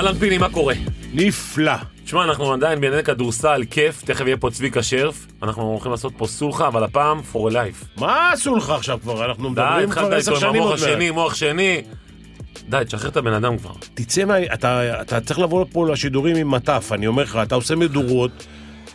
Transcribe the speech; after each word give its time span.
אהלן 0.00 0.14
פיני, 0.18 0.38
מה 0.38 0.48
קורה? 0.48 0.74
נפלא. 1.14 1.72
תשמע, 2.04 2.24
אנחנו 2.24 2.52
עדיין 2.52 2.80
בענייני 2.80 3.02
כדורסל, 3.02 3.62
כיף, 3.70 4.02
תכף 4.02 4.26
יהיה 4.26 4.36
פה 4.36 4.50
צביקה 4.50 4.82
שרף. 4.82 5.26
אנחנו 5.42 5.62
הולכים 5.62 5.90
לעשות 5.90 6.12
פה 6.16 6.26
סולחה, 6.26 6.66
אבל 6.68 6.84
הפעם 6.84 7.20
for 7.32 7.36
a 7.36 7.52
life. 7.52 8.00
מה 8.00 8.30
לך 8.56 8.70
עכשיו 8.70 8.98
כבר? 9.02 9.24
אנחנו 9.24 9.44
די, 9.44 9.50
מדברים 9.50 9.90
כבר 9.90 10.00
התחלת 10.02 10.18
עשר 10.18 10.32
איתו 10.34 10.46
עם 10.46 10.50
שנים 10.52 10.62
עוד 10.62 10.70
מעט. 10.80 10.88
השני, 10.88 11.10
מוח 11.10 11.34
שני. 11.34 11.82
די, 12.68 12.82
תשחרר 12.86 13.10
את 13.10 13.16
הבן 13.16 13.32
אדם 13.32 13.58
כבר. 13.58 13.70
תצא 13.94 14.24
מה... 14.24 14.42
אתה, 14.54 15.00
אתה 15.00 15.20
צריך 15.20 15.38
לבוא 15.38 15.64
פה 15.72 15.88
לשידורים 15.88 16.36
עם 16.36 16.50
מטף, 16.50 16.90
אני 16.92 17.06
אומר 17.06 17.22
לך, 17.22 17.38
אתה 17.42 17.54
עושה 17.54 17.74
מדורות 17.76 18.46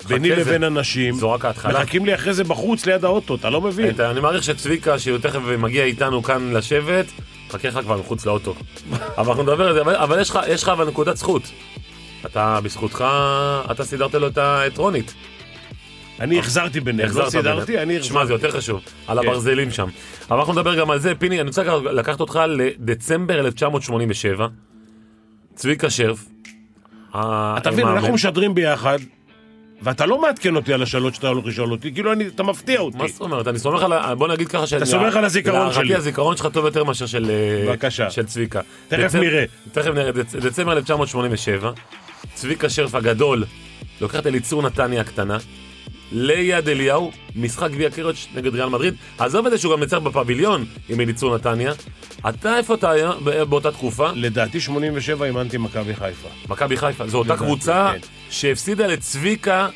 ביני 0.08 0.30
זה- 0.30 0.36
לבין 0.36 0.64
אנשים. 0.64 1.16
זו 1.16 1.32
רק 1.32 1.46
ההתחלה. 1.46 1.80
מחכים 1.82 2.06
לי 2.06 2.16
אחרי 2.16 2.34
זה 2.34 2.44
בחוץ 2.44 2.86
ליד 2.86 3.06
האוטו, 3.06 3.36
אתה 3.36 3.50
לא 3.50 3.62
מבין? 3.62 3.90
אתה- 3.90 4.12
אני 4.12 4.20
מעריך 4.20 4.44
שצביקה, 4.44 5.00
שהוא 5.00 5.18
תכף 5.18 5.40
מגיע 5.58 5.84
איתנו 5.84 6.24
כאן 6.24 6.54
לשבת, 6.54 7.06
חכה 7.58 7.68
לך 7.68 7.80
כבר 7.80 7.98
מחוץ 7.98 8.26
לאוטו. 8.26 8.56
אבל 9.18 9.28
אנחנו 9.28 9.44
נדבר 9.44 9.68
על 9.68 9.74
זה, 9.74 9.82
אבל- 9.82 9.96
אבל 9.96 10.22
יש 10.22 10.30
לך- 10.30 10.40
יש 10.48 10.64
לך 10.64 10.70
אבל 10.70 10.88
נקודת 10.88 11.18
זכות. 11.18 11.52
אתה, 12.26 12.60
בזכותך, 12.64 13.06
אתה 13.72 13.84
סידרת 13.86 14.14
לו 14.14 14.28
את 14.28 14.38
ה- 14.38 14.68
את 14.68 14.78
רונית. 14.78 15.14
אני 16.20 16.40
החזרתי 16.40 16.80
ביניהם, 16.80 17.10
לא 17.16 17.30
סידרתי. 17.30 17.78
אני 17.80 18.04
שמע, 18.04 18.26
זה 18.26 18.34
החזרתי. 18.34 18.46
יותר 18.48 18.58
חשוב. 18.58 18.82
על 19.08 19.22
כן. 19.22 19.28
הברזלים 19.28 19.72
שם. 19.72 19.88
אבל 20.32 20.38
אנחנו 20.40 20.54
נדבר 20.54 20.76
גם 20.76 20.92
על 20.92 21.00
זה. 21.00 21.16
פיני, 21.16 21.42
אני 21.42 21.48
רוצה 21.48 21.64
לקחת 21.94 22.20
אותך 22.20 22.40
לדצמבר 22.48 23.40
1987. 23.40 24.48
צביקה 25.56 25.90
שרף. 25.90 26.26
אתה 27.12 27.72
מבין, 27.72 27.88
אנחנו 27.88 28.14
משדרים 28.14 28.56
ביחד, 28.56 29.00
ואתה 29.82 30.06
לא 30.06 30.22
מעדכן 30.22 30.56
אותי 30.56 30.74
על 30.74 30.82
השאלות 30.84 31.16
שאתה 31.16 31.28
הולך 31.28 31.46
לשאול 31.46 31.72
אותי, 31.72 31.94
כאילו 31.94 32.14
אני- 32.14 32.28
אתה 32.28 32.44
מפתיע 32.44 32.80
אותי. 32.80 32.98
מה 32.98 33.08
זאת 33.08 33.22
אומרת? 33.22 33.48
אני 33.48 33.60
סומך 33.60 33.84
על 33.84 33.94
ה... 33.94 34.16
בוא 34.16 34.28
נגיד 34.28 34.48
ככה 34.48 34.68
שאני... 34.68 34.86
סומך 34.86 35.16
על 35.16 35.26
הזיכרון 35.26 35.60
להערכתי 35.60 35.86
שלי. 35.86 35.96
הזיכרון 35.96 36.38
שלך 36.38 36.48
טוב 36.54 36.66
יותר 36.66 36.84
מאשר 36.84 37.06
של... 37.06 37.30
אה, 37.30 37.66
בבקשה. 37.72 38.10
של 38.12 38.26
צביקה. 38.26 38.62
תכף 38.88 39.16
נראה. 39.16 39.44
תכף 39.72 39.88
נראה. 39.92 40.12
דצ- 40.12 40.40
דצמבר 40.40 40.72
1987, 40.78 41.72
צביקה 42.34 42.70
שרף 42.70 42.96
הגדול 42.96 43.44
לוקח 44.02 44.20
את 44.20 44.28
אליצור 44.28 44.62
נתניה 44.62 45.02
הקטנה, 45.02 45.38
ליד 46.12 46.70
אליהו, 46.70 47.12
משחק 47.36 47.72
גביע 47.72 47.90
קרץ' 47.90 48.28
נגד 48.36 48.56
ריאל 48.56 48.70
מדריד. 48.70 48.94
עזוב 49.18 49.46
את 49.46 49.52
זה 49.52 49.58
שהוא 49.58 49.76
גם 49.78 49.84
יצר 49.84 50.00
בפביליון 50.00 50.66
עם 50.90 51.00
אליצור 51.02 51.36
נתניה. 51.36 51.72
אתה, 52.30 52.58
איפה 52.58 52.74
אתה 52.74 52.92
היה 52.92 53.12
ב- 53.24 53.44
באותה 53.44 53.72
תקופה? 53.72 54.10
לדעתי 54.16 54.60
87 54.60 55.26
אימנתי 55.26 55.58
מכבי 55.58 55.96
חיפה. 55.96 56.28
מכבי 56.50 56.78
חיפה. 56.78 57.08
זו 57.08 57.18
אותה 57.18 57.34
לדעתי, 57.34 57.46
קבוצה 57.46 57.92
כן. 57.94 58.00
שהפסידה 58.30 58.88
לצביקה 58.88 59.68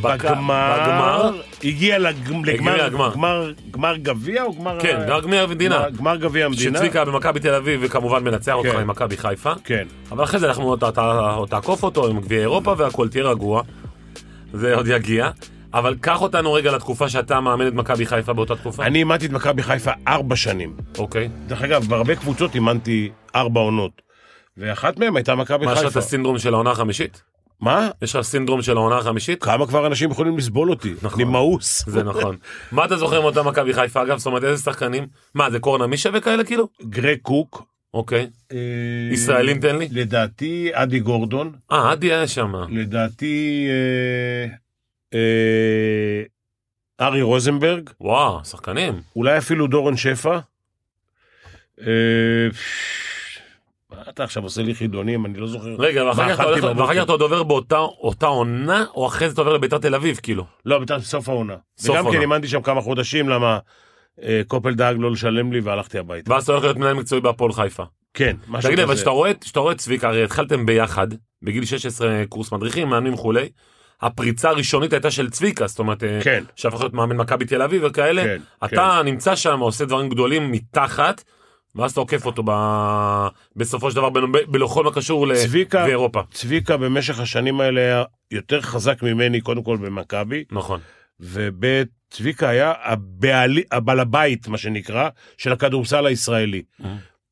בק- 0.00 0.24
בגמר, 0.24 0.76
בגמר. 0.82 1.40
הגיע 1.64 1.98
לגמר, 1.98 2.40
לגמר. 2.44 2.86
לגמר, 2.86 3.10
גמר- 3.12 3.52
גמר 3.70 3.96
גביע 3.96 4.42
או 4.42 4.54
גמר... 4.54 4.80
כן, 4.80 4.98
גמר 5.08 5.20
גביע 5.20 5.42
המדינה. 5.42 5.76
גמר- 5.78 5.90
גמר 5.98 6.16
גביע 6.16 6.46
המדינה. 6.46 6.78
שצביקה 6.78 7.04
במכבי 7.04 7.40
תל 7.40 7.54
אביב 7.54 7.80
וכמובן 7.82 8.24
מנצח 8.24 8.52
אותך 8.54 8.70
כן. 8.72 8.78
עם 8.80 8.86
מכבי 8.86 9.16
חיפה. 9.16 9.52
כן. 9.64 9.86
אבל 10.10 10.24
אחרי 10.24 10.40
זה 10.40 10.46
אנחנו 10.48 10.76
תעקוף 11.46 11.82
אותו 11.82 12.06
עם 12.08 12.20
גביע 12.20 12.40
אירופה 12.40 12.74
והכל, 12.78 13.08
תהיה 13.08 13.24
רגוע. 13.24 13.62
זה 14.52 14.74
עוד 14.74 14.86
יגיע. 14.88 15.30
אבל 15.74 15.94
קח 16.00 16.22
אותנו 16.22 16.52
רגע 16.52 16.72
לתקופה 16.72 17.08
שאתה 17.08 17.40
מאמן 17.40 17.68
את 17.68 17.72
מכבי 17.72 18.06
חיפה 18.06 18.32
באותה 18.32 18.56
תקופה. 18.56 18.84
אני 18.86 18.98
אימנתי 18.98 19.26
את 19.26 19.30
מכבי 19.30 19.62
חיפה 19.62 19.90
ארבע 20.08 20.36
שנים. 20.36 20.76
אוקיי. 20.98 21.28
דרך 21.46 21.62
אגב, 21.62 21.84
בהרבה 21.88 22.14
קבוצות 22.16 22.54
אימנתי 22.54 23.10
ארבע 23.34 23.60
עונות. 23.60 24.02
ואחת 24.56 24.98
מהן 24.98 25.16
הייתה 25.16 25.34
מכבי 25.34 25.66
מה, 25.66 25.72
יש 25.72 25.78
לך 25.78 25.82
את 25.84 25.88
חיפה. 25.88 25.98
הסינדרום 25.98 26.38
של 26.38 26.54
העונה 26.54 26.70
החמישית? 26.70 27.22
מה? 27.60 27.88
יש 28.02 28.16
לך 28.16 28.22
סינדרום 28.22 28.62
של 28.62 28.76
העונה 28.76 28.98
החמישית? 28.98 29.42
כמה 29.44 29.66
כבר 29.66 29.86
אנשים 29.86 30.10
יכולים 30.10 30.38
לסבול 30.38 30.70
אותי? 30.70 30.94
נכון. 31.02 31.20
אני 31.20 31.30
מאוס. 31.30 31.84
זה 31.86 32.02
נכון. 32.02 32.36
מה 32.72 32.84
אתה 32.84 32.96
זוכר 32.96 33.20
מאותה 33.20 33.42
מכבי 33.42 33.72
חיפה 33.74 34.02
אגב? 34.02 34.18
זאת 34.18 34.26
אומרת 34.26 34.44
איזה 34.44 34.62
שחקנים? 34.62 35.06
מה 35.34 35.50
זה 35.50 35.58
קורנה 35.58 35.86
מישה 35.86 36.10
וכאלה 36.12 36.44
כאילו? 36.44 36.68
גרג 36.82 37.18
קוק. 37.22 37.64
אוקיי. 37.94 38.26
אה, 38.52 38.58
ישראלים 39.12 39.60
תן 39.60 39.76
לי. 39.76 39.88
לדעתי 39.90 40.70
אדי 40.72 41.00
גורדון. 41.00 41.52
אה, 41.72 41.92
עדי 41.92 42.12
היה 42.12 42.28
שם. 42.28 42.52
לדעתי 42.68 43.66
אה, 43.68 44.54
אה, 45.14 46.22
ארי 47.06 47.22
רוזנברג. 47.22 47.90
וואו, 48.00 48.44
שחקנים. 48.44 49.00
אולי 49.16 49.38
אפילו 49.38 49.66
דורון 49.66 49.96
שפע. 49.96 50.38
אתה 54.08 54.24
עכשיו 54.24 54.42
עושה 54.42 54.62
לי 54.62 54.74
חידונים? 54.74 55.26
אני 55.26 55.38
לא 55.38 55.46
זוכר. 55.46 55.76
רגע, 55.78 56.04
ואחר 56.04 56.34
כך 56.34 56.40
אתה 57.02 57.12
עוד 57.12 57.20
עובר 57.20 57.42
באותה 57.42 57.78
אותה 57.78 58.26
עונה, 58.26 58.84
או 58.94 59.06
אחרי 59.06 59.28
זה 59.28 59.32
אתה 59.32 59.40
עובר 59.40 59.52
לביתר 59.52 59.78
תל 59.78 59.94
אביב 59.94 60.20
כאילו? 60.22 60.44
לא, 60.66 60.78
בטח 60.78 60.98
סוף 60.98 61.28
העונה. 61.28 61.56
וגם. 61.84 62.10
כן 62.12 62.20
אימנתי 62.20 62.48
שם 62.48 62.62
כמה 62.62 62.80
חודשים, 62.80 63.28
למה 63.28 63.58
אה, 64.22 64.42
קופל 64.46 64.74
דאג 64.74 64.96
לא 64.98 65.12
לשלם 65.12 65.52
לי 65.52 65.60
והלכתי 65.60 65.98
הביתה. 65.98 66.32
ואז 66.32 66.42
אתה 66.42 66.52
הולך 66.52 66.64
להיות 66.64 66.76
מנהל 66.76 66.94
מקצועי 66.94 67.20
בהפועל 67.20 67.52
חיפה. 67.52 67.82
כן, 68.14 68.36
משהו 68.48 68.68
תגיד 68.68 68.78
לי, 68.78 68.84
אבל 68.84 68.92
כזה. 68.94 69.04
כשאתה 69.40 69.60
רואה, 69.60 69.72
את 69.72 69.78
צביקה, 69.78 70.08
הרי 70.08 70.24
התחלתם 70.24 70.66
ביחד, 70.66 71.06
בגיל 71.42 71.64
16 71.64 72.22
קורס 72.28 72.52
מדריכים, 72.52 72.88
מאמנים 72.88 73.14
וכולי. 73.14 73.48
הפריצה 74.02 74.50
הראשונית 74.50 74.92
הייתה 74.92 75.10
של 75.10 75.30
צביקה, 75.30 75.66
זאת 75.66 75.78
אומרת, 75.78 76.04
אה, 76.04 76.18
כן. 76.22 76.44
שהפך 76.56 76.80
להיות 76.80 76.94
מאמן 76.94 77.16
מכבי 77.16 77.44
תל 77.44 77.62
אביב 77.62 77.82
וכאלה. 77.84 78.24
כן, 78.24 78.40
אתה 78.64 79.00
נמצא 79.04 79.36
שם, 79.36 79.60
עושה 79.60 79.84
דברים 79.84 80.08
גדולים 80.08 80.52
מתחת, 80.52 81.24
ואז 81.76 81.90
אתה 81.90 82.00
עוקף 82.00 82.26
אותו 82.26 82.42
ב- 82.46 83.26
בסופו 83.56 83.90
של 83.90 83.96
דבר 83.96 84.10
ב- 84.10 84.18
ב- 84.18 84.56
בכל 84.58 84.84
מה 84.84 84.92
קשור 84.92 85.34
צביקה- 85.34 85.86
לאירופה. 85.86 86.20
צביקה 86.30 86.76
במשך 86.76 87.20
השנים 87.20 87.60
האלה 87.60 87.80
היה 87.80 88.04
יותר 88.30 88.60
חזק 88.60 89.02
ממני, 89.02 89.40
קודם 89.40 89.62
כל 89.62 89.76
במכבי, 89.76 90.44
נכון. 90.52 90.80
וב' 91.20 91.64
צביקה 92.10 92.48
היה 92.48 92.72
הבעלי, 92.82 93.62
הבעל 93.72 94.00
הבית, 94.00 94.48
מה 94.48 94.58
שנקרא, 94.58 95.08
של 95.38 95.52
הכדורסל 95.52 96.06
הישראלי. 96.06 96.62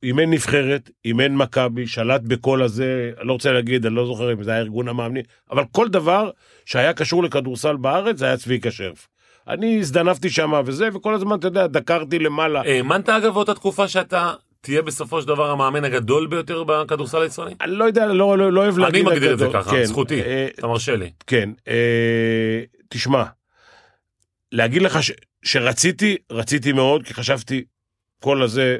אימן 0.03 0.31
נבחרת, 0.31 0.91
אימן 1.05 1.35
מכבי, 1.35 1.87
שלט 1.87 2.21
בכל 2.21 2.63
הזה, 2.63 3.11
אני 3.21 3.29
לא 3.29 3.33
רוצה 3.33 3.53
להגיד, 3.53 3.87
אני 3.87 3.95
לא 3.95 4.07
זוכר 4.07 4.33
אם 4.33 4.43
זה 4.43 4.51
היה 4.51 4.61
ארגון 4.61 4.89
המאמנים, 4.89 5.23
אבל 5.51 5.65
כל 5.73 5.89
דבר 5.89 6.31
שהיה 6.65 6.93
קשור 6.93 7.23
לכדורסל 7.25 7.77
בארץ, 7.77 8.19
זה 8.19 8.27
היה 8.27 8.37
צביקה 8.37 8.71
שרף. 8.71 9.09
אני 9.49 9.79
הזדנבתי 9.79 10.31
שם 10.31 10.53
וזה, 10.67 10.89
וכל 10.95 11.15
הזמן, 11.15 11.39
אתה 11.39 11.47
יודע, 11.47 11.67
דקרתי 11.67 12.19
למעלה. 12.19 12.61
האמנת 12.61 13.09
אגב 13.09 13.35
באותה 13.35 13.55
תקופה 13.55 13.89
שאתה 13.89 14.33
תהיה 14.61 14.83
בסופו 14.83 15.23
של 15.23 15.29
דבר 15.29 15.51
המאמן 15.51 15.85
הגדול 15.85 16.27
ביותר 16.27 16.65
בכדורסל 16.65 17.23
הישראלי? 17.23 17.55
אני 17.61 17.73
לא 17.73 17.85
יודע, 17.85 18.07
לא, 18.07 18.39
לא, 18.39 18.53
לא 18.53 18.61
אוהב 18.61 18.75
אני 18.75 18.83
להגיד... 18.83 19.07
מגדיר 19.07 19.33
את 19.33 19.39
זה 19.39 19.45
הגדול. 19.45 19.63
ככה, 19.63 19.71
כן, 19.71 19.85
זכותי, 19.85 20.23
אה, 20.23 20.49
אתה 20.59 20.67
מרשה 20.67 20.97
לי. 20.97 21.11
כן, 21.27 21.51
אה, 21.69 22.63
תשמע, 22.89 23.25
להגיד 24.53 24.83
לך 24.83 25.03
ש, 25.03 25.13
שרציתי, 25.43 26.17
רציתי 26.33 26.73
מאוד, 26.73 27.03
כי 27.03 27.15
חשבתי, 27.15 27.65
כל 28.21 28.43
הזה, 28.43 28.79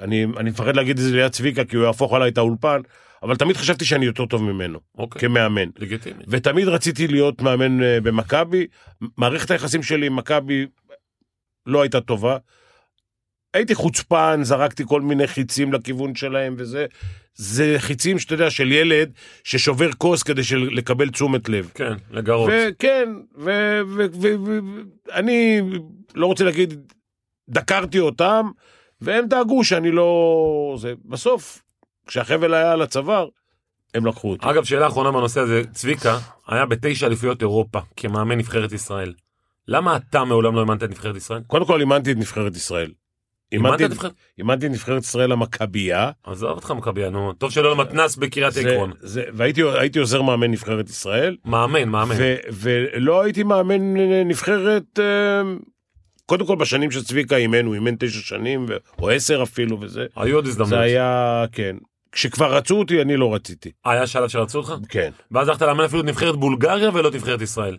אני, 0.00 0.26
אני 0.36 0.50
מפחד 0.50 0.76
להגיד 0.76 0.98
את 0.98 1.04
זה 1.04 1.16
ליד 1.16 1.32
צביקה, 1.32 1.64
כי 1.64 1.76
הוא 1.76 1.84
יהפוך 1.84 2.14
עליי 2.14 2.30
את 2.30 2.38
האולפן, 2.38 2.80
אבל 3.22 3.36
תמיד 3.36 3.56
חשבתי 3.56 3.84
שאני 3.84 4.06
יותר 4.06 4.26
טוב 4.26 4.42
ממנו, 4.42 4.80
אוקיי, 4.98 5.20
כמאמן. 5.20 5.68
לגיטימי. 5.78 6.22
ותמיד 6.28 6.68
רציתי 6.68 7.08
להיות 7.08 7.42
מאמן 7.42 7.82
אה, 7.82 8.00
במכבי. 8.00 8.66
מערכת 9.16 9.50
היחסים 9.50 9.82
שלי 9.82 10.06
עם 10.06 10.16
מכבי 10.16 10.66
לא 11.66 11.82
הייתה 11.82 12.00
טובה. 12.00 12.36
הייתי 13.54 13.74
חוצפן, 13.74 14.40
זרקתי 14.42 14.82
כל 14.86 15.00
מיני 15.00 15.26
חיצים 15.26 15.72
לכיוון 15.72 16.14
שלהם 16.14 16.54
וזה. 16.58 16.86
זה 17.34 17.74
חיצים 17.78 18.18
שאתה 18.18 18.34
יודע, 18.34 18.50
של 18.50 18.72
ילד 18.72 19.12
ששובר 19.44 19.92
כוס 19.92 20.22
כדי 20.22 20.44
של, 20.44 20.68
לקבל 20.72 21.10
תשומת 21.10 21.48
לב. 21.48 21.70
כן, 21.74 21.92
לגרות. 22.10 22.50
וכן, 22.52 23.08
ואני 23.34 25.60
לא 26.14 26.26
רוצה 26.26 26.44
להגיד, 26.44 26.92
דקרתי 27.48 27.98
אותם, 27.98 28.50
והם 29.00 29.26
דאגו 29.26 29.64
שאני 29.64 29.90
לא... 29.90 30.76
זה, 30.78 30.92
בסוף, 31.04 31.62
כשהחבל 32.10 32.54
היה 32.54 32.72
על 32.72 32.82
הצוואר, 32.82 33.28
הם 33.94 34.06
לקחו 34.06 34.30
אותי. 34.30 34.50
אגב, 34.50 34.64
שאלה 34.64 34.86
אחרונה 34.86 35.10
בנושא 35.10 35.40
הזה, 35.40 35.62
צביקה 35.72 36.18
היה 36.46 36.66
בתשע 36.66 37.06
אליפויות 37.06 37.42
אירופה 37.42 37.80
כמאמן 37.96 38.38
נבחרת 38.38 38.72
ישראל. 38.72 39.12
למה 39.68 39.96
אתה 39.96 40.24
מעולם 40.24 40.54
לא 40.54 40.60
אימנת 40.60 40.82
את 40.82 40.90
נבחרת 40.90 41.16
ישראל? 41.16 41.40
קודם 41.46 41.64
כל 41.66 41.80
אימנתי 41.80 42.12
את 42.12 42.16
נבחרת 42.16 42.56
ישראל. 42.56 42.92
אימנת 43.52 43.66
אימנתי 43.66 43.84
את 43.84 43.90
נבחרת? 43.90 44.12
אימנתי 44.38 44.66
את 44.66 44.70
נבחרת 44.70 45.02
ישראל 45.02 45.32
המכבייה. 45.32 46.10
עזוב 46.24 46.50
אותך 46.50 46.70
מכבייה, 46.70 47.10
נו. 47.10 47.32
טוב 47.32 47.50
שלא 47.50 47.72
למתנ"ס 47.72 48.16
בקריית 48.16 48.56
עקרון. 48.56 48.92
והייתי 49.32 49.62
הייתי 49.62 49.98
עוזר 49.98 50.22
מאמן 50.22 50.50
נבחרת 50.50 50.90
ישראל. 50.90 51.36
מאמן, 51.44 51.88
מאמן. 51.88 52.14
ולא 52.52 53.22
הייתי 53.22 53.42
מאמן 53.42 53.96
נבחרת, 54.24 54.98
אה, 54.98 55.42
קודם 56.26 56.46
כל 56.46 56.56
בשנים 56.56 56.90
שצביקה 56.90 57.36
אימן, 57.36 57.66
הוא 57.66 57.74
אימן 57.74 57.94
תשע 57.98 58.20
שנים, 58.20 58.66
או 58.98 59.10
עשר 59.10 59.42
אפילו, 59.42 59.80
וזה. 59.80 60.06
היו 60.16 60.36
עוד 60.36 60.46
הזדמנות. 60.46 60.68
זה 60.68 60.80
היה, 60.80 61.44
כן. 61.52 61.76
כשכבר 62.12 62.56
רצו 62.56 62.78
אותי, 62.78 63.02
אני 63.02 63.16
לא 63.16 63.34
רציתי. 63.34 63.72
היה 63.84 64.06
שלב 64.06 64.28
שרצו 64.28 64.58
אותך? 64.58 64.74
כן. 64.88 65.10
ואז 65.30 65.48
הלכת 65.48 65.62
לאמן 65.62 65.84
אפילו 65.84 66.00
את 66.00 66.06
נבחרת 66.06 66.36
בולגריה 66.36 66.90
ולא 66.94 67.08
את 67.08 67.14
נבחרת 67.14 67.40
ישראל. 67.40 67.76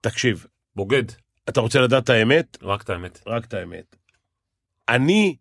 תקשיב, 0.00 0.46
בוגד. 0.76 1.02
אתה 1.48 1.60
רוצה 1.60 1.80
לדעת 1.80 2.04
את 2.04 2.10
האמת? 2.10 2.58
רק 2.62 2.82
את 2.82 2.90
האמת. 2.90 3.22
רק 3.26 3.44
את 3.44 3.54
האמת. 3.54 3.96
אני, 4.88 5.36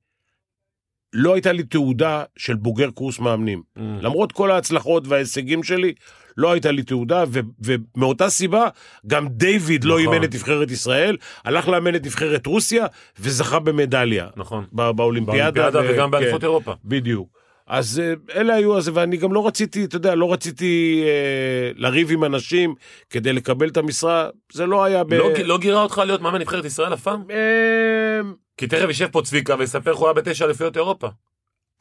לא 1.13 1.33
הייתה 1.33 1.51
לי 1.51 1.63
תעודה 1.63 2.23
של 2.37 2.55
בוגר 2.55 2.91
קורס 2.91 3.19
מאמנים. 3.19 3.63
Mm. 3.77 3.81
למרות 4.01 4.31
כל 4.31 4.51
ההצלחות 4.51 5.07
וההישגים 5.07 5.63
שלי, 5.63 5.93
לא 6.37 6.51
הייתה 6.51 6.71
לי 6.71 6.83
תעודה, 6.83 7.23
ו- 7.27 7.39
ומאותה 7.59 8.29
סיבה, 8.29 8.67
גם 9.07 9.27
דיוויד 9.27 9.83
לא 9.83 9.99
נכון. 9.99 10.13
אימן 10.13 10.23
את 10.23 10.33
נבחרת 10.35 10.71
ישראל, 10.71 11.17
הלך 11.45 11.67
לאמן 11.67 11.95
את 11.95 12.05
נבחרת 12.05 12.45
רוסיה, 12.45 12.85
וזכה 13.19 13.59
במדליה. 13.59 14.27
נכון. 14.35 14.65
ב- 14.73 14.91
באולימפיאדה. 14.91 15.51
באולימפיאדה 15.71 15.91
ו- 15.91 15.95
וגם 15.95 16.11
באליפות 16.11 16.41
כן, 16.41 16.47
אירופה. 16.47 16.73
בדיוק. 16.85 17.44
אז 17.67 17.99
אה, 17.99 18.13
אלה 18.41 18.55
היו 18.55 18.77
אז, 18.77 18.91
ואני 18.93 19.17
גם 19.17 19.33
לא 19.33 19.47
רציתי, 19.47 19.85
אתה 19.85 19.95
יודע, 19.95 20.15
לא 20.15 20.33
רציתי 20.33 21.03
אה, 21.05 21.71
לריב 21.75 22.11
עם 22.11 22.23
אנשים 22.23 22.75
כדי 23.09 23.33
לקבל 23.33 23.69
את 23.69 23.77
המשרה, 23.77 24.29
זה 24.51 24.65
לא 24.65 24.83
היה 24.83 25.03
ב... 25.03 25.13
לא, 25.13 25.29
לא 25.43 25.57
גירה 25.57 25.81
אותך 25.81 26.01
להיות 26.05 26.21
מאמן 26.21 26.41
נבחרת 26.41 26.65
ישראל 26.65 26.93
אף 26.93 27.01
פעם? 27.01 27.23
אה, 27.31 28.21
כי 28.57 28.67
תכף 28.67 28.87
יישב 28.87 29.07
פה 29.11 29.21
צביקה 29.21 29.55
ויספר 29.59 29.91
איך 29.91 29.99
הוא 29.99 30.07
היה 30.07 30.13
בתשע 30.13 30.45
אליפויות 30.45 30.77
אירופה. 30.77 31.07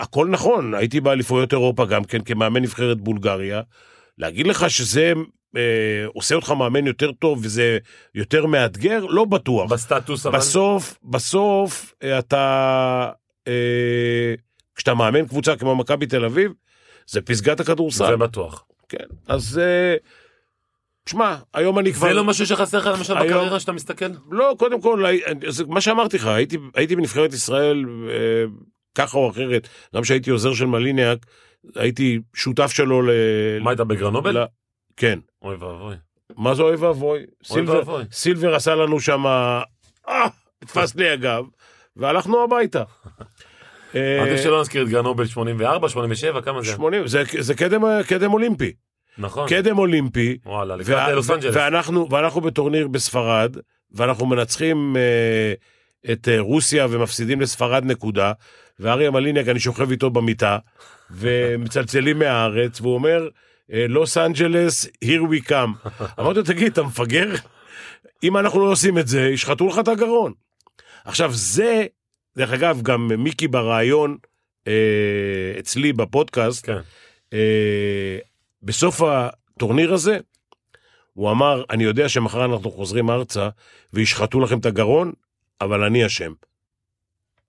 הכל 0.01 0.29
נכון, 0.29 0.75
הייתי 0.75 1.01
באליפויות 1.01 1.53
אירופה 1.53 1.87
גם 1.87 2.05
כן 2.05 2.23
כמאמן 2.23 2.63
נבחרת 2.63 3.01
בולגריה. 3.01 3.61
להגיד 4.19 4.47
לך 4.47 4.71
שזה 4.71 5.13
אה, 5.57 6.07
עושה 6.15 6.35
אותך 6.35 6.51
מאמן 6.51 6.87
יותר 6.87 7.13
טוב 7.13 7.39
וזה 7.43 7.79
יותר 8.15 8.47
מאתגר? 8.47 9.05
לא 9.05 9.25
בטוח. 9.25 9.73
בסטטוס 9.73 10.27
אבל... 10.27 10.39
בסוף, 10.39 10.99
בסוף 11.05 11.95
אה, 12.03 12.19
אתה, 12.19 13.11
אה, 13.49 14.35
כשאתה 14.77 14.95
מאמן 14.95 15.27
קבוצה 15.27 15.57
כמו 15.57 15.77
מכבי 15.77 16.07
תל 16.07 16.25
אביב, 16.25 16.53
זה 17.07 17.21
פסגת 17.21 17.61
הכדורסל. 17.61 18.07
זה 18.07 18.17
בטוח. 18.17 18.65
כן, 18.89 19.05
אז 19.29 19.59
אה, 19.63 19.97
שמע, 21.09 21.37
היום 21.55 21.79
אני 21.79 21.93
כבר... 21.93 22.09
זה 22.09 22.15
לא 22.15 22.25
משהו 22.25 22.47
שחסר 22.47 22.79
לך 22.79 22.87
למשל 22.87 23.17
היום- 23.17 23.27
בקריירה 23.29 23.61
שאתה 23.61 23.73
מסתכל? 23.73 24.05
לא, 24.31 24.55
קודם 24.59 24.81
כל, 24.81 25.05
מה 25.69 25.81
שאמרתי 25.81 26.17
לך, 26.17 26.27
הייתי, 26.27 26.59
הייתי 26.75 26.97
בנבחרת 26.97 27.33
ישראל 27.33 27.85
אה, 28.11 28.45
ככה 28.95 29.19
או 29.19 29.31
אחרת, 29.31 29.69
גם 29.95 30.03
כשהייתי 30.03 30.31
עוזר 30.31 30.55
של 30.55 30.67
מליניאק, 30.67 31.19
הייתי 31.77 32.21
שותף 32.35 32.71
שלו 32.71 33.03
ל... 33.03 33.11
מה 33.61 33.71
הייתה 33.71 33.85
בגרנובל? 33.85 34.39
ל... 34.39 34.45
כן. 34.97 35.19
אוי 35.43 35.57
ואבוי. 35.57 35.97
מה 36.37 36.55
זה 36.55 36.63
אוי 36.63 36.75
ואבוי? 36.77 37.21
סילבר, 37.45 37.77
ואבוי. 37.79 38.05
סילבר 38.13 38.55
עשה 38.55 38.75
לנו 38.75 39.01
שם, 39.01 39.27
אה, 39.27 39.63
תפס 40.59 40.95
לי 40.95 41.09
הגב, 41.11 41.45
והלכנו 41.97 42.45
הביתה. 42.45 42.83
אה, 43.95 44.23
עדיף 44.23 44.41
שלא 44.41 44.61
נזכיר 44.61 44.83
את 44.83 44.89
גרנובל 44.89 45.27
84, 45.27 45.89
87, 45.89 46.41
כמה 46.41 46.63
זה? 46.63 46.73
80, 46.73 47.07
זה, 47.07 47.23
זה 47.39 47.55
קדם, 47.55 47.83
קדם 48.09 48.33
אולימפי. 48.33 48.73
נכון. 49.19 49.49
קדם 49.49 49.79
אולימפי, 49.79 50.39
וואלה, 50.47 50.77
לקראת 50.77 51.15
לוס 51.15 51.31
אנג'לס. 51.31 51.57
ואנחנו, 51.57 52.11
ואנחנו 52.11 52.41
בטורניר 52.41 52.89
בספרד, 52.89 53.57
ואנחנו 53.93 54.27
מנצחים 54.27 54.97
אה, 54.97 55.53
את 56.13 56.29
אה, 56.29 56.41
רוסיה 56.41 56.87
ומפסידים 56.91 57.41
לספרד 57.41 57.85
נקודה, 57.85 58.33
ואריה 58.81 59.11
מליניאק, 59.11 59.49
אני 59.49 59.61
שוכב 59.61 59.91
איתו 59.91 60.11
במיטה, 60.11 60.59
ומצלצלים 61.11 62.19
מהארץ, 62.19 62.81
והוא 62.81 62.95
אומר, 62.95 63.29
אה, 63.73 63.87
לוס 63.89 64.17
אנג'לס, 64.19 64.87
here 65.05 65.23
we 65.31 65.49
come. 65.49 65.89
אמרתי 66.21 66.39
לו, 66.39 66.45
תגיד, 66.45 66.73
אתה 66.73 66.83
מפגר? 66.83 67.31
אם 68.23 68.37
אנחנו 68.37 68.61
לא 68.61 68.71
עושים 68.71 68.99
את 68.99 69.09
זה, 69.09 69.21
ישחטו 69.21 69.69
לך 69.69 69.79
את 69.79 69.89
הגרון. 69.89 70.33
עכשיו, 71.05 71.31
זה, 71.33 71.87
דרך 72.37 72.53
אגב, 72.53 72.83
גם 72.83 73.11
מיקי 73.19 73.49
בריאיון 73.49 74.17
אה, 74.69 75.55
אצלי 75.59 75.93
בפודקאסט, 75.93 76.67
כן. 76.67 76.79
אה, 77.33 78.19
בסוף 78.63 79.03
הטורניר 79.03 79.95
הזה, 79.95 80.19
הוא 81.13 81.31
אמר, 81.31 81.65
אני 81.71 81.85
יודע 81.85 82.09
שמחר 82.09 82.45
אנחנו 82.45 82.71
חוזרים 82.71 83.11
ארצה 83.11 83.49
וישחטו 83.93 84.41
לכם 84.41 84.59
את 84.59 84.67
הגרון, 84.67 85.13
אבל 85.61 85.85
אני 85.85 86.07
אשם. 86.07 86.33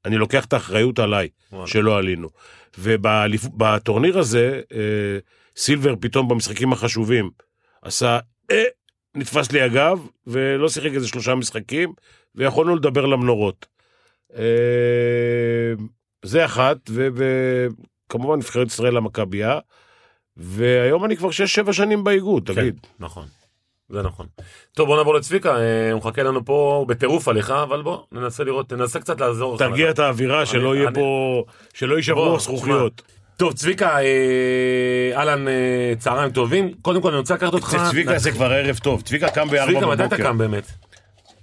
אני 0.06 0.18
לוקח 0.18 0.46
את 0.46 0.54
האחריות 0.54 1.00
עליי, 1.00 1.30
וואלה. 1.52 1.68
שלא 1.68 1.98
עלינו. 1.98 2.30
ובטורניר 2.78 4.20
הזה, 4.20 4.62
אה, 4.74 5.18
סילבר 5.58 5.96
פתאום 6.00 6.28
במשחקים 6.28 6.74
החשובים 6.74 7.30
עשה, 7.82 8.20
אה, 8.52 8.64
נתפס 9.16 9.52
לי 9.52 9.62
הגב, 9.62 10.08
ולא 10.28 10.70
שיחק 10.70 10.92
איזה 10.94 11.08
שלושה 11.08 11.36
משחקים, 11.36 11.94
ויכולנו 12.36 12.76
לדבר 12.76 13.06
למנורות. 13.06 13.66
אה, 14.38 15.74
זה 16.26 16.46
אחת, 16.46 16.78
וכמובן 16.90 18.38
נבחרת 18.38 18.68
ישראל 18.68 18.94
למכבייה, 18.98 19.60
והיום 20.38 21.06
אני 21.06 21.18
כבר 21.18 21.30
6-7 21.68 21.74
שנים 21.74 22.04
באיגוד, 22.04 22.48
כן, 22.48 22.54
תגיד. 22.56 22.80
נכון. 23.00 23.26
זה 23.90 24.02
נכון. 24.02 24.26
טוב, 24.74 24.88
בוא 24.88 24.98
נעבור 24.98 25.16
לצביקה, 25.16 25.58
אה, 25.58 25.92
הוא 25.92 26.00
מחכה 26.00 26.24
לנו 26.24 26.46
פה 26.46 26.76
הוא 26.80 26.88
בטירוף 26.88 27.28
עליך, 27.28 27.52
אבל 27.52 27.82
בוא, 27.82 27.98
ננסה 28.12 28.44
לראות, 28.44 28.74
ננסה 28.74 29.00
קצת 29.00 29.22
לעזור. 29.22 29.58
תרגיע 29.58 29.90
את 29.90 30.00
האווירה, 30.00 30.46
שלא 30.46 30.72
אני- 30.72 30.80
יהיה 30.80 30.88
אני- 30.90 30.96
פה, 30.96 31.44
שלא 31.74 31.96
יישברו 31.96 32.36
הזכוכיות. 32.36 33.02
טוב, 33.38 33.54
צביקה, 33.54 34.00
אה, 34.00 35.12
אהלן, 35.16 35.48
אה, 35.48 35.54
צהריים 36.00 36.32
טובים. 36.32 36.72
קודם 36.82 37.02
כל, 37.02 37.10
אני 37.10 37.18
רוצה 37.18 37.34
לקחת 37.34 37.54
אותך... 37.54 37.78
צביקה 37.90 38.18
זה 38.20 38.32
כבר 38.32 38.52
ערב 38.52 38.78
טוב, 38.84 39.02
צביקה 39.02 39.30
קם 39.30 39.48
בארבע 39.50 39.72
צביקה, 39.72 39.86
מתי 39.88 39.94
אתה 39.94 40.08
בבוקר. 40.08 40.24
קם 40.24 40.38
באמת? 40.38 40.72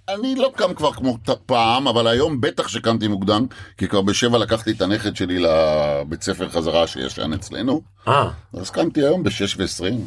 אני 0.09 0.35
לא 0.35 0.53
קם 0.57 0.75
כבר 0.75 0.93
כמו 0.93 1.19
פעם, 1.47 1.89
אבל 1.89 2.07
היום 2.07 2.41
בטח 2.41 2.69
שקמתי 2.69 3.09
מוקדם, 3.09 3.47
כי 3.79 3.89
כבר 3.89 4.03
בשבע 4.03 4.39
לקחתי 4.39 4.71
את 4.71 4.81
הנכד 4.81 5.17
שלי 5.17 5.39
לבית 5.39 6.23
ספר 6.23 6.49
חזרה 6.49 6.87
שישן 6.87 7.33
אצלנו, 7.33 7.83
אה, 8.09 8.31
אז 8.55 8.71
קמתי 8.71 9.03
היום 9.03 9.23
בשש 9.23 9.57
ועשרים. 9.57 10.07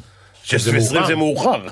מאוחר. 0.53 0.95
מאוחר. 0.95 1.07
זה 1.07 1.15
מאוחר. 1.15 1.67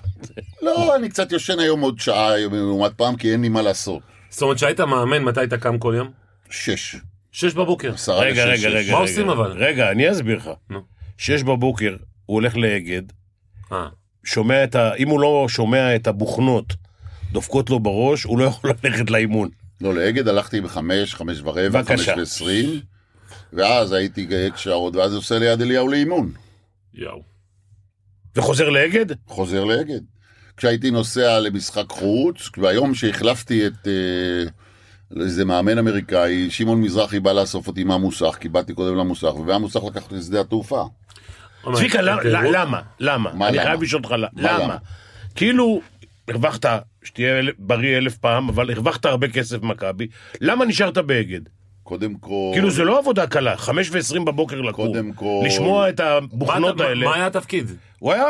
לא, 0.62 0.96
אני 0.96 1.10
קצת 1.10 1.31
יושן 1.31 1.60
היום 1.60 1.81
עוד 1.81 2.00
שעה 2.00 2.38
לעומת 2.38 2.94
פעם, 2.94 3.16
כי 3.16 3.31
אין 3.31 3.42
לי 3.42 3.50
מה 3.50 3.62
לעשות. 3.62 4.02
זאת 4.30 4.42
אומרת 4.42 4.60
שהיית 4.60 4.80
מאמן, 4.80 5.24
מתי 5.24 5.44
אתה 5.44 5.58
קם 5.58 5.78
כל 5.78 5.94
יום? 5.98 6.12
שש. 6.50 6.96
שש 7.31 7.54
בבוקר. 7.54 7.94
עשרה 7.94 8.20
רגע, 8.20 8.46
לשש, 8.46 8.66
רגע, 8.66 8.70
שש. 8.70 8.75
רגע. 8.75 8.92
מה 8.92 8.98
רגע. 8.98 9.12
עושים 9.12 9.30
אבל? 9.30 9.52
רגע, 9.52 9.92
אני 9.92 10.12
אסביר 10.12 10.38
לך. 10.38 10.50
נו. 10.70 10.80
שש 11.18 11.44
בבוקר, 11.44 11.96
הוא 12.25 12.36
הולך 12.36 12.58
לאגד, 12.58 13.02
אה, 13.72 13.88
שומע 14.24 14.64
את 14.64 14.75
ה... 14.75 14.96
אם 14.96 15.08
הוא 15.08 15.20
לא 15.20 15.46
שומע 15.50 15.96
את 15.96 16.08
הבוכנות 16.08 16.74
דופקות 17.34 17.70
לו 17.70 17.80
בראש, 17.80 18.24
הוא 18.24 18.40
לא 18.40 18.44
יכול 18.46 18.74
ללכת 18.84 19.10
לאימון. 19.10 19.50
לא, 19.82 19.94
לאגד 19.94 20.28
הלכתי 20.28 20.62
בחמש, 20.62 21.16
חמש 21.16 21.42
ורבע, 21.44 21.84
חמש. 21.84 22.08
ועשרים, 22.08 22.80
ואז 23.54 23.92
הייתי 23.92 24.26
גייק 24.26 24.58
שעות, 24.58 24.96
ואז 24.96 25.16
עושה 25.16 25.40
ליד 25.40 25.62
אליהו 25.62 25.88
לאימון. 25.88 26.32
יואו. 26.94 27.22
וחוזר 28.36 28.70
לאגד? 28.70 29.06
חוזר 29.28 29.64
לאגד. 29.64 30.00
כשהייתי 30.58 30.92
נוסע 30.92 31.40
למשחק 31.40 31.86
חוץ, 31.90 32.50
והיום 32.58 32.96
שהחלפתי 32.96 33.68
את 33.68 33.88
אה, 33.88 35.24
איזה 35.24 35.46
מאמן 35.46 35.78
אמריקאי, 35.78 36.52
שמעון 36.52 36.82
מזרחי 36.82 37.20
בא 37.20 37.32
לאסוף 37.32 37.68
אותי 37.68 37.84
מהמוסך, 37.84 38.38
כי 38.40 38.50
באתי 38.50 38.74
קודם 38.74 38.98
למוסך, 38.98 39.36
ומהמוסך 39.36 39.80
לקח 39.88 40.04
אותי 40.04 40.16
לשדה 40.16 40.42
התעופה. 40.42 40.84
צביקה, 41.76 42.14
אוקיי, 42.14 42.32
למה-. 42.32 42.50
למה? 42.52 42.82
למה? 43.00 43.34
מה 43.34 43.50
אני? 43.50 43.60
חייב 43.60 43.82
לשאול 43.84 44.02
אותך 44.04 44.12
למה. 44.12 44.28
מה 44.34 44.52
למה? 44.54 44.64
למה? 44.64 44.78
כאילו, 45.36 45.82
הרווחת, 46.28 46.66
שתהיה 47.04 47.34
בריא 47.60 47.98
אלף 47.98 48.18
פעם, 48.18 48.50
אבל 48.50 48.72
הרווחת 48.72 49.06
הרבה 49.06 49.28
כסף 49.28 49.58
במכבי, 49.58 50.08
למה 50.42 50.66
נשארת 50.66 50.98
באגד? 50.98 51.42
קודם 51.84 52.14
כל... 52.16 52.50
כאילו 52.54 52.72
זה 52.72 52.84
לא 52.84 53.00
עבודה 53.00 53.28
קלה, 53.28 53.58
חמש 53.58 53.89
ועשרים 53.92 54.25
בבוקר 54.25 54.62
לקום. 54.62 54.88
קודם 54.88 55.13
כל- 55.13 55.44
לשמוע 55.46 55.89
את 55.89 56.01
מה 56.01 56.08
הבוכנות 56.08 56.75
אתה- 56.75 56.84
האלה. 56.84 57.06
מה 57.06 57.15
היה 57.15 57.27
התפקיד? 57.27 57.72
הוא 58.00 58.12
היה 58.13 58.25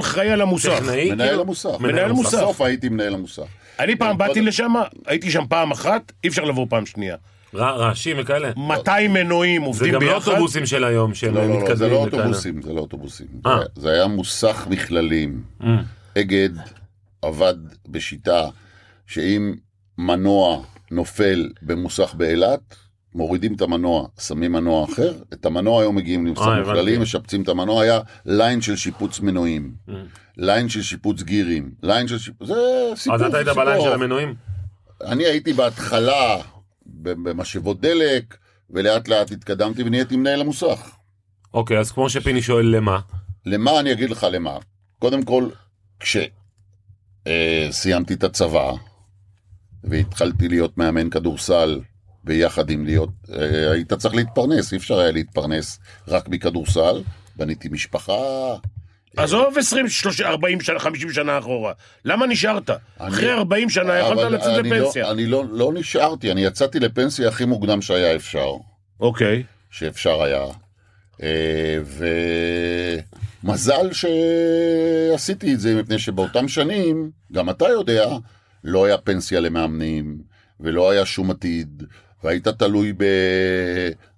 אחראי 0.00 0.30
על 0.30 0.40
המוסך. 0.40 0.70
טכנאי? 0.78 1.10
מנהל 1.10 1.28
כאילו? 1.28 1.42
המוסך. 1.42 1.68
מנהל 1.80 2.12
מוסך. 2.12 2.38
בסוף 2.38 2.60
הייתי 2.60 2.88
מנהל 2.88 3.14
המוסך. 3.14 3.42
אני 3.78 3.96
פעם 3.96 4.18
באתי 4.18 4.32
קודם- 4.32 4.46
לשם, 4.46 4.72
הייתי 5.06 5.30
שם 5.30 5.44
פעם 5.48 5.70
אחת, 5.70 6.12
אי 6.24 6.28
אפשר 6.28 6.44
לבוא 6.44 6.66
פעם 6.70 6.86
שנייה. 6.86 7.16
רע- 7.54 7.70
רעשים 7.70 8.16
וכאלה? 8.18 8.50
200 8.56 9.12
מנועים 9.12 9.60
זה 9.62 9.66
עובדים 9.66 9.94
גם 9.94 10.02
לא 10.02 10.14
ביחד. 10.14 10.30
אוטובוסים 10.30 10.66
של 10.66 10.84
היום, 10.84 11.14
שהם 11.14 11.34
לא, 11.34 11.40
לא, 11.42 11.48
לא, 11.48 11.54
מתקדמים 11.56 11.76
זה 11.76 11.88
לא. 11.88 11.94
אוטובוסים, 11.96 12.62
זה 12.62 12.72
לא 12.72 12.80
אוטובוסים. 12.80 13.26
אה. 13.46 13.58
זה- 13.58 13.80
זה 13.82 13.90
היה 13.90 14.06
מוסך 14.06 14.66
מכללים. 14.70 15.40
אה, 15.64 15.68
אגד 16.18 16.48
עבד 17.22 17.54
בשיטה 17.88 18.48
שאם 19.06 19.54
מנוע 19.98 20.62
נופל 20.90 21.50
במוסך 21.62 22.14
באילת, 22.14 22.76
מורידים 23.14 23.54
את 23.54 23.60
המנוע, 23.60 24.08
שמים 24.20 24.52
מנוע 24.52 24.84
אחר, 24.84 25.12
את 25.32 25.46
המנוע 25.46 25.80
היום 25.80 25.96
מגיעים 25.96 26.20
אה, 26.20 26.26
למוסך 26.26 26.46
הבנתי. 26.46 26.70
מכללים, 26.70 27.02
משפצים 27.02 27.42
את 27.42 27.48
המנוע, 27.48 27.82
היה 27.82 28.00
line 28.26 28.60
של 28.60 28.76
שיפוץ 28.76 29.20
מנועים, 29.20 29.74
אה. 29.88 29.94
line 30.36 30.68
של 30.68 30.82
שיפוץ 30.82 31.22
גירים, 31.22 31.70
line 31.82 32.08
של 32.08 32.18
שיפוץ... 32.18 32.48
זה 32.48 32.54
סיפור, 32.96 33.14
אז 33.14 33.22
אתה 33.22 33.36
היית. 33.36 33.48
ב 33.48 33.54
line 33.54 33.80
של 33.82 33.92
המנועים? 33.92 34.34
אני 35.04 35.24
הייתי 35.24 35.52
בהתחלה 35.52 36.36
במשאבות 36.86 37.80
דלק, 37.80 38.36
ולאט 38.70 39.08
לאט 39.08 39.30
התקדמתי 39.30 39.82
ונהייתי 39.82 40.16
מנהל 40.16 40.40
המוסך. 40.40 40.90
אוקיי, 41.54 41.78
אז 41.78 41.92
כמו 41.92 42.10
שפיני 42.10 42.42
שואל 42.42 42.66
למה? 42.76 43.00
למה 43.46 43.80
אני 43.80 43.92
אגיד 43.92 44.10
לך 44.10 44.26
למה? 44.32 44.58
קודם 44.98 45.22
כל, 45.22 45.48
כשסיימתי 47.24 48.14
את 48.14 48.24
הצבא 48.24 48.72
והתחלתי 49.84 50.48
להיות 50.48 50.78
מאמן 50.78 51.10
כדורסל 51.10 51.80
ביחד 52.24 52.70
עם 52.70 52.84
להיות, 52.84 53.10
אה, 53.32 53.70
היית 53.72 53.92
צריך 53.92 54.14
להתפרנס, 54.14 54.72
אי 54.72 54.78
אפשר 54.78 54.98
היה 54.98 55.10
להתפרנס 55.12 55.78
רק 56.08 56.28
מכדורסל, 56.28 57.02
בניתי 57.36 57.68
משפחה. 57.68 58.12
עזוב 59.16 59.58
20, 59.58 59.88
30, 59.88 60.26
40 60.26 60.60
שנה, 60.60 60.78
50 60.78 61.12
שנה 61.12 61.38
אחורה. 61.38 61.72
למה 62.04 62.26
נשארת? 62.26 62.70
אחרי 62.98 63.32
40 63.32 63.70
שנה 63.70 63.98
יכולת 63.98 64.32
לצאת 64.32 64.58
אני 64.58 64.70
לפנסיה. 64.70 65.02
לא, 65.02 65.12
אני 65.12 65.26
לא, 65.26 65.44
לא 65.50 65.72
נשארתי, 65.74 66.32
אני 66.32 66.44
יצאתי 66.44 66.80
לפנסיה 66.80 67.28
הכי 67.28 67.44
מוקדם 67.44 67.82
שהיה 67.82 68.16
אפשר. 68.16 68.50
אוקיי. 69.00 69.42
שאפשר 69.70 70.22
היה. 70.22 70.44
אה, 71.22 71.78
ומזל 73.44 73.90
שעשיתי 73.92 75.54
את 75.54 75.60
זה, 75.60 75.74
מפני 75.74 75.98
שבאותם 75.98 76.48
שנים, 76.48 77.10
גם 77.32 77.50
אתה 77.50 77.68
יודע, 77.68 78.16
לא 78.64 78.84
היה 78.84 78.98
פנסיה 78.98 79.40
למאמנים, 79.40 80.18
ולא 80.60 80.90
היה 80.90 81.06
שום 81.06 81.30
עתיד, 81.30 81.82
והיית 82.24 82.48
תלוי 82.48 82.92
ב... 82.92 83.04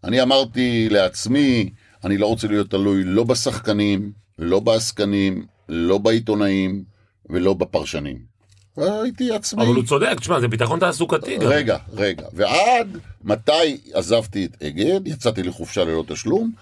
אני 0.04 0.22
אמרתי 0.22 0.88
לעצמי, 0.90 1.70
אני 2.04 2.18
לא 2.18 2.26
רוצה 2.26 2.48
להיות 2.48 2.70
תלוי 2.70 3.04
לא 3.04 3.24
בשחקנים, 3.24 4.12
לא 4.38 4.60
בעסקנים, 4.60 5.46
לא 5.68 5.98
בעיתונאים 5.98 6.84
ולא 7.30 7.54
בפרשנים. 7.54 8.34
הייתי 8.76 9.32
עצמאי. 9.32 9.66
אבל 9.66 9.74
הוא 9.74 9.84
צודק, 9.84 10.14
תשמע, 10.20 10.40
זה 10.40 10.48
ביטחון 10.48 10.80
תעסוקתי 10.80 11.36
גם. 11.38 11.48
רגע, 11.48 11.78
רגע. 11.92 12.26
ועד 12.32 12.98
מתי 13.24 13.80
עזבתי 13.92 14.44
את 14.44 14.62
אגד, 14.62 15.06
יצאתי 15.06 15.42
לחופשה 15.42 15.84
ללא 15.84 16.04
תשלום, 16.08 16.52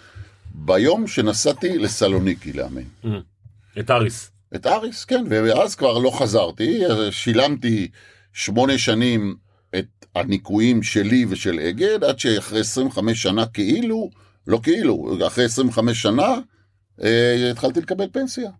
ביום 0.54 1.06
שנסעתי 1.06 1.78
לסלוניקי 1.78 2.52
לאמן. 2.52 2.82
את 3.78 3.90
אריס. 3.90 4.30
את 4.54 4.66
אריס, 4.66 5.04
כן, 5.04 5.24
ואז 5.28 5.74
כבר 5.74 5.98
לא 5.98 6.10
חזרתי, 6.10 6.82
שילמתי 7.10 7.88
שמונה 8.32 8.78
שנים 8.78 9.36
את 9.78 10.06
הניכויים 10.14 10.82
שלי 10.82 11.26
ושל 11.28 11.60
אגד, 11.68 12.04
עד 12.04 12.18
שאחרי 12.18 12.60
25 12.60 13.22
שנה 13.22 13.46
כאילו, 13.46 14.10
לא 14.46 14.60
כאילו, 14.62 15.26
אחרי 15.26 15.44
25 15.44 16.02
שנה, 16.02 16.28
אה, 17.02 17.50
התחלתי 17.50 17.80
לקבל 17.80 18.06
פנסיה. 18.12 18.50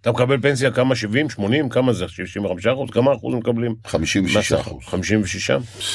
אתה 0.00 0.12
מקבל 0.12 0.40
פנסיה 0.40 0.70
כמה? 0.70 0.94
70, 0.94 1.30
80? 1.30 1.68
כמה 1.68 1.92
זה? 1.92 2.08
65 2.08 2.66
אחוז? 2.66 2.90
כמה 2.90 3.14
אחוז 3.14 3.34
מקבלים? 3.34 3.74
56 3.86 4.36
מהשכר? 4.36 4.60
אחוז. 4.60 4.82
56? 4.84 5.50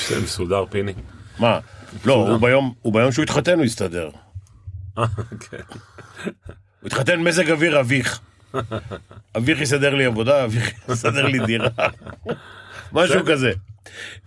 זה 0.09 0.21
מסודר, 0.23 0.65
פיני. 0.69 0.93
מה? 1.39 1.59
לא, 2.05 2.29
הוא 2.29 2.37
ביום, 2.37 2.73
הוא 2.81 2.93
ביום 2.93 3.11
שהוא 3.11 3.23
התחתן 3.23 3.57
הוא 3.57 3.65
הסתדר. 3.65 4.09
אה, 4.97 5.05
כן. 5.49 5.57
הוא 6.81 6.87
התחתן 6.87 7.19
מזג 7.19 7.51
אוויר 7.51 7.79
אביך. 7.79 8.19
אביך 9.37 9.61
יסדר 9.61 9.95
לי 9.95 10.05
עבודה, 10.05 10.43
אביך 10.45 10.71
יסדר 10.89 11.25
לי 11.25 11.39
דירה. 11.45 11.67
משהו 12.93 13.25
כזה. 13.25 13.51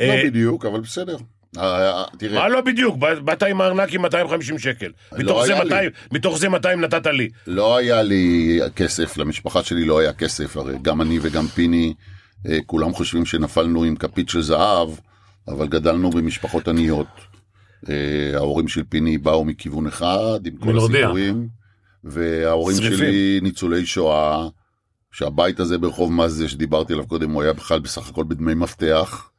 לא 0.00 0.04
אה, 0.04 0.22
בדיוק, 0.26 0.66
אבל 0.66 0.80
בסדר. 0.80 1.16
אה, 1.58 2.04
תראה, 2.18 2.34
מה 2.42 2.48
לא 2.48 2.60
בדיוק? 2.60 2.96
באת- 2.96 3.42
עם 3.42 3.60
הארנק 3.60 3.92
עם 3.92 4.02
250 4.02 4.58
שקל. 4.58 4.90
מתוך 5.18 5.44
זה. 5.46 5.54
200 5.54 5.90
מתוך 6.12 6.38
זה 6.38 6.48
200 6.48 6.80
נתת 6.80 7.06
לי. 7.06 7.28
לא 7.46 7.76
היה 7.76 8.02
לי 8.02 8.60
כסף, 8.76 9.16
למשפחה 9.16 9.62
שלי 9.62 9.84
לא 9.84 9.98
היה 9.98 10.12
כסף, 10.12 10.56
הרי 10.56 10.74
גם 10.82 11.02
אני 11.02 11.18
וגם 11.22 11.46
פיני, 11.46 11.94
אה, 12.48 12.58
כולם 12.66 12.92
חושבים 12.92 13.24
שנפלנו 13.26 13.84
עם 13.84 13.96
כפית 13.96 14.28
של 14.28 14.42
זהב, 14.42 14.88
אבל 15.48 15.66
גדלנו 15.68 16.10
במשפחות 16.10 16.68
עניות. 16.68 17.06
אה, 17.88 18.30
ההורים 18.34 18.68
של 18.68 18.82
פיני 18.88 19.18
באו 19.18 19.44
מכיוון 19.44 19.86
אחד, 19.86 20.46
עם 20.46 20.56
כל 20.56 20.66
מנורדיה. 20.66 21.00
הסיפורים, 21.00 21.48
וההורים 22.04 22.76
שריפים. 22.76 22.98
שלי 22.98 23.40
ניצולי 23.42 23.86
שואה, 23.86 24.48
שהבית 25.12 25.60
הזה 25.60 25.78
ברחוב 25.78 26.12
מזה 26.12 26.48
שדיברתי 26.48 26.92
עליו 26.92 27.06
קודם, 27.06 27.30
הוא 27.30 27.42
היה 27.42 27.52
בכלל 27.52 27.80
בסך 27.80 28.08
הכל 28.08 28.24
בדמי 28.24 28.54
מפתח. 28.54 29.30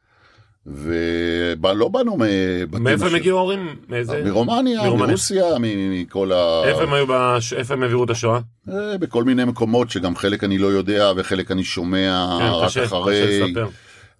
ולא 0.66 1.88
באנו 1.88 2.16
מבתים 2.18 2.84
מאיפה 2.84 3.06
הם 3.06 3.14
הגיעו 3.14 3.38
ההורים? 3.38 3.76
מאיזה... 3.88 4.22
מרומניה. 4.24 4.90
מרוסיה, 4.90 5.44
מכל 5.60 6.32
ה... 6.32 6.62
איפה 6.64 6.82
הם 6.82 6.92
היו 6.92 7.06
בש... 7.08 7.52
איפה 7.52 7.74
הם 7.74 7.82
העבירו 7.82 8.04
את 8.04 8.10
השואה? 8.10 8.40
אה, 8.68 8.98
בכל 8.98 9.24
מיני 9.24 9.44
מקומות 9.44 9.90
שגם 9.90 10.16
חלק 10.16 10.44
אני 10.44 10.58
לא 10.58 10.66
יודע 10.66 11.12
וחלק 11.16 11.50
אני 11.50 11.64
שומע 11.64 12.36
כן, 12.38 12.44
רק 12.44 12.76
אחרי. 12.86 13.52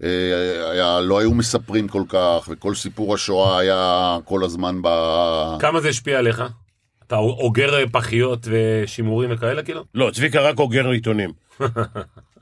אה, 0.02 0.70
היה, 0.70 1.00
לא 1.00 1.18
היו 1.18 1.34
מספרים 1.34 1.88
כל 1.88 2.02
כך, 2.08 2.48
וכל 2.48 2.74
סיפור 2.74 3.14
השואה 3.14 3.58
היה 3.58 4.18
כל 4.24 4.44
הזמן 4.44 4.82
ב... 4.82 4.88
כמה 5.60 5.80
זה 5.80 5.88
השפיע 5.88 6.18
עליך? 6.18 6.42
אתה 7.06 7.16
אוגר 7.16 7.86
פחיות 7.92 8.46
ושימורים 8.50 9.30
וכאלה 9.32 9.62
כאילו? 9.62 9.84
לא, 9.94 10.10
צביקה 10.14 10.40
רק 10.40 10.58
אוגר 10.58 10.88
עיתונים. 10.88 11.30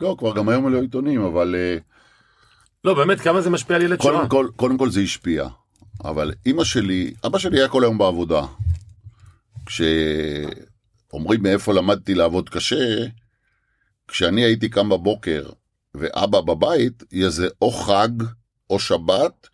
לא, 0.01 0.15
כבר 0.19 0.35
גם 0.35 0.49
היום 0.49 0.73
לא 0.73 0.81
עיתונים, 0.81 1.25
אבל 1.25 1.55
אה, 1.59 1.77
לא, 2.85 2.95
באמת, 2.95 3.21
כמה 3.21 3.41
זה 3.41 3.51
משפיע 3.51 3.77
על 3.77 3.83
ילד 3.83 4.03
שואה? 4.03 4.15
קודם 4.15 4.29
כל, 4.29 4.49
קודם 4.57 4.79
כל 4.79 4.91
זה 4.91 5.01
השפיע. 5.01 5.49
אבל 6.05 6.33
אימא 6.47 6.65
שלי, 6.65 7.15
אבא 7.27 7.39
שלי 7.39 7.59
היה 7.59 7.69
כל 7.69 7.85
היום 7.85 7.99
בעבודה. 7.99 8.43
כשאומרים 9.67 11.43
מאיפה 11.43 11.75
למדתי 11.75 12.15
לעבוד 12.15 12.49
קשה, 12.49 13.07
כשאני 14.09 14.45
הייתי 14.45 14.69
קם 14.69 14.89
בבוקר 14.89 15.49
ואבא 15.95 16.41
בבית, 16.41 17.03
יהיה 17.13 17.31
זה 17.31 17.49
או 17.63 17.71
חג, 17.71 18.09
או 18.71 18.79
שבת, 18.79 19.49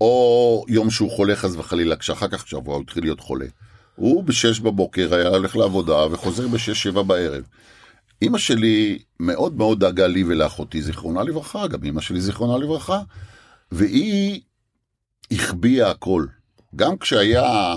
או 0.00 0.64
יום 0.68 0.90
שהוא 0.90 1.10
חולה 1.10 1.36
חס 1.36 1.54
וחלילה, 1.54 1.96
כשאחר 1.96 2.28
כך 2.28 2.48
שבוע 2.48 2.74
הוא 2.74 2.82
התחיל 2.82 3.04
להיות 3.04 3.20
חולה. 3.20 3.46
הוא 3.96 4.24
בשש 4.24 4.60
בבוקר 4.60 5.14
היה 5.14 5.28
הולך 5.28 5.56
לעבודה 5.56 6.06
וחוזר 6.10 6.48
בשש 6.48 6.82
שבע 6.82 7.02
בערב. 7.02 7.44
אימא 8.22 8.38
שלי 8.38 8.98
מאוד 9.20 9.56
מאוד 9.56 9.80
דאגה 9.80 10.06
לי 10.06 10.24
ולאחותי, 10.24 10.82
זיכרונה 10.82 11.22
לברכה, 11.22 11.66
גם 11.66 11.84
אימא 11.84 12.00
שלי 12.00 12.20
זיכרונה 12.20 12.64
לברכה, 12.64 13.00
והיא 13.72 14.40
החביאה 15.30 15.90
הכל. 15.90 16.26
גם 16.76 16.98
כשהיה 16.98 17.74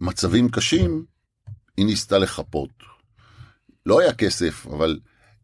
מצבים 0.00 0.48
קשים, 0.48 1.04
היא 1.76 1.86
ניסתה 1.86 2.18
לחפות. 2.18 2.70
לא 3.86 4.00
היה 4.00 4.12
כסף, 4.12 4.66
אבל 4.66 4.98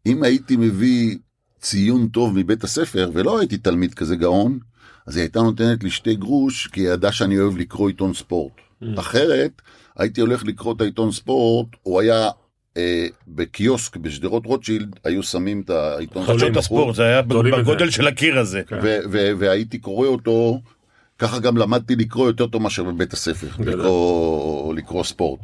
אם 0.05 0.23
הייתי 0.23 0.55
מביא 0.55 1.17
ציון 1.61 2.07
טוב 2.07 2.37
מבית 2.37 2.63
הספר, 2.63 3.09
ולא 3.13 3.39
הייתי 3.39 3.57
תלמיד 3.57 3.93
כזה 3.93 4.15
גאון, 4.15 4.59
אז 5.07 5.15
היא 5.15 5.21
הייתה 5.21 5.41
נותנת 5.41 5.83
לי 5.83 5.89
שתי 5.89 6.15
גרוש, 6.15 6.67
כי 6.67 6.81
היא 6.81 6.89
ידעה 6.89 7.11
שאני 7.11 7.39
אוהב 7.39 7.57
לקרוא 7.57 7.87
עיתון 7.87 8.13
ספורט. 8.13 8.53
אחרת, 8.97 9.61
הייתי 9.97 10.21
הולך 10.21 10.43
לקרוא 10.45 10.73
את 10.75 10.81
העיתון 10.81 11.11
ספורט, 11.11 11.67
הוא 11.83 12.01
היה 12.01 12.29
אה, 12.77 13.07
בקיוסק 13.27 13.97
בשדרות 13.97 14.45
רוטשילד, 14.45 14.95
היו 15.03 15.23
שמים 15.23 15.61
את 15.65 15.69
העיתון 15.69 16.25
חדשות 16.25 16.57
הספורט, 16.57 16.95
זה 16.95 17.03
היה. 17.03 17.21
בגודל 17.21 17.89
של 17.89 18.07
הקיר 18.07 18.39
הזה. 18.39 18.61
ו- 18.83 18.97
ו- 19.11 19.31
והייתי 19.39 19.77
קורא 19.77 20.07
אותו, 20.07 20.61
ככה 21.19 21.39
גם 21.39 21.57
למדתי 21.57 21.95
לקרוא 21.95 22.27
יותר 22.27 22.47
טוב 22.47 22.61
מאשר 22.61 22.83
בבית 22.83 23.13
הספר. 23.13 23.47
לקרוא, 23.59 24.73
לקרוא 24.75 25.03
ספורט. 25.03 25.39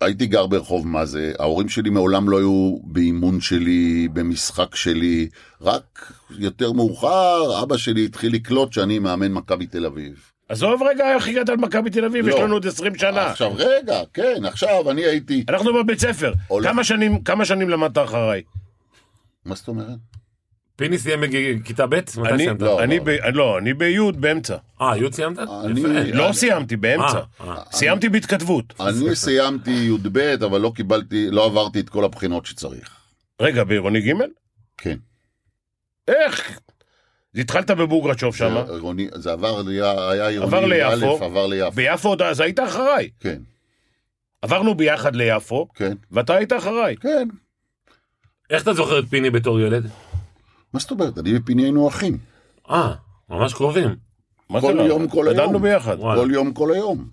והייתי 0.00 0.26
גר 0.26 0.46
ברחוב 0.46 0.86
מה 0.86 1.04
זה, 1.06 1.32
ההורים 1.38 1.68
שלי 1.68 1.90
מעולם 1.90 2.28
לא 2.28 2.38
היו 2.38 2.76
באימון 2.82 3.40
שלי, 3.40 4.08
במשחק 4.12 4.74
שלי, 4.74 5.28
רק 5.60 6.12
יותר 6.38 6.72
מאוחר 6.72 7.62
אבא 7.62 7.76
שלי 7.76 8.04
התחיל 8.04 8.34
לקלוט 8.34 8.72
שאני 8.72 8.98
מאמן 8.98 9.32
מכבי 9.32 9.66
תל 9.66 9.86
אביב. 9.86 10.30
עזוב 10.48 10.82
רגע 10.82 11.14
איך 11.14 11.28
הגעת 11.28 11.48
על 11.48 11.56
מכבי 11.56 11.90
תל 11.90 12.04
אביב, 12.04 12.26
לא. 12.28 12.34
יש 12.34 12.40
לנו 12.40 12.54
עוד 12.54 12.66
20 12.66 12.94
שנה. 12.94 13.26
עכשיו 13.30 13.52
רגע, 13.56 14.00
כן, 14.14 14.44
עכשיו 14.44 14.90
אני 14.90 15.04
הייתי... 15.04 15.44
אנחנו 15.48 15.74
בבית 15.74 15.98
ספר. 16.00 16.32
כמה 16.62 16.84
שנים- 16.84 17.22
כמה 17.22 17.44
שנים 17.44 17.68
למדת 17.70 17.98
אחריי? 17.98 18.42
מה 19.44 19.54
זאת 19.54 19.68
אומרת? 19.68 19.88
פיני 20.76 20.98
סיים 20.98 21.20
בכיתה 21.60 21.86
ב'? 21.86 21.94
מתי 21.94 22.20
אני- 22.28 22.38
סיימת? 22.44 22.62
לא. 22.62 22.82
אני 22.82 23.00
ב- 23.00 23.08
לא, 23.32 23.58
אני 23.58 23.74
בי' 23.74 23.98
באמצע. 24.16 24.56
אה, 24.80 24.96
י' 24.98 25.12
סיימת? 25.12 25.38
אני- 25.38 25.80
יפה. 25.80 25.88
לא 26.16 26.32
סיימתי, 26.32 26.76
באמצע. 26.76 27.18
אה, 27.40 27.48
אה. 27.48 27.62
סיימתי 27.72 28.08
בהתכתבות. 28.08 28.74
אני 28.80 29.16
סיימתי 29.16 29.70
י"ב, 29.70 30.18
אבל 30.18 30.60
לא 30.60 30.72
קיבלתי, 30.76 31.30
לא 31.30 31.44
עברתי 31.44 31.80
את 31.80 31.88
כל 31.88 32.04
הבחינות 32.04 32.46
שצריך. 32.46 32.90
רגע, 33.40 33.64
בעירוני 33.64 34.00
ג'? 34.00 34.12
כן. 34.78 34.96
איך? 36.08 36.58
התחלת 37.34 37.70
בבוגרצ'וב 37.70 38.36
שם, 38.36 38.54
זה, 38.66 38.72
עירוני- 38.72 39.08
זה 39.14 39.32
עבר, 39.32 39.68
היה, 39.68 40.10
היה 40.10 40.28
עירוני 40.28 40.56
עבר 40.56 40.66
ליפו. 40.66 41.18
א', 41.22 41.24
עבר 41.24 41.46
ליפו. 41.46 41.70
ביפו, 41.70 42.08
עוד- 42.08 42.22
אז 42.22 42.40
היית 42.40 42.60
אחריי. 42.60 43.08
כן, 43.20 43.38
עברנו 44.42 44.74
ביחד 44.74 45.16
ליפו, 45.16 45.68
כן, 45.74 45.92
ואתה 46.10 46.34
היית 46.34 46.52
אחריי. 46.52 46.96
כן. 46.96 47.28
איך 48.50 48.62
אתה 48.62 48.72
זוכר 48.72 48.98
את 48.98 49.04
פיני 49.10 49.30
בתור 49.30 49.60
ילד? 49.60 49.90
מה 50.76 50.80
זאת 50.80 50.90
אומרת? 50.90 51.18
אני 51.18 51.36
ופיני 51.36 51.62
היינו 51.62 51.88
אחים. 51.88 52.18
אה, 52.70 52.94
ממש 53.30 53.54
קרובים. 53.54 53.96
כל? 54.48 54.76
יום, 54.88 55.08
כל 55.08 55.28
היום. 55.28 55.36
גדלנו 55.36 55.58
ביחד. 55.58 55.96
כל 56.00 56.28
יום, 56.32 56.52
כל 56.52 56.72
היום. 56.72 57.08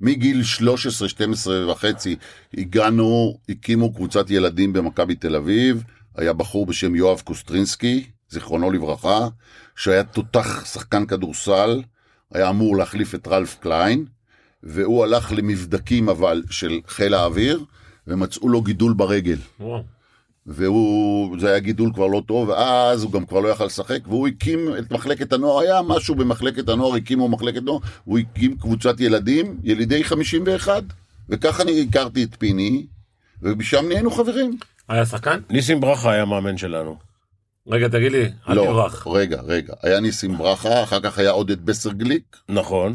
מגיל 0.00 0.42
13, 0.42 1.08
12 1.08 1.72
וחצי 1.72 2.16
הגענו, 2.54 3.38
הקימו 3.48 3.94
קבוצת 3.94 4.30
ילדים 4.30 4.72
במכבי 4.72 5.14
תל 5.14 5.36
אביב. 5.36 5.84
היה 6.16 6.32
בחור 6.32 6.66
בשם 6.66 6.94
יואב 6.94 7.20
קוסטרינסקי, 7.20 8.06
זיכרונו 8.28 8.70
לברכה, 8.70 9.28
שהיה 9.76 10.04
תותח 10.04 10.64
שחקן 10.64 11.06
כדורסל, 11.06 11.82
היה 12.32 12.50
אמור 12.50 12.76
להחליף 12.76 13.14
את 13.14 13.28
רלף 13.28 13.58
קליין, 13.60 14.04
והוא 14.62 15.04
הלך 15.04 15.32
למבדקים 15.36 16.08
אבל 16.08 16.42
של 16.50 16.80
חיל 16.88 17.14
האוויר, 17.14 17.64
ומצאו 18.06 18.48
לו 18.48 18.62
גידול 18.62 18.92
ברגל. 18.92 19.38
וואו. 19.60 19.95
והוא, 20.46 21.40
זה 21.40 21.48
היה 21.50 21.58
גידול 21.58 21.92
כבר 21.94 22.06
לא 22.06 22.22
טוב, 22.26 22.48
ואז 22.48 23.02
הוא 23.02 23.12
גם 23.12 23.26
כבר 23.26 23.40
לא 23.40 23.48
יכל 23.48 23.64
לשחק, 23.64 23.98
והוא 24.06 24.28
הקים 24.28 24.68
את 24.78 24.90
מחלקת 24.90 25.32
הנוער, 25.32 25.58
היה 25.60 25.82
משהו 25.82 26.14
במחלקת 26.14 26.68
הנוער, 26.68 26.94
הקימו 26.94 27.28
מחלקת 27.28 27.62
נוער, 27.62 27.78
הוא 28.04 28.18
הקים 28.18 28.56
קבוצת 28.56 29.00
ילדים, 29.00 29.60
ילידי 29.64 30.04
51, 30.04 30.82
וככה 31.28 31.62
אני 31.62 31.86
הכרתי 31.88 32.24
את 32.24 32.36
פיני, 32.38 32.86
ומשם 33.42 33.84
נהיינו 33.88 34.10
חברים. 34.10 34.58
היה 34.88 35.06
שחקן? 35.06 35.40
ניסים 35.50 35.80
ברכה 35.80 36.12
היה 36.12 36.24
מאמן 36.24 36.58
שלנו. 36.58 36.96
רגע, 37.68 37.88
תגיד 37.88 38.12
לי, 38.12 38.24
אל 38.48 38.54
לא, 38.54 38.62
תברח. 38.64 39.06
רגע, 39.06 39.40
רגע, 39.40 39.72
היה 39.82 40.00
ניסים 40.00 40.36
ברכה, 40.36 40.82
אחר 40.82 41.00
כך 41.00 41.18
היה 41.18 41.30
עודד 41.30 41.66
בסרגליק, 41.66 42.36
נכון. 42.48 42.94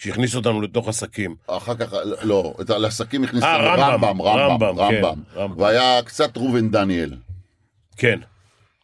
שהכניס 0.00 0.34
אותנו 0.34 0.60
לתוך 0.60 0.88
עסקים. 0.88 1.34
אחר 1.46 1.74
כך, 1.74 1.94
לא, 2.22 2.54
את 2.60 2.70
העסקים 2.70 3.24
הכניס 3.24 3.42
אה, 3.42 3.72
אותנו 3.72 3.82
רמב"ם, 3.82 4.22
רמב"ם, 4.22 4.22
רמב"ם, 4.22 4.64
רמב"ם, 4.64 4.90
כן, 4.90 5.04
רמב"ם, 5.04 5.22
רמב"ם. 5.36 5.60
והיה 5.60 6.02
קצת 6.02 6.36
ראובן 6.36 6.70
דניאל. 6.70 7.14
כן. 7.96 8.18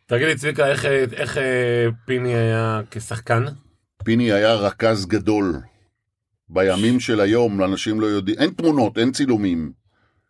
תגיד 0.06 0.26
לי, 0.26 0.34
צביקה, 0.34 0.66
איך, 0.66 0.84
איך 1.12 1.38
אה, 1.38 1.86
פיני 2.04 2.34
היה 2.34 2.80
כשחקן? 2.90 3.44
פיני 4.04 4.32
היה 4.32 4.54
רכז 4.54 5.06
גדול. 5.06 5.60
בימים 6.48 7.00
של 7.00 7.20
היום, 7.20 7.64
אנשים 7.64 8.00
לא 8.00 8.06
יודעים, 8.06 8.38
אין 8.38 8.50
תמונות, 8.50 8.98
אין 8.98 9.12
צילומים. 9.12 9.72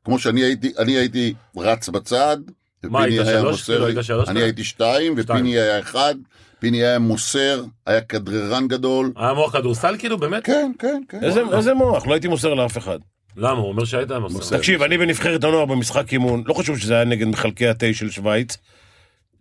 כמו 0.04 0.18
שאני 0.18 0.40
הייתי, 0.40 0.72
אני 0.78 0.92
הייתי 0.92 1.34
רץ 1.56 1.88
בצד, 1.88 2.36
מה, 2.84 3.02
היית 3.02 3.26
שלוש? 3.26 3.70
כאילו, 3.70 3.86
היית 3.86 3.98
שלוש? 4.02 4.28
אני 4.28 4.42
הייתי 4.42 4.64
שתיים, 4.64 5.14
ופיני 5.16 5.58
היה 5.58 5.80
אחד, 5.80 6.14
פיני 6.58 6.76
היה 6.76 6.98
מוסר, 6.98 7.64
היה 7.86 8.00
כדררן 8.00 8.68
גדול. 8.68 9.12
היה 9.16 9.32
מוח 9.32 9.52
כדורסל 9.52 9.96
כאילו, 9.98 10.18
באמת? 10.18 10.44
כן, 10.44 10.72
כן, 10.78 11.02
כן. 11.08 11.24
איזה 11.24 11.42
איזה 11.52 11.74
מוח, 11.74 12.06
לא 12.06 12.12
הייתי 12.12 12.28
מוסר 12.28 12.54
לאף 12.54 12.78
אחד. 12.78 12.98
למה? 13.36 13.58
הוא 13.58 13.68
אומר 13.68 13.84
שהיית 13.84 14.12
מוסר. 14.12 14.36
מוסר. 14.36 14.56
תקשיב, 14.56 14.82
אני 14.82 14.98
בנבחרת 14.98 15.44
הנוער 15.44 15.64
במשחק 15.64 16.12
אימון, 16.12 16.42
לא 16.46 16.54
חשוב 16.54 16.78
שזה 16.78 16.94
היה 16.94 17.04
נגד 17.04 17.26
מחלקי 17.26 17.68
התה 17.68 17.86
של 17.92 18.10
שווייץ, 18.10 18.56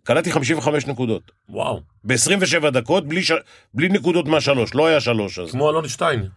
קלטתי 0.04 0.32
55 0.32 0.86
נקודות. 0.86 1.32
וואו. 1.48 1.80
ב-27 2.04 2.70
דקות, 2.70 3.08
בלי, 3.08 3.22
ש... 3.22 3.32
בלי 3.74 3.88
נקודות 3.88 4.26
מהשלוש, 4.26 4.74
לא 4.74 4.86
היה 4.86 5.00
שלוש 5.00 5.38
אז. 5.38 5.50
כמו 5.50 5.70
אלון 5.70 5.88
שטיין. 5.88 6.28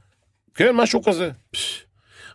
כן, 0.55 0.75
משהו 0.75 1.03
כזה. 1.03 1.31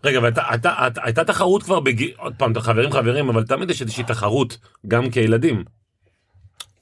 רגע, 0.04 0.20
והייתה 0.22 1.24
תחרות 1.26 1.62
כבר 1.62 1.80
בגיל, 1.80 2.12
עוד 2.16 2.34
פעם, 2.38 2.60
חברים 2.60 2.92
חברים, 2.92 3.28
אבל 3.28 3.44
תמיד 3.44 3.70
יש 3.70 3.82
איזושהי 3.82 4.04
תחרות, 4.04 4.58
גם 4.88 5.10
כילדים. 5.10 5.64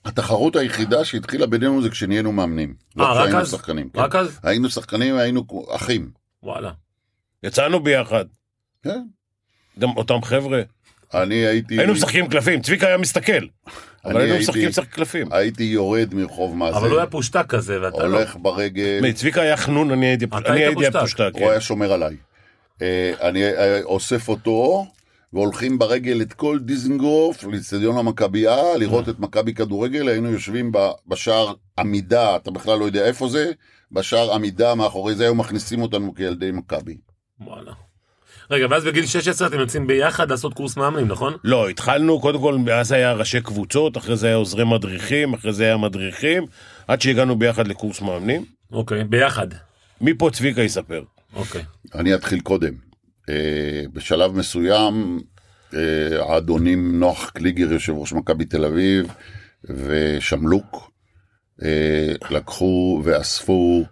התחרות 0.05 0.57
היחידה 0.57 1.05
שהתחילה 1.05 1.47
בינינו 1.47 1.83
זה 1.83 1.91
כשנהיינו 1.91 2.33
מאמנים. 2.33 2.75
לא 2.97 3.05
אה, 3.05 3.13
רק 3.13 3.19
כשהיינו 3.19 3.41
אז? 3.41 3.51
שחקנים. 3.51 3.89
כן. 3.89 4.01
רק 4.01 4.17
אז? 4.17 4.39
היינו 4.43 4.71
שחקנים, 4.71 5.17
היינו 5.17 5.45
אחים. 5.71 6.11
וואלה. 6.43 6.71
יצאנו 7.43 7.81
ביחד. 7.81 8.25
כן. 8.85 9.03
גם 9.79 9.89
אותם 9.97 10.23
חבר'ה. 10.23 10.63
אני 11.15 11.35
הייתי... 11.35 11.79
היינו 11.79 11.93
משחקים 11.93 12.29
קלפים, 12.29 12.63
צביקה 12.63 12.87
היה 12.87 12.97
מסתכל. 12.97 13.47
אבל 14.05 14.21
היינו 14.21 14.39
משחקים 14.39 14.69
משחק 14.69 14.89
קלפים. 14.89 15.33
הייתי 15.33 15.65
יורד 15.65 16.15
מרחוב 16.15 16.57
מאזן. 16.57 16.77
אבל 16.77 16.91
הוא 16.91 16.99
היה 16.99 17.07
פושטק 17.07 17.47
כזה, 17.49 17.83
ואתה 17.83 18.07
לא. 18.07 18.17
הולך 18.17 18.37
ברגל. 18.37 18.99
מי, 19.03 19.13
צביקה 19.13 19.41
היה 19.41 19.57
חנון, 19.57 19.91
אני 19.91 20.07
הייתי 20.07 20.27
פושטק. 20.27 20.97
הפושטק. 20.97 21.31
הוא 21.33 21.41
כן. 21.41 21.51
היה 21.51 21.61
שומר 21.61 21.93
עליי. 21.93 22.17
אה, 22.83 23.13
אני 23.21 23.45
אה, 23.45 23.81
אוסף 23.83 24.29
אותו, 24.29 24.87
והולכים 25.33 25.79
ברגל 25.79 26.23
את 26.23 26.33
כל 26.33 26.59
דיזנגוף 26.59 27.45
לאצטדיון 27.45 27.99
המכבייה, 27.99 28.77
לראות 28.79 29.09
את 29.09 29.19
מכבי 29.19 29.55
כדורגל, 29.55 30.09
היינו 30.09 30.31
יושבים 30.31 30.73
בשער 31.07 31.53
עמידה, 31.79 32.37
אתה 32.37 32.51
בכלל 32.51 32.79
לא 32.79 32.85
יודע 32.85 33.05
איפה 33.05 33.29
זה, 33.29 33.53
בשער 33.93 34.33
עמידה 34.35 34.75
מאחורי 34.75 35.15
זה 35.15 35.25
היו 35.25 35.35
מכניסים 35.35 35.83
אותנו 35.83 36.15
כילדי 36.15 36.51
מכבי. 36.51 36.97
וואלה. 37.41 37.73
רגע, 38.51 38.67
ואז 38.71 38.85
בגיל 38.85 39.07
16 39.07 39.49
אתם 39.49 39.61
יוצאים 39.61 39.87
ביחד 39.87 40.31
לעשות 40.31 40.55
קורס 40.55 40.77
מאמנים, 40.77 41.09
נכון? 41.09 41.35
לא, 41.45 41.69
התחלנו, 41.69 42.21
קודם 42.21 42.41
כל, 42.41 42.59
אז 42.73 42.93
היה 42.93 43.13
ראשי 43.13 43.41
קבוצות, 43.41 43.97
אחרי 43.97 44.17
זה 44.17 44.27
היה 44.27 44.37
עוזרי 44.37 44.65
מדריכים, 44.65 45.35
אחרי 45.35 45.53
זה 45.53 45.65
היה 45.65 45.77
מדריכים, 45.77 46.47
עד 46.89 47.01
שהגענו 47.01 47.39
ביחד 47.39 47.69
לקורס 47.69 48.01
מאמנים. 48.01 48.45
אוקיי, 48.73 49.05
ביחד. 49.05 49.47
מפה 50.01 50.31
צביקה 50.33 50.63
יספר. 50.63 51.03
אוקיי. 51.37 51.63
אני 51.95 52.15
אתחיל 52.15 52.41
קודם. 52.41 52.92
אה, 53.29 53.85
בשלב 53.93 54.33
מסוים, 54.33 55.21
אה, 55.75 55.81
האדונים 56.23 57.01
נוח 57.01 57.31
קליגר, 57.31 57.73
יושב 57.73 57.93
ראש 57.93 58.13
מכבי 58.13 58.45
תל 58.45 58.65
אביב, 58.65 59.07
ושמלוק, 59.65 60.91
אה, 61.63 62.13
לקחו 62.31 63.01
ואספו 63.05 63.85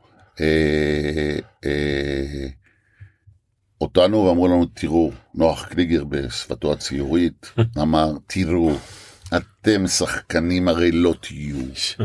אותנו 3.80 4.24
ואמרו 4.24 4.48
לנו, 4.48 4.66
תראו, 4.74 5.10
נוח 5.34 5.66
קליגר 5.66 6.04
בשפתו 6.04 6.72
הציורית, 6.72 7.52
אמר, 7.82 8.12
תראו, 8.26 8.72
אתם 9.36 9.86
שחקנים 9.86 10.68
הרי 10.68 10.90
לא 10.92 11.14
תהיו, 11.20 11.56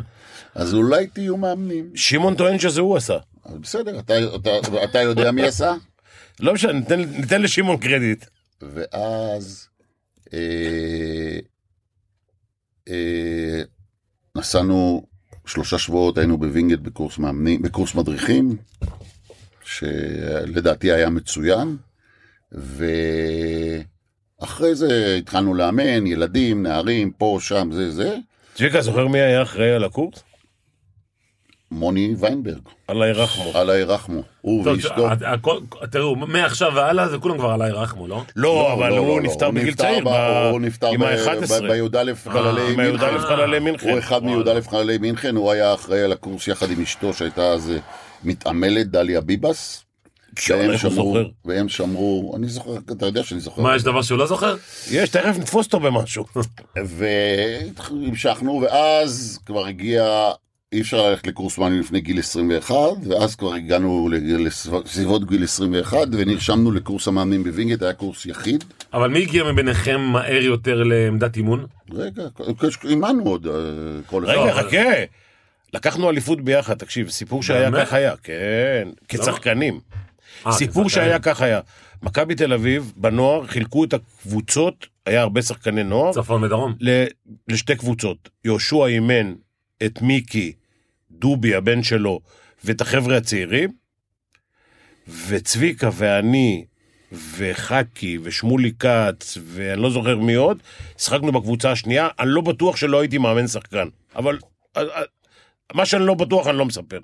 אז 0.55 0.73
אולי 0.73 1.07
תהיו 1.07 1.37
מאמנים. 1.37 1.91
שמעון 1.95 2.35
טוען 2.35 2.59
שזה 2.59 2.81
הוא 2.81 2.97
עשה. 2.97 3.17
בסדר, 3.61 3.99
אתה, 3.99 4.13
אתה, 4.35 4.83
אתה 4.83 5.01
יודע 5.01 5.31
מי 5.31 5.43
עשה? 5.43 5.73
לא 6.39 6.53
משנה, 6.53 6.73
ניתן, 6.73 6.99
ניתן 6.99 7.41
לשמעון 7.41 7.77
קרדיט. 7.77 8.25
ואז 8.61 9.67
אה, 10.33 11.39
אה, 12.89 13.61
נסענו 14.35 15.05
שלושה 15.45 15.77
שבועות, 15.77 16.17
היינו 16.17 16.37
בווינגייט 16.37 16.79
בקורס 16.79 17.17
מאמנים, 17.17 17.61
בקורס 17.61 17.95
מדריכים, 17.95 18.57
שלדעתי 19.63 20.91
היה 20.91 21.09
מצוין, 21.09 21.77
ואחרי 24.41 24.75
זה 24.75 25.15
התחלנו 25.19 25.53
לאמן, 25.53 26.07
ילדים, 26.07 26.63
נערים, 26.63 27.11
פה, 27.11 27.37
שם, 27.41 27.69
זה, 27.73 27.91
זה, 27.91 28.17
צביקה, 28.55 28.81
זוכר 28.81 29.07
מי 29.07 29.19
היה 29.19 29.41
אחראי 29.41 29.71
על 29.71 29.83
הקורס? 29.83 30.23
מוני 31.71 32.15
ויינברג, 32.19 32.61
אללה 32.89 33.07
ירחמו. 33.07 33.51
אללה 33.55 33.77
ירחמו, 33.77 34.21
הוא 34.41 34.67
ואשתו. 34.67 35.11
הת- 35.11 35.21
הכל- 35.25 35.59
תראו, 35.91 36.15
מעכשיו 36.15 36.71
והלאה 36.75 37.07
זה 37.09 37.17
כולם 37.17 37.37
כבר 37.37 37.49
עליי 37.49 37.71
רחמו, 37.71 38.07
לא? 38.07 38.21
לא, 38.35 38.73
אבל 38.73 38.89
לא, 38.89 38.97
הוא 38.97 39.21
לא, 39.21 39.27
נפטר 39.27 39.51
בגיל 39.51 39.73
צעיר, 39.73 40.03
הוא 40.51 40.61
נפטר 40.61 40.87
עם 40.87 40.99
ב- 40.99 41.03
ה-11. 41.03 41.61
ב- 41.63 41.67
בי"א 41.71 42.13
חללי 42.15 42.73
עם 42.73 42.79
הי"א 42.79 43.59
מינכן. 43.59 43.89
הוא 43.89 43.99
אחד 43.99 44.23
מי"א 44.23 44.61
חללי 44.69 44.97
מינכן, 44.97 45.35
הוא 45.35 45.51
היה 45.51 45.73
אחראי 45.73 46.01
על 46.03 46.11
הקורס 46.11 46.47
יחד 46.47 46.71
עם 46.71 46.81
אשתו 46.81 47.13
שהייתה 47.13 47.41
אז 47.47 47.69
אה, 47.69 47.77
מתעמלת, 48.23 48.87
דליה 48.87 49.21
ביבס. 49.21 49.81
שואל, 50.39 50.67
והם 50.69 50.77
שמרו? 50.77 51.17
והם 51.45 51.69
שמרו, 51.69 52.33
אני 52.37 52.47
זוכר, 52.47 52.71
אתה 52.91 53.05
יודע 53.05 53.23
שאני 53.23 53.39
זוכר. 53.39 53.61
מה, 53.61 53.75
יש 53.75 53.83
דבר 53.83 54.01
שהוא 54.01 54.17
לא 54.17 54.25
זוכר? 54.27 54.55
יש, 54.91 55.09
תכף 55.09 55.37
נתפוס 55.39 55.65
אותו 55.65 55.79
במשהו. 55.79 56.25
והמשכנו, 57.89 58.61
ואז 58.61 59.39
כבר 59.45 59.65
הגיע, 59.65 60.29
אי 60.75 60.81
אפשר 60.81 61.09
ללכת 61.09 61.27
לקורס 61.27 61.57
מאמנים 61.57 61.79
לפני 61.79 62.01
גיל 62.01 62.19
21, 62.19 62.75
ואז 63.09 63.35
כבר 63.35 63.53
הגענו 63.53 64.09
לסביבות 64.39 65.27
גיל 65.29 65.43
21, 65.43 65.97
ונרשמנו 66.11 66.71
לקורס 66.71 67.07
המאמנים 67.07 67.43
בווינגייט, 67.43 67.81
היה 67.81 67.93
קורס 67.93 68.25
יחיד. 68.25 68.63
אבל 68.93 69.07
מי 69.09 69.21
הגיע 69.21 69.43
מביניכם 69.43 70.01
מהר 70.01 70.41
יותר 70.41 70.83
לעמדת 70.83 71.37
אימון? 71.37 71.65
רגע, 71.93 72.23
אימנו 72.89 73.23
עוד 73.23 73.47
אה, 73.47 73.53
כל 74.05 74.23
אחד. 74.25 74.33
רגע, 74.33 74.53
אבל- 74.53 74.63
חכה. 74.69 75.03
לקחנו 75.73 76.09
אליפות 76.09 76.41
ביחד, 76.41 76.73
תקשיב, 76.77 77.09
סיפור 77.09 77.43
שהיה? 77.43 77.71
כך 77.71 77.93
היה, 77.93 78.13
כן, 78.23 78.87
כצחקנים. 79.07 79.79
אה, 80.47 80.51
סיפור. 80.51 80.89
שהיה 80.89 81.19
כך 81.19 81.41
היה. 81.41 81.59
מכבי 82.03 82.35
תל 82.35 82.53
אביב, 82.53 82.93
בנוער, 82.97 83.47
חילקו 83.47 83.83
את 83.83 83.93
הקבוצות, 83.93 84.87
היה 85.05 85.21
הרבה 85.21 85.41
שחקני 85.41 85.83
נוער, 85.83 86.13
צפון 86.13 86.43
ודרום. 86.43 86.73
ל- 86.79 87.05
לשתי 87.47 87.75
קבוצות. 87.75 88.29
יהושע 88.45 88.85
אימן 88.85 89.33
את 89.85 90.01
מיקי, 90.01 90.53
דובי, 91.25 91.55
הבן 91.55 91.83
שלו, 91.83 92.19
ואת 92.63 92.81
החבר'ה 92.81 93.17
הצעירים, 93.17 93.71
וצביקה 95.27 95.89
ואני, 95.93 96.65
וחכי, 97.11 98.17
ושמולי 98.23 98.71
כץ, 98.79 99.37
ואני 99.41 99.81
לא 99.81 99.89
זוכר 99.89 100.17
מי 100.19 100.33
עוד, 100.33 100.57
שיחקנו 100.97 101.31
בקבוצה 101.31 101.71
השנייה, 101.71 102.07
אני 102.19 102.29
לא 102.29 102.41
בטוח 102.41 102.75
שלא 102.75 102.99
הייתי 102.99 103.17
מאמן 103.17 103.47
שחקן. 103.47 103.87
אבל 104.15 104.37
מה 105.73 105.85
שאני 105.85 106.05
לא 106.05 106.13
בטוח 106.13 106.47
אני 106.47 106.57
לא 106.57 106.65
מספר. 106.65 106.99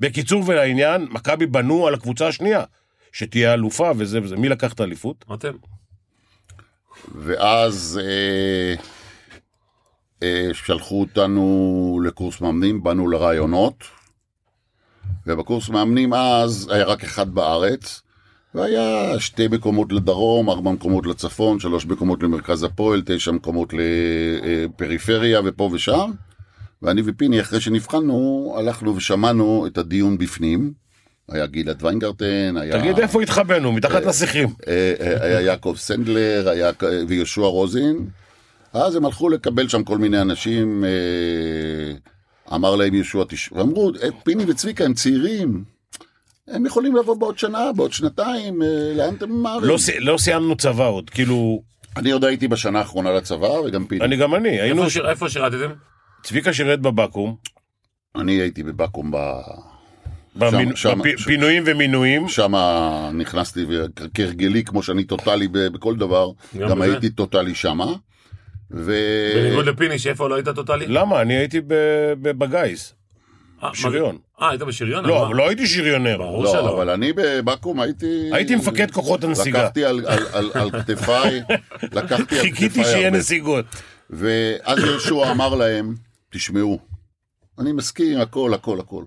בקיצור 0.00 0.42
ולעניין, 0.46 1.06
מכבי 1.10 1.46
בנו 1.46 1.86
על 1.86 1.94
הקבוצה 1.94 2.28
השנייה, 2.28 2.64
שתהיה 3.12 3.54
אלופה 3.54 3.90
וזה 3.96 4.22
וזה. 4.22 4.36
מי 4.36 4.48
לקח 4.48 4.72
את 4.72 4.80
האליפות? 4.80 5.24
אתם. 5.34 5.52
ואז 7.14 8.00
אה, 8.02 8.74
שלחו 10.52 11.00
אותנו 11.00 12.00
לקורס 12.04 12.40
מאמנים, 12.40 12.82
באנו 12.82 13.08
לרעיונות, 13.08 13.84
ובקורס 15.26 15.68
מאמנים 15.68 16.14
אז 16.14 16.68
היה 16.72 16.84
רק 16.84 17.04
אחד 17.04 17.34
בארץ, 17.34 18.02
והיה 18.54 19.20
שתי 19.20 19.48
מקומות 19.48 19.92
לדרום, 19.92 20.50
ארבע 20.50 20.70
מקומות 20.70 21.06
לצפון, 21.06 21.60
שלוש 21.60 21.86
מקומות 21.86 22.22
למרכז 22.22 22.62
הפועל, 22.62 23.02
תשע 23.06 23.30
מקומות 23.30 23.74
לפריפריה 23.74 25.40
ופה 25.44 25.70
ושם. 25.72 26.10
ואני 26.82 27.02
ופיני, 27.04 27.40
אחרי 27.40 27.60
שנבחנו, 27.60 28.54
הלכנו 28.58 28.96
ושמענו 28.96 29.66
את 29.66 29.78
הדיון 29.78 30.18
בפנים. 30.18 30.72
היה 31.28 31.46
גלעד 31.46 31.82
ויינגרטן, 31.82 32.56
היה... 32.56 32.80
תגיד 32.80 32.98
איפה 32.98 33.22
התחבאנו, 33.22 33.72
מתחת 33.72 34.06
לשיחים. 34.06 34.48
אה, 34.68 34.92
אה, 35.00 35.24
היה 35.24 35.40
יעקב 35.40 35.74
סנדלר, 35.78 36.48
היה 36.48 36.70
ויהושע 37.08 37.40
רוזין. 37.40 38.08
אז 38.74 38.96
הם 38.96 39.04
הלכו 39.04 39.28
לקבל 39.28 39.68
שם 39.68 39.84
כל 39.84 39.98
מיני 39.98 40.20
אנשים, 40.20 40.84
אה, 40.84 41.94
אמר 42.56 42.76
להם 42.76 42.94
יהושע, 42.94 43.22
תש... 43.28 43.52
ואמרו, 43.52 43.90
"אה, 44.02 44.08
פיני 44.24 44.44
וצביקה 44.48 44.84
הם 44.84 44.94
צעירים, 44.94 45.64
הם 46.48 46.66
יכולים 46.66 46.96
לבוא 46.96 47.16
בעוד 47.16 47.38
שנה, 47.38 47.72
בעוד 47.76 47.92
שנתיים, 47.92 48.62
אה, 48.62 48.68
לאן 48.96 49.14
אתם 49.14 49.30
ממהרים? 49.30 49.68
לא, 49.68 49.76
לא 50.00 50.18
סיימנו 50.18 50.56
צבא 50.56 50.86
עוד, 50.86 51.10
כאילו, 51.10 51.62
אני 51.96 52.10
עוד 52.10 52.24
הייתי 52.24 52.48
בשנה 52.48 52.78
האחרונה 52.78 53.12
לצבא, 53.12 53.46
וגם 53.48 53.86
פיני. 53.86 54.04
אני 54.04 54.16
גם 54.16 54.34
אני, 54.34 54.60
היינו, 54.60 54.80
איפה 54.82 54.90
שיר- 54.90 55.08
איפה 55.10 55.28
שירתתם? 55.28 55.70
צביקה 56.22 56.52
שירת 56.52 56.80
בבקו"ם, 56.80 57.34
אני 58.16 58.32
הייתי 58.32 58.62
בבקו"ם, 58.62 59.10
ב... 59.10 59.16
במינו- 60.36 60.76
שם- 60.76 61.00
בפינויים 61.04 61.62
ומינויים, 61.66 62.28
שם 62.28 62.52
נכנסתי, 63.14 63.64
וכהרגלי, 63.68 64.64
כמו 64.64 64.82
שאני 64.82 65.04
טוטאלי 65.04 65.48
ב- 65.48 65.58
בכל 65.58 65.96
דבר, 65.96 66.30
גם 66.58 66.68
גם? 66.68 66.82
הייתי 66.82 67.10
טוטאלי 67.10 67.54
שמה. 67.54 67.92
ו... 68.70 68.92
בניגוד 69.34 69.66
לפיני, 69.66 69.98
שאיפה 69.98 70.28
לא 70.28 70.34
היית 70.34 70.48
טוטאלי? 70.48 70.86
למה? 70.86 71.20
אני 71.20 71.34
הייתי 71.34 71.60
בגיס. 72.20 72.94
אה? 73.62 73.70
שריון. 73.74 74.18
אה, 74.42 74.48
היית 74.50 74.62
בשריון? 74.62 75.04
לא, 75.04 75.26
אבל- 75.26 75.34
לא 75.36 75.48
הייתי 75.48 75.66
שריונר. 75.66 76.18
ברור 76.18 76.44
לא, 76.44 76.52
שלא. 76.52 76.76
אבל 76.76 76.90
אני 76.90 77.12
בבקו"ם 77.16 77.80
הייתי... 77.80 78.30
הייתי 78.32 78.56
מפקד 78.56 78.90
כוחות 78.90 79.24
הנסיגה. 79.24 79.62
לקחתי 79.62 79.84
על, 79.84 80.70
כתפיי, 80.70 81.42
לקחתי 81.96 82.36
על 82.38 82.42
חיכיתי 82.42 82.68
כתפיי 82.68 82.84
שיהיה 82.84 83.06
הרבה. 83.06 83.18
נסיגות. 83.18 83.64
ואז 84.10 84.78
יהושע 84.78 85.30
אמר 85.30 85.54
להם, 85.54 85.94
תשמעו, 86.30 86.78
אני 87.58 87.72
מסכים, 87.72 88.20
הכל, 88.20 88.54
הכל, 88.54 88.80
הכל. 88.80 89.04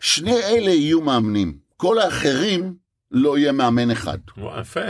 שני 0.00 0.34
אלה 0.36 0.70
יהיו 0.70 1.00
מאמנים, 1.00 1.54
כל 1.76 1.98
האחרים 1.98 2.74
לא 3.10 3.38
יהיה 3.38 3.52
מאמן 3.52 3.90
אחד. 3.90 4.18
יפה. 4.60 4.80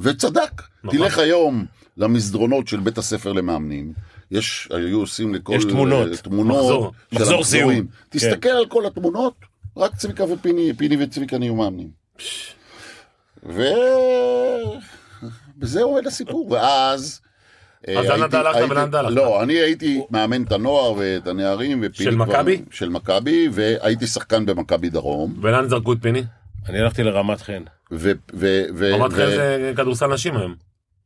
וצדק. 0.00 0.62
נכון. 0.84 0.98
תלך 0.98 1.18
היום 1.18 1.66
למסדרונות 1.96 2.68
של 2.68 2.80
בית 2.80 2.98
הספר 2.98 3.32
למאמנים. 3.32 3.92
יש, 4.30 4.68
היו 4.70 5.00
עושים 5.00 5.34
לכל... 5.34 5.52
יש 5.56 5.64
תמונות. 5.64 6.08
אה, 6.12 6.16
תמונות. 6.16 6.56
מחזור. 6.56 6.92
מחזור. 7.12 7.44
סיום. 7.44 7.86
תסתכל 8.08 8.48
על 8.48 8.66
כל 8.66 8.86
התמונות, 8.86 9.34
רק 9.76 9.94
צביקה 9.96 10.24
ופיני, 10.24 10.72
פיני 10.76 11.04
וצביקה 11.04 11.38
נהיו 11.38 11.54
מאמנים. 11.54 11.88
ו... 13.46 13.62
בזה 15.58 15.82
עומד 15.82 16.06
הסיפור, 16.06 16.52
ואז... 16.52 17.20
אה, 17.88 18.00
אז 18.00 18.06
לאן 18.06 18.24
אתה 18.24 18.40
הלכת 18.40 18.70
ולאן 18.70 18.88
אתה 18.88 18.98
הלכת? 18.98 19.16
לא, 19.16 19.42
אני 19.42 19.52
הייתי 19.52 20.02
מאמן 20.10 20.42
את 20.42 20.52
הנוער 20.52 20.92
ואת 20.92 21.26
הנערים, 21.26 21.78
ופיני 21.82 22.10
של 22.10 22.16
מכבי? 22.16 22.62
של 22.70 22.88
מכבי, 22.88 23.48
והייתי 23.52 24.06
שחקן 24.06 24.46
במכבי 24.46 24.90
דרום, 24.90 25.34
ולאן 25.42 25.68
זרקו 25.68 25.92
את 25.92 25.98
פיני? 26.02 26.22
אני 26.68 26.78
הלכתי 26.78 27.02
לרמת 27.02 27.40
חן. 27.40 27.62
רמת 27.92 29.12
חן 29.12 29.26
זה 29.26 29.72
כדורסל 29.76 30.06
נשים 30.06 30.36
היום. 30.36 30.54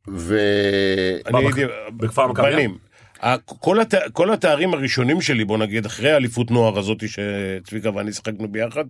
ו... 0.07 0.39
אני 1.25 1.33
מה, 1.33 1.39
הייתי... 1.39 1.61
בכפר 1.97 2.27
מכביה? 2.27 2.51
בנים. 2.51 2.77
כל, 3.45 3.79
הת... 3.79 3.93
כל 4.13 4.33
התארים 4.33 4.73
הראשונים 4.73 5.21
שלי, 5.21 5.45
בוא 5.45 5.57
נגיד, 5.57 5.85
אחרי 5.85 6.11
האליפות 6.11 6.51
נוער 6.51 6.79
הזאתי 6.79 7.07
שצביקה 7.07 7.95
ואני 7.95 8.13
שיחקנו 8.13 8.47
ביחד, 8.47 8.85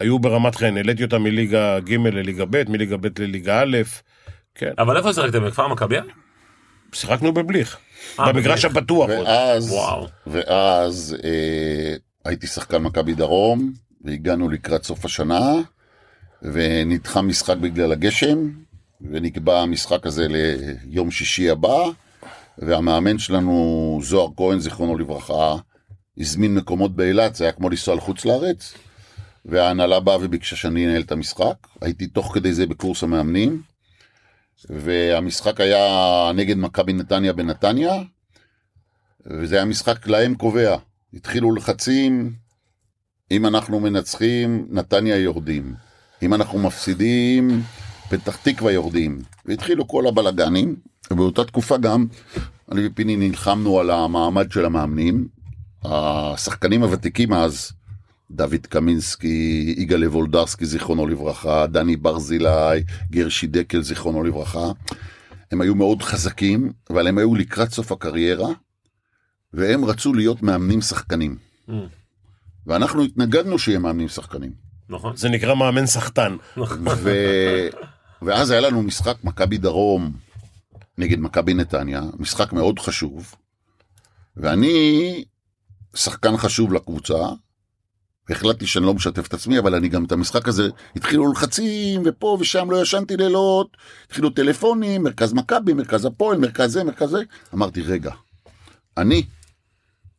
היו 0.00 0.18
ברמת 0.18 0.54
חן. 0.54 0.76
העליתי 0.76 1.04
אותה 1.04 1.18
מליגה 1.18 1.80
ג' 1.80 1.92
לליגה 1.92 2.44
ב', 2.50 2.70
מליגה 2.70 2.96
ב' 2.96 3.18
לליגה 3.18 3.62
א', 3.62 3.76
כן. 4.54 4.72
אבל 4.78 4.96
איפה 4.96 5.12
שיחקתם? 5.12 5.44
בכפר 5.44 5.68
מכביה? 5.68 6.02
שיחקנו 6.92 7.32
בבליך. 7.32 7.78
אה, 8.20 8.32
במגרש. 8.32 8.64
הפתוח. 8.64 9.08
ואז, 9.08 9.70
וואו. 9.70 10.06
ואז 10.26 11.16
אה, 11.24 11.96
הייתי 12.24 12.46
שחקן 12.46 12.82
מכבי 12.82 13.14
דרום, 13.14 13.72
והגענו 14.04 14.48
לקראת 14.48 14.84
סוף 14.84 15.04
השנה, 15.04 15.52
ונדחה 16.42 17.22
משחק 17.22 17.56
בגלל 17.56 17.92
הגשם, 17.92 18.50
ונקבע 19.00 19.60
המשחק 19.60 20.06
הזה 20.06 20.26
ליום 20.28 21.10
שישי 21.10 21.50
הבא, 21.50 21.84
והמאמן 22.58 23.18
שלנו, 23.18 24.00
זוהר 24.02 24.28
כהן, 24.36 24.58
זיכרונו 24.58 24.98
לברכה, 24.98 25.56
הזמין 26.18 26.54
מקומות 26.54 26.96
באילת, 26.96 27.34
זה 27.34 27.44
היה 27.44 27.52
כמו 27.52 27.70
לנסוע 27.70 27.94
לחוץ 27.94 28.24
לארץ, 28.24 28.74
וההנהלה 29.44 30.00
באה 30.00 30.16
וביקשה 30.20 30.56
שאני 30.56 30.86
אנהל 30.86 31.02
את 31.02 31.12
המשחק, 31.12 31.54
הייתי 31.80 32.06
תוך 32.06 32.34
כדי 32.34 32.52
זה 32.52 32.66
בקורס 32.66 33.02
המאמנים, 33.02 33.62
והמשחק 34.70 35.60
היה 35.60 35.86
נגד 36.34 36.56
מכבי 36.56 36.92
נתניה 36.92 37.32
בנתניה, 37.32 38.02
וזה 39.26 39.56
היה 39.56 39.64
משחק 39.64 40.06
להם 40.06 40.34
קובע. 40.34 40.76
התחילו 41.14 41.54
לחצים, 41.54 42.32
אם 43.30 43.46
אנחנו 43.46 43.80
מנצחים, 43.80 44.66
נתניה 44.70 45.16
יורדים. 45.16 45.74
אם 46.22 46.34
אנחנו 46.34 46.58
מפסידים, 46.58 47.62
פתח 48.08 48.36
תקווה 48.36 48.72
יורדים. 48.72 49.22
והתחילו 49.44 49.88
כל 49.88 50.06
הבלגנים, 50.06 50.76
ובאותה 51.10 51.44
תקופה 51.44 51.76
גם, 51.76 52.06
אני 52.72 52.86
ופיני 52.86 53.16
נלחמנו 53.16 53.80
על 53.80 53.90
המעמד 53.90 54.52
של 54.52 54.64
המאמנים. 54.64 55.28
השחקנים 55.84 56.82
הוותיקים 56.82 57.32
אז, 57.32 57.72
דוד 58.30 58.66
קמינסקי, 58.68 59.74
יגאל 59.78 60.08
וולדרסקי, 60.08 60.66
זיכרונו 60.66 61.06
לברכה, 61.06 61.66
דני 61.66 61.96
ברזילי, 61.96 62.84
גרשי 63.10 63.46
דקל, 63.46 63.82
זיכרונו 63.82 64.22
לברכה, 64.22 64.70
הם 65.52 65.60
היו 65.60 65.74
מאוד 65.74 66.02
חזקים, 66.02 66.72
אבל 66.90 67.06
הם 67.06 67.18
היו 67.18 67.34
לקראת 67.34 67.70
סוף 67.70 67.92
הקריירה, 67.92 68.48
והם 69.52 69.84
רצו 69.84 70.14
להיות 70.14 70.42
מאמנים 70.42 70.80
שחקנים. 70.80 71.36
Mm. 71.68 71.72
ואנחנו 72.66 73.02
התנגדנו 73.02 73.58
שיהיה 73.58 73.78
מאמנים 73.78 74.08
שחקנים. 74.08 74.66
נכון. 74.88 75.16
זה 75.16 75.28
נקרא 75.28 75.54
מאמן 75.54 75.86
סחטן. 75.86 76.36
ו... 76.96 77.10
ואז 78.22 78.50
היה 78.50 78.60
לנו 78.60 78.82
משחק 78.82 79.24
מכבי 79.24 79.58
דרום 79.58 80.12
נגד 80.98 81.18
מכבי 81.18 81.54
נתניה, 81.54 82.02
משחק 82.18 82.52
מאוד 82.52 82.78
חשוב, 82.78 83.34
ואני 84.36 85.24
שחקן 85.94 86.36
חשוב 86.36 86.72
לקבוצה, 86.72 87.18
והחלטתי 88.28 88.66
שאני 88.66 88.86
לא 88.86 88.94
משתף 88.94 89.26
את 89.26 89.34
עצמי, 89.34 89.58
אבל 89.58 89.74
אני 89.74 89.88
גם 89.88 90.04
את 90.04 90.12
המשחק 90.12 90.48
הזה, 90.48 90.68
התחילו 90.96 91.32
לחצים, 91.32 92.02
ופה 92.04 92.36
ושם 92.40 92.70
לא 92.70 92.82
ישנתי 92.82 93.16
לילות, 93.16 93.76
התחילו 94.06 94.30
טלפונים, 94.30 95.02
מרכז 95.02 95.32
מכבי, 95.32 95.72
מרכז 95.72 96.04
הפועל, 96.04 96.38
מרכז 96.38 96.72
זה, 96.72 96.84
מרכז 96.84 97.10
זה, 97.10 97.22
אמרתי, 97.54 97.82
רגע, 97.82 98.12
אני 98.96 99.22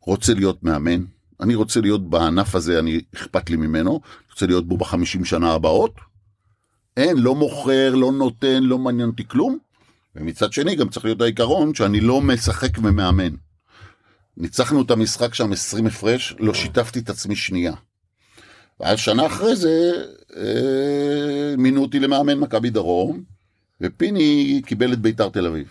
רוצה 0.00 0.34
להיות 0.34 0.62
מאמן, 0.62 1.04
אני 1.40 1.54
רוצה 1.54 1.80
להיות 1.80 2.10
בענף 2.10 2.54
הזה, 2.54 2.78
אני, 2.78 3.00
אכפת 3.14 3.50
לי 3.50 3.56
ממנו, 3.56 4.00
רוצה 4.30 4.46
להיות 4.46 4.68
בו 4.68 4.76
בחמישים 4.76 5.24
שנה 5.24 5.52
הבאות, 5.52 5.94
אין, 6.98 7.16
לא 7.18 7.34
מוכר, 7.34 7.94
לא 7.94 8.12
נותן, 8.12 8.62
לא 8.62 8.78
מעניין 8.78 9.08
אותי 9.08 9.28
כלום. 9.28 9.58
ומצד 10.16 10.52
שני 10.52 10.74
גם 10.76 10.88
צריך 10.88 11.04
להיות 11.04 11.20
העיקרון 11.20 11.74
שאני 11.74 12.00
לא 12.00 12.20
משחק 12.20 12.78
ומאמן. 12.78 13.34
ניצחנו 14.36 14.82
את 14.82 14.90
המשחק 14.90 15.34
שם 15.34 15.52
20 15.52 15.86
הפרש, 15.86 16.34
לא 16.38 16.54
שיתפתי 16.54 16.98
את 16.98 17.10
עצמי 17.10 17.36
שנייה. 17.36 17.72
ואז 18.80 18.98
שנה 18.98 19.26
אחרי 19.26 19.56
זה 19.56 19.92
אה, 20.36 21.54
מינו 21.58 21.82
אותי 21.82 21.98
למאמן 22.00 22.38
מכבי 22.38 22.70
דרום, 22.70 23.22
ופיני 23.80 24.60
קיבל 24.66 24.92
את 24.92 24.98
ביתר 24.98 25.28
תל 25.28 25.46
אביב. 25.46 25.68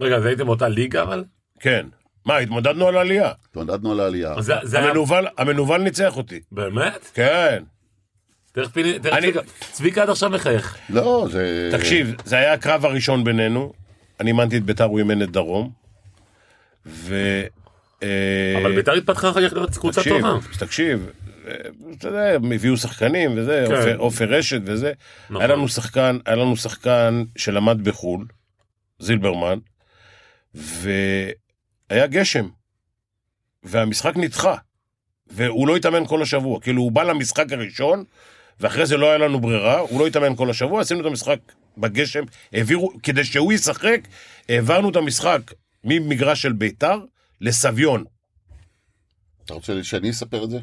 רגע, 0.00 0.16
אז 0.16 0.24
הייתם 0.24 0.46
באותה 0.46 0.68
ליגה 0.68 1.02
אבל? 1.02 1.24
כן. 1.60 1.86
מה, 2.26 2.36
התמודדנו 2.36 2.86
על 2.88 2.96
עלייה. 2.96 3.32
התמודדנו 3.50 3.92
על 3.92 4.00
העלייה. 4.00 4.34
זה- 4.40 4.54
זה 4.62 4.78
היה... 4.78 4.88
המנוול, 4.90 5.26
המנוול 5.38 5.82
ניצח 5.82 6.16
אותי. 6.16 6.40
באמת? 6.52 7.10
כן. 7.14 7.62
צביקה- 9.72 10.02
עד 10.02 10.10
עכשיו 10.10 10.30
מחייך. 10.30 10.76
לא, 10.90 11.26
זה... 11.30 11.68
תקשיב, 11.72 12.14
זה 12.24 12.36
היה 12.36 12.52
הקרב 12.52 12.84
הראשון 12.84 13.24
בינינו. 13.24 13.72
אני 14.20 14.30
אימנתי 14.30 14.56
את 14.56 14.62
ביתר, 14.62 14.84
הוא 14.84 14.98
אימן 14.98 15.22
את 15.22 15.30
דרום. 15.30 15.70
ו... 16.86 17.14
אה, 18.02 18.54
אבל 18.62 18.74
ביתר 18.76 18.92
התפתחה 18.92 19.30
אחר 19.30 19.48
כך 19.48 19.54
להיות 19.54 19.76
קבוצה 19.78 20.00
תקשיב, 20.00 20.20
טובה. 20.20 20.38
תקשיב, 20.58 21.10
אה, 21.46 21.52
אתה 21.98 22.08
יודע, 22.08 22.34
הם 22.34 22.52
הביאו 22.52 22.76
שחקנים 22.76 23.38
וזה, 23.38 23.64
כן. 23.68 23.74
עופר- 23.74 23.96
עופר 23.96 24.24
רשת 24.24 24.60
וזה. 24.64 24.92
נכון. 25.30 25.36
היה 25.42 25.46
לנו 25.54 25.68
שחקן, 25.68 26.18
היה 26.26 26.36
לנו 26.36 26.56
שחקן 26.56 27.24
שלמד 27.38 27.84
בחו"ל, 27.84 28.26
זילברמן, 28.98 29.58
והיה 30.54 32.06
גשם, 32.06 32.48
והמשחק 33.62 34.16
נדחה, 34.16 34.54
והוא 35.26 35.68
לא 35.68 35.76
התאמן 35.76 36.06
כל 36.06 36.22
השבוע. 36.22 36.60
כאילו, 36.60 36.82
הוא 36.82 36.92
בא 36.92 37.02
למשחק 37.02 37.52
הראשון, 37.52 38.04
ואחרי 38.60 38.86
זה 38.86 38.96
לא 38.96 39.06
היה 39.06 39.18
לנו 39.18 39.40
ברירה, 39.40 39.78
הוא 39.78 40.00
לא 40.00 40.06
התאמן 40.06 40.36
כל 40.36 40.50
השבוע, 40.50 40.80
עשינו 40.80 41.00
את 41.00 41.06
המשחק 41.06 41.38
בגשם, 41.78 42.24
העבירו, 42.52 42.92
כדי 43.02 43.24
שהוא 43.24 43.52
ישחק, 43.52 44.00
העברנו 44.48 44.90
את 44.90 44.96
המשחק 44.96 45.40
ממגרש 45.84 46.42
של 46.42 46.52
ביתר 46.52 46.98
לסביון. 47.40 48.04
אתה 49.44 49.54
רוצה 49.54 49.84
שאני 49.84 50.10
אספר 50.10 50.44
את 50.44 50.50
זה? 50.50 50.58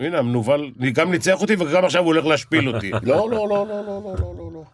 הנה, 0.00 0.18
המנוול, 0.18 0.72
גם 0.92 1.10
ניצח 1.10 1.40
אותי 1.40 1.54
וגם 1.58 1.84
עכשיו 1.84 2.02
הוא 2.02 2.06
הולך 2.06 2.24
להשפיל 2.26 2.68
אותי. 2.68 2.90
לא, 3.02 3.02
לא, 3.02 3.30
לא, 3.30 3.48
לא, 3.48 3.66
לא, 3.68 3.86
לא, 3.86 4.14
לא, 4.18 4.50
לא. 4.54 4.64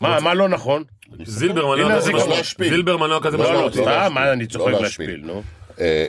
מה, 0.00 0.20
מה 0.20 0.34
לא 0.34 0.48
נכון? 0.48 0.84
זילברמן 1.24 1.78
לא 1.78 3.20
כזה 3.22 3.38
משמעותי. 3.38 3.78
לא, 3.78 3.86
לא, 3.86 4.04
לא, 4.04 4.08
מה, 4.10 4.32
אני 4.32 4.46
צוחק 4.46 4.72
להשפיל, 4.80 5.22
נו. 5.24 5.42
אה, 5.80 6.06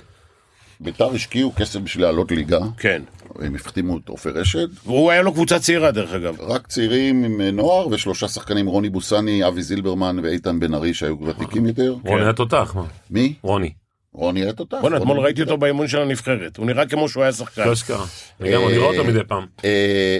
ביתר 0.79 1.09
השקיעו 1.13 1.53
כסף 1.55 1.79
בשביל 1.79 2.03
לעלות 2.03 2.31
ליגה. 2.31 2.59
כן. 2.77 3.01
הם 3.41 3.55
החתימו 3.55 3.97
את 3.97 4.09
עופר 4.09 4.29
רשת, 4.29 4.69
והוא 4.85 5.11
היה 5.11 5.21
לו 5.21 5.33
קבוצה 5.33 5.59
צעירה, 5.59 5.91
דרך 5.91 6.13
אגב. 6.13 6.41
רק 6.41 6.67
צעירים 6.67 7.23
עם 7.23 7.41
אה, 7.41 7.51
נוער 7.51 7.87
ושלושה 7.87 8.27
שחקנים, 8.27 8.67
רוני 8.67 8.89
בוסני, 8.89 9.47
אבי 9.47 9.61
זילברמן 9.61 10.19
ואיתן 10.23 10.59
בן 10.59 10.73
ארי 10.73 10.93
שהיו 10.93 11.15
ותיקים 11.25 11.65
יותר. 11.65 11.95
רוני 12.05 12.23
היה 12.23 12.33
תותח? 12.33 12.75
מי? 13.09 13.33
רוני. 13.41 13.73
רוני 14.13 14.41
היה 14.41 14.53
תותח. 14.53 14.77
בוא'נה, 14.81 14.97
אתמול 14.97 15.19
ראיתי 15.19 15.41
אותו 15.41 15.57
באימון 15.57 15.87
של 15.87 16.01
הנבחרת. 16.01 16.57
הוא 16.57 16.65
נראה 16.65 16.85
כמו 16.85 17.09
שהוא 17.09 17.23
היה 17.23 17.31
שחקן. 17.31 17.67
לא 17.67 17.73
אשכרה. 17.73 18.05
אני 18.41 18.51
גם, 18.51 18.61
אני 18.67 18.77
רואה 18.77 18.89
אותו 18.97 19.03
מדי 19.03 19.23
פעם. 19.27 19.45
אה, 19.65 20.19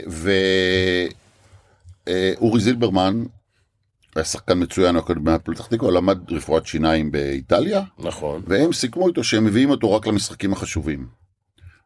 ואורי 2.08 2.60
זילברמן 2.60 3.24
היה 4.16 4.26
שחקן 4.26 4.64
מצוין, 4.64 4.96
הוא 4.96 5.04
היה 5.08 5.38
בפתח 5.38 5.66
תקווה, 5.66 5.92
למד 5.92 6.32
רפואת 6.32 6.68
שיניים 6.68 7.12
באיטליה, 7.12 7.82
נכון. 8.00 8.42
והם 8.48 8.74
סיכמו 8.74 9.08
איתו 9.08 9.24
שהם 9.24 9.46
מביאים 9.46 9.70
אותו 9.70 9.94
רק 9.94 10.08
למשחקים 10.08 10.54
החשובים. 10.54 11.08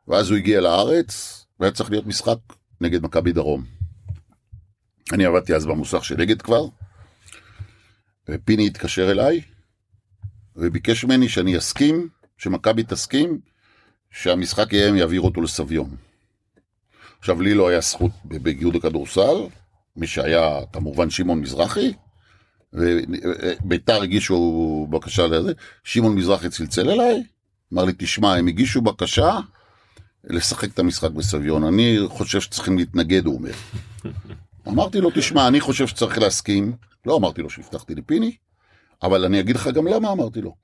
ואז 0.08 0.30
הוא 0.30 0.38
הגיע 0.38 0.62
לארץ, 0.62 1.46
והיה 1.60 1.72
צריך 1.72 1.92
להיות 1.92 2.08
משחק 2.08 2.38
נגד 2.82 3.04
מכבי 3.04 3.32
דרום. 3.32 3.64
אני 5.12 5.26
עבדתי 5.26 5.56
אז 5.56 5.66
במוסך 5.66 6.06
של 6.06 6.22
אגד 6.22 6.42
כבר, 6.42 6.66
ופיני 8.30 8.68
התקשר 8.68 9.12
אליי, 9.12 9.42
וביקש 10.56 11.06
ממני 11.06 11.30
שאני 11.30 11.58
אסכים, 11.58 12.08
שמכבי 12.38 12.84
תסכים, 12.84 13.40
שהמשחק 14.12 14.74
יהיה, 14.74 14.90
הם 14.90 14.96
יעבירו 14.96 15.28
אותו 15.28 15.42
לסביון. 15.42 15.96
עכשיו, 17.20 17.42
לי 17.42 17.54
לא 17.54 17.68
היה 17.68 17.82
זכות 17.82 18.12
ב- 18.26 18.38
באיגוד 18.38 18.76
הכדורסל, 18.76 19.36
מי 19.96 20.08
שהיה 20.08 20.60
כמובן 20.74 21.10
שמעון 21.10 21.40
מזרחי, 21.40 21.94
וביתר 22.74 24.02
הגישו 24.02 24.88
בקשה 24.90 25.28
לזה, 25.28 25.54
שמעון 25.84 26.16
מזרחי 26.16 26.50
צלצל 26.50 26.90
אליי, 26.90 27.24
אמר 27.74 27.86
לי, 27.86 27.94
תשמע, 27.98 28.36
הם 28.36 28.48
הגישו 28.48 28.82
בקשה 28.82 29.40
לשחק 30.30 30.74
את 30.74 30.80
המשחק 30.80 31.12
בסביון, 31.12 31.64
אני 31.64 31.98
חושב 32.08 32.42
שצריכים 32.42 32.78
להתנגד, 32.78 33.26
הוא 33.26 33.36
אומר. 33.36 33.52
אמרתי 34.68 35.02
לו, 35.02 35.10
תשמע, 35.16 35.48
אני 35.48 35.60
חושב 35.60 35.88
שצריך 35.88 36.18
להסכים, 36.18 36.76
לא 37.06 37.18
אמרתי 37.18 37.42
לו 37.42 37.50
שהבטחתי 37.50 37.96
לפיני, 37.96 38.36
אבל 39.04 39.26
אני 39.26 39.40
אגיד 39.40 39.56
לך 39.56 39.68
גם 39.68 39.88
למה 39.88 40.12
אמרתי 40.12 40.42
לו. 40.42 40.56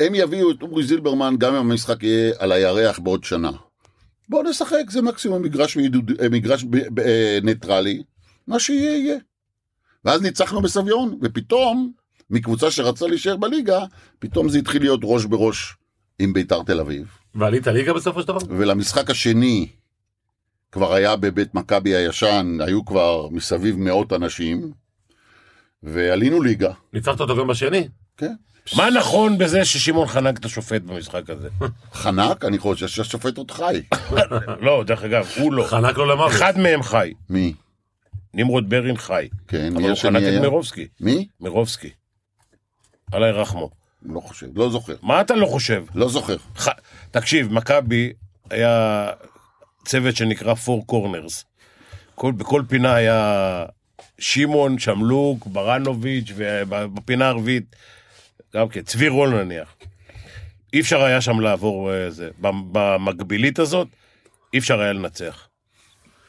הם 0.00 0.14
יביאו 0.14 0.50
את 0.50 0.62
אורי 0.62 0.84
זילברמן 0.84 1.34
גם 1.38 1.54
אם 1.54 1.70
המשחק 1.70 2.02
יהיה 2.02 2.32
על 2.38 2.52
הירח 2.52 2.98
בעוד 2.98 3.24
שנה. 3.24 3.50
בואו 4.28 4.42
נשחק, 4.42 4.90
זה 4.90 5.02
מקסימום 5.02 5.42
מגרש, 5.42 5.76
בעידוד, 5.76 6.12
אה, 6.22 6.28
מגרש 6.28 6.64
ב, 6.64 6.76
ב, 6.94 7.00
אה, 7.00 7.38
ניטרלי, 7.42 8.02
מה 8.46 8.60
שיהיה 8.60 8.96
יהיה. 8.98 9.18
ואז 10.04 10.22
ניצחנו 10.22 10.62
בסביון, 10.62 11.18
ופתאום, 11.22 11.92
מקבוצה 12.30 12.70
שרצה 12.70 13.06
להישאר 13.06 13.36
בליגה, 13.36 13.84
פתאום 14.18 14.48
זה 14.48 14.58
התחיל 14.58 14.82
להיות 14.82 15.00
ראש 15.04 15.24
בראש 15.24 15.76
עם 16.18 16.32
ביתר 16.32 16.62
תל 16.62 16.80
אביב. 16.80 17.19
ועלית 17.34 17.66
ליגה 17.66 17.92
בסופו 17.92 18.22
של 18.22 18.28
דבר? 18.28 18.38
ולמשחק 18.48 19.10
השני 19.10 19.68
כבר 20.72 20.94
היה 20.94 21.16
בבית 21.16 21.54
מכבי 21.54 21.94
הישן, 21.96 22.58
היו 22.60 22.84
כבר 22.84 23.28
מסביב 23.30 23.76
מאות 23.78 24.12
אנשים, 24.12 24.72
ועלינו 25.82 26.42
ליגה, 26.42 26.72
ניצחת 26.92 27.20
אותו 27.20 27.36
גם 27.36 27.46
בשני? 27.46 27.88
כן. 28.16 28.34
מה 28.76 28.90
נכון 28.90 29.38
בזה 29.38 29.64
ששמעון 29.64 30.06
חנק 30.06 30.38
את 30.38 30.44
השופט 30.44 30.82
במשחק 30.82 31.30
הזה? 31.30 31.48
חנק, 31.92 32.44
אני 32.44 32.58
חושב 32.58 32.88
שהשופט 32.88 33.38
עוד 33.38 33.50
חי. 33.50 33.82
לא, 34.66 34.84
דרך 34.86 35.04
אגב, 35.04 35.28
הוא 35.36 35.52
לא. 35.52 35.64
חנק 35.64 35.96
לו 35.96 36.06
למוות. 36.06 36.30
אחד 36.30 36.58
מהם 36.58 36.82
חי. 36.82 37.12
מי? 37.30 37.54
נמרוד 38.34 38.70
ברין 38.70 38.96
חי. 38.96 39.28
כן, 39.48 39.66
אבל 39.66 39.76
מי 39.76 39.82
הוא 39.82 39.92
השני 39.92 40.10
חנק 40.10 40.22
את 40.22 40.28
היה? 40.28 40.40
מירובסקי. 40.40 40.88
מי? 41.00 41.26
מירובסקי. 41.40 41.90
עלי 43.12 43.30
רחמו. 43.30 43.70
לא 44.02 44.20
חושב, 44.20 44.46
לא 44.58 44.70
זוכר. 44.70 44.94
מה 45.02 45.20
אתה 45.20 45.34
לא 45.34 45.46
חושב? 45.46 45.84
לא 45.94 46.08
זוכר. 46.08 46.36
תקשיב, 47.10 47.52
מכבי 47.52 48.12
היה 48.50 49.06
צוות 49.84 50.16
שנקרא 50.16 50.54
Four 50.54 50.92
Corners. 50.92 51.44
כל, 52.14 52.32
בכל 52.32 52.62
פינה 52.68 52.94
היה 52.94 53.64
שמעון, 54.18 54.78
שמלוק, 54.78 55.46
ברנוביץ', 55.46 56.32
ובפינה 56.36 57.28
הרביעית, 57.28 57.76
גם 58.56 58.68
כן, 58.68 58.80
צבי 58.82 59.08
רול 59.08 59.42
נניח. 59.42 59.74
אי 60.72 60.80
אפשר 60.80 61.02
היה 61.02 61.20
שם 61.20 61.40
לעבור 61.40 61.92
אה, 61.92 62.10
זה. 62.10 62.30
במ- 62.40 62.68
במקבילית 62.72 63.58
הזאת, 63.58 63.88
אי 64.54 64.58
אפשר 64.58 64.80
היה 64.80 64.92
לנצח. 64.92 65.48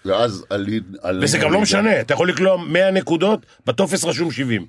ואז 0.05 0.45
עלי-. 0.49 0.79
וזה 1.21 1.37
גם 1.37 1.51
לא. 1.51 1.61
משנה, 1.61 2.01
אתה 2.01 2.13
יכול 2.13 2.29
לקלוע 2.29 2.57
100 2.57 2.91
נקודות, 2.91 3.45
בטופס 3.65 4.03
רשום 4.05 4.31
70. 4.31 4.65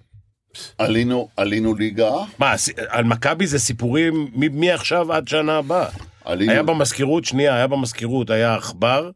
עלינו, 0.78 1.28
עלינו 1.36 1.74
ליגה, 1.74 2.10
מה, 2.38 2.54
על 2.88 3.04
מכבי 3.04 3.46
זה 3.46 3.58
סיפורים 3.58 4.28
מעכשיו 4.52 5.12
עד 5.12 5.28
שנה 5.28 5.56
הבאה. 5.56 5.88
עלינו... 6.24 6.52
היה 6.52 6.62
במזכירות, 6.62 7.24
שנייה, 7.24 7.54
היה 7.54 7.66
במזכירות, 7.66 8.30
היה 8.30 8.54
עכבר, 8.54 9.10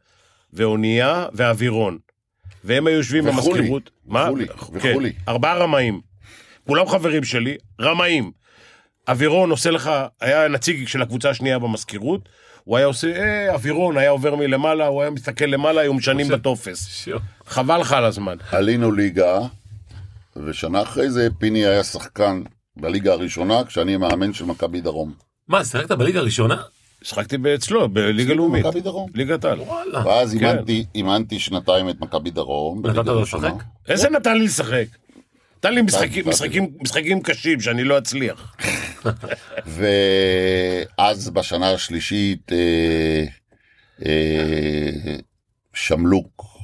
ואונייה, 0.52 1.26
ואווירון. 1.32 1.98
והם 2.64 2.86
היו 2.86 2.96
יושבים 2.96 3.28
וחולי. 3.28 3.52
במזכירות. 3.52 3.90
מה? 4.06 4.24
וחולי, 4.24 4.46
כן, 4.80 4.90
וחולי. 4.90 5.12
ארבעה 5.28 5.54
רמאים. 5.58 6.00
כולם 6.66 6.86
חברים 6.86 7.24
שלי, 7.24 7.56
רמאים. 7.80 8.30
אווירון 9.08 9.50
עושה 9.50 9.70
לך, 9.70 9.90
היה 10.20 10.48
נציג 10.48 10.88
של 10.88 11.02
הקבוצה 11.02 11.30
השנייה 11.30 11.58
במזכירות, 11.58 12.28
הוא 12.64 12.76
היה 12.76 12.86
עושה, 12.86 13.16
אה, 13.16 13.54
אווירון 13.54 13.98
היה 13.98 14.10
עובר 14.10 14.34
מלמעלה, 14.34 14.86
הוא 14.86 15.02
היה 15.02 15.10
מסתכל 15.10 15.44
למעלה, 15.44 15.80
היו 15.80 15.94
משנים 15.94 16.28
בטופס. 16.28 17.08
חבל 17.46 17.80
לך 17.80 17.92
על 17.92 18.04
הזמן. 18.04 18.36
עלינו 18.50 18.92
ליגה, 18.92 19.38
ושנה 20.44 20.82
אחרי 20.82 21.10
זה 21.10 21.28
פיני 21.38 21.66
היה 21.66 21.84
שחקן 21.84 22.42
בליגה 22.76 23.12
הראשונה, 23.12 23.64
כשאני 23.64 23.96
מאמן 23.96 24.32
של 24.32 24.44
מכבי 24.44 24.80
דרום. 24.80 25.12
מה, 25.48 25.64
שיחקת 25.64 25.92
בליגה 25.92 26.18
הראשונה? 26.18 26.62
שחקתי 27.02 27.36
אצלו, 27.54 27.88
בליגה 27.88 28.34
לאומית. 28.34 28.66
מכבי 28.66 28.80
דרום. 28.80 29.10
ליגת 29.14 29.44
העל. 29.44 29.60
וואלה. 29.60 30.06
ואז 30.06 30.32
כן. 30.32 30.46
אימנתי, 30.46 30.84
אימנתי 30.94 31.38
שנתיים 31.38 31.88
את 31.88 32.00
מכבי 32.00 32.30
דרום. 32.30 32.86
נתת 32.86 33.06
לו. 33.06 33.22
לשחק? 33.22 33.52
איזה 33.88 34.10
נתן 34.10 34.38
לי 34.38 34.44
לשחק? 34.44 34.86
נתן 35.58 35.74
לי 35.74 35.82
משחקים, 35.82 36.18
נתתי. 36.18 36.28
משחקים, 36.28 36.72
משחקים 36.80 37.22
קשים 37.22 37.60
שאני 37.60 37.84
לא 37.84 37.98
אצליח. 37.98 38.56
ואז 40.98 41.30
בשנה 41.30 41.70
השלישית 41.70 42.52
אה, 42.52 43.24
אה, 44.06 45.16
שמלוק 45.74 46.55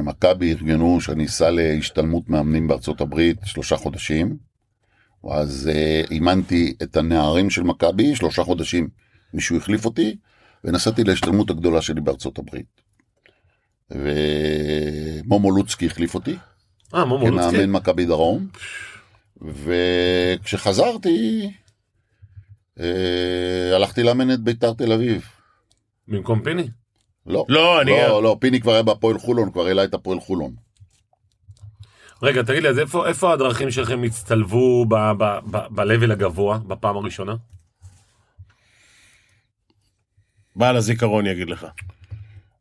ומכבי 0.00 0.52
ארגנו 0.52 1.00
שאני 1.00 1.26
אסע 1.26 1.50
להשתלמות 1.50 2.28
מאמנים 2.28 2.68
בארצות 2.68 3.00
הברית 3.00 3.38
שלושה 3.44 3.76
חודשים. 3.76 4.36
אז 5.30 5.70
אה, 5.72 6.02
אימנתי 6.10 6.74
את 6.82 6.96
הנערים 6.96 7.50
של 7.50 7.62
מכבי 7.62 8.16
שלושה 8.16 8.42
חודשים. 8.42 8.88
מישהו 9.34 9.56
החליף 9.56 9.84
אותי 9.84 10.16
ונסעתי 10.64 11.04
להשתלמות 11.04 11.50
הגדולה 11.50 11.82
שלי 11.82 12.00
בארצות 12.00 12.38
הברית. 12.38 12.80
ומומו 13.90 15.50
לוצקי 15.50 15.86
החליף 15.86 16.14
אותי. 16.14 16.36
אה, 16.94 17.04
מומו 17.04 17.30
לוצקי. 17.30 17.50
כמאמן 17.50 17.70
מכבי 17.70 18.06
דרום, 18.06 18.46
וכשחזרתי, 19.42 21.50
אה, 22.80 23.76
הלכתי 23.76 24.02
לאמן 24.02 24.30
את 24.30 24.40
ביתר 24.40 24.72
תל 24.72 24.92
אביב. 24.92 25.24
במקום 26.08 26.42
פיני? 26.42 26.68
לא, 27.26 27.44
לא, 27.48 27.80
אני... 27.82 27.90
לא, 27.90 28.22
לא, 28.22 28.36
פיני 28.40 28.60
כבר 28.60 28.72
היה 28.72 28.82
בהפועל 28.82 29.18
חולון, 29.18 29.52
כבר 29.52 29.66
העלה 29.66 29.84
את 29.84 29.94
הפועל 29.94 30.20
חולון. 30.20 30.54
רגע, 32.22 32.42
תגיד 32.42 32.62
לי, 32.62 32.68
אז 32.68 32.78
איפה, 32.78 33.06
איפה 33.08 33.32
הדרכים 33.32 33.70
שלכם 33.70 34.02
הצטלבו 34.02 34.84
ב- 34.88 34.94
ב- 35.18 35.38
ב- 35.50 35.66
ב-level 35.80 36.12
הגבוה 36.12 36.58
בפעם 36.66 36.96
הראשונה? 36.96 37.34
בעל 40.56 40.76
הזיכרון 40.76 41.26
יגיד 41.26 41.50
לך. 41.50 41.66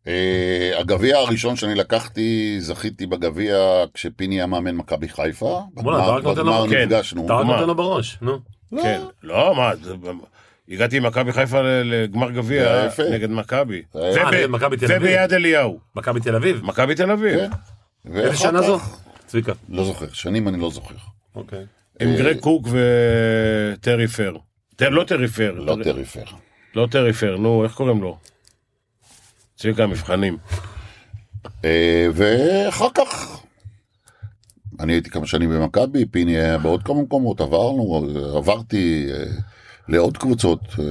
אה, 0.08 0.72
הגביע 0.80 1.18
הראשון 1.18 1.56
שאני 1.56 1.76
לקחתי, 1.76 2.56
זכיתי 2.62 3.06
בגביע 3.06 3.58
כשפיני 3.94 4.36
היה 4.36 4.46
מאמן 4.46 4.76
מכבי 4.76 5.10
חיפה. 5.10 5.62
בוא'נה, 5.74 5.98
בגמר- 5.98 6.04
אתה 6.10 6.18
רק 6.18 6.24
נותן 6.24 6.46
לו- 6.46 6.64
בגמר. 6.64 6.84
נפגשנו. 6.86 7.26
אתה 7.26 7.34
רק 7.34 7.46
מה? 7.46 7.54
נותן 7.56 7.68
לו 7.68 7.76
בראש, 7.76 8.18
נו. 8.22 8.40
לא, 8.72 8.82
כן. 8.82 9.02
לא, 9.24 9.56
מה, 9.56 9.76
זה- 9.76 9.96
הגעתי 10.70 10.98
עם 10.98 11.06
מכבי 11.06 11.32
חיפה 11.34 11.62
לגמר 11.62 12.32
גביע. 12.32 12.88
נגד 13.12 13.30
מכבי. 13.30 13.82
זה 13.94 14.22
אה. 14.22 14.98
וביד 14.98 15.34
אליהו. 15.34 15.80
מכבי 15.96 16.20
תל 16.20 16.36
אביב? 16.36 16.66
מכבי 16.66 16.96
תל 16.96 17.12
אביב. 17.12 17.40
כן. 17.40 17.50
איזה 18.16 18.38
שנה 18.38 18.62
זו? 18.62 18.80
צביקה. 19.28 19.54
לא 19.70 19.84
זוכר, 19.84 20.06
שנים 20.14 20.48
אני 20.48 20.62
לא 20.62 20.72
זוכר. 20.72 20.96
אוקיי. 21.36 21.66
עם 22.00 22.16
גרג 22.16 22.40
קוק 22.40 22.68
וטרי 22.68 24.08
פר. 24.08 24.36
לא 24.82 25.04
טרי 25.04 25.28
פר. 25.28 25.52
לא 25.52 25.78
טרי 25.84 26.06
פר. 26.06 26.24
לא 26.76 26.88
טרי 26.92 27.14
פר, 27.14 27.38
נו, 27.38 27.64
איך 27.64 27.74
קוראים 27.74 28.02
לו? 28.02 28.18
צביקה 29.56 29.84
המבחנים. 29.84 30.38
אה, 31.66 32.08
ואחר 32.14 32.88
כך, 32.96 33.42
אני 34.80 34.94
הייתי 34.94 35.10
כמה 35.10 35.28
שנים 35.28 35.50
במכבי, 35.50 36.06
פיני 36.06 36.38
היה 36.38 36.58
בעוד 36.58 36.84
כמה 36.84 37.02
מקומות, 37.02 37.42
עברנו, 37.42 38.06
עברתי 38.36 39.08
אה, 39.12 39.26
לעוד 39.90 40.18
קבוצות. 40.18 40.60
אה, 40.80 40.86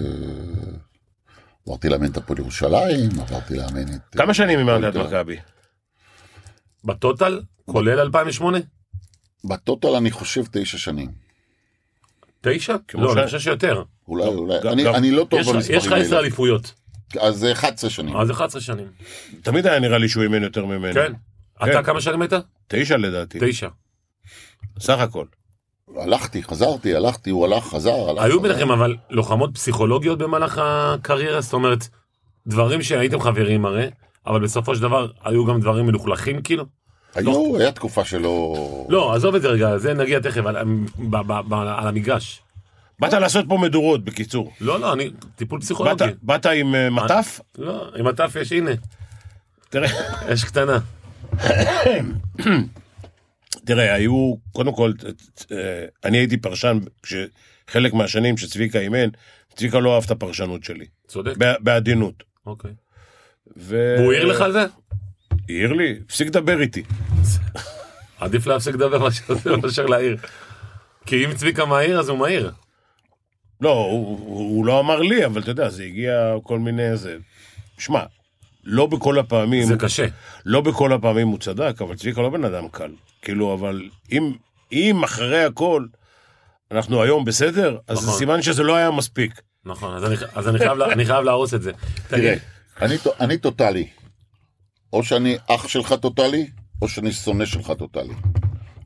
עברתי 1.67 1.89
לאמן 1.89 2.11
את 2.11 2.17
הפועל 2.17 2.39
ירושלים, 2.39 3.11
עברתי 3.21 3.57
לאמן 3.57 3.83
את... 3.95 4.17
כמה 4.17 4.35
שנים 4.35 4.59
אימנת 4.59 4.85
את 4.89 4.95
בית"ר. 4.95 5.07
מכבי? 5.07 5.37
בטוטל, 6.85 7.43
כולל 7.67 8.01
2008? 8.01 8.59
בטוטל 9.45 9.89
אני 9.97 10.11
חושב 10.11 10.45
תשע 10.51 10.79
שנים. 10.79 11.11
תשע? 12.41 12.77
לא, 12.95 13.13
אני 13.13 13.25
חושב 13.25 13.39
שיותר. 13.39 13.83
אולי, 14.09 14.25
גם- 14.25 14.33
אולי, 14.79 14.89
אני, 14.97 15.11
לא 15.11 15.27
טוב 15.31 15.41
במספרים 15.41 15.79
יש 15.79 15.87
לך 15.87 15.93
עשר 15.93 15.95
האלה. 16.15 16.19
אליפויות. 16.19 16.75
אז 17.21 17.37
זה 17.37 17.53
11 17.53 17.91
שנים. 17.91 18.17
אז 18.17 18.31
11 18.31 18.61
שנים. 18.61 18.87
תמיד 19.43 19.67
היה 19.67 19.81
נראה 19.81 19.99
לי 19.99 20.09
שהוא 20.09 20.23
אימן 20.23 20.43
יותר 20.43 20.67
ממני. 20.67 20.95
כן. 20.95 21.13
כן. 21.65 21.71
אתה 21.71 21.83
כמה 21.83 22.01
שנים 22.01 22.23
היית? 22.23 22.33
תשע 22.69 22.97
לדעתי. 22.97 23.39
תשע. 23.43 23.69
סך 24.81 24.99
הכל. 24.99 25.25
הלכתי, 25.97 26.43
חזרתי, 26.43 26.95
הלכתי, 26.95 27.31
הוא 27.31 27.45
הלך, 27.45 27.65
חזר, 27.65 28.11
הלך. 28.11 28.23
היו. 28.23 28.41
ביניכם 28.41 28.71
אבל 28.71 28.97
לוחמות 29.11 29.51
פסיכולוגיות 29.55 30.19
במהלך 30.19 30.61
הקריירה? 30.65 31.41
זאת 31.41 31.53
אומרת, 31.53 31.89
דברים 32.47 32.83
שהייתם 32.83 33.21
חברים 33.21 33.65
הרי, 33.65 33.91
אבל 34.27 34.41
בסופו 34.41 34.75
של 34.77 34.83
דבר 34.83 35.07
היו 35.25 35.45
גם 35.45 35.61
דברים 35.61 35.87
מלוכלכים 35.87 36.43
כאילו? 36.43 36.65
היו, 37.15 37.59
היה 37.59 37.73
תקופה 37.73 38.05
שלא... 38.05 38.55
לא, 38.89 39.15
עזוב 39.15 39.35
את 39.35 39.43
זה 39.43 39.49
רגע, 39.49 39.79
זה 39.79 39.95
נגיע 39.95 40.21
תכף 40.21 40.47
על, 40.47 40.57
ב- 40.99 41.17
ב- 41.17 41.41
ב- 41.49 41.55
על 41.55 41.89
המגרש. 41.89 42.43
באת 43.01 43.13
לעשות 43.13 43.45
פה 43.49 43.59
מדורות, 43.59 44.05
בקיצור. 44.05 44.53
לא, 44.61 44.81
לא, 44.81 44.93
אני, 44.93 45.11
טיפול 45.37 45.59
באת, 45.59 45.65
פסיכולוגי. 45.65 46.05
באת 46.23 46.47
עם 46.47 46.75
אה, 46.75 46.91
מטף? 46.91 47.41
לא, 47.59 47.89
עם 47.97 48.07
הטף 48.07 48.37
יש, 48.41 48.53
הנה, 48.53 48.71
תראה, 49.71 49.89
יש 50.33 50.45
קטנה. 50.45 50.79
תראה, 53.69 53.95
היו, 53.95 54.35
קודם 54.53 54.75
כל, 54.75 54.93
אה, 55.53 55.85
אני 56.05 56.19
הייתי 56.19 56.37
פרשן, 56.37 56.79
כשחלק 57.03 57.95
מהשנים 57.95 58.37
שצביקה 58.37 58.79
אימן, 58.79 59.09
צביקה 59.57 59.79
לא 59.79 59.95
אהב 59.95 60.05
את 60.05 60.11
הפרשנות 60.11 60.65
שלי, 60.65 60.87
צודק, 61.07 61.33
בעדינות. 61.61 62.23
אוקיי. 62.47 62.71
ו... 63.57 63.95
והוא 63.99 64.13
העיר 64.13 64.25
לך 64.25 64.41
על 64.41 64.53
זה? 64.53 64.67
העיר 65.49 65.73
לי, 65.73 65.99
הפסיק 66.07 66.29
לדבר 66.29 66.61
איתי. 66.61 66.83
עדיף 68.21 68.47
להפסיק 68.47 68.75
לדבר 68.75 69.09
מאשר- 69.63 69.87
להעיר. 69.87 70.17
כי 71.07 71.25
אם 71.25 71.35
צביקה 71.35 71.65
מעיר, 71.65 72.01
אז 72.01 72.09
הוא 72.09 72.19
מעיר. 72.19 72.53
לא, 73.61 73.71
הוא, 73.71 74.19
הוא, 74.19 74.57
הוא 74.57 74.67
לא 74.67 74.81
אמר 74.81 75.01
לי, 75.01 75.27
אבל 75.27 75.41
אתה 75.41 75.51
יודע, 75.51 75.69
זה 75.69 75.83
הגיע 75.85 76.35
כל 76.43 76.59
מיני... 76.59 76.97
זה... 76.97 77.17
שמע, 77.79 78.03
לא 78.65 78.87
בכל 78.87 79.19
הפעמים, 79.19 79.67
זה 79.67 79.77
קשה. 79.77 80.07
לא 80.45 80.61
בכל 80.61 80.93
הפעמים 80.93 81.29
הוא 81.29 81.39
צדק, 81.39 81.83
אבל 81.83 81.97
צביקה 81.97 82.21
לא 82.21 82.31
בן 82.31 82.45
אדם 82.45 82.69
קל. 82.69 82.91
כאילו, 83.23 83.55
אבל 83.55 83.89
אם, 84.13 84.33
אם 84.73 85.03
אחרי 85.05 85.45
הכל 85.45 85.87
אנחנו 86.71 87.03
היום 87.03 87.25
בסדר, 87.25 87.79
אז 87.89 87.99
זה 87.99 88.07
נכון. 88.07 88.19
סימן 88.19 88.43
שזה 88.43 88.63
לא 88.63 88.77
היה 88.77 88.91
מספיק. 88.91 89.33
נכון, 89.65 89.95
אז 89.97 90.05
אני- 90.05 90.17
אז 90.35 90.49
אני 90.49 90.59
חייב 90.59 90.79
לה- 90.79 90.93
אני 90.93 91.05
חייב 91.07 91.25
להרוס 91.25 91.55
את 91.55 91.63
זה. 91.63 91.73
תראה, 92.09 92.21
תגיד, 92.21 92.39
אני, 92.83 92.97
אני 93.21 93.39
טוטאלי. 93.39 93.89
או 94.93 95.05
שאני 95.05 95.37
אח 95.47 95.69
שלך 95.69 95.93
טוטאלי, 96.01 96.47
או 96.83 96.89
שאני 96.89 97.13
שונא 97.13 97.45
שלך 97.47 97.73
טוטאלי. 97.79 98.15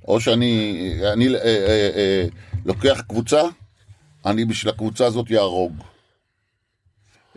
או 0.08 0.20
שאני 0.20 0.78
אני, 1.12 1.28
אה, 1.34 1.40
אה, 1.44 1.90
אה, 1.96 2.24
לוקח 2.64 3.00
קבוצה, 3.08 3.42
אני 4.26 4.44
בשביל 4.44 4.72
הקבוצה 4.74 5.06
הזאת 5.06 5.30
יהרוג. 5.30 5.72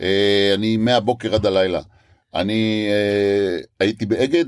אה, 0.01 0.51
אני 0.55 0.77
מהבוקר 0.77 1.36
עד 1.36 1.45
הלילה. 1.45 1.81
אני 2.34 2.88
אה, 2.89 3.58
הייתי 3.79 4.05
באגד, 4.05 4.45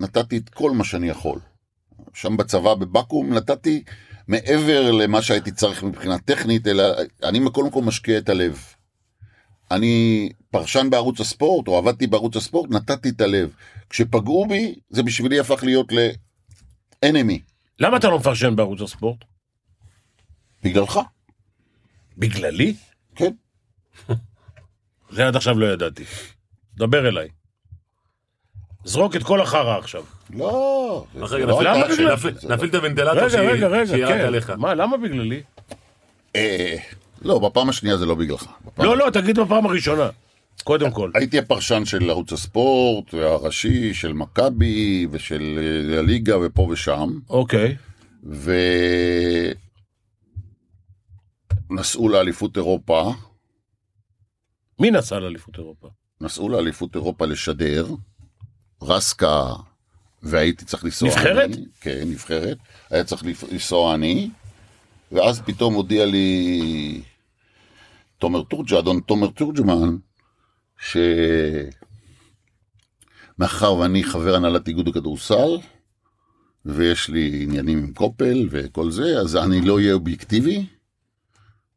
נתתי 0.00 0.36
את 0.36 0.48
כל 0.48 0.70
מה 0.70 0.84
שאני 0.84 1.08
יכול. 1.08 1.38
שם 2.14 2.36
בצבא 2.36 2.74
בבקו"ם 2.74 3.34
נתתי 3.34 3.82
מעבר 4.28 4.90
למה 4.90 5.22
שהייתי 5.22 5.52
צריך 5.52 5.82
מבחינה 5.82 6.18
טכנית, 6.18 6.66
אלא 6.66 6.84
אני 7.22 7.40
קודם 7.52 7.70
כל 7.70 7.82
משקיע 7.82 8.18
את 8.18 8.28
הלב. 8.28 8.64
אני 9.70 10.28
פרשן 10.50 10.90
בערוץ 10.90 11.20
הספורט, 11.20 11.68
או 11.68 11.78
עבדתי 11.78 12.06
בערוץ 12.06 12.36
הספורט, 12.36 12.70
נתתי 12.70 13.08
את 13.08 13.20
הלב. 13.20 13.54
כשפגעו 13.90 14.46
בי, 14.48 14.74
זה 14.90 15.02
בשבילי 15.02 15.40
הפך 15.40 15.64
להיות 15.64 15.92
לאנמי. 17.02 17.40
למה 17.78 17.96
אתה 17.96 18.08
לא 18.08 18.18
מפרשן 18.18 18.56
בערוץ 18.56 18.80
הספורט? 18.80 19.18
בגללך, 20.62 21.00
בגללי? 22.16 22.74
כן. 23.14 23.32
זה 25.14 25.26
עד 25.26 25.36
עכשיו 25.36 25.58
לא 25.58 25.72
ידעתי. 25.72 26.04
דבר 26.76 27.08
אליי. 27.08 27.28
זרוק 28.84 29.16
את 29.16 29.22
כל 29.22 29.40
החרא 29.40 29.78
עכשיו. 29.78 30.04
לא. 30.30 31.04
רגע, 31.14 31.46
נפעיל- 31.46 31.68
לא- 32.06 32.14
את 32.64 32.74
הוונטילטור 32.74 33.12
רגע, 33.12 33.28
שיהיה- 33.86 34.06
רק. 34.06 34.20
עליך. 34.26 34.50
מה, 34.50 34.74
למה 34.74 34.96
בגללי? 34.96 35.42
אה, 36.36 36.76
לא, 37.22 37.38
בפעם 37.38 37.68
השנייה 37.68 37.96
זה 37.96 38.06
לא 38.06 38.14
בגללך. 38.14 38.46
לא, 38.78 38.96
לא, 38.96 39.10
תגיד 39.10 39.38
בפעם 39.38 39.66
הראשונה. 39.66 40.08
קודם 40.64 40.90
כל. 40.90 41.10
הייתי 41.14 41.38
הפרשן 41.38 41.84
של 41.84 42.10
ערוץ 42.10 42.32
הספורט, 42.32 43.14
הראשי, 43.14 43.94
של 43.94 44.12
מכבי, 44.12 45.06
ושל 45.10 45.58
אה, 45.92 45.98
הליגה, 45.98 46.34
ופה 46.42 46.62
ושם. 46.70 47.10
אוקיי. 47.30 47.76
ונסעו 51.70 52.08
לאליפות 52.08 52.56
אירופה, 52.56 53.12
מי 54.80 54.90
נסע 54.90 55.18
לאליפות 55.18 55.58
אירופה? 55.58 55.88
נסעו 56.20 56.48
לאליפות 56.48 56.94
אירופה 56.94 57.26
לשדר, 57.26 57.86
רסקה, 58.82 59.46
והייתי 60.24 60.64
צריך 60.64 60.84
לנסוע 60.84 61.08
נבחרת? 61.08 61.50
אני, 61.50 61.64
כן, 61.80 62.02
נבחרת, 62.06 62.58
היה 62.90 63.04
צריך 63.04 63.24
לנסוע 63.52 63.94
אני, 63.94 64.30
ואז 65.12 65.40
פתאום 65.40 65.74
הודיע 65.74 66.06
לי 66.06 67.02
תומר 68.18 68.42
תורג'ה, 68.42 68.78
אדון 68.78 69.00
תומר 69.00 69.28
תורג'מן, 69.28 69.96
שמאחר 73.38 73.74
ואני 73.74 74.04
חבר 74.04 74.34
הנהלת 74.34 74.68
איגוד 74.68 74.88
הכדורסל, 74.88 75.58
ויש 76.64 77.08
לי 77.08 77.40
עניינים 77.42 77.78
עם 77.78 77.92
קופל 77.92 78.48
וכל 78.50 78.90
זה, 78.90 79.20
אז 79.20 79.36
אני 79.36 79.60
לא 79.60 79.76
אהיה 79.76 79.92
אובייקטיבי, 79.92 80.66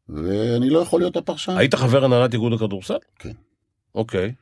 ואני 0.08 0.70
לא 0.70 0.78
יכול 0.78 1.00
להיות 1.00 1.16
הפרשן. 1.16 1.56
היית 1.56 1.74
חבר 1.74 2.04
הנהלת 2.04 2.32
איגוד 2.34 2.52
הכדורסל? 2.52 2.98
כן. 3.18 3.32
אוקיי. 3.94 4.34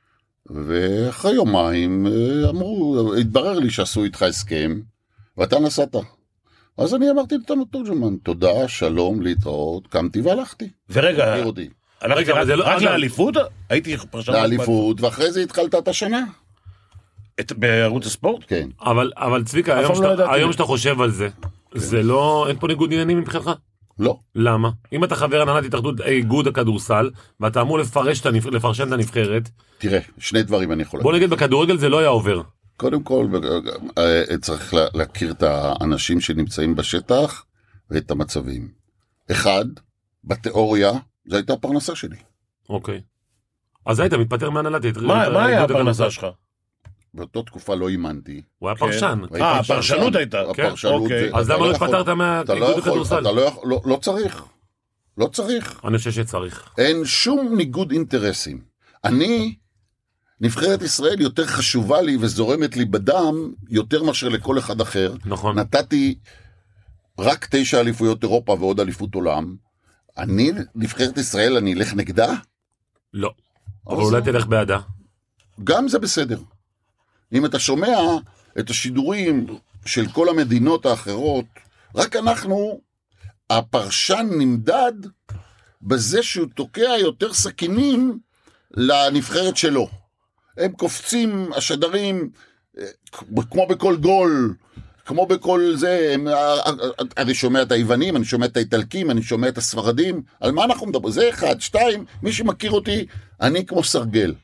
ואחרי 0.50 1.32
יומיים 1.32 2.06
אה, 2.06 2.50
אמרו, 2.50 3.14
התברר 3.20 3.58
לי 3.58 3.70
שעשו 3.70 4.04
איתך 4.04 4.22
הסכם, 4.22 4.80
ואתה 5.36 5.58
נסעת. 5.58 5.96
אז 6.78 6.94
אני 6.94 7.10
אמרתי 7.10 7.34
לתומר 7.38 7.64
תורג'מן, 7.70 8.16
תודה, 8.16 8.68
שלום, 8.68 9.22
להתראות, 9.22 9.86
קמתי 9.86 10.20
והלכתי. 10.20 10.68
ורגע, 10.90 11.32
מכיר 11.32 11.46
אותי. 11.46 11.68
הלכת 12.00 12.16
רגע, 12.18 12.32
אבל 12.32 12.40
רק- 12.40 12.46
זה 12.46 12.56
לא- 12.56 12.64
רק 12.66 12.82
לאליפות? 12.82 13.34
הייתי 13.70 13.96
פרשן... 14.10 14.32
לאליפות, 14.32 15.00
ואחרי 15.00 15.32
זה 15.32 15.42
התחלת 15.42 15.74
את 15.74 15.88
השנה. 15.88 16.24
את- 17.40 17.52
בערוץ 17.52 18.06
הספורט? 18.06 18.44
כן. 18.48 18.68
אבל 18.80 19.12
אבל 19.16 19.44
צביקה, 19.44 19.78
היום 19.78 19.90
לא 19.92 19.96
שאתה- 19.96 20.12
ידעתי. 20.12 20.34
היום 20.34 20.52
שאתה 20.52 20.64
חושב 20.64 21.00
על 21.00 21.10
זה, 21.10 21.28
זה 21.74 22.02
לא, 22.02 22.46
אין 22.48 22.58
פה 22.58 22.66
ניגוד 22.66 22.92
עניינים 22.92 23.18
מבחינתך? 23.18 23.50
לא. 23.98 24.18
למה? 24.34 24.70
אם 24.92 25.04
אתה 25.04 25.16
חבר 25.16 25.42
הנהלת 25.42 25.64
התאחדות 25.64 26.00
איגוד 26.00 26.46
הכדורסל, 26.46 27.10
ואתה 27.40 27.60
אמור 27.60 27.78
לפרש 27.78 28.20
את 28.20 28.26
הנבח- 28.26 28.46
לפרשן 28.46 28.88
את 28.88 28.92
הנבחרת, 28.92 29.48
תראה, 29.78 29.98
שני 30.18 30.42
דברים 30.42 30.72
אני 30.72 30.82
יכול 30.82 31.02
בוא 31.02 31.12
להגיד. 31.12 31.28
נגיד 31.28 31.38
בכדורגל 31.38 31.78
זה 31.78 31.88
לא 31.88 31.98
היה 31.98 32.08
עובר. 32.08 32.40
קודם 32.76 33.02
כל, 33.02 33.26
אה, 33.98 34.38
צריך 34.40 34.74
לה- 34.74 34.86
להכיר 34.94 35.30
את 35.30 35.42
האנשים 35.42 36.20
שנמצאים 36.20 36.74
בשטח 36.74 37.44
ואת 37.90 38.10
המצבים. 38.10 38.68
אחד, 39.30 39.64
בתיאוריה, 40.24 40.92
זו 41.26 41.36
הייתה 41.36 41.52
הפרנסה 41.52 41.94
שלי. 41.96 42.16
אוקיי. 42.68 43.00
אז 43.86 44.00
היית 44.00 44.12
מתפטר 44.14 44.50
מהנהלת 44.50 44.82
מה 44.96 45.28
מה 45.30 45.44
היה. 45.44 45.64
הפרנסה 45.64 46.10
שלך? 46.10 46.26
באותה 47.16 47.42
תקופה 47.42 47.74
לא 47.74 47.88
אימנתי. 47.88 48.42
הוא 48.58 48.68
היה 48.68 48.76
כן. 48.76 48.86
פרשן. 48.86 49.20
והייתי 49.30 49.40
אה. 49.48 49.58
הפרשנות 49.58 50.14
הייתה. 50.16 50.42
כן, 50.54 50.62
הפרשנות 50.66 51.02
אוקיי. 51.02 51.30
זה- 51.30 51.36
אז 51.36 51.50
למה 51.50 51.66
לא 51.66 51.72
יכול- 51.72 51.88
התפטרת 51.88 52.06
לא 52.08 52.16
מהאיגוד 52.16 52.58
יכול, 52.58 52.78
הכדורסל? 52.78 53.20
אתה 53.20 53.32
לא 53.32 53.60
לא, 53.64 53.80
לא 53.84 53.96
צריך. 54.02 54.44
לא 55.18 55.26
צריך. 55.32 55.80
אני 55.84 55.98
חושב 55.98 56.10
שצריך. 56.10 56.70
אין 56.78 57.04
שום 57.04 57.56
ניגוד 57.56 57.90
אינטרסים. 57.90 58.60
אני, 59.04 59.54
נבחרת 60.40 60.82
ישראל 60.82 61.20
יותר 61.20 61.46
חשובה 61.46 62.02
לי 62.02 62.16
וזורמת 62.20 62.76
לי 62.76 62.84
בדם 62.84 63.52
יותר 63.68 64.02
מאשר 64.02 64.28
לכל 64.28 64.58
אחד 64.58 64.80
אחר. 64.80 65.14
נכון. 65.26 65.58
נתתי 65.58 66.18
רק 67.18 67.46
תשע 67.50 67.80
אליפויות 67.80 68.22
אירופה 68.22 68.52
ועוד 68.52 68.80
אליפות 68.80 69.14
עולם. 69.14 69.56
אני, 70.18 70.52
נבחרת 70.74 71.18
ישראל, 71.18 71.56
אני 71.56 71.74
אלך 71.74 71.94
נגדה? 71.94 72.34
לא. 73.14 73.30
אבל 73.88 74.02
אולי 74.02 74.20
לא. 74.20 74.24
תלך 74.24 74.46
בעדה. 74.46 74.78
גם 75.64 75.88
זה 75.88 75.98
בסדר. 75.98 76.38
אם 77.32 77.46
אתה 77.46 77.58
שומע 77.58 77.98
את 78.58 78.70
השידורים 78.70 79.46
של 79.86 80.06
כל 80.12 80.28
המדינות 80.28 80.86
האחרות, 80.86 81.44
רק 81.94 82.16
אנחנו, 82.16 82.80
הפרשן 83.50 84.28
נמדד 84.38 84.92
בזה 85.82 86.22
שהוא 86.22 86.46
תוקע 86.54 86.90
יותר 87.00 87.32
סכינים 87.32 88.18
לנבחרת 88.70 89.56
שלו. 89.56 89.88
הם 90.56 90.72
קופצים, 90.72 91.52
השדרים, 91.56 92.30
אה, 92.78 92.86
כמו 93.50 93.66
בכל 93.66 93.96
גול, 93.96 94.54
כמו 95.04 95.26
בכל 95.26 95.72
זה, 95.76 96.10
הם, 96.14 96.28
אה, 96.28 96.54
אני 97.16 97.34
שומע 97.34 97.62
את 97.62 97.72
היוונים, 97.72 98.16
אני 98.16 98.24
שומע 98.24 98.46
את 98.46 98.56
האיטלקים, 98.56 99.10
אני 99.10 99.22
שומע 99.22 99.48
את 99.48 99.58
הספרדים, 99.58 100.22
על 100.40 100.52
מה 100.52 100.64
אנחנו 100.64 100.86
מדברים? 100.86 101.12
זה 101.14 101.28
אחד. 101.30 101.60
שתיים, 101.60 102.04
מי 102.22 102.32
שמכיר 102.32 102.70
אותי, 102.70 103.06
אני 103.40 103.66
כמו 103.66 103.84
סרגל. 103.84 104.34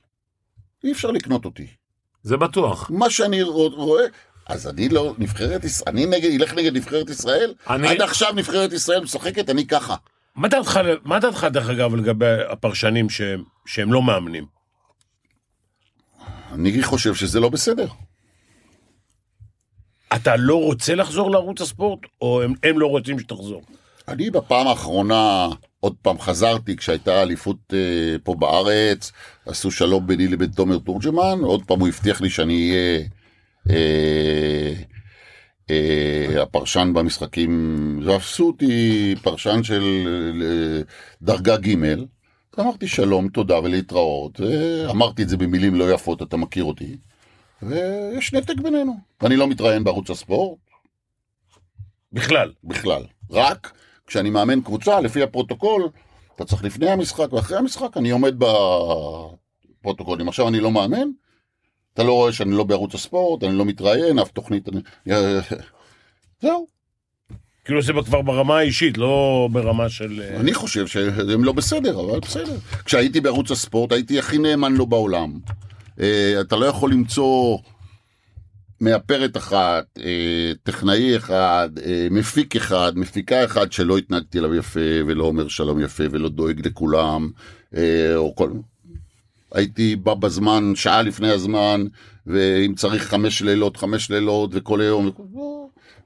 אי 0.85 0.93
אפשר 0.93 1.11
לקנות 1.11 1.45
אותי. 1.45 1.82
זה 2.23 2.37
בטוח. 2.37 2.91
מה 2.91 3.11
שאני 3.11 3.43
רוא- 3.43 3.75
רואה, 3.75 4.05
אז 4.47 4.69
אני 4.69 4.89
לא, 4.89 5.15
נבחרת 5.19 5.65
ישראל, 5.65 5.89
אני 5.95 6.07
נגד, 6.07 6.41
אלך 6.41 6.55
נגד 6.55 6.77
נבחרת 6.77 7.11
ישראל? 7.11 7.55
אני- 7.71 7.89
עד 7.89 8.01
עכשיו 8.03 8.33
נבחרת 8.33 8.73
ישראל 8.73 9.01
משחקת, 9.01 9.51
אני 9.51 9.67
ככה. 9.67 9.97
מה 10.37 10.49
דעתך, 10.49 10.81
מה 11.05 11.19
דעתך 11.19 11.47
דרך 11.53 11.69
אגב 11.71 11.95
לגבי 11.95 12.27
הפרשנים 12.51 13.11
שהם, 13.11 13.43
שהם 13.67 13.93
לא 13.93 14.03
מאמנים? 14.03 14.47
אני 16.53 16.83
חושב 16.83 17.15
שזה 17.15 17.41
לא 17.41 17.49
בסדר. 17.49 17.87
אתה 20.17 20.37
לא 20.37 20.55
רוצה 20.65 20.95
לחזור 20.95 21.31
לערוץ 21.31 21.61
הספורט, 21.61 22.01
או 22.21 22.43
הם, 22.43 22.55
הם 22.63 22.79
לא 22.79 22.87
רוצים 22.87 23.19
שתחזור? 23.19 23.63
אני 24.09 24.31
בפעם 24.31 24.67
האחרונה, 24.67 25.49
עוד 25.83 25.95
פעם 26.03 26.19
חזרתי 26.19 26.77
כשהייתה 26.77 27.23
אליפות 27.23 27.57
אה, 27.73 28.17
פה 28.23 28.35
בארץ, 28.35 29.13
עשו 29.47 29.71
שלום 29.71 30.07
ביני 30.07 30.29
לבין 30.29 30.51
תומר 30.51 30.79
תורג'מן, 30.79 31.39
עוד 31.43 31.63
פעם 31.67 31.81
הוא 31.81 31.89
הבטיח 31.89 32.21
לי 32.21 32.31
שאני 32.31 32.71
אהיה 32.71 33.01
אה, 33.71 34.73
אה, 35.71 36.43
הפרשן 36.43 36.93
במשחקים, 36.95 38.01
ועשו 38.05 38.47
אותי 38.47 39.15
פרשן 39.23 39.63
של 39.63 39.83
אה, 40.43 40.83
דרגה 41.23 41.57
ג', 41.57 41.77
אמרתי 42.61 42.89
שלום, 42.89 43.29
תודה 43.29 43.59
ולהתראות, 43.59 44.41
אמרתי 44.91 45.23
את 45.23 45.29
זה 45.29 45.37
במילים 45.37 45.75
לא 45.75 45.93
יפות, 45.93 46.23
אתה 46.23 46.37
מכיר 46.37 46.65
אותי, 46.65 46.97
ויש 47.63 48.33
נתק 48.33 48.57
בינינו. 48.63 48.97
אני 49.23 49.37
לא 49.37 49.49
מתראיין 49.49 49.85
בערוץ 49.85 50.11
הספורט, 50.11 50.59
בכלל. 52.13 52.53
בכלל. 52.65 53.03
רק 53.31 53.73
כשאני 54.07 54.31
מאמן 54.31 54.61
קבוצה, 54.61 55.01
לפי 55.01 55.23
הפרוטוקול, 55.23 55.89
אתה 56.37 56.45
צריך 56.45 56.65
לפני 56.65 56.91
המשחק 56.91 57.33
ואחרי 57.33 57.59
המשחק, 57.59 57.97
אני 57.97 58.11
עומד 58.11 58.35
בפרוטוקולים. 59.81 60.29
עכשיו 60.29 60.49
אני 60.49 60.61
לא 60.61 60.71
מאמן, 60.71 61.09
אתה 61.95 62.03
לא 62.03 62.13
רואה 62.13 62.33
שאני 62.33 62.51
לא 62.51 62.65
בערוץ 62.65 62.95
הספורט, 62.95 63.45
אני 63.45 63.59
לא 63.59 63.65
מתראיין, 63.65 64.19
אף 64.19 64.31
תוכנית, 64.31 64.69
אני... 64.69 64.81
זהו. 66.43 66.67
כאילו 67.65 67.83
זה 67.83 67.93
כבר 68.05 68.23
ברמה 68.23 68.59
האישית, 68.59 68.99
לא 68.99 69.49
ברמה 69.53 69.89
של... 69.89 70.23
אה, 70.23 70.41
אני 70.41 70.55
חושב 70.55 70.87
שהם 70.87 71.45
לא 71.45 71.53
בסדר, 71.53 72.01
אבל 72.01 72.21
בסדר. 72.21 72.57
כשהייתי 72.85 73.21
בערוץ 73.21 73.51
הספורט 73.51 73.93
הייתי 73.93 74.19
הכי 74.19 74.39
נאמן 74.39 74.73
לו 74.73 74.87
בעולם. 74.87 75.39
אה, 76.01 76.41
אתה 76.41 76.57
לא 76.57 76.67
יכול 76.67 76.93
למצוא 76.93 77.59
מאפרת 78.83 79.37
אחת, 79.37 79.99
אה, 79.99 80.53
טכנאי 80.63 81.17
אחד, 81.17 81.69
אה, 81.85 82.09
מפיק 82.11 82.57
אחד, 82.57 82.93
מפיקה 82.97 83.45
אחד 83.45 83.73
שלא 83.73 83.99
התנהגתי 83.99 84.39
אליו 84.39 84.55
יפה 84.55 84.81
ולא 85.07 85.25
אומר 85.25 85.49
שלום 85.49 85.81
יפה 85.81 86.05
ולא 86.11 86.29
דואג 86.29 86.67
לכולם, 86.67 87.31
אה, 87.77 88.17
או 88.17 88.35
כל... 88.37 88.51
הייתי 89.55 89.97
בא 89.97 90.15
בזמן, 90.15 90.73
שעה 90.75 91.03
לפני 91.03 91.31
הזמן, 91.31 91.85
ואם 92.27 92.75
צריך 92.77 93.03
חמש 93.03 93.43
לילות, 93.43 93.77
חמש 93.77 94.11
לילות, 94.11 94.51
וכל 94.53 94.81
היום, 94.81 95.11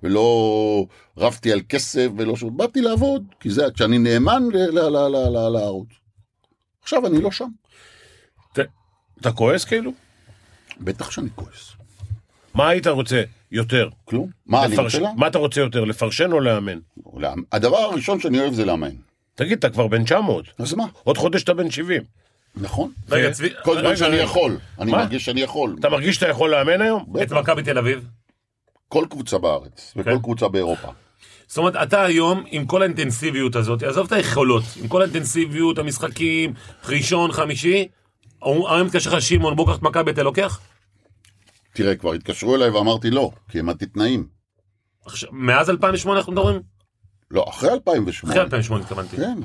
ולא 0.02 0.86
רבתי 1.18 1.52
על 1.52 1.60
כסף, 1.68 2.08
ולא 2.18 2.36
שום, 2.36 2.56
באתי 2.56 2.80
לעבוד, 2.80 3.24
כי 3.40 3.50
זה, 3.50 3.64
כשאני 3.74 3.98
נאמן 3.98 4.42
לערוץ. 5.52 5.88
עכשיו 6.82 7.06
אני 7.06 7.20
לא 7.20 7.30
שם. 7.30 7.48
אתה 9.20 9.32
כועס 9.32 9.64
כאילו? 9.64 9.92
בטח 10.80 11.10
שאני 11.10 11.28
כועס. 11.34 11.76
מה 12.56 12.68
היית 12.68 12.86
רוצה 12.86 13.22
יותר? 13.52 13.88
כלום. 14.04 14.28
מה 14.46 14.64
אני 14.64 14.74
לפרש- 14.74 14.80
רוצה 14.94 14.98
לה? 14.98 15.10
מה 15.16 15.26
אתה 15.26 15.38
רוצה 15.38 15.60
יותר, 15.60 15.84
לפרשן 15.84 16.32
או 16.32 16.40
לאמן? 16.40 16.78
הדבר 17.52 17.76
הראשון 17.76 18.20
שאני 18.20 18.40
אוהב 18.40 18.54
זה 18.54 18.64
לאמן. 18.64 18.90
תגיד, 19.34 19.58
אתה 19.58 19.70
כבר 19.70 19.86
בן 19.86 20.04
900, 20.04 20.44
אז 20.58 20.74
מה? 20.74 20.84
עוד 21.04 21.18
חודש 21.18 21.42
אתה 21.42 21.54
בן 21.54 21.70
70. 21.70 22.02
נכון. 22.56 22.90
רגע, 23.10 23.28
ו- 23.28 23.32
צבי, 23.32 23.48
כל 23.64 23.70
רגע, 23.78 23.80
זמן 23.88 23.96
שאני 23.96 24.10
רגע. 24.16 24.22
יכול. 24.22 24.56
אני 24.78 24.92
מה? 24.92 24.98
מרגיש 24.98 25.24
שאני 25.24 25.40
יכול. 25.40 25.76
אתה 25.80 25.88
מרגיש 25.88 26.14
שאתה 26.16 26.28
יכול 26.28 26.50
לאמן 26.50 26.80
היום? 26.80 27.04
את 27.22 27.32
מכבי 27.32 27.62
תל 27.62 27.78
אביב. 27.78 28.08
כל 28.88 29.06
קבוצה 29.10 29.38
בארץ, 29.38 29.92
וכל 29.96 30.10
כן. 30.10 30.18
קבוצה 30.18 30.48
באירופה. 30.48 30.88
זאת 31.46 31.58
אומרת, 31.58 31.76
אתה 31.76 32.04
היום, 32.04 32.44
עם 32.50 32.66
כל 32.66 32.82
האינטנסיביות 32.82 33.56
הזאת, 33.56 33.82
עזוב 33.82 34.06
את 34.06 34.12
היכולות, 34.12 34.62
עם 34.82 34.88
כל 34.88 35.02
האינטנסיביות, 35.02 35.78
המשחקים, 35.78 36.52
ראשון, 36.88 37.32
חמישי, 37.32 37.88
היום 38.44 38.86
מתקשר 38.86 39.14
לך 39.16 39.22
שמעון, 39.22 39.56
בוא 39.56 39.66
קח 39.66 39.76
את 39.76 39.82
מכבי, 39.82 40.10
אתה 40.10 40.22
לוקח? 40.22 40.60
תראה, 41.76 41.96
כבר 41.96 42.12
התקשרו 42.12 42.54
אליי 42.56 42.68
ואמרתי 42.70 43.10
לא, 43.10 43.30
כי 43.48 43.58
העמדתי 43.58 43.86
תנאים. 43.86 44.26
עכשיו, 45.06 45.28
מאז 45.32 45.70
2008 45.70 46.18
אנחנו 46.20 46.32
מדברים? 46.32 46.60
לא, 47.30 47.44
אחרי 47.48 47.70
2008. 47.70 48.34
אחרי 48.34 48.42
2008 48.44 48.82
התכוונתי. 48.84 49.16
כן, 49.16 49.38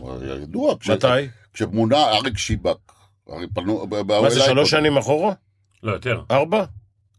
ידוע. 0.44 0.76
כש- 0.80 0.90
מתי? 0.90 1.08
כשמונה 1.54 2.04
אריק 2.04 2.38
שיבק, 2.38 2.78
הרי 3.28 3.46
פנו, 3.54 3.88
מה 4.22 4.30
זה, 4.30 4.40
שלוש. 4.40 4.70
שנים 4.72 4.98
אחורה? 4.98 5.34
לא, 5.84 5.92
יותר. 5.92 6.22
ארבע? 6.32 6.64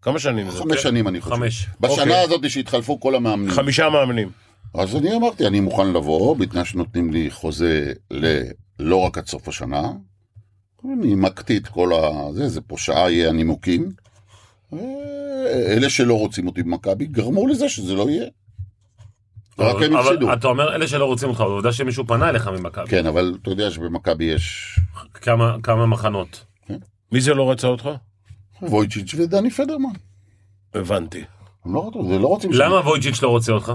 כמה 0.03 0.19
שנים 0.19 0.51
זה? 0.51 0.59
חמש 0.59 0.83
שנים 0.83 1.09
אני 1.09 1.21
חושב. 1.21 1.35
חמש. 1.35 1.67
בשנה 1.81 1.93
אוקיי. 2.03 2.23
הזאת 2.25 2.51
שהתחלפו 2.51 3.01
כל 3.01 3.15
המאמנים. 3.15 3.51
חמישה 3.51 3.91
מאמנים. 3.91 4.31
אז 4.75 4.97
אני 4.97 5.17
אמרתי, 5.17 5.47
אני 5.47 5.61
מוכן 5.61 5.93
לבוא, 5.93 6.37
בתנאי 6.37 6.65
שנותנים 6.65 7.13
לי 7.13 7.31
חוזה 7.31 7.93
ל... 8.11 8.41
לא 8.79 8.97
רק 8.97 9.19
עד 9.19 9.27
סוף 9.27 9.49
השנה. 9.49 9.83
אני 10.85 11.11
העמקתי 11.11 11.57
את 11.57 11.67
כל 11.69 11.93
ה... 11.93 12.33
זה, 12.33 12.49
זה 12.49 12.61
פה 12.61 12.79
שעה 12.79 13.11
יהיה 13.11 13.29
הנימוקים. 13.29 13.93
אלה 15.47 15.91
שלא 15.91 16.15
רוצים 16.19 16.47
אותי 16.47 16.63
במכבי 16.63 17.07
גרמו 17.07 17.47
לזה 17.47 17.69
שזה 17.69 17.95
לא 17.95 18.11
יהיה. 18.11 18.27
רק 19.59 19.83
הם 19.83 19.97
הפסידו. 19.97 20.27
אבל 20.27 20.35
אתה 20.35 20.49
אומר, 20.49 20.75
אלה 20.75 20.87
שלא 20.87 21.05
רוצים 21.05 21.29
אותך, 21.29 21.41
עובדה 21.41 21.73
שמישהו 21.73 22.07
פנה 22.07 22.29
אליך 22.29 22.49
ממכבי. 22.49 22.89
כן, 22.89 23.07
אבל 23.07 23.39
אתה 23.43 23.51
יודע 23.51 23.71
שבמכבי 23.71 24.25
יש 24.25 24.79
כמה 25.13 25.57
כמה 25.63 25.87
מחנות. 25.87 26.45
מי 27.13 27.21
זה 27.21 27.35
לא 27.35 27.51
רצה 27.51 27.67
אותך? 27.67 27.89
וויצ'יץ' 28.63 29.15
ודני 29.15 29.51
פדרמן. 29.51 29.93
הבנתי. 30.75 31.25
הם 31.65 31.75
לא 31.75 31.91
לא 32.21 32.27
רוצים... 32.27 32.53
למה 32.53 32.77
וויג'יץ' 32.77 33.23
לא 33.23 33.29
רוצה 33.29 33.53
אותך? 33.53 33.73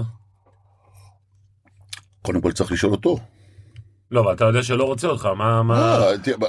קודם 2.22 2.40
כל 2.40 2.52
צריך 2.52 2.72
לשאול 2.72 2.92
אותו. 2.92 3.18
לא, 4.10 4.20
אבל 4.20 4.32
אתה 4.32 4.44
יודע 4.44 4.62
שלא 4.62 4.84
רוצה 4.84 5.08
אותך, 5.08 5.26
מה... 5.26 5.60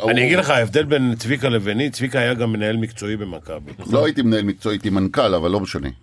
הוא- 0.01 0.12
אני 0.12 0.26
אגיד 0.26 0.39
לך, 0.39 0.49
ההבדל 0.49 0.84
בין 0.84 1.16
צביקה 1.16 1.49
לביני, 1.49 1.89
צביקה 1.89 2.20
היה 2.20 2.34
גם 2.34 2.51
מנהל 2.53 2.78
מקצועי 2.78 3.18
במכבי. 3.18 3.72
לא 3.91 4.05
הייתי 4.05 4.22
מנהל 4.22 4.43
מקצועי, 4.43 4.76
הייתי 4.76 4.89
מנכ"ל, 4.89 5.36
אבל 5.36 5.51
לא 5.51 5.60
משנה. 5.60 5.89
כן, 5.89 5.95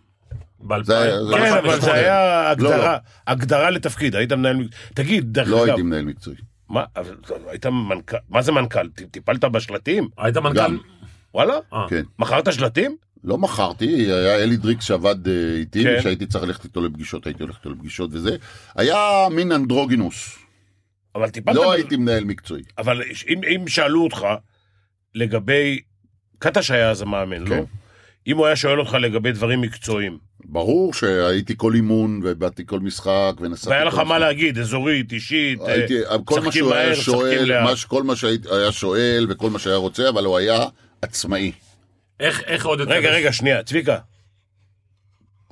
אבל 0.68 0.84
זה. 1.80 1.92
היה 1.92 2.42
לא, 2.58 2.68
הגדרה, 2.68 2.98
הגדרה 3.26 3.70
לתפקיד, 3.70 4.16
היית 4.16 4.32
מנהל... 4.32 4.56
מק- 4.56 4.70
תגיד, 4.94 5.32
דרך 5.32 5.48
לא 5.48 5.56
אגב, 5.58 5.66
הייתי 5.68 5.82
מנהל 5.82 6.04
מקצועי. 6.04 6.36
מה, 6.68 6.84
היית 7.48 7.66
מנכ"ל, 7.66 8.16
מה 8.30 8.42
זה 8.42 8.52
מנכ"ל? 8.52 8.88
טיפלת 9.10 9.44
בשלטים? 9.44 10.08
היית 10.18 10.36
מנכ"ל... 10.36 10.76
וואלה? 11.34 11.54
אה. 11.72 11.86
כן. 11.90 12.02
מכרת 12.18 12.52
שלטים? 12.52 12.96
לא 13.24 13.38
מכרתי, 13.38 13.86
היה 14.12 14.34
אלי 14.42 14.56
דריקס 14.56 14.84
שעבד 14.84 15.28
אה, 15.28 15.32
איתי, 15.56 15.84
כן. 15.84 15.96
כשהייתי 15.98 16.26
צריך 16.26 16.44
ללכת 16.44 16.64
איתו 16.64 16.80
לפגישות, 16.80 17.26
הייתי 17.26 17.42
הולך 17.42 17.56
איתו 17.58 17.70
לפגישות 17.70 18.10
וזה. 18.12 18.36
היה 18.76 18.96
מין 19.30 19.52
אנדרוגינוס. 19.52 20.38
אבל 21.16 21.30
טיפלת... 21.30 21.56
לא 21.56 21.62
בזה. 21.62 21.72
הייתי 21.72 21.96
מנהל 21.96 22.24
מקצועי. 22.24 22.62
אבל 22.78 23.02
אם, 23.28 23.40
אם 23.54 23.68
שאלו 23.68 24.04
אותך 24.04 24.26
לגבי... 25.14 25.80
קטש 26.38 26.70
היה 26.70 26.90
אז 26.90 27.02
המאמן, 27.02 27.42
לא? 27.42 27.48
כן. 27.56 27.62
אם 28.26 28.36
הוא 28.36 28.46
היה 28.46 28.56
שואל 28.56 28.80
אותך 28.80 28.94
לגבי 28.94 29.32
דברים 29.32 29.60
מקצועיים, 29.60 30.18
ברור 30.44 30.94
שהייתי 30.94 31.54
כל 31.56 31.74
אימון, 31.74 32.20
ובאתי 32.24 32.66
כל 32.66 32.80
משחק, 32.80 33.32
ונסעתי... 33.40 33.70
והיה 33.70 33.84
לך 33.84 33.94
מה 33.94 34.04
משחק. 34.04 34.18
להגיד, 34.20 34.58
אזורית, 34.58 35.12
אישית, 35.12 35.60
אה, 35.60 35.72
הייתי, 35.72 35.94
כל 36.24 36.40
מה 36.40 36.52
שהוא 36.52 36.74
היה 36.74 36.94
שואל. 36.94 37.62
מה 37.64 37.76
ש- 37.76 37.84
כל 37.84 38.02
מה 38.02 38.16
שהיה 38.16 38.72
שואל 38.72 39.26
וכל 39.28 39.50
מה 39.50 39.58
שהיה 39.58 39.76
רוצה, 39.76 40.08
אבל 40.08 40.24
הוא 40.24 40.36
היה 40.36 40.64
עצמאי. 41.02 41.52
איך 42.20 42.42
איך 42.46 42.66
עוד... 42.66 42.80
רגע, 42.80 43.10
רגע, 43.10 43.32
שנייה, 43.32 43.62
צביקה. 43.62 43.98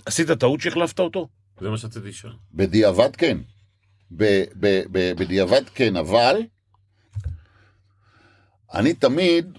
עשית 0.07 0.31
טעות 0.31 0.61
שהחלפת 0.61 1.01
אותו? 1.01 1.29
זה 1.61 1.71
מה 1.71 1.79
שרציתי 1.79 2.09
לשאול. 2.09 2.33
בדיעבד 2.55 3.17
כן. 3.17 3.39
ב- 4.11 4.45
ב- 4.61 4.83
ב- 4.93 5.13
בדיעבד 5.17 5.63
כן, 5.75 5.97
אבל 5.97 6.37
אני 8.75 8.95
תמיד 8.95 9.59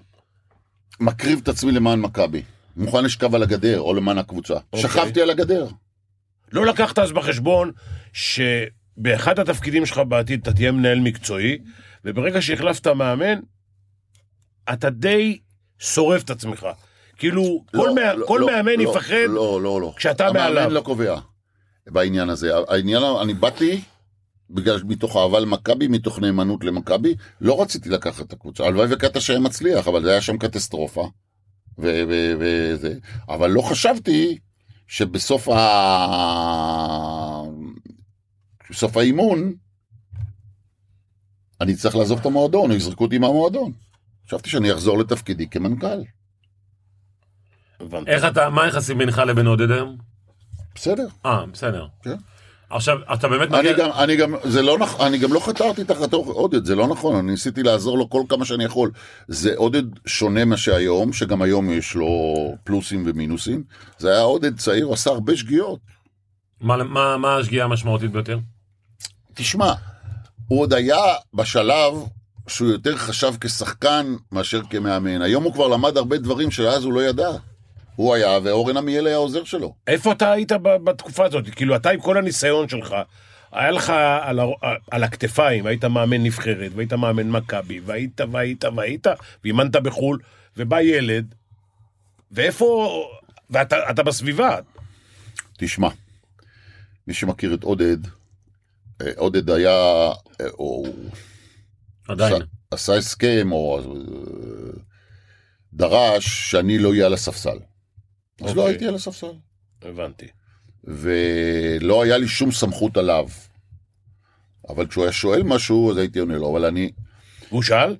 מקריב 0.99 1.39
את 1.43 1.47
עצמי 1.47 1.71
למען 1.71 1.99
מכבי. 1.99 2.43
מוכן 2.77 3.03
לשכב 3.03 3.35
על 3.35 3.43
הגדר 3.43 3.79
או 3.79 3.93
למען 3.93 4.17
הקבוצה. 4.17 4.53
אוקיי. 4.53 4.81
שכבתי 4.81 5.21
על 5.21 5.29
הגדר. 5.29 5.67
לא 6.51 6.65
לקחת 6.65 6.99
אז 6.99 7.11
בחשבון 7.11 7.71
שבאחד 8.13 9.39
התפקידים 9.39 9.85
שלך 9.85 10.01
בעתיד 10.07 10.41
אתה 10.41 10.53
תהיה 10.53 10.71
מנהל 10.71 10.99
מקצועי, 10.99 11.57
וברגע 12.05 12.41
שהחלפת 12.41 12.87
מאמן, 12.87 13.39
אתה 14.73 14.89
די 14.89 15.39
שורף 15.79 16.23
את 16.23 16.29
עצמך. 16.29 16.67
כאילו, 17.17 17.63
כל, 17.71 17.77
לא, 17.77 17.95
מה, 17.95 18.13
לא, 18.13 18.25
כל 18.25 18.37
לא, 18.41 18.47
מאמן 18.47 18.79
לא, 18.79 18.89
יפחד 18.89 19.15
לא, 19.29 19.61
לא, 19.61 19.81
לא. 19.81 19.93
כשאתה 19.97 20.31
מעליו. 20.31 20.57
המאמן 20.57 20.73
לא 20.73 20.81
קובע 20.81 21.19
בעניין 21.87 22.29
הזה. 22.29 22.51
העניין, 22.69 23.03
אני 23.21 23.33
באתי 23.33 23.81
בגלל 24.49 24.83
מתוך 24.83 25.17
אהבה 25.17 25.39
למכבי, 25.39 25.87
מתוך 25.87 26.19
נאמנות 26.19 26.63
למכבי, 26.63 27.15
לא 27.41 27.61
רציתי 27.61 27.89
לקחת 27.89 28.25
את 28.25 28.33
הקבוצה. 28.33 28.63
הלוואי 28.63 28.87
וקטש 28.93 29.29
היה 29.29 29.39
מצליח, 29.39 29.87
אבל 29.87 30.03
זה 30.03 30.11
היה 30.11 30.21
שם 30.21 30.37
קטסטרופה. 30.37 31.09
ו- 31.77 32.03
ו- 32.09 32.33
וזה. 32.39 32.93
אבל 33.29 33.49
לא 33.49 33.61
חשבתי 33.61 34.37
שבסוף 34.87 35.49
ה... 35.49 35.55
בסוף 38.69 38.97
האימון 38.97 39.53
אני 41.61 41.75
צריך 41.75 41.95
לעזוב 41.95 42.19
את 42.19 42.25
המועדון, 42.25 42.71
או 42.71 42.75
יזרקו 42.75 43.03
אותי 43.03 43.17
מהמועדון. 43.17 43.71
חשבתי 44.27 44.49
שאני 44.49 44.73
אחזור 44.73 44.97
לתפקידי 44.97 45.47
כמנכ"ל. 45.47 46.03
הבנתי. 47.79 48.11
איך 48.11 48.23
אתה, 48.25 48.49
מה 48.49 48.63
היחסים 48.63 48.97
בינך 48.97 49.17
לבין 49.17 49.47
עודד 49.47 49.71
היום? 49.71 49.97
בסדר. 50.75 51.07
אה, 51.25 51.45
בסדר. 51.45 51.87
כן. 52.03 52.15
עכשיו, 52.69 52.97
אתה 53.13 53.27
באמת 53.27 53.53
אני 53.53 53.59
מגיע... 53.59 53.73
גם, 53.77 53.89
אני 54.03 54.15
גם, 54.15 54.35
זה 54.43 54.61
לא 54.61 54.77
נכון, 54.79 55.05
אני 55.05 55.17
גם 55.17 55.33
לא 55.33 55.39
חתרתי 55.39 55.83
תחת 55.83 56.13
עודד, 56.13 56.65
זה 56.65 56.75
לא 56.75 56.87
נכון, 56.87 57.15
אני 57.15 57.31
ניסיתי 57.31 57.63
לעזור 57.63 57.97
לו 57.97 58.09
כל 58.09 58.21
כמה 58.29 58.45
שאני 58.45 58.63
יכול. 58.63 58.91
זה 59.27 59.53
עודד 59.55 59.83
שונה 60.05 60.45
מה 60.45 60.57
שהיום, 60.57 61.13
שגם 61.13 61.41
היום 61.41 61.69
יש 61.73 61.95
לו 61.95 62.07
פלוסים 62.63 63.03
ומינוסים. 63.07 63.63
זה 63.97 64.11
היה 64.11 64.21
עודד 64.21 64.57
צעיר, 64.57 64.93
עשה 64.93 65.09
הרבה 65.09 65.37
שגיאות. 65.37 65.79
מה- 66.61 66.83
מה 66.83 67.17
מה 67.17 67.35
השגיאה 67.37 67.65
המשמעותית 67.65 68.11
ביותר? 68.11 68.39
תשמע, 69.33 69.73
הוא 70.47 70.61
עוד 70.61 70.73
היה 70.73 70.97
בשלב 71.33 71.93
שהוא 72.47 72.69
יותר 72.69 72.97
חשב 72.97 73.33
כשחקן 73.41 74.15
מאשר 74.31 74.61
כמאמן. 74.69 75.21
היום 75.21 75.43
הוא 75.43 75.53
כבר 75.53 75.67
למד 75.67 75.97
הרבה 75.97 76.17
דברים 76.17 76.51
שאז 76.51 76.83
הוא 76.83 76.93
לא 76.93 77.03
ידע. 77.03 77.29
הוא 77.95 78.15
היה, 78.15 78.39
ואורן 78.43 78.77
עמיאל 78.77 79.07
היה 79.07 79.15
העוזר 79.15 79.43
שלו. 79.43 79.75
איפה 79.87 80.11
אתה 80.11 80.31
היית 80.31 80.51
בתקופה 80.83 81.25
הזאת? 81.25 81.49
כאילו, 81.49 81.75
אתה 81.75 81.89
עם 81.89 81.99
כל 82.01 82.17
הניסיון 82.17 82.69
שלך, 82.69 82.95
היה 83.51 83.71
לך 83.71 83.93
על, 84.21 84.39
ה... 84.39 84.43
על 84.91 85.03
הכתפיים, 85.03 85.65
היית 85.65 85.85
מאמן 85.85 86.23
נבחרת, 86.23 86.71
והיית 86.75 86.93
מאמן 86.93 87.29
מכבי, 87.29 87.79
והיית 87.79 88.21
והיית 88.31 88.63
והיית, 88.75 89.07
ואימנת 89.43 89.71
בחו"ל, 89.75 90.19
ובא 90.57 90.81
ילד, 90.81 91.35
ואיפה... 92.31 93.03
ואתה 93.49 93.75
אתה 93.89 94.03
בסביבה. 94.03 94.57
תשמע, 95.57 95.89
מי 97.07 97.13
שמכיר 97.13 97.53
את 97.53 97.63
עודד, 97.63 97.97
אה, 99.01 99.11
עודד 99.17 99.49
היה, 99.49 99.71
אה, 100.41 100.45
הוא, 100.51 100.87
עדיין. 102.07 102.33
עשה- 102.33 102.45
עשה 102.71 102.93
הסכם 102.93 103.51
או 103.51 103.79
אה, 103.79 103.83
דרש 105.73 106.51
שאני 106.51 106.77
לא 106.77 106.89
אהיה 106.89 107.05
על 107.05 107.13
הספסל. 107.13 107.57
אז 108.41 108.55
לא 108.55 108.61
אוקיי. 108.61 108.65
הייתי 108.65 108.87
על 108.87 108.95
הספסל. 108.95 109.31
הבנתי. 109.81 110.27
ולא 110.83 112.03
היה 112.03 112.17
לי 112.17 112.27
שום 112.27 112.51
סמכות 112.51 112.97
עליו. 112.97 113.27
אבל 114.69 114.87
כשהוא 114.87 115.03
היה 115.03 115.13
שואל 115.13 115.43
משהו, 115.43 115.91
אז 115.91 115.97
הייתי 115.97 116.19
עונה 116.19 116.35
לו, 116.37 116.51
אבל 116.51 116.65
אני... 116.65 116.91
הוא 117.49 117.61
שאל? 117.61 117.95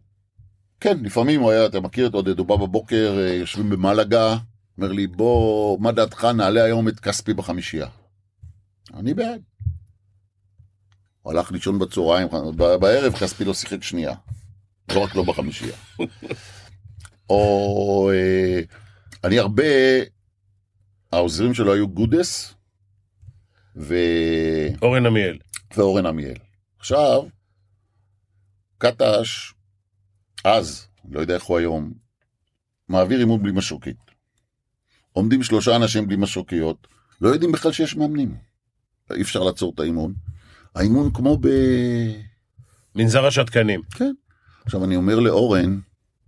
כן, 0.79 0.97
לפעמים 1.03 1.41
הוא 1.41 1.51
היה, 1.51 1.65
אתה 1.65 1.79
מכיר 1.79 2.07
את 2.07 2.13
עודד, 2.13 2.39
הוא 2.39 2.47
בא 2.47 2.55
בבוקר, 2.55 3.17
אה, 3.19 3.33
יושבים 3.33 3.69
במלגה, 3.69 4.37
אומר 4.77 4.91
לי, 4.91 5.07
בוא, 5.07 5.79
מה 5.79 5.91
דעתך, 5.91 6.25
נעלה 6.25 6.63
היום 6.63 6.87
את 6.87 6.99
כספי 6.99 7.33
בחמישייה. 7.33 7.87
אני 8.93 9.13
בעד. 9.13 9.41
הוא 11.21 11.33
הלך 11.33 11.51
לישון 11.51 11.79
בצהריים, 11.79 12.27
ב- 12.55 12.75
בערב 12.75 13.13
כספי 13.13 13.45
לא 13.45 13.53
שיחק 13.53 13.83
שנייה. 13.83 14.13
לא 14.93 15.03
רק 15.03 15.15
לא 15.15 15.23
בחמישייה. 15.23 15.75
או 17.29 18.11
אה, 18.13 18.61
אני 19.23 19.39
הרבה, 19.39 19.63
העוזרים 21.11 21.53
שלו 21.53 21.73
היו 21.73 21.87
גודס 21.87 22.53
ו... 23.75 23.95
אורן 24.81 25.05
עמיאל. 25.05 25.37
ואורן 25.77 26.05
עמיאל. 26.05 26.37
עכשיו, 26.79 27.23
קטש, 28.77 29.53
אז, 30.43 30.87
לא 31.09 31.19
יודע 31.19 31.35
איך 31.35 31.43
הוא 31.43 31.57
היום, 31.57 31.93
מעביר 32.89 33.19
אימון 33.19 33.43
בלי 33.43 33.51
משרוקית. 33.51 33.97
עומדים 35.11 35.43
שלושה 35.43 35.75
אנשים 35.75 36.07
בלי 36.07 36.15
משרוקיות, 36.15 36.87
לא 37.21 37.29
יודעים 37.29 37.51
בכלל 37.51 37.71
שיש 37.71 37.95
מאמנים. 37.95 38.37
אי 39.13 39.21
אפשר 39.21 39.43
לעצור 39.43 39.71
את 39.75 39.79
האימון. 39.79 40.13
האימון 40.75 41.13
כמו 41.13 41.37
ב... 41.37 41.47
מנזר 42.95 43.25
השתקנים. 43.25 43.81
כן. 43.91 44.13
עכשיו 44.65 44.85
אני 44.85 44.95
אומר 44.95 45.19
לאורן 45.19 45.79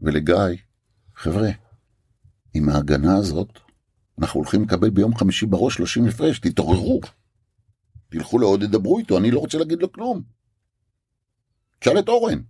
ולגיא, 0.02 0.36
חבר'ה, 1.16 1.50
עם 2.54 2.70
ההגנה 2.70 3.16
הזאת, 3.16 3.60
אנחנו 4.20 4.40
הולכים 4.40 4.64
לקבל 4.64 4.90
ביום 4.90 5.16
חמישי 5.16 5.46
בראש 5.46 5.76
30 5.76 6.08
הפרש, 6.08 6.40
תתעוררו. 6.40 7.02
תלכו 8.10 8.40
לעוד, 8.40 8.66
תדברו 8.66 9.00
איתו, 9.00 9.18
אני 9.18 9.32
לא 9.32 9.40
רוצה 9.40 9.58
להגיד 9.58 9.82
לו 9.82 9.92
כלום. 9.92 10.22
תשאל 11.80 12.00
את 12.00 12.08
אורן. 12.08 12.42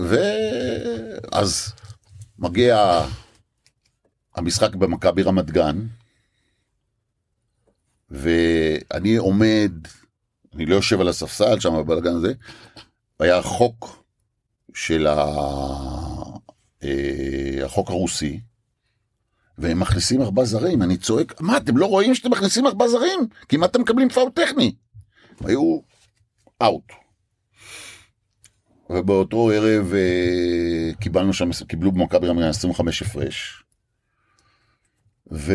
ואז 0.00 1.72
מגיע 2.38 3.06
המשחק 4.34 4.74
במכבי 4.74 5.22
רמת 5.22 5.50
גן, 5.50 5.86
ואני 8.10 9.16
עומד, 9.16 9.72
אני 10.54 10.66
לא 10.66 10.74
יושב 10.74 11.00
על 11.00 11.08
הספסל 11.08 11.60
שם 11.60 11.70
בבלגן 11.76 12.16
הזה, 12.16 12.32
היה 13.20 13.42
חוק 13.42 14.04
של 14.74 15.06
ה... 15.06 15.16
אה, 16.84 17.64
החוק 17.64 17.90
הרוסי, 17.90 18.40
והם 19.58 19.80
מכניסים 19.80 20.22
ארבעה 20.22 20.44
זרים, 20.44 20.82
אני 20.82 20.96
צועק, 20.96 21.40
מה, 21.40 21.56
אתם 21.56 21.76
לא 21.76 21.86
רואים 21.86 22.14
שאתם 22.14 22.30
מכניסים 22.30 22.66
ארבעה 22.66 22.88
זרים? 22.88 23.26
כמעט 23.48 23.70
אתם 23.70 23.80
מקבלים 23.80 24.08
פאול 24.08 24.30
טכני. 24.30 24.74
היו 25.44 25.80
אאוט. 26.62 26.92
ובאותו 28.90 29.50
ערב 29.50 29.92
אה, 29.94 30.94
קיבלנו 31.00 31.32
שם, 31.32 31.50
קיבלו 31.68 31.92
במכבי 31.92 32.26
גן 32.26 32.42
25 32.42 33.02
הפרש. 33.02 33.64
ו... 35.32 35.52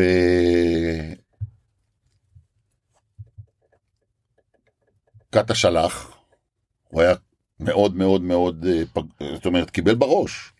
קאטה 5.30 5.54
שלח, 5.54 6.16
הוא 6.88 7.02
היה 7.02 7.14
מאוד 7.60 7.96
מאוד 7.96 8.22
מאוד, 8.22 8.66
אה, 8.66 8.82
זאת 9.34 9.46
אומרת, 9.46 9.70
קיבל 9.70 9.94
בראש, 9.94 10.52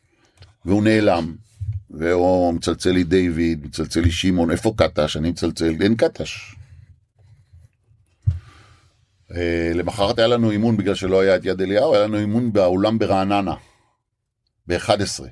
והוא 0.64 0.82
נעלם, 0.82 1.36
והוא 1.90 2.54
מצלצל 2.54 2.90
לי 2.90 3.04
דיוויד, 3.04 3.66
מצלצל 3.66 4.00
לי 4.00 4.10
שמעון, 4.10 4.50
איפה 4.50 4.74
קטש? 4.76 5.16
אני 5.16 5.30
מצלצל, 5.30 5.74
אין 5.80 5.96
קטש. 5.96 6.54
אה, 9.34 9.70
למחרת 9.74 10.18
היה 10.18 10.28
לנו 10.28 10.50
אימון 10.50 10.76
בגלל 10.76 10.94
שלא 10.94 11.20
היה 11.20 11.36
את 11.36 11.44
יד 11.44 11.60
אליהו, 11.60 11.94
היה 11.94 12.04
לנו 12.04 12.18
אימון 12.18 12.52
באולם 12.52 12.98
ברעננה, 12.98 13.54
ב-11. 14.66 15.24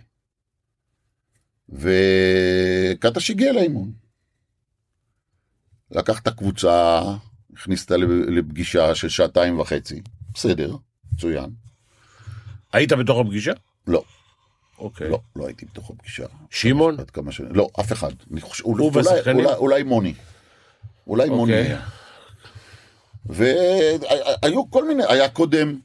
וקטש 1.68 3.30
הגיע 3.30 3.52
לאימון. 3.52 3.92
לקח 5.90 6.20
את 6.20 6.26
הקבוצה, 6.26 7.00
הכניס 7.52 7.82
אותה 7.82 7.96
לפגישה 8.28 8.94
של 8.94 9.08
שעתיים 9.08 9.58
וחצי. 9.58 10.02
בסדר, 10.34 10.76
מצוין. 11.12 11.50
היית 12.72 12.92
בתוך 12.92 13.18
הפגישה? 13.26 13.52
אוקיי. 14.78 15.08
לא, 15.08 15.20
לא 15.36 15.46
הייתי 15.46 15.66
בתוך 15.66 15.90
הפגישה. 15.90 16.26
שמעון? 16.50 17.00
עד 17.00 17.10
כמה 17.10 17.32
ש... 17.32 17.40
לא, 17.40 17.68
אף 17.80 17.92
אחד. 17.92 18.12
חושב, 18.40 18.64
הוא 18.64 18.78
אולי, 18.78 18.90
והשחקנים? 18.92 19.44
אולי, 19.46 19.56
אולי 19.56 19.82
מוני. 19.82 20.14
אולי 21.06 21.28
מוני 21.28 21.52
אוקיי. 21.52 21.66
היה. 21.66 21.80
והיו 23.26 24.70
כל 24.70 24.88
מיני, 24.88 25.02
היה 25.08 25.28
קודם, 25.28 25.78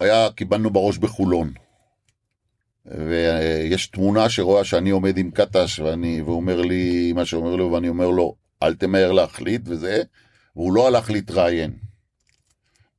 היה, 0.00 0.28
קיבלנו 0.30 0.70
בראש 0.70 0.98
בחולון. 0.98 1.52
ויש 2.86 3.86
תמונה 3.86 4.28
שרואה 4.28 4.64
שאני 4.64 4.90
עומד 4.90 5.18
עם 5.18 5.30
קטש, 5.30 5.78
ואני, 5.78 6.22
והוא 6.22 6.36
אומר 6.36 6.62
לי 6.62 7.12
מה 7.12 7.24
שאומר 7.24 7.56
לו, 7.56 7.72
ואני 7.72 7.88
אומר 7.88 8.08
לו, 8.10 8.34
אל 8.62 8.74
תמהר 8.74 9.12
להחליט 9.12 9.62
וזה, 9.64 10.02
והוא 10.56 10.72
לא 10.72 10.86
הלך 10.86 11.10
להתראיין. 11.10 11.76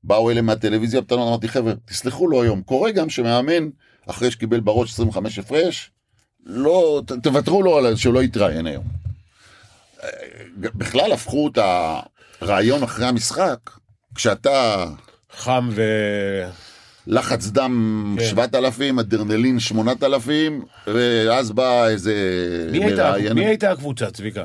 באו 0.03 0.31
אלה 0.31 0.41
מהטלוויזיה, 0.41 1.01
פתאום 1.01 1.21
אמרתי, 1.21 1.47
חבר'ה, 1.47 1.73
תסלחו 1.85 2.27
לו 2.27 2.41
היום, 2.41 2.61
קורה 2.61 2.91
גם 2.91 3.09
שמאמן, 3.09 3.69
אחרי 4.07 4.31
שקיבל 4.31 4.59
בראש 4.59 4.93
25 4.93 5.39
הפרש, 5.39 5.91
לא, 6.45 7.01
ת- 7.07 7.11
תוותרו 7.23 7.63
לו 7.63 7.77
על 7.77 7.95
שהוא 7.95 8.13
לא 8.13 8.23
יתראיין 8.23 8.67
היום. 8.67 8.83
אה, 10.03 10.09
בכלל 10.55 11.11
הפכו 11.11 11.49
את 11.53 11.57
הרעיון 12.41 12.83
אחרי 12.83 13.05
המשחק, 13.05 13.57
כשאתה 14.15 14.85
חם 15.31 15.69
ו... 15.71 15.81
לחץ 17.07 17.47
דם 17.47 18.15
כן. 18.19 18.25
7,000, 18.25 18.99
אדרנלין 18.99 19.59
8,000, 19.59 20.65
ואז 20.87 21.51
בא 21.51 21.87
איזה 21.87 22.13
מי 22.71 22.83
הייתה. 22.83 23.13
מי 23.35 23.45
הייתה 23.45 23.71
הקבוצה, 23.71 24.11
צביקה? 24.11 24.43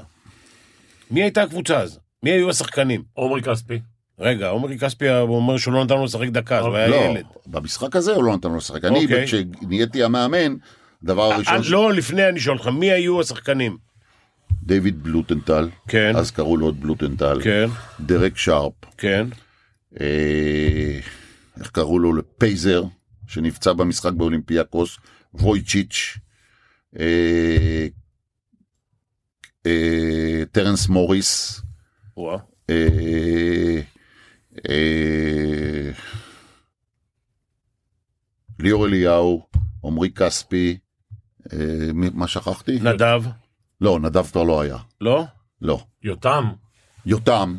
מי 1.10 1.22
הייתה 1.22 1.42
הקבוצה 1.42 1.80
אז? 1.80 1.98
מי 2.22 2.30
היו 2.30 2.50
השחקנים? 2.50 3.02
עומרי 3.14 3.42
כספי. 3.42 3.80
רגע, 4.18 4.48
עומרי 4.48 4.78
כספי 4.78 5.10
אומר 5.10 5.56
שהוא 5.58 5.74
לא 5.74 5.84
נתן 5.84 5.94
לו 5.94 6.04
לשחק 6.04 6.28
דקה, 6.28 6.58
אז 6.58 6.64
הוא 6.66 6.76
היה 6.76 6.88
לא, 6.88 6.96
ילד. 6.96 7.24
במשחק 7.46 7.96
הזה 7.96 8.12
הוא 8.12 8.24
לא 8.24 8.34
נתן 8.36 8.48
לו 8.48 8.56
לשחק. 8.56 8.84
אני, 8.84 9.04
אוקיי. 9.04 9.26
כשנהייתי 9.26 10.02
המאמן, 10.04 10.56
הדבר 11.02 11.30
אה, 11.30 11.34
הראשון, 11.34 11.62
ש- 11.62 11.70
לא, 11.70 11.92
לפני 11.92 12.28
אני 12.28 12.40
שואל 12.40 12.56
אותך, 12.56 12.68
מי 12.68 12.92
היו 12.92 13.20
השחקנים? 13.20 13.76
דיוויד 14.62 15.02
בלוטנטל, 15.02 15.68
כן, 15.88 16.12
אז 16.16 16.30
קראו 16.30 16.56
לו 16.56 16.66
עוד 16.66 16.80
בלוטנטל, 16.80 17.40
כן, 17.42 17.66
דרק 18.00 18.36
שרפ, 18.38 18.72
כן. 18.98 19.26
אה, 20.00 20.98
איך 21.60 21.70
קראו 21.70 21.98
לו? 21.98 22.22
פייזר, 22.38 22.82
שנפצע 23.26 23.72
במשחק 23.72 24.12
באולימפיאקוס, 24.12 24.98
וויצ'יץ', 25.34 26.16
אה, 26.98 27.86
אה, 29.66 30.42
טרנס 30.52 30.88
מוריס, 30.88 31.62
וואה. 32.16 32.38
אה, 32.70 33.80
אה, 34.68 35.90
ליאור 38.58 38.86
אליהו, 38.86 39.46
עמרי 39.84 40.10
כספי, 40.10 40.78
אה, 41.52 41.58
מי- 41.94 42.10
מה 42.14 42.28
שכחתי? 42.28 42.78
נדב? 42.82 43.22
לא, 43.80 44.00
נדב 44.00 44.26
כבר 44.26 44.42
לא 44.42 44.60
היה. 44.60 44.76
לא? 45.00 45.24
לא. 45.60 45.80
יותם. 46.02 46.52
יותם, 47.06 47.56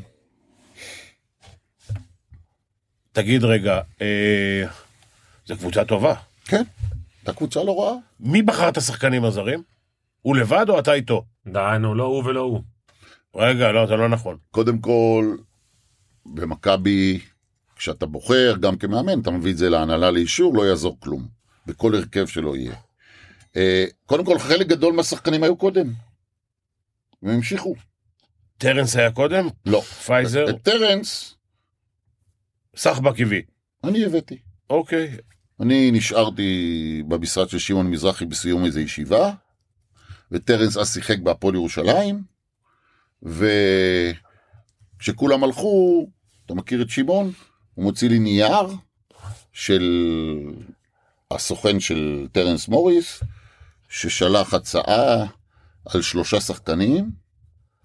תגיד 3.11 3.43
רגע, 3.43 3.81
אה, 4.01 4.63
זו 5.45 5.57
קבוצה 5.57 5.85
טובה. 5.85 6.13
כן, 6.45 6.63
הייתה 7.19 7.33
קבוצה 7.33 7.63
לא 7.63 7.81
רעה. 7.83 7.93
מי 8.19 8.41
בחר 8.41 8.69
את 8.69 8.77
השחקנים 8.77 9.23
הזרים? 9.25 9.63
הוא 10.21 10.35
לבד 10.35 10.65
או 10.69 10.79
אתה 10.79 10.93
איתו? 10.93 11.25
דהיינו, 11.47 11.95
לא 11.95 12.03
הוא 12.03 12.23
ולא 12.25 12.39
הוא. 12.41 12.61
רגע, 13.35 13.71
לא, 13.71 13.85
זה 13.87 13.95
לא 13.95 14.09
נכון. 14.09 14.37
קודם 14.51 14.77
כל, 14.79 15.35
במכבי, 16.25 17.19
כשאתה 17.75 18.05
בוחר, 18.05 18.55
גם 18.59 18.77
כמאמן, 18.77 19.19
אתה 19.19 19.31
מביא 19.31 19.51
את 19.51 19.57
זה 19.57 19.69
להנהלה 19.69 20.11
לאישור, 20.11 20.55
לא 20.55 20.67
יעזור 20.67 20.97
כלום. 20.99 21.27
בכל 21.67 21.95
הרכב 21.95 22.27
שלא 22.27 22.55
יהיה. 22.55 22.75
אה, 23.55 23.85
קודם 24.05 24.25
כל, 24.25 24.39
חלק 24.39 24.67
גדול 24.67 24.93
מהשחקנים 24.93 25.43
היו 25.43 25.55
קודם. 25.55 25.87
הם 27.23 27.29
המשיכו. 27.29 27.75
טרנס 28.57 28.95
היה 28.95 29.11
קודם? 29.11 29.47
לא. 29.65 29.81
פייזר? 29.81 30.45
טרנס, 30.57 31.35
סחבק 32.75 33.21
הביא. 33.21 33.41
אני 33.83 34.05
הבאתי. 34.05 34.37
אוקיי. 34.69 35.17
אני 35.59 35.91
נשארתי 35.91 37.03
במשרד 37.07 37.49
של 37.49 37.59
שמעון 37.59 37.91
מזרחי 37.91 38.25
בסיום 38.25 38.65
איזו 38.65 38.79
ישיבה, 38.79 39.33
וטרנס 40.31 40.77
אז 40.77 40.93
שיחק 40.93 41.19
בהפועל 41.19 41.55
ירושלים, 41.55 42.23
וכשכולם 45.03 45.43
הלכו, 45.43 46.07
אתה 46.45 46.53
מכיר 46.53 46.81
את 46.81 46.89
שמעון? 46.89 47.31
הוא 47.73 47.83
מוציא 47.83 48.09
לי 48.09 48.19
נייר, 48.19 48.67
של 49.53 49.83
הסוכן 51.31 51.79
של 51.79 52.27
טרנס 52.31 52.67
מוריס, 52.67 53.23
ששלח 53.89 54.53
הצעה 54.53 55.25
על 55.85 56.01
שלושה 56.01 56.41
שחקנים, 56.41 57.11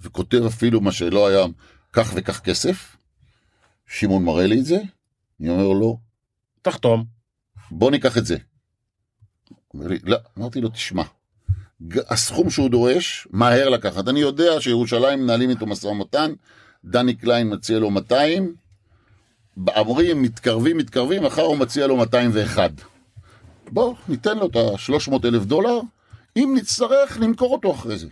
וכותב 0.00 0.42
אפילו 0.46 0.80
מה 0.80 0.92
שלא 0.92 1.28
היה 1.28 1.44
כך 1.92 2.12
וכך 2.14 2.40
כסף. 2.40 2.96
שמעון 3.86 4.24
מראה 4.24 4.46
לי 4.46 4.60
את 4.60 4.64
זה, 4.64 4.78
אני 5.40 5.48
אומר 5.48 5.68
לו, 5.68 5.98
תחתום. 6.62 7.04
בוא 7.70 7.90
ניקח 7.90 8.18
את 8.18 8.26
זה. 8.26 8.36
אומר 9.74 9.86
לי, 9.86 9.98
לא, 10.02 10.16
אמרתי 10.38 10.60
לו, 10.60 10.68
תשמע, 10.68 11.02
הסכום 11.94 12.50
שהוא 12.50 12.70
דורש, 12.70 13.28
מהר 13.30 13.68
לקחת. 13.68 14.08
אני 14.08 14.20
יודע 14.20 14.60
שירושלים 14.60 15.22
מנהלים 15.22 15.50
איתו 15.50 15.66
משא 15.66 15.86
ומתן, 15.86 16.32
דני 16.90 17.14
קליין 17.14 17.54
מציע 17.54 17.78
לו 17.78 17.90
200, 17.90 18.54
אומרים, 19.76 20.22
מתקרבים, 20.22 20.76
מתקרבים, 20.76 21.22
מחר 21.24 21.42
הוא 21.42 21.56
מציע 21.56 21.86
לו 21.86 21.96
201. 21.96 22.70
בוא, 23.72 23.94
ניתן 24.08 24.38
לו 24.38 24.46
את 24.46 24.56
ה-300 24.56 25.12
אלף 25.24 25.44
דולר, 25.44 25.80
אם 26.36 26.54
נצטרך, 26.56 27.18
נמכור 27.18 27.52
אותו 27.52 27.72
אחרי 27.72 27.98
זה. 27.98 28.06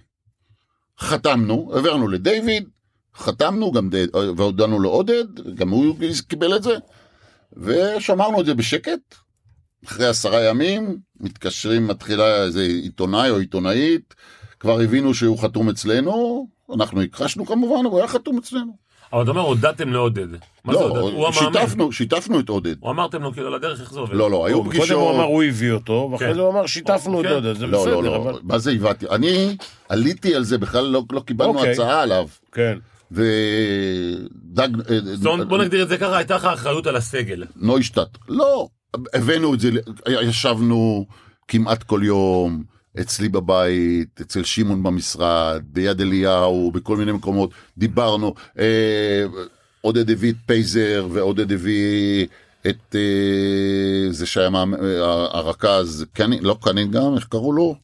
חתמנו, 1.00 1.70
העברנו 1.74 2.08
לדיוויד, 2.08 2.68
חתמנו, 3.16 3.72
גם 3.72 3.90
די- 3.90 4.06
והודענו 4.36 4.80
לעודד, 4.80 5.54
גם 5.54 5.68
הוא 5.68 5.96
קיבל 6.28 6.56
את 6.56 6.62
זה, 6.62 6.74
ושמרנו 7.56 8.40
את 8.40 8.46
זה 8.46 8.54
בשקט. 8.54 9.14
אחרי 9.84 10.06
עשרה 10.06 10.44
ימים, 10.44 10.98
מתקשרים, 11.20 11.86
מתחילה 11.86 12.42
איזה 12.44 12.62
עיתונאי 12.62 13.30
או 13.30 13.38
עיתונאית, 13.38 14.14
כבר 14.60 14.80
הבינו 14.80 15.14
שהוא 15.14 15.38
חתום 15.38 15.68
אצלנו, 15.68 16.48
אנחנו 16.74 17.02
הכחשנו 17.02 17.46
כמובן, 17.46 17.76
אבל 17.76 17.86
הוא 17.86 17.98
היה 17.98 18.08
חתום 18.08 18.38
אצלנו. 18.38 18.86
אבל 19.12 19.22
אתה 19.22 19.30
אומר, 19.30 19.40
הודעתם 19.40 19.92
לעודד. 19.92 20.26
מה 20.64 20.74
זה 20.74 20.78
הודעתם? 20.78 21.00
הוא 21.00 21.10
לא, 21.10 21.28
המאמן. 21.28 21.52
שיתפנו, 21.60 21.92
שיתפנו 21.92 22.40
את 22.40 22.48
עודד. 22.48 22.74
הוא 22.80 22.90
אמרתם 22.90 23.22
לו 23.22 23.32
כאילו 23.32 23.46
על 23.46 23.54
הדרך 23.54 23.80
איך 23.80 23.92
זה 23.92 24.00
עובד. 24.00 24.14
לא, 24.14 24.30
לא, 24.30 24.46
היו 24.46 24.56
קודם 24.56 24.66
הוא 24.66 24.74
פגישות. 24.74 25.14
אמר 25.14 25.24
הוא 25.24 25.42
הביא 25.42 25.72
אותו, 25.72 26.08
ואחרי 26.12 26.28
כן. 26.28 26.34
זה 26.34 26.40
הוא 26.40 26.50
אמר 26.50 26.66
שיתפנו 26.66 27.20
את 27.20 27.26
כן. 27.26 27.32
דודה, 27.32 27.54
זה 27.54 27.66
לא, 27.66 27.72
לא, 27.72 27.82
בסדר, 27.82 28.00
לא, 28.00 28.16
אבל... 28.16 28.38
מה 28.42 28.58
זה 28.58 28.70
הבאתי? 28.70 29.06
אני 29.10 29.56
עליתי 29.88 30.34
על 30.34 30.44
זה, 30.44 30.58
בכלל 30.58 30.84
לא 30.84 31.02
לא 31.12 31.20
קיבלנו 31.20 31.54
אוקיי. 31.54 31.72
הצעה 31.72 32.02
עליו. 32.02 32.28
כן. 32.52 32.78
ודג... 33.12 34.68
זאת 35.14 35.26
אומרת, 35.26 35.48
בוא 35.48 35.58
נגדיר 35.58 35.82
את 35.82 35.88
זה 35.88 35.98
ככה, 35.98 36.16
הייתה 36.16 36.36
לך 36.36 36.44
אחריות 36.44 36.86
על 36.86 36.96
הסגל. 36.96 37.44
נוישטט. 37.56 38.18
לא, 38.28 38.68
הבאנו 39.14 39.54
את 39.54 39.60
זה, 39.60 39.70
ישבנו 40.22 41.06
כמעט 41.48 41.82
כל 41.82 42.00
יום 42.04 42.75
אצלי 43.00 43.28
בבית, 43.28 44.20
אצל 44.20 44.44
שמעון 44.44 44.82
במשרד, 44.82 45.62
ביד 45.66 46.00
אליהו, 46.00 46.70
בכל 46.72 46.96
מיני 46.96 47.12
מקומות, 47.12 47.50
דיברנו. 47.78 48.34
אה, 48.58 49.24
עודד 49.80 50.10
הביא 50.10 50.32
את 50.32 50.36
פייזר 50.46 51.08
ועודד 51.12 51.52
הביא 51.52 52.26
את 52.68 52.96
אה, 52.96 54.12
זה 54.12 54.26
שהיה 54.26 54.48
אה, 54.48 55.38
הרכז, 55.38 56.06
קני, 56.12 56.40
לא 56.40 56.58
קנינגהם, 56.62 57.14
איך 57.14 57.24
קראו 57.24 57.52
לו? 57.52 57.74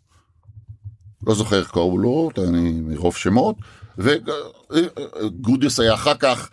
לא 1.27 1.35
זוכר 1.35 1.59
איך 1.59 1.71
קראו 1.71 1.99
לו, 1.99 2.31
אני 2.49 2.73
מרוב 2.73 3.17
שמות. 3.17 3.57
וגודס 3.99 5.81
היה 5.81 5.95
אחר 5.95 6.15
כך, 6.15 6.51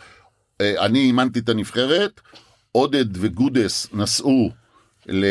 אה, 0.62 0.86
אני 0.86 1.00
אימנתי 1.00 1.40
את 1.40 1.50
הנבחרת, 1.50 2.22
עודד 2.72 3.06
וגודס 3.12 3.88
נסעו 3.94 4.50
ל... 5.08 5.26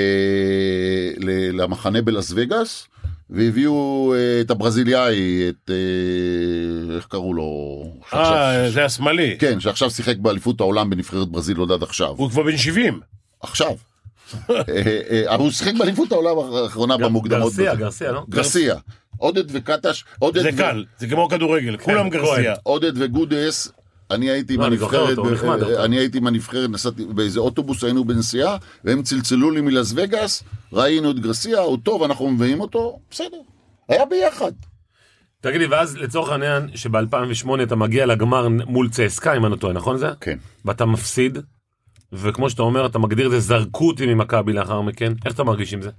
ל... 1.18 1.60
למחנה 1.62 2.02
בלאס 2.02 2.32
וגאס, 2.36 2.88
והביאו 3.30 4.14
אה, 4.16 4.40
את 4.40 4.50
הברזיליאי, 4.50 5.48
את... 5.48 5.70
אה, 5.70 6.96
איך 6.96 7.06
קראו 7.06 7.34
לו? 7.34 7.82
אה, 8.14 8.70
זה 8.70 8.84
השמאלי. 8.84 9.36
כן, 9.38 9.60
שעכשיו 9.60 9.90
שיחק 9.90 10.16
באליפות 10.16 10.60
העולם 10.60 10.90
בנבחרת 10.90 11.28
ברזיל 11.28 11.56
עוד 11.56 11.72
עד 11.72 11.82
עכשיו. 11.82 12.08
הוא 12.16 12.30
כבר 12.30 12.42
בן 12.42 12.56
70. 12.56 13.00
עכשיו. 13.40 13.72
אה, 14.50 14.54
אבל 15.26 15.42
הוא 15.42 15.50
שיחק 15.50 15.74
באליפות 15.78 16.12
העולם 16.12 16.54
האחרונה 16.54 16.96
במוקדמות. 16.96 17.52
גרסיה, 17.52 17.74
גרסיה, 17.74 18.12
לא? 18.12 18.24
גרסיה. 18.28 18.76
עודד 19.16 19.44
וקטש, 19.48 20.04
עודד 20.18 20.42
זה 20.42 20.50
ו- 20.54 20.56
קל, 20.56 20.84
זה 20.98 21.06
כמו 21.08 21.28
כדורגל, 21.28 21.76
כולם 21.76 22.10
כהן. 22.10 22.22
גרסיה. 22.22 22.54
עודד 22.62 22.92
וגודס, 22.94 23.72
אני 24.10 24.30
הייתי 24.30 24.54
עם 24.54 24.60
לא, 24.60 24.66
הנבחרת, 24.66 25.16
דווקא. 25.16 25.84
אני 25.84 25.98
הייתי 25.98 26.18
עם 26.18 26.26
הנבחרת, 26.26 26.70
נסעתי 26.70 27.04
באיזה 27.04 27.40
אוטובוס, 27.40 27.84
היינו 27.84 28.04
בנסיעה, 28.04 28.56
והם 28.84 29.02
צלצלו 29.02 29.50
לי 29.50 29.60
מלאס 29.60 29.92
וגאס, 29.96 30.42
ראינו 30.72 31.10
את 31.10 31.18
גרסיה, 31.20 31.60
הוא 31.60 31.78
טוב, 31.82 32.02
אנחנו 32.02 32.30
מביאים 32.30 32.60
אותו, 32.60 32.98
בסדר. 33.10 33.36
היה 33.88 34.04
ביחד. 34.04 34.52
תגיד 35.40 35.60
לי, 35.60 35.66
ואז 35.66 35.96
לצורך 35.96 36.28
העניין, 36.28 36.68
שב-2008 36.74 37.62
אתה 37.62 37.76
מגיע 37.76 38.06
לגמר 38.06 38.48
מול 38.48 38.88
צסקה, 38.90 39.36
אם 39.36 39.44
אני 39.44 39.52
לא 39.52 39.56
טועה, 39.56 39.72
נכון 39.72 39.96
זה? 39.96 40.08
כן. 40.20 40.38
ואתה 40.64 40.86
מפסיד, 40.86 41.38
וכמו 42.12 42.50
שאתה 42.50 42.62
אומר, 42.62 42.86
אתה 42.86 42.98
מגדיר 42.98 43.26
את 43.26 43.30
זה, 43.30 43.40
זרקו 43.40 43.88
אותי 43.88 44.06
ממכבי 44.06 44.52
לאחר 44.52 44.80
מכן, 44.80 45.12
איך 45.24 45.34
אתה 45.34 45.44
מרגיש 45.44 45.74
עם 45.74 45.82
זה? 45.82 45.90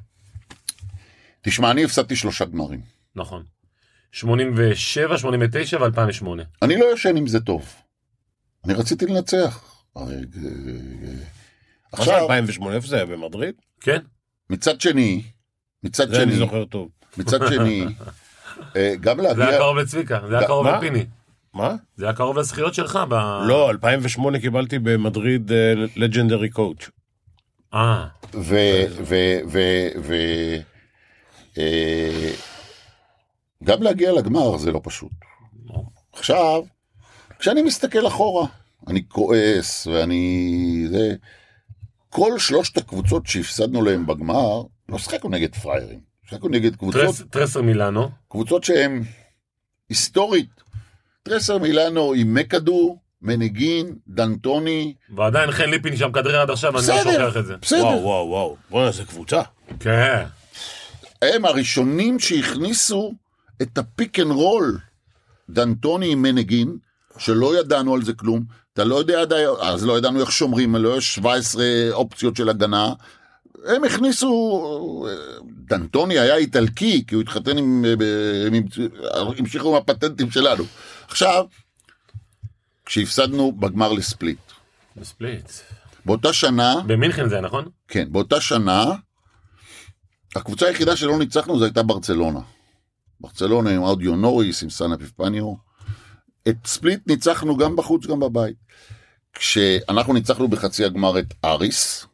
תשמע, 1.42 1.72
אני 1.72 1.84
הפסדתי 1.84 2.16
שלושה 2.16 2.46
גמרים. 2.46 2.82
נכון. 3.16 3.44
87, 4.12 5.18
89 5.18 5.78
ו-2008. 5.82 6.26
אני 6.62 6.78
לא 6.78 6.94
ישן 6.94 7.18
עם 7.18 7.28
זה 7.28 7.40
טוב. 7.40 7.76
אני 8.66 8.74
רציתי 8.74 9.06
לנצח. 9.06 9.84
הרי, 9.96 10.16
אה, 10.16 10.22
מה 10.22 10.26
זה 11.12 11.24
עכשיו, 11.92 12.20
2008? 12.24 12.76
איפה 12.76 12.88
זה 12.88 12.96
היה? 12.96 13.06
במדריד? 13.06 13.56
כן? 13.82 14.00
מצד 14.50 14.82
שני, 14.82 15.22
מצד 15.84 16.10
זה 16.10 16.24
אני 16.24 16.32
שני, 16.32 16.40
זוכר 16.40 16.66
טוב. 16.66 16.90
מצד 17.18 17.40
שני, 17.48 17.86
אה, 18.76 18.94
גם 19.02 19.22
זה 19.22 19.28
היה 19.28 19.34
להגיע, 19.36 19.58
קרוב 19.58 19.78
לצביקה, 19.78 20.20
זה 20.30 20.38
היה 20.38 20.48
קרוב 20.48 20.66
מה? 20.66 20.78
לפיני. 20.78 21.06
מה? 21.54 21.76
זה 21.96 22.06
היה 22.06 22.14
קרוב 22.14 22.38
לזכיות 22.38 22.74
שלך 22.74 23.00
ב... 23.10 23.14
לא, 23.48 23.70
2008 23.70 24.40
קיבלתי 24.40 24.80
במדריד 24.80 25.52
לג'נדרי 25.96 26.50
קואוצ'. 26.50 26.90
אה, 27.74 28.08
ו... 28.34 28.56
ו... 29.04 29.16
ו... 29.48 29.60
ו... 30.04 30.16
אה, 31.58 32.32
גם 33.64 33.84
להגיע 33.84 34.12
לגמר 34.12 34.58
זה 34.58 34.72
לא 34.72 34.82
פשוט. 34.84 35.12
עכשיו, 36.14 36.64
כשאני 37.40 37.62
מסתכל 37.62 38.08
אחורה, 38.08 38.48
אני 38.88 39.04
כועס 39.08 39.88
ואני... 39.88 40.86
זה... 40.92 41.16
כל 42.10 42.40
שלושת 42.40 42.78
הקבוצות 42.78 43.28
שהפסדנו 43.28 43.82
להם 43.82 44.06
בגמר, 44.08 44.62
לא 44.90 44.98
שיחקנו 44.98 45.30
נגד 45.30 45.56
פראיירים. 45.56 46.00
שיחקנו 46.30 46.50
נגד 46.50 46.76
קבוצות, 46.76 47.02
טרס- 47.02 47.24
טרסר 47.30 47.62
מילאנו, 47.62 48.10
קבוצות 48.30 48.64
שהן 48.64 49.04
היסטורית. 49.90 50.50
טרסר 51.24 51.58
מילאנו 51.58 52.14
עם 52.14 52.34
מקדו, 52.34 52.98
מנגין, 53.22 53.96
דנטוני, 54.08 54.94
ועדיין 55.16 55.52
חן 55.52 55.70
ליפין 55.70 55.98
שם 55.98 56.12
כדרר 56.12 56.42
עד 56.42 56.50
עכשיו, 56.50 56.80
אני 56.80 56.88
לא 56.88 56.94
בסדר, 57.02 57.26
שוכח 57.26 57.38
את 57.38 57.46
זה. 57.46 57.58
בסדר. 57.58 57.80
וואו, 57.86 58.02
וואו, 58.04 58.28
וואו. 58.28 58.56
בוא'נה, 58.70 58.92
זה 58.92 59.06
קבוצה. 59.06 59.42
כן. 59.80 60.24
הם 61.22 61.46
הראשונים 61.46 62.20
שהכניסו 62.20 63.14
את 63.62 63.78
ה 63.78 63.86
pick 63.86 64.20
and 64.20 64.32
roll. 64.32 64.80
דנטוני 65.50 66.12
עם 66.12 66.22
מנגין, 66.22 66.78
שלא 67.20 67.60
ידענו 67.60 67.94
על 67.96 68.04
זה 68.04 68.14
כלום, 68.14 68.44
אתה 68.74 68.84
לא 68.84 68.96
יודע 68.96 69.22
עד 69.22 69.34
היום, 69.34 69.58
אז 69.62 69.86
לא 69.86 69.98
ידענו 69.98 70.22
איך 70.22 70.32
שומרים, 70.32 70.76
לא 70.76 70.98
יש 70.98 71.16
17 71.16 71.64
אופציות 71.92 72.36
של 72.36 72.50
הגנה. 72.50 72.94
הם 73.66 73.84
הכניסו, 73.84 75.08
דנטוני 75.66 76.20
היה 76.20 76.36
איטלקי, 76.36 77.04
כי 77.08 77.16
הוא 77.16 77.22
התחתן 77.22 77.58
עם, 77.58 77.86
הם 78.48 78.54
המשיכו 79.38 79.70
עם 79.70 79.76
הפטנטים 79.76 80.32
שלנו. 80.32 80.64
עכשיו, 81.08 81.46
כשהפסדנו 82.86 83.52
בגמר 83.52 83.94
לספליט, 83.94 84.40
בספליט. 84.96 85.52
באותה 86.06 86.34
שנה, 86.34 86.76
במינכן 86.86 87.30
זה 87.30 87.36
היה, 87.36 87.42
נכון? 87.42 87.66
כן, 87.88 88.08
באותה 88.12 88.42
שנה, 88.42 88.86
הקבוצה 90.36 90.68
היחידה 90.68 90.96
שלא 90.96 91.20
ניצחנו 91.20 91.60
זו 91.60 91.66
הייתה 91.66 91.84
ברצלונה. 91.84 92.40
ברצלונה 93.22 93.70
עם 93.70 93.82
אודיו 93.82 94.16
נוריס, 94.16 94.64
עם 94.64 94.70
סאנה 94.70 94.98
פיפניו. 94.98 95.69
את 96.48 96.56
ספליט 96.66 97.00
ניצחנו 97.08 97.58
גם 97.58 97.76
בחוץ, 97.76 98.06
גם 98.06 98.20
בבית. 98.20 98.56
כשאנחנו 99.34 100.14
ניצחנו 100.14 100.48
בחצי 100.48 100.86
הגמר 100.86 101.20
את 101.20 101.34
אריס, 101.46 102.06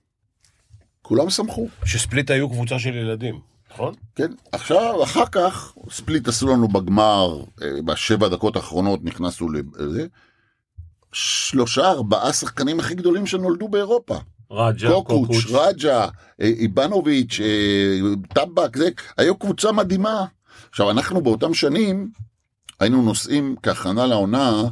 כולם 1.02 1.30
שמחו. 1.30 1.68
שספליט 1.86 2.32
היו 2.32 2.50
קבוצה 2.50 2.80
של 2.80 2.96
ילדים, 2.96 3.40
נכון? 3.74 3.94
כן, 4.16 4.32
עכשיו, 4.52 5.04
אחר 5.04 5.26
כך, 5.32 5.74
ספליט 5.90 6.28
עשו 6.28 6.48
לנו 6.48 6.68
בגמר, 6.68 7.44
אה, 7.62 7.82
בשבע 7.86 8.28
דקות 8.28 8.56
האחרונות 8.56 9.00
נכנסנו 9.04 9.50
לזה, 9.52 10.06
שלושה, 11.14 11.92
ארבעה 11.92 12.34
שחקנים 12.34 12.80
הכי 12.80 12.96
גדולים 12.96 13.26
שנולדו 13.28 13.68
באירופה. 13.68 14.18
רג'ה, 14.52 14.90
קוקוץ', 14.90 15.28
קוקוץ'. 15.28 15.46
רג'ה, 15.52 16.08
אה, 16.42 16.46
איבנוביץ', 16.46 17.40
אה, 17.40 18.00
טבק, 18.34 18.78
זה, 18.78 18.90
היו 19.18 19.36
קבוצה 19.36 19.72
מדהימה. 19.72 20.26
עכשיו, 20.70 20.92
אנחנו 20.92 21.22
באותם 21.22 21.54
שנים 21.54 22.10
היינו 22.80 23.02
נוסעים 23.02 23.56
כהכנה 23.64 24.06
לעונה 24.06 24.64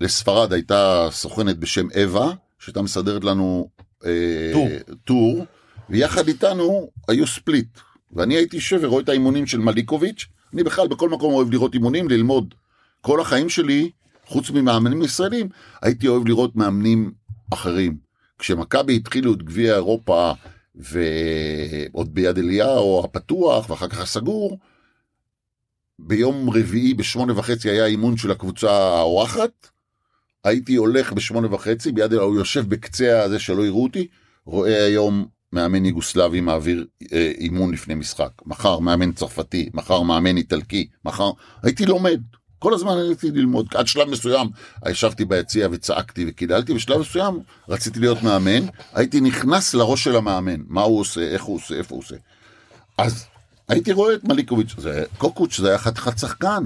לספרד, 0.00 0.52
הייתה 0.52 1.08
סוכנת 1.10 1.58
בשם 1.58 1.86
אווה, 2.02 2.32
שהייתה 2.58 2.82
מסדרת 2.82 3.24
לנו 3.24 3.68
אה, 4.04 4.50
טור. 4.52 4.68
טור, 5.04 5.46
ויחד 5.90 6.28
איתנו 6.28 6.90
היו 7.08 7.26
ספליט. 7.26 7.78
ואני 8.12 8.34
הייתי 8.34 8.56
יושב 8.56 8.78
ורואה 8.82 9.02
את 9.02 9.08
האימונים 9.08 9.46
של 9.46 9.58
מליקוביץ', 9.58 10.26
אני 10.54 10.62
בכלל 10.62 10.88
בכל 10.88 11.08
מקום 11.08 11.34
אוהב 11.34 11.50
לראות 11.50 11.74
אימונים, 11.74 12.08
ללמוד. 12.08 12.54
כל 13.00 13.20
החיים 13.20 13.48
שלי, 13.48 13.90
חוץ 14.26 14.50
ממאמנים 14.50 15.02
ישראלים, 15.02 15.48
הייתי 15.82 16.08
אוהב 16.08 16.26
לראות 16.26 16.56
מאמנים 16.56 17.12
אחרים. 17.52 17.96
כשמכבי 18.38 18.96
התחילו 18.96 19.32
את 19.34 19.42
גביע 19.42 19.74
אירופה, 19.74 20.32
ועוד 20.74 22.14
ביד 22.14 22.38
אליהו 22.38 23.04
הפתוח, 23.04 23.70
ואחר 23.70 23.88
כך 23.88 24.00
הסגור, 24.00 24.58
ביום 25.98 26.50
רביעי 26.50 26.94
בשמונה 26.94 27.38
וחצי 27.38 27.70
היה 27.70 27.86
אימון 27.86 28.16
של 28.16 28.30
הקבוצה 28.30 28.70
האורחת, 28.70 29.68
הייתי 30.44 30.74
הולך 30.74 31.12
בשמונה 31.12 31.54
וחצי, 31.54 31.92
ביד 31.92 32.12
אליהו 32.12 32.34
יושב 32.34 32.68
בקצה 32.68 33.22
הזה 33.22 33.38
שלא 33.38 33.66
יראו 33.66 33.82
אותי, 33.82 34.06
רואה 34.44 34.84
היום 34.84 35.26
מאמן 35.52 35.84
יוגוסלבי 35.84 36.40
מעביר 36.40 36.86
אה, 37.12 37.32
אימון 37.38 37.72
לפני 37.72 37.94
משחק, 37.94 38.30
מחר 38.46 38.78
מאמן 38.78 39.12
צרפתי, 39.12 39.70
מחר 39.74 40.02
מאמן 40.02 40.36
איטלקי, 40.36 40.88
מחר, 41.04 41.30
הייתי 41.62 41.86
לומד, 41.86 42.20
כל 42.58 42.74
הזמן 42.74 42.98
הייתי 42.98 43.30
ללמוד, 43.30 43.66
עד 43.74 43.86
שלב 43.86 44.08
מסוים 44.08 44.48
ישבתי 44.88 45.24
ביציע 45.24 45.68
וצעקתי 45.70 46.24
וקידלתי, 46.28 46.74
בשלב 46.74 47.00
מסוים 47.00 47.40
רציתי 47.68 48.00
להיות 48.00 48.22
מאמן, 48.22 48.66
הייתי 48.94 49.20
נכנס 49.20 49.74
לראש 49.74 50.04
של 50.04 50.16
המאמן, 50.16 50.60
מה 50.66 50.82
הוא 50.82 51.00
עושה, 51.00 51.20
איך 51.20 51.42
הוא 51.42 51.56
עושה, 51.56 51.74
איפה 51.74 51.94
הוא 51.94 52.02
עושה. 52.02 52.16
אז 52.98 53.26
הייתי 53.68 53.92
רואה 53.92 54.14
את 54.14 54.24
מליקוביץ', 54.24 54.74
זה, 54.78 55.04
קוקוץ' 55.18 55.56
זה 55.60 55.68
היה 55.68 55.78
חתיכת 55.78 56.18
שחקן, 56.18 56.62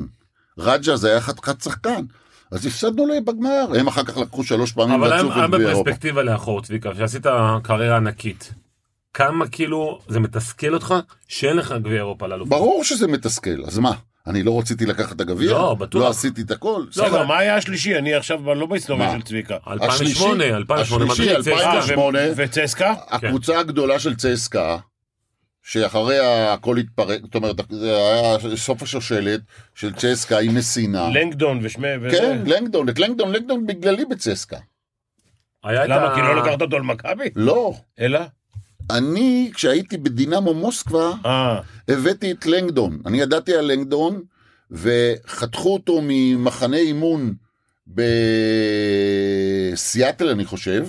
רג'ה 0.58 0.96
זה 0.96 1.10
היה 1.10 1.20
חתיכת 1.20 1.62
שחקן. 1.62 2.04
אז 2.52 2.66
הפסדנו 2.66 3.06
להם 3.06 3.24
בגמר, 3.24 3.66
הם 3.78 3.86
אחר 3.86 4.04
כך 4.04 4.16
לקחו 4.16 4.44
שלוש 4.44 4.72
פעמים 4.72 4.94
אבל 5.02 5.12
היה 5.12 5.20
את 5.20 5.50
גביע 5.50 5.68
אירופה. 5.68 5.84
בפרספקטיבה 5.84 6.22
לאחור, 6.22 6.62
צביקה, 6.62 6.90
שעשית 6.98 7.26
קריירה 7.62 7.96
ענקית. 7.96 8.52
כמה 9.14 9.48
כאילו 9.48 9.98
זה 10.08 10.20
מתסכל 10.20 10.74
אותך 10.74 10.94
שאין 11.28 11.56
לך 11.56 11.74
גביע 11.82 11.96
אירופה 11.96 12.26
לאלופות? 12.26 12.48
ברור 12.50 12.84
שזה 12.84 13.06
מתסכל, 13.06 13.64
אז 13.66 13.78
מה? 13.78 13.92
אני 14.26 14.42
לא 14.42 14.58
רציתי 14.58 14.86
לקחת 14.86 15.12
את 15.16 15.20
הגביע? 15.20 15.50
לא, 15.50 15.74
בטוח. 15.74 16.02
לא 16.02 16.08
עשיתי 16.08 16.42
את 16.42 16.50
הכל? 16.50 16.84
לא, 16.96 17.06
אבל- 17.06 17.24
מה 17.24 17.38
היה 17.38 17.56
השלישי? 17.56 17.98
אני 17.98 18.14
עכשיו 18.14 18.54
לא 18.54 18.66
בהיסטוריה? 18.66 19.12
של 19.12 19.22
צביקה. 19.22 19.56
2008, 19.70 20.44
2008, 20.56 21.12
השלישי, 21.12 21.30
מדריד, 21.30 21.44
צסקה. 21.44 21.72
2008. 21.72 22.18
אה, 22.18 22.30
ו- 22.30 22.32
וצסקה? 22.36 22.94
הקבוצה 23.08 23.58
הגדולה 23.58 23.98
של 23.98 24.16
צסקה, 24.16 24.76
שאחריה 25.62 26.52
הכל 26.52 26.76
התפרק, 26.78 27.20
זאת 27.22 27.34
אומרת, 27.34 27.56
זה 27.70 27.96
היה 27.96 28.38
סוף 28.56 28.82
השושלת 28.82 29.40
של 29.74 29.92
צסקה 29.94 30.38
עם 30.38 30.54
מסינה. 30.54 31.08
לנגדון 31.10 31.58
ושמי... 31.62 31.88
וזה. 32.02 32.16
כן, 32.16 32.42
לנגדון, 32.46 32.88
את 32.88 32.98
לנגדון, 32.98 33.32
לנגדון 33.32 33.66
בגללי 33.66 34.04
בצסקה. 34.04 34.58
היה 35.64 35.84
את 35.84 35.88
למה? 35.88 36.06
ה- 36.12 36.14
כי 36.14 36.20
לא 36.20 36.42
לקחת 36.42 36.62
אותו 36.62 36.78
למכבי? 36.78 37.24
לא, 37.36 37.74
אלא? 38.00 38.20
אני, 38.90 39.50
כשהייתי 39.54 39.96
בדינמו 39.98 40.54
מוסקבה, 40.54 41.10
אה, 41.26 41.60
הבאתי 41.88 42.32
את 42.32 42.46
לנגדון. 42.46 42.98
אני 43.06 43.20
ידעתי 43.20 43.54
על 43.54 43.72
לנגדון, 43.72 44.22
וחתכו 44.70 45.72
אותו 45.72 46.00
ממחנה 46.02 46.76
אימון 46.76 47.34
בסיאטל, 49.72 50.28
אני 50.28 50.44
חושב, 50.44 50.86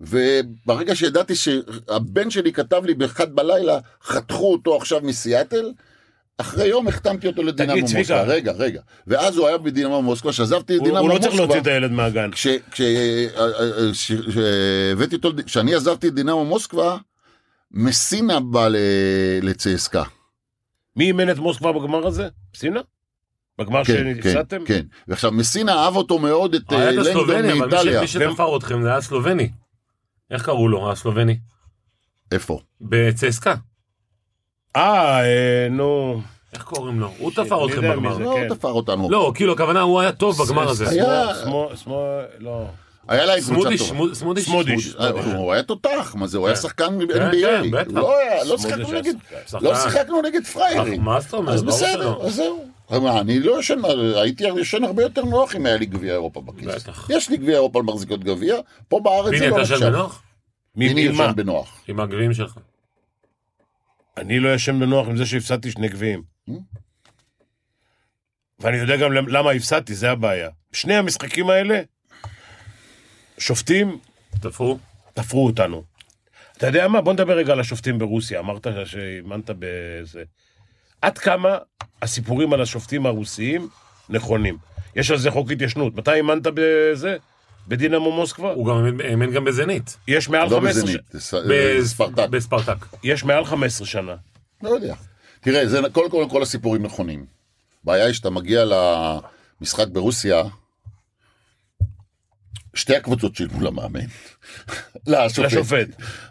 וברגע 0.00 0.94
שידעתי 0.96 1.34
שהבן 1.34 2.30
שלי 2.30 2.52
כתב 2.52 2.82
לי 2.84 2.94
באחד 2.94 3.32
בלילה, 3.34 3.78
חתכו 4.02 4.52
אותו 4.52 4.76
עכשיו 4.76 5.00
מסיאטל, 5.02 5.72
אחרי 6.38 6.66
יום 6.66 6.88
החתמתי 6.88 7.26
אותו 7.26 7.42
לדינמו 7.42 7.72
תגיד, 7.72 7.82
מוסקבה. 7.82 8.02
צביקה. 8.04 8.22
רגע, 8.22 8.52
רגע. 8.52 8.80
ואז 9.06 9.36
הוא 9.36 9.46
היה 9.48 9.58
בדינמו 9.58 10.02
מוסקבה, 10.02 10.30
כשעזבתי 10.32 10.76
את 10.76 10.82
דינמו 10.82 10.98
הוא 10.98 11.08
לא 11.08 11.14
מוסקבה... 11.14 11.30
צריך 11.30 11.40
להוציא 11.40 11.60
את 11.60 11.66
הילד 11.66 11.90
מהגן. 11.90 12.30
כש- 12.32 12.46
כש- 12.70 12.80
אה, 12.80 13.26
אה, 13.36 13.94
שהבאתי 13.94 15.16
אותו, 15.16 15.30
כשאני 15.46 15.74
עזבתי 15.74 16.08
את 16.08 16.14
דינמו 16.14 16.44
מוסקבה, 16.44 16.96
מסינה 17.70 18.40
בא 18.40 18.68
ל- 18.68 18.76
לצסקה. 19.42 20.02
מי 20.96 21.04
אימן 21.04 21.30
את 21.30 21.38
מוסקבה 21.38 21.72
בגמר 21.72 22.06
הזה? 22.06 22.28
סינה? 22.56 22.80
בגמר 23.58 23.84
כן, 23.84 23.94
כן, 23.94 24.22
שהפסדתם? 24.22 24.64
כן. 24.64 24.82
ועכשיו, 25.08 25.32
מסינה 25.32 25.72
אהב 25.84 25.96
אותו 25.96 26.18
מאוד, 26.18 26.54
את 26.54 26.72
אה, 26.72 26.78
היה 26.78 26.92
את 26.94 26.98
הסלובני, 27.06 27.52
אבל 27.52 27.58
מאיטליה. 27.70 28.00
מי 28.00 28.06
שתפר 28.06 28.56
אתכם 28.56 28.82
זה 28.82 28.88
היה 28.88 29.00
סלובני. 29.00 29.48
איך 30.30 30.44
קראו 30.44 30.68
לו, 30.68 30.92
הסלובני? 30.92 31.38
איפה? 32.32 32.60
בצסקה. 32.80 33.54
אה, 34.76 35.20
אה, 35.24 35.68
נו. 35.70 36.20
איך 36.52 36.62
קוראים 36.62 37.00
לו? 37.00 37.12
הוא 37.18 37.30
תפר 37.30 37.66
אתכם 37.66 37.76
יודע 37.76 37.92
בגמר. 37.96 38.14
זה. 38.14 38.22
לא, 38.22 38.34
כן. 38.36 38.46
הוא 38.48 38.56
תפר 38.56 38.68
אותנו. 38.72 39.10
לא, 39.10 39.32
כאילו, 39.34 39.52
הכוונה, 39.52 39.80
הוא 39.80 40.00
היה 40.00 40.12
טוב 40.12 40.42
בגמר 40.42 40.68
הזה. 40.68 40.88
היה- 40.88 41.26
סמו... 41.74 42.00
לא. 42.38 42.66
היה 43.08 43.24
להם 43.26 43.40
קבוצה 43.40 43.54
סמודיש, 43.60 43.88
טובה. 43.88 44.14
סמודיש. 44.14 44.44
סמודיש. 44.44 44.96
אה, 44.96 45.08
הוא 45.36 45.52
היה 45.52 45.62
תותח, 45.62 46.14
מה 46.18 46.26
זה, 46.26 46.38
הוא 46.38 46.46
היה 46.46 46.56
כן. 46.56 46.62
שחקן 46.62 46.98
כן, 47.12 47.30
NBA. 47.30 47.70
בטח. 47.72 47.90
לא 47.92 48.18
היה- 48.18 48.44
לא 48.44 48.56
סמודיש 48.56 48.62
שיחקנו 48.62 48.88
היה 48.92 49.00
נגד... 49.00 49.14
שחקן. 49.46 49.64
לא 49.64 49.74
שחקן. 49.74 49.90
שיחקנו 49.90 50.22
נגד 50.22 50.44
פראיירים. 50.46 51.02
מה 51.02 51.20
זאת 51.20 51.34
אומרת? 51.34 51.54
אז 51.54 51.62
ברור 51.62 51.76
בסדר. 51.76 52.26
אז 52.26 52.34
זהו. 52.34 52.67
מה, 52.90 53.20
אני 53.20 53.40
לא 53.40 53.60
ישן, 53.60 53.78
הייתי 54.22 54.44
ישן 54.60 54.84
הרבה 54.84 55.02
יותר 55.02 55.24
נוח 55.24 55.56
אם 55.56 55.66
היה 55.66 55.76
לי 55.76 55.86
גביע 55.86 56.12
אירופה 56.12 56.40
בכיס. 56.40 56.66
בטח. 56.66 57.10
יש 57.12 57.30
לי 57.30 57.36
גביע 57.36 57.54
אירופה 57.54 57.78
על 57.78 57.84
מחזיקות 57.84 58.24
גביע, 58.24 58.56
פה 58.88 59.00
בארץ 59.04 59.38
זה 59.38 59.46
לא 59.48 59.54
אתה 59.56 59.62
ישן 59.62 59.74
נחשב. 59.74 59.86
בנוח? 59.86 60.22
מי 60.76 60.88
פיני 60.88 61.08
מי 61.08 61.16
מה? 61.18 61.24
ישן 61.24 61.32
בנוח. 61.36 61.84
עם 61.88 62.00
הגביעים 62.00 62.34
שלך. 62.34 62.58
אני 64.16 64.40
לא 64.40 64.54
ישן 64.54 64.80
בנוח 64.80 65.08
עם 65.08 65.16
זה 65.16 65.26
שהפסדתי 65.26 65.70
שני 65.70 65.88
גביעים. 65.88 66.22
Hmm? 66.48 66.52
ואני 68.60 68.76
יודע 68.76 68.96
גם 68.96 69.12
למ- 69.12 69.28
למה 69.28 69.50
הפסדתי, 69.50 69.94
זה 69.94 70.10
הבעיה. 70.10 70.50
שני 70.72 70.94
המשחקים 70.96 71.50
האלה, 71.50 71.80
שופטים 73.38 73.98
תפרו. 74.40 74.78
תפרו 75.14 75.46
אותנו. 75.46 75.84
אתה 76.56 76.66
יודע 76.66 76.88
מה? 76.88 77.00
בוא 77.00 77.12
נדבר 77.12 77.36
רגע 77.36 77.52
על 77.52 77.60
השופטים 77.60 77.98
ברוסיה. 77.98 78.40
אמרת 78.40 78.66
שאימנת 78.84 79.50
בזה. 79.58 80.22
עד 81.02 81.18
כמה 81.18 81.58
הסיפורים 82.02 82.52
על 82.52 82.60
השופטים 82.60 83.06
הרוסיים 83.06 83.68
נכונים? 84.08 84.56
יש 84.96 85.10
על 85.10 85.18
זה 85.18 85.30
חוק 85.30 85.50
התיישנות. 85.50 85.94
מתי 85.96 86.12
אימנת 86.12 86.46
בזה? 86.54 87.16
בדינמו 87.68 88.12
מוסקבה? 88.12 88.50
הוא 88.52 88.66
גם 88.66 89.00
האמין 89.04 89.30
גם 89.32 89.44
בזנית. 89.44 89.96
יש 90.08 90.28
מעל 90.28 90.42
לא 90.50 90.56
15 90.60 90.82
בזנית, 90.82 91.00
ש- 91.10 91.12
זה 91.12 91.20
ס- 91.20 91.34
ב- 91.34 91.78
זה 91.80 91.88
ספרטק. 91.88 92.28
בספרטק. 92.28 92.86
יש 93.02 93.24
מעל 93.24 93.44
15 93.44 93.86
שנה. 93.86 94.14
לא 94.62 94.68
יודע. 94.70 94.94
תראה, 95.40 95.68
זה 95.68 95.80
קודם 95.92 96.10
כל 96.10 96.26
כל 96.30 96.42
הסיפורים 96.42 96.82
נכונים. 96.82 97.26
הבעיה 97.82 98.04
היא 98.06 98.14
שאתה 98.14 98.30
מגיע 98.30 98.64
למשחק 98.64 99.88
ברוסיה, 99.88 100.42
שתי 102.74 102.96
הקבוצות 102.96 103.36
שילמו 103.36 103.60
למאמן. 103.60 104.00
לשופט. 105.06 105.38
לשופט. 105.52 105.88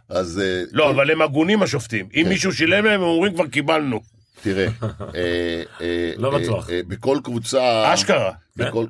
אז 0.09 0.39
אה, 0.43 0.63
לא, 0.71 0.89
אבל 0.91 1.11
הם 1.11 1.21
הגונים 1.21 1.63
השופטים. 1.63 2.05
אם 2.15 2.23
כן. 2.23 2.29
מישהו 2.29 2.53
שילם 2.53 2.85
להם, 2.85 2.93
הם 3.01 3.07
אומרים 3.07 3.33
כבר 3.33 3.47
קיבלנו. 3.47 4.01
תראה, 4.47 4.67
אה, 5.15 5.63
אה, 5.81 6.11
לא 6.17 6.33
אה, 6.33 6.39
בטוח. 6.39 6.69
בכל 6.87 7.19
קבוצה, 7.23 7.93
אשכרה. 7.93 8.31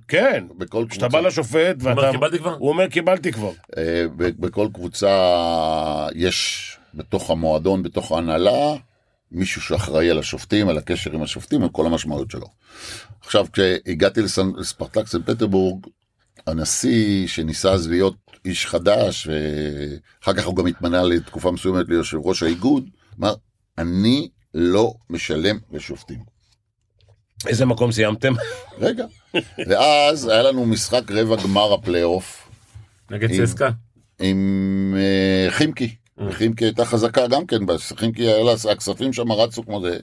כן. 0.08 0.44
בכל 0.58 0.86
כשאתה 0.90 1.08
בא 1.08 1.20
לשופט 1.20 1.82
הוא 1.82 1.92
אומר, 1.92 2.02
ואתה... 2.02 2.12
קיבלתי 2.12 2.40
כבר? 2.40 2.54
הוא 2.54 2.70
אומר, 2.70 2.88
קיבלתי 2.88 3.32
כבר. 3.32 3.52
בכל 4.18 4.68
קבוצה 4.74 6.08
יש 6.16 6.72
בתוך 6.94 7.30
המועדון, 7.30 7.84
בתוך 7.84 8.12
ההנהלה, 8.12 8.76
מישהו 9.32 9.62
שאחראי 9.62 10.10
על 10.10 10.20
השופטים, 10.20 10.70
על 10.70 10.78
הקשר 10.78 11.12
עם 11.12 11.22
השופטים, 11.22 11.64
על 11.64 11.70
כל 11.70 11.86
המשמעויות 11.86 12.32
שלו. 12.32 12.48
עכשיו, 13.22 13.46
כשהגעתי 13.54 14.22
לספרטק 14.58 15.08
סן 15.08 15.22
פטרבורג, 15.22 15.86
הנשיא, 16.48 17.28
שניסה 17.28 17.72
אז 17.72 17.88
להיות 17.90 18.16
איש 18.46 18.66
חדש, 18.66 19.28
ואחר 19.28 20.34
כך 20.34 20.46
הוא 20.46 20.56
גם 20.56 20.68
התמנה 20.68 21.04
לתקופה 21.04 21.52
מסוימת 21.52 21.90
ליושב 21.90 22.18
ראש 22.18 22.44
האיגוד, 22.44 22.90
אמר, 23.20 23.34
אני 23.78 24.30
לא 24.60 24.94
משלם 25.10 25.60
לשופטים. 25.72 26.20
איזה 27.48 27.66
מקום 27.66 27.92
סיימתם? 27.92 28.34
רגע. 28.78 29.06
ואז 29.68 30.28
היה 30.28 30.44
לנו 30.44 30.66
משחק 30.66 31.12
רבע 31.12 31.36
גמר 31.44 31.74
הפלייאוף 31.74 32.50
נגד 33.12 33.32
עם- 33.32 33.46
צסקה. 33.46 33.70
עם 34.20 34.96
אה, 34.98 35.52
חימקי. 35.52 35.96
חימקי 36.32 36.66
הייתה 36.66 36.86
חזקה 36.86 37.28
גם 37.28 37.46
כן, 37.48 37.58
חימקי 37.96 38.22
היה 38.28 38.44
לה, 38.44 38.72
הכספים 38.72 39.14
שם 39.14 39.32
רצו 39.32 39.64
כמו 39.64 39.82
זה. 39.82 40.00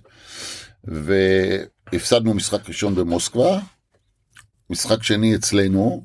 והפסדנו 0.85 2.35
משחק 2.35 2.69
ראשון 2.69 2.95
במוסקבה, 2.95 3.61
משחק 4.71 5.03
שני 5.03 5.35
אצלנו. 5.35 6.05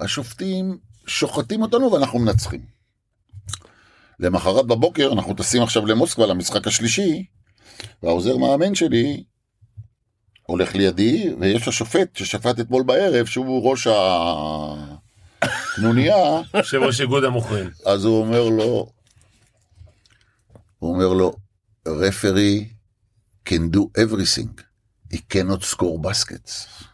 השופטים 0.00 0.78
שוחטים 1.06 1.62
אותנו 1.62 1.92
ואנחנו 1.92 2.18
מנצחים. 2.18 2.73
למחרת 4.20 4.66
בבוקר 4.66 5.12
אנחנו 5.12 5.34
טסים 5.34 5.62
עכשיו 5.62 5.86
למוסקבה 5.86 6.26
למשחק 6.26 6.66
השלישי, 6.66 7.26
והעוזר 8.02 8.36
מאמן 8.36 8.74
שלי 8.74 9.24
הולך 10.46 10.74
לידי, 10.74 11.34
ויש 11.40 11.68
השופט 11.68 12.16
ששפט 12.16 12.60
אתמול 12.60 12.82
בערב, 12.82 13.26
שהוא 13.26 13.70
ראש 13.70 13.86
הקנוניה, 15.42 16.16
יושב 16.54 16.78
ראש 16.78 17.00
איגוד 17.00 17.24
המוכרים. 17.24 17.70
אז 17.86 18.04
הוא 18.04 18.20
אומר 18.20 18.48
לו, 18.48 18.90
הוא 20.78 20.94
אומר 20.94 21.08
לו, 21.08 21.32
referee 21.88 22.64
can 23.48 23.76
do 23.76 23.80
everything, 23.98 24.62
he 25.12 25.18
cannot 25.32 25.62
score 25.74 25.98
baskets. 26.06 26.84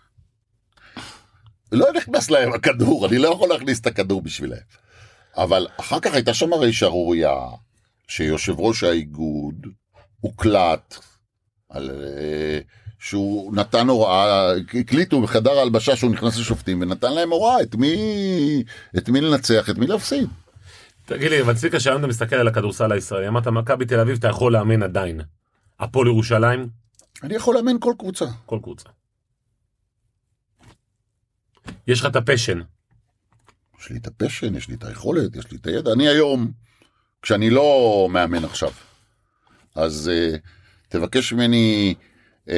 לא 1.72 1.86
נכנס 1.96 2.30
להם 2.30 2.52
הכדור, 2.52 3.06
אני 3.06 3.18
לא 3.18 3.28
יכול 3.28 3.48
להכניס 3.48 3.80
את 3.80 3.86
הכדור 3.86 4.22
בשבילם. 4.22 4.56
אבל 5.40 5.66
אחר 5.76 6.00
כך 6.00 6.14
הייתה 6.14 6.34
שם 6.34 6.52
הרי 6.52 6.72
שערורייה, 6.72 7.36
שיושב 8.08 8.60
ראש 8.60 8.84
האיגוד 8.84 9.66
הוקלט 10.20 10.98
על, 11.68 11.90
אה, 11.90 12.60
שהוא 12.98 13.56
נתן 13.56 13.88
הוראה, 13.88 14.52
הקליטו 14.80 15.22
בחדר 15.22 15.50
ההלבשה 15.50 15.96
שהוא 15.96 16.10
נכנס 16.10 16.38
לשופטים 16.38 16.80
ונתן 16.82 17.12
להם 17.12 17.30
הוראה 17.32 17.62
את 17.62 17.74
מי, 17.74 17.96
את 18.96 19.08
מי 19.08 19.20
לנצח, 19.20 19.70
את 19.70 19.78
מי 19.78 19.86
להפסיד. 19.86 20.28
תגיד 21.06 21.30
לי, 21.30 21.40
אבל 21.40 21.54
צביקה, 21.54 21.80
שהיום 21.80 21.98
אתה 21.98 22.06
מסתכל 22.06 22.36
על 22.36 22.48
הכדורסל 22.48 22.92
הישראלי, 22.92 23.28
אמרת 23.28 23.46
מכבי 23.46 23.86
תל 23.86 24.00
אביב, 24.00 24.18
אתה 24.18 24.28
יכול 24.28 24.52
לאמן 24.52 24.82
עדיין. 24.82 25.20
הפועל 25.80 26.06
ירושלים, 26.06 26.68
אני 27.22 27.34
יכול 27.34 27.54
לאמן 27.54 27.76
כל 27.80 27.94
קבוצה. 27.98 28.24
כל 28.46 28.58
קבוצה. 28.62 28.88
יש 31.86 32.00
לך 32.00 32.06
את 32.06 32.16
ה 32.16 32.21
passion. 32.21 32.60
יש 33.80 33.90
לי 33.90 33.98
את 33.98 34.06
ה 34.06 34.11
passion, 34.11 34.54
יש 34.54 34.68
לי 34.68 34.74
את 34.74 34.84
היכולת, 34.84 35.36
יש 35.36 35.50
לי 35.50 35.58
את 35.60 35.66
הידע. 35.66 35.92
אני 35.92 36.08
היום, 36.08 36.50
כשאני 37.22 37.50
לא 37.50 38.08
מאמן 38.10 38.44
עכשיו, 38.44 38.70
אז 39.74 40.10
אה, 40.10 40.38
תבקש 40.88 41.32
ממני, 41.32 41.94
אה, 42.46 42.50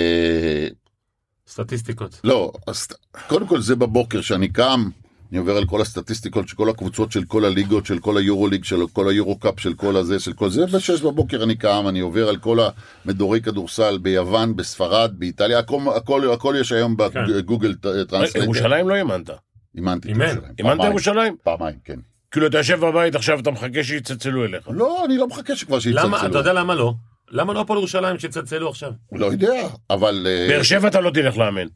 סטטיסטיקות. 1.48 2.20
לא, 2.24 2.52
אז, 2.66 2.88
קודם 3.28 3.46
כל 3.46 3.60
זה 3.60 3.76
בבוקר 3.76 4.20
שאני 4.20 4.48
קם, 4.48 4.88
אני 5.30 5.38
עובר 5.38 5.56
על 5.56 5.66
כל 5.66 5.80
הסטטיסטיקות 5.80 6.48
של 6.48 6.56
כל 6.56 6.70
הקבוצות 6.70 7.12
של 7.12 7.24
כל 7.24 7.44
הליגות, 7.44 7.86
של 7.86 7.98
כל 7.98 8.16
היורוליג, 8.16 8.64
של 8.64 8.86
כל 8.92 9.08
היורו-קאפ, 9.08 9.60
של 9.60 9.74
כל 9.74 9.96
הזה, 9.96 10.20
של 10.20 10.32
כל 10.32 10.50
זה, 10.50 10.66
בשש 10.66 11.00
בבוקר 11.00 11.42
אני 11.42 11.56
קם, 11.56 11.84
אני 11.88 12.00
עובר 12.00 12.28
על 12.28 12.36
כל 12.36 12.58
המדורי 13.04 13.40
כדורסל 13.40 13.98
ביוון, 13.98 14.56
בספרד, 14.56 15.12
באיטליה, 15.18 15.58
הכל, 15.58 15.80
הכל, 15.96 16.32
הכל 16.32 16.54
יש 16.60 16.72
היום 16.72 16.96
כן. 16.96 17.26
בגוגל 17.28 17.74
translator. 18.08 18.42
ירושלים 18.42 18.88
לא 18.88 18.94
אימנת. 18.94 19.30
אימנתי. 19.76 20.08
את 20.08 20.12
אימן. 20.12 20.26
ירושלים. 20.26 20.44
אימנת 20.58 20.76
פעמיים. 20.76 20.90
ירושלים? 20.90 21.36
פעמיים, 21.42 21.76
כן. 21.84 21.98
כאילו 22.30 22.46
אתה 22.46 22.58
יושב 22.58 22.80
בבית 22.80 23.14
עכשיו 23.14 23.40
אתה 23.40 23.50
מחכה 23.50 23.84
שיצלצלו 23.84 24.44
אליך. 24.44 24.68
לא, 24.68 25.04
אני 25.04 25.16
לא 25.16 25.28
מחכה 25.28 25.56
שכבר 25.56 25.80
שיצלצלו. 25.80 26.08
למה, 26.08 26.26
אתה 26.26 26.38
יודע 26.38 26.52
למה 26.52 26.74
לא? 26.74 26.94
למה 27.30 27.52
לא 27.52 27.60
הפועל 27.60 27.78
ירושלים 27.78 28.18
שיצלצלו 28.18 28.68
עכשיו? 28.68 28.92
לא 29.12 29.26
יודע, 29.26 29.68
אבל 29.90 30.26
אה, 30.26 30.46
באר 30.48 30.62
שבע 30.62 30.88
אתה 30.88 31.00
לא 31.00 31.10
תלך 31.10 31.36
לאמן. 31.36 31.66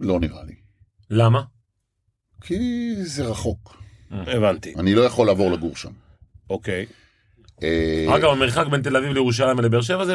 לא 0.00 0.20
נראה 0.20 0.44
לי. 0.44 0.54
למה? 1.10 1.42
כי 2.40 2.94
זה 2.96 3.24
רחוק. 3.24 3.76
הבנתי. 4.10 4.74
אני 4.78 4.94
לא 4.94 5.02
יכול 5.02 5.26
לעבור 5.26 5.50
לגור 5.50 5.76
שם. 5.76 5.90
אוקיי. 6.50 6.86
אה, 7.62 8.06
אגב, 8.16 8.30
המרחק 8.30 8.66
בין 8.66 8.82
תל 8.82 8.96
אביב 8.96 9.12
לירושלים 9.12 9.58
ולבאר 9.58 9.80
שבע 9.80 10.04
זה... 10.04 10.14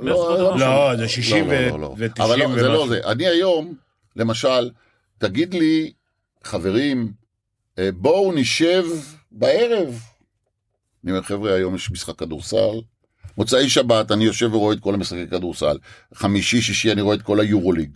לא, 0.00 0.06
לא 0.10 0.36
דבר. 0.36 0.56
לא, 0.56 0.96
זה 0.96 1.08
60 1.08 1.50
לא, 1.50 1.68
לא, 1.68 1.80
לא. 1.80 1.94
ו-90 1.98 2.24
אבל 2.24 2.38
לא, 2.38 2.54
זה 2.54 2.68
לא. 2.68 2.88
זה. 2.88 3.00
אני 3.04 3.26
היום, 3.26 3.74
למשל, 4.16 4.70
תגיד 5.18 5.54
לי, 5.54 5.92
חברים, 6.46 7.12
אה, 7.78 7.88
בואו 7.92 8.32
נשב 8.32 8.84
בערב. 9.32 10.00
אני 11.04 11.12
אומר, 11.12 11.22
חבר'ה, 11.22 11.54
היום 11.54 11.74
יש 11.74 11.90
משחק 11.90 12.16
כדורסל. 12.16 12.80
מוצאי 13.38 13.68
שבת 13.68 14.12
אני 14.12 14.24
יושב 14.24 14.54
ורואה 14.54 14.74
את 14.74 14.80
כל 14.80 14.94
המשחקי 14.94 15.26
כדורסל. 15.26 15.78
חמישי, 16.14 16.62
שישי 16.62 16.92
אני 16.92 17.00
רואה 17.00 17.16
את 17.16 17.22
כל 17.22 17.40
היורוליג. 17.40 17.90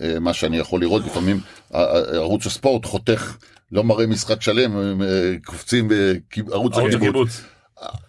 אה, 0.00 0.20
מה 0.20 0.32
שאני 0.32 0.58
יכול 0.58 0.80
לראות, 0.80 1.04
לפעמים 1.06 1.40
אה, 1.74 1.98
ערוץ 1.98 2.46
הספורט 2.46 2.84
חותך, 2.84 3.36
לא 3.72 3.84
מראה 3.84 4.06
משחק 4.06 4.42
שלם, 4.42 4.76
הם, 4.76 5.02
קופצים 5.44 5.88
בערוץ 5.88 6.74
ערוץ 6.76 6.94
הקיבוץ. 6.94 7.40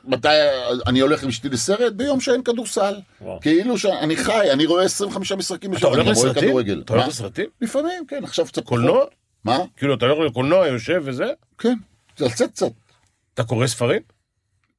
מתי 0.04 0.28
אני 0.88 1.00
הולך 1.00 1.24
עם 1.24 1.30
אשתי 1.30 1.50
לסרט? 1.50 1.94
ביום 1.94 2.22
שאין 2.22 2.44
כדורסל. 2.44 2.96
כאילו 3.42 3.78
שאני 3.78 4.16
חי, 4.16 4.52
אני 4.52 4.66
רואה 4.66 4.84
25 4.84 5.32
משחקים 5.32 5.72
בשבוע, 5.72 6.02
אני 6.02 6.12
רואה? 6.12 6.34
כדורגל. 6.34 6.82
אתה 6.86 6.94
הולך? 6.94 7.08
לסרטים? 7.08 7.46
לפעמים, 7.62 8.06
כן, 8.08 8.24
עכשיו 8.24 8.46
קצת 8.46 8.64
קולנוע? 8.64 9.06
מה? 9.46 9.58
כאילו 9.78 9.94
אתה 9.96 10.06
הולך 10.06 10.32
לקולנוע, 10.32 10.68
יושב 10.68 11.02
וזה? 11.06 11.26
כן, 11.58 11.74
זה 12.18 12.26
לצאת 12.26 12.52
קצת. 12.52 12.72
אתה 13.34 13.44
קורא 13.44 13.68
ספרים? 13.68 14.02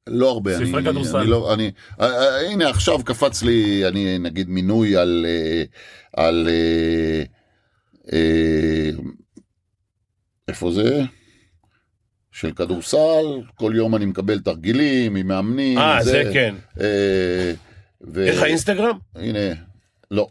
לא 0.07 0.29
הרבה. 0.31 0.53
ספרי 0.55 0.79
אני- 0.79 0.83
כדורסל. 0.89 1.17
אני 1.17 1.27
לא, 1.29 1.53
אני, 1.53 1.71
אה, 2.01 2.05
אה, 2.05 2.49
הנה 2.51 2.69
עכשיו 2.69 3.03
קפץ 3.03 3.43
לי, 3.43 3.87
אני 3.87 4.17
נגיד 4.19 4.49
מינוי 4.49 4.95
על, 4.97 5.25
אה, 5.29 5.63
על, 6.23 6.49
אה, 8.13 8.89
איפה 10.47 10.71
זה? 10.71 11.01
של 12.31 12.51
כדורסל, 12.51 13.25
כל 13.55 13.73
יום 13.75 13.95
אני 13.95 14.05
מקבל 14.05 14.39
תרגילים 14.39 15.13
ממאמנים. 15.13 15.77
אה, 15.77 16.03
זה 16.03 16.23
כן. 16.33 16.55
אה, 16.81 17.51
ו- 18.13 18.25
יש 18.27 18.37
לך 18.37 18.43
אינסטגרם? 18.43 18.97
הנה, 19.15 19.39
לא. 20.11 20.27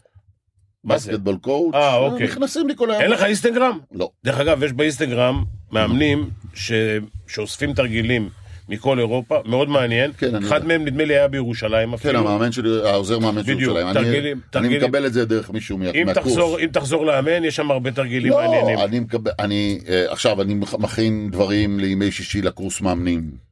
basketball 0.85 1.37
coach. 1.41 1.75
אה, 1.75 1.95
אוקיי. 1.95 2.25
נכנסים 2.27 2.67
לי 2.67 2.73
כל 2.75 2.91
היום. 2.91 3.01
אין 3.01 3.11
לך 3.11 3.23
אינסטגרם? 3.23 3.79
לא. 3.91 4.09
דרך 4.23 4.39
אגב, 4.39 4.63
יש 4.63 4.73
באינסטגרם 4.73 5.43
מאמנים 5.71 6.29
ש... 6.53 6.71
שאוספים 7.27 7.73
תרגילים 7.73 8.29
מכל 8.69 8.99
אירופה, 8.99 9.37
מאוד 9.45 9.69
מעניין. 9.69 10.11
כן, 10.17 10.35
אני 10.35 10.45
אחד. 10.47 10.65
מהם 10.65 10.85
נדמה 10.85 11.05
לי 11.05 11.13
היה 11.15 11.27
בירושלים 11.27 11.89
כן, 11.89 11.93
אפילו. 11.93 12.19
המאמן 12.19 12.51
שלי, 12.51 12.69
העוזר 12.89 13.19
מאמן 13.19 13.43
של 13.43 13.53
בדיוק, 13.53 13.61
ירושלים. 13.61 13.87
אני- 13.87 13.93
תרגילים, 13.93 14.37
אני 14.37 14.41
תרגילים. 14.51 14.81
מקבל 14.83 15.05
את 15.05 15.13
זה 15.13 15.25
דרך 15.25 15.49
מישהו 15.51 15.77
מהקורס. 15.77 16.17
תחזור, 16.17 16.59
אם 16.59 16.67
תחזור 16.73 17.05
לאמן, 17.05 17.43
יש 17.43 17.55
שם 17.55 17.71
הרבה 17.71 17.91
תרגילים 17.91 18.33
מעניינים. 18.33 18.75
לא, 18.79 18.83
אני 18.85 18.99
מקבל, 18.99 19.31
אני, 19.39 19.79
אה, 19.89 20.11
עכשיו 20.11 20.41
אני 20.41 20.53
מכ- 20.53 20.79
מכין 20.79 21.29
דברים 21.31 21.79
לימי 21.79 22.11
שישי 22.11 22.41
לקורס 22.41 22.81
מאמנים. 22.81 23.46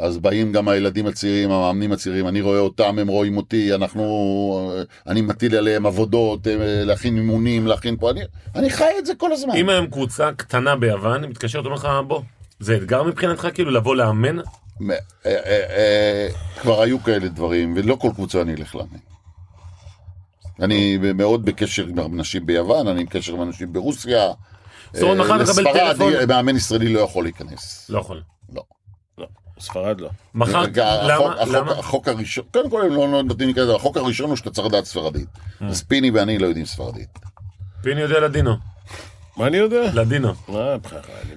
אז 0.00 0.18
באים 0.18 0.52
גם 0.52 0.68
הילדים 0.68 1.06
הצעירים, 1.06 1.50
המאמנים 1.50 1.92
הצעירים, 1.92 2.28
אני 2.28 2.40
רואה 2.40 2.58
אותם, 2.58 2.98
הם 2.98 3.08
רואים 3.08 3.36
אותי, 3.36 3.74
אנחנו, 3.74 4.82
אני 5.06 5.20
מטיל 5.20 5.56
עליהם 5.56 5.86
עבודות, 5.86 6.46
אה, 6.46 6.84
להכין 6.84 7.16
אימונים, 7.16 7.66
להכין 7.66 7.96
פה, 7.96 8.10
אני, 8.10 8.20
אני 8.54 8.70
חי 8.70 8.90
את 8.98 9.06
זה 9.06 9.14
כל 9.14 9.32
הזמן. 9.32 9.54
אם 9.56 9.68
היום 9.68 9.86
קבוצה 9.86 10.30
קטנה 10.36 10.76
ביוון, 10.76 11.24
מתקשרת, 11.24 11.64
אומר 11.64 11.76
לך, 11.76 11.88
בוא. 12.06 12.22
זה 12.60 12.76
אתגר 12.76 13.02
מבחינתך, 13.02 13.48
כאילו, 13.54 13.70
לבוא 13.70 13.96
לאמן? 13.96 14.38
אה, 14.38 14.94
אה, 15.26 16.28
כבר 16.60 16.82
היו 16.82 17.02
כאלה 17.02 17.28
דברים, 17.28 17.74
ולא 17.76 17.94
כל 17.94 18.10
קבוצה 18.14 18.42
אני 18.42 18.54
אלך 18.54 18.74
לאמן. 18.74 18.98
אני 20.60 20.98
מאוד 21.14 21.44
בקשר 21.44 21.86
עם 21.86 22.14
אנשים 22.18 22.46
ביוון, 22.46 22.88
אני 22.88 23.04
בקשר 23.04 23.34
עם 23.34 23.42
אנשים 23.42 23.72
ברוסיה. 23.72 24.32
זאת 24.92 25.02
אומרת, 25.02 25.18
מחר 25.18 25.36
נקבל 25.36 25.72
טלפון. 25.72 26.12
מאמן 26.28 26.56
ישראלי 26.56 26.92
לא 26.92 27.00
יכול 27.00 27.24
להיכנס. 27.24 27.86
לא 27.90 27.98
יכול. 27.98 28.22
ספרד 29.62 30.00
לא. 30.00 30.10
מחר, 30.34 30.60
רגע, 30.62 30.88
החוק- 30.92 31.10
למה? 31.10 31.42
החוק- 31.42 31.54
למה? 31.54 31.72
החוק 31.72 32.08
הראשון, 32.08 32.44
קודם 32.52 32.70
כל 32.70 32.82
הם 32.82 32.90
לא 32.92 33.08
לא 33.12 33.22
נותנים 33.22 33.48
לי 33.48 33.54
כזה, 33.54 33.74
החוק 33.74 33.96
הראשון 33.96 34.28
הוא 34.28 34.36
שאתה 34.36 34.50
צריך 34.50 34.66
לדעת 34.68 34.84
ספרדית. 34.84 35.28
אה. 35.62 35.66
אז 35.66 35.82
פיני 35.82 36.10
ואני 36.10 36.38
לא 36.38 36.46
יודעים 36.46 36.66
ספרדית. 36.66 37.08
פיני 37.82 38.00
יודע 38.00 38.20
לדינו. 38.20 38.56
מה 39.36 39.46
אני 39.46 39.56
יודע? 39.56 39.90
לדינו. 39.94 40.32
מה, 40.48 40.76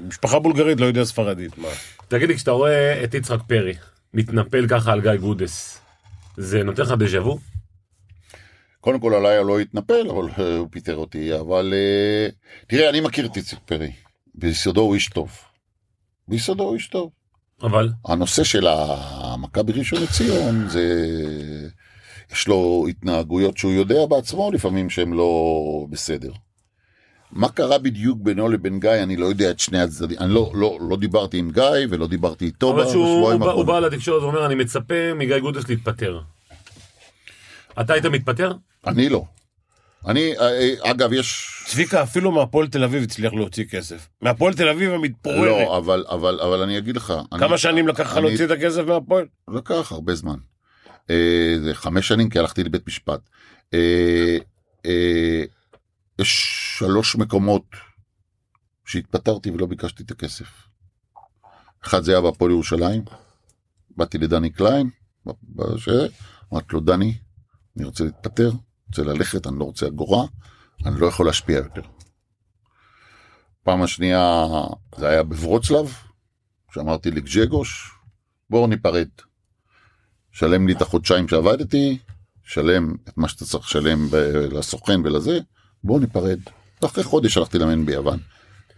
משפחה 0.08 0.40
בולגרית 0.40 0.80
לא 0.80 0.86
יודע 0.86 1.04
ספרדית, 1.06 1.58
מה? 1.58 1.68
תגיד 2.08 2.28
לי, 2.30 2.36
כשאתה 2.36 2.52
רואה 2.52 3.04
את 3.04 3.14
יצחק 3.14 3.40
פרי 3.48 3.74
מתנפל 4.14 4.68
ככה 4.68 4.92
על 4.92 5.02
גיא 5.02 5.16
גודס, 5.16 5.80
זה 6.38 6.64
נותן 6.64 6.82
לך 6.84 6.92
דז'ה 6.92 7.22
וו? 7.22 7.40
קודם 8.82 9.00
כל 9.00 9.14
עליי 9.14 9.38
הוא 9.38 9.46
לא 9.48 9.60
התנפל, 9.60 10.10
אבל 10.10 10.30
אה, 10.40 10.58
הוא 10.58 10.68
פיטר 10.72 10.96
אותי, 10.96 11.40
אבל 11.40 11.74
אה, 11.76 12.28
תראה, 12.68 12.90
אני 12.90 13.02
מכיר 13.02 13.26
את 13.26 13.38
איציק 13.38 13.60
פרי. 13.66 13.92
ביסודו 14.36 14.82
הוא 14.82 14.96
איש 14.96 15.10
טוב. 15.10 15.32
ביסודו 16.28 16.64
הוא 16.64 16.74
איש 16.76 16.88
טוב. 16.88 17.10
אבל, 17.66 17.90
הנושא 18.06 18.44
של 18.44 18.68
המכבי 18.70 19.72
ראשון 19.74 20.02
לציון 20.04 20.70
זה 20.70 21.06
יש 22.34 22.48
לו 22.48 22.86
התנהגויות 22.90 23.58
שהוא 23.58 23.72
יודע 23.72 24.06
בעצמו 24.10 24.52
לפעמים 24.52 24.90
שהן 24.90 25.14
לא 25.14 25.40
בסדר. 25.90 26.32
מה 27.32 27.50
קרה 27.50 27.78
בדיוק 27.78 28.18
בינו 28.22 28.50
לבין 28.50 28.80
גיא 28.80 28.90
אני 29.04 29.16
לא 29.18 29.26
יודע 29.26 29.52
את 29.52 29.60
שני 29.60 29.82
הצדדים 29.82 30.18
אני 30.20 30.34
לא 30.34 30.52
לא 30.54 30.78
לא 30.90 30.98
דיברתי 30.98 31.38
עם 31.38 31.52
גיא 31.52 31.64
ולא 31.90 32.08
דיברתי 32.08 32.46
איתו 32.46 32.74
בשבועיים 32.76 32.94
בא- 33.40 33.46
הוא 33.46 33.62
האחרונים. 33.62 33.66
בא 33.66 33.80
לתקשורת 33.80 34.24
ואומר, 34.24 34.46
אני 34.46 34.56
מצפה 34.56 35.14
מגיא 35.16 35.38
גודס 35.40 35.70
להתפטר. 35.70 36.20
אתה 37.82 37.94
היית 37.94 38.06
מתפטר? 38.06 38.52
אני 38.88 39.10
לא. 39.10 39.24
אני 40.08 40.38
אה, 40.38 40.50
אה, 40.86 40.92
אגב 40.92 41.14
יש 41.14 41.50
צביקה 41.68 42.04
אפילו 42.04 42.32
מהפועל 42.32 42.68
תל 42.68 42.84
אביב 42.84 43.04
הצליח 43.04 43.34
להוציא 43.34 43.66
כסף. 43.66 44.10
מהפועל 44.22 44.54
תל 44.54 44.70
אביב 44.70 44.92
המתפוררת. 44.92 45.40
לא 45.68 45.78
אבל 45.78 46.06
אבל 46.10 46.40
אבל 46.42 46.62
אני 46.62 46.78
אגיד 46.78 46.96
לך 46.98 47.14
כמה 47.32 47.46
אני- 47.46 47.58
שנים 47.58 47.88
לקח 47.88 48.00
לך 48.12 48.18
להוציא 48.18 48.46
את 48.46 48.52
הכסף 48.52 48.82
מהפועל? 48.88 49.26
לקח 49.48 49.92
הרבה 49.92 50.16
זמן. 50.16 50.36
אה, 51.10 51.56
זה 51.64 51.74
חמש 51.74 52.08
שנים 52.08 52.30
כי 52.30 52.40
הלכתי 52.40 52.64
לבית 52.64 52.88
משפט. 52.88 53.20
אה, 53.74 54.38
אה, 54.86 55.44
יש 56.20 56.46
שלוש 56.80 57.16
מקומות 57.16 57.64
שהתפטרתי 58.86 59.52
ולא 59.52 59.66
ביקשתי 59.66 60.04
את 60.04 60.12
הכסף. 60.12 60.48
אחד 61.84 62.04
זה 62.04 62.12
היה 62.12 62.22
בהפועל 62.22 62.52
ירושלים, 62.52 63.04
באתי 63.98 64.18
לדני 64.18 64.50
קליין, 64.50 64.90
אמרתי 66.54 66.68
לו 66.74 66.80
דני, 66.80 67.14
אני 67.78 67.86
רוצה 67.86 68.04
להתפטר, 68.04 68.52
רוצה 68.88 69.04
ללכת, 69.04 69.48
אני 69.48 69.60
לא 69.60 69.64
רוצה 69.64 69.88
אגורה, 69.88 70.26
אני 70.86 71.00
לא 71.00 71.06
יכול 71.06 71.26
להשפיע 71.26 71.58
יותר. 71.58 71.82
פעם 73.64 73.82
השנייה 73.82 74.46
זה 74.98 75.08
היה 75.08 75.24
בוורוצלב, 75.24 75.94
שאמרתי 76.74 77.12
לג'גוש, 77.12 77.92
בואו 78.50 78.68
ניפרד. 78.68 79.08
שלם 80.32 80.68
לי 80.68 80.74
את 80.74 80.82
החודשיים 80.82 81.28
שעבדתי, 81.28 81.98
שלם 82.44 82.96
את 83.04 83.18
מה 83.18 83.28
שאתה 83.30 83.46
צריך 83.46 83.66
לשלם 83.66 84.08
לסוכן 84.52 85.02
ולזה, 85.04 85.40
בואו 85.84 86.00
ניפרד. 86.00 86.40
אחרי 86.86 87.04
חודש 87.04 87.38
הלכתי 87.38 87.60
לאמן 87.60 87.86
ביוון. 87.86 88.20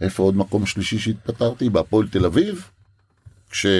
איפה 0.00 0.22
עוד 0.22 0.36
מקום 0.36 0.66
שלישי 0.66 0.98
שהתפטרתי? 0.98 1.70
בהפועל 1.70 2.08
תל 2.08 2.26
אביב, 2.26 2.70
כשהיה 3.50 3.74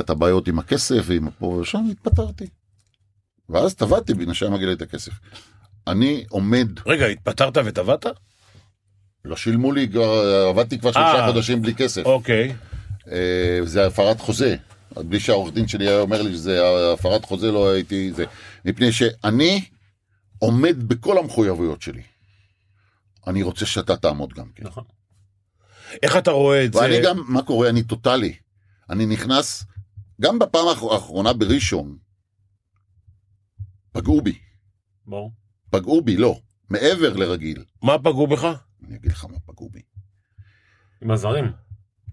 את 0.00 0.10
הבעיות 0.10 0.48
עם 0.48 0.58
הכסף 0.58 1.04
ועם 1.04 1.30
פה 1.30 1.46
ושם, 1.46 1.84
התפטרתי. 1.90 2.46
ואז 3.48 3.74
טבעתי 3.74 4.14
בגלל 4.14 4.34
שהיה 4.34 4.50
מגיע 4.52 4.66
לי 4.66 4.72
את 4.72 4.82
הכסף. 4.82 5.12
אני 5.86 6.24
עומד, 6.28 6.68
רגע, 6.86 7.06
התפטרת 7.06 7.56
וטבעת? 7.64 8.06
לא 9.24 9.36
שילמו 9.36 9.72
לי, 9.72 9.88
עבדתי 10.50 10.78
כבר 10.78 10.92
שלושה 10.92 11.14
אה. 11.26 11.32
חודשים 11.32 11.62
בלי 11.62 11.74
כסף. 11.74 12.02
אוקיי. 12.04 12.54
אה, 13.12 13.58
זה 13.64 13.86
הפרת 13.86 14.20
חוזה. 14.20 14.56
בלי 14.96 15.20
שהעורך 15.20 15.54
דין 15.54 15.68
שלי 15.68 15.88
היה 15.88 16.00
אומר 16.00 16.22
לי 16.22 16.32
שזה 16.32 16.60
הפרת 16.92 17.24
חוזה, 17.24 17.52
לא 17.52 17.70
הייתי 17.70 18.12
זה. 18.12 18.24
מפני 18.64 18.92
שאני 18.92 19.64
עומד 20.38 20.76
בכל 20.88 21.18
המחויבויות 21.18 21.82
שלי. 21.82 22.02
אני 23.26 23.42
רוצה 23.42 23.66
שאתה 23.66 23.96
תעמוד 23.96 24.32
גם 24.32 24.46
כן. 24.54 24.64
נכון. 24.66 24.84
איך 26.02 26.16
אתה 26.16 26.30
רואה 26.30 26.64
את 26.64 26.72
זה? 26.72 26.78
ואני 26.78 27.00
גם, 27.04 27.22
מה 27.28 27.42
קורה? 27.42 27.68
אני 27.68 27.82
טוטאלי. 27.82 28.34
אני 28.90 29.06
נכנס, 29.06 29.64
גם 30.20 30.38
בפעם 30.38 30.68
האח- 30.68 30.92
האחרונה 30.92 31.32
בראשון, 31.32 31.96
פגעו 33.94 34.20
בי. 34.20 34.38
ברור. 35.06 35.32
פגעו 35.70 36.02
בי, 36.02 36.16
לא. 36.16 36.40
מעבר 36.70 37.16
לרגיל. 37.16 37.64
מה 37.82 37.98
פגעו 37.98 38.26
בך? 38.26 38.44
אני 38.86 38.96
אגיד 38.96 39.12
לך 39.12 39.24
מה 39.24 39.38
פגעו 39.46 39.70
בי. 39.70 39.82
עם 41.02 41.10
הזרים. 41.10 41.52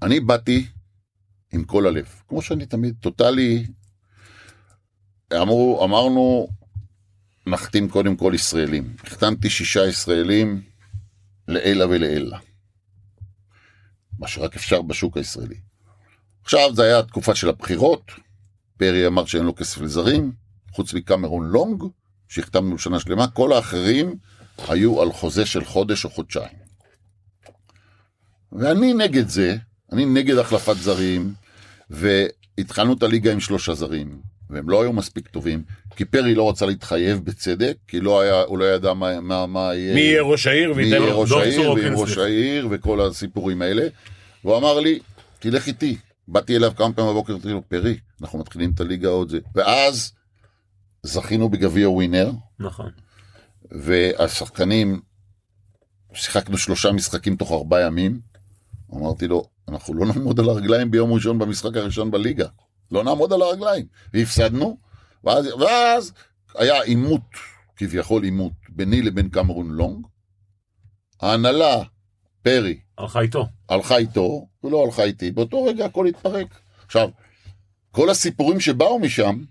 אני 0.02 0.20
באתי 0.20 0.68
עם 1.54 1.64
כל 1.64 1.88
הלב, 1.88 2.22
כמו 2.28 2.42
שאני 2.42 2.66
תמיד, 2.66 2.96
טוטאלי. 3.00 3.68
אמרו, 5.34 5.86
אמרנו, 5.86 6.48
נחתים 7.48 7.90
קודם 7.90 8.18
כל 8.18 8.32
ישראלים. 8.36 8.96
החתמתי 9.04 9.50
שישה 9.50 9.88
ישראלים 9.88 10.62
לעילא 11.48 11.86
ולעילא. 11.86 12.38
מה 14.20 14.28
שרק 14.28 14.56
אפשר 14.56 14.82
בשוק 14.82 15.18
הישראלי. 15.18 15.60
עכשיו, 16.44 16.76
זה 16.76 16.84
היה 16.84 17.00
התקופה 17.00 17.36
של 17.36 17.50
הבחירות, 17.50 18.12
פרי 18.78 19.08
אמר 19.08 19.26
שאין 19.26 19.44
לו 19.44 19.56
כסף 19.56 19.82
לזרים, 19.82 20.41
חוץ 20.72 20.94
מקמרון 20.94 21.48
לונג, 21.48 21.84
שהחתמנו 22.30 22.78
שנה 22.78 23.00
שלמה, 23.00 23.28
כל 23.28 23.54
האחרים 23.54 24.16
היו 24.68 25.02
על 25.02 25.12
חוזה 25.12 25.46
של 25.46 25.64
חודש 25.64 26.06
או 26.06 26.10
חודשיים. 26.10 26.62
ואני 28.52 28.94
נגד 28.94 29.28
זה, 29.28 29.56
אני 29.92 30.06
נגד 30.06 30.38
החלפת 30.38 30.78
זרים, 30.78 31.34
והתחלנו 31.90 32.94
את 32.94 33.04
הליגה 33.04 33.32
עם 33.32 33.40
שלושה 33.40 33.74
זרים, 33.74 34.20
והם 34.50 34.70
לא 34.70 34.82
היו 34.82 34.94
מספיק 34.94 35.28
טובים, 35.28 35.64
כי 35.96 36.06
פרי 36.06 36.36
לא 36.36 36.50
רצה 36.50 36.66
להתחייב 36.66 37.26
בצדק, 37.26 37.76
כי 37.88 38.00
לא 38.00 38.22
היה, 38.22 38.42
הוא 38.42 38.58
לא 38.58 38.66
ידע 38.66 38.94
מה, 38.94 39.20
מה, 39.22 39.46
מה 39.46 39.76
יהיה, 39.76 39.94
מי 39.94 40.02
יהיה 40.02 40.22
ראש 40.22 40.48
העיר 40.48 40.74
מי 40.74 40.84
יהיה. 40.84 41.14
ראש 41.14 41.32
העיר, 41.32 41.72
ועם 41.72 41.94
ראש. 41.94 42.18
העיר, 42.18 42.68
וכל 42.72 43.02
הסיפורים 43.02 43.62
האלה. 43.62 43.88
והוא 44.44 44.58
אמר 44.58 44.80
לי, 44.80 45.00
תלך 45.40 45.68
איתי. 45.68 45.98
באתי 46.28 46.56
אליו 46.56 46.72
כמה 46.76 46.94
פעמים 46.94 47.12
בבוקר, 47.12 47.34
אמרתי 47.34 47.50
לו, 47.50 47.62
פרי, 47.70 47.98
אנחנו 48.22 48.40
מתחילים 48.40 48.72
את 48.76 48.82
הליגה 48.82 49.10
עוד 49.10 49.30
זה. 49.30 49.40
ואז 49.56 50.14
זכינו 51.04 51.50
בגביע 51.50 51.90
ווינר, 51.90 52.32
נכון. 52.60 52.92
והשחקנים, 53.72 55.02
שיחקנו 56.14 56.58
שלושה 56.58 56.92
משחקים 56.92 57.36
תוך 57.36 57.52
ארבעה 57.52 57.82
ימים. 57.82 58.20
אמרתי 58.94 59.28
לו, 59.28 59.44
אנחנו 59.68 59.94
לא 59.94 60.06
נעמוד 60.06 60.40
על 60.40 60.50
הרגליים 60.50 60.92
ביום 60.92 61.14
ראשון 61.14 61.40
במשחק 61.40 61.78
הראשון 61.78 62.12
בליגה. 62.12 62.48
לא 62.92 63.04
נעמוד 63.04 63.34
על 63.34 63.42
הרגליים. 63.42 63.86
והפסדנו, 64.14 64.78
ואז, 65.24 65.48
ואז 65.48 66.14
היה 66.56 66.82
עימות, 66.82 67.22
כביכול 67.76 68.24
עימות, 68.24 68.54
ביני 68.70 69.02
לבין 69.02 69.30
קמרון 69.30 69.72
לונג. 69.72 70.06
ההנהלה, 71.22 71.84
פרי, 72.42 72.80
הלכה 72.98 73.22
איתו. 73.22 73.48
הלכה 73.70 73.98
איתו, 73.98 74.48
ולא 74.64 74.86
הלכה 74.86 75.04
איתי. 75.04 75.32
באותו 75.32 75.64
רגע 75.64 75.86
הכל 75.86 76.08
התפרק. 76.08 76.48
עכשיו, 76.86 77.10
כל 77.92 78.10
הסיפורים 78.10 78.60
שבאו 78.60 79.00
משם, 79.00 79.44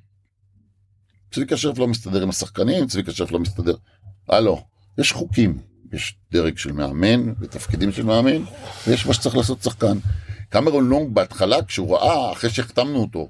צביקה 1.31 1.57
שרף 1.57 1.79
לא 1.79 1.89
מסתדר 1.89 2.23
עם 2.23 2.29
השחקנים, 2.29 2.87
צביקה 2.87 3.13
שרף 3.13 3.33
לא 3.33 3.39
מסתדר. 3.39 3.75
הלו, 4.29 4.63
יש 4.99 5.13
חוקים, 5.13 5.59
יש 5.93 6.19
דרג 6.33 6.59
של 6.59 6.73
מאמן, 6.73 7.33
ותפקידים 7.41 7.93
של 7.93 8.03
מאמן, 8.03 8.43
ויש 8.87 9.07
מה 9.07 9.15
שצריך 9.15 9.37
לעשות 9.37 9.63
שחקן. 9.63 9.99
קמרון 10.49 10.89
לונג 10.89 11.15
בהתחלה, 11.15 11.63
כשהוא 11.63 11.97
ראה, 11.97 12.33
אחרי 12.33 12.51
שהחתמנו 12.51 13.01
אותו, 13.01 13.29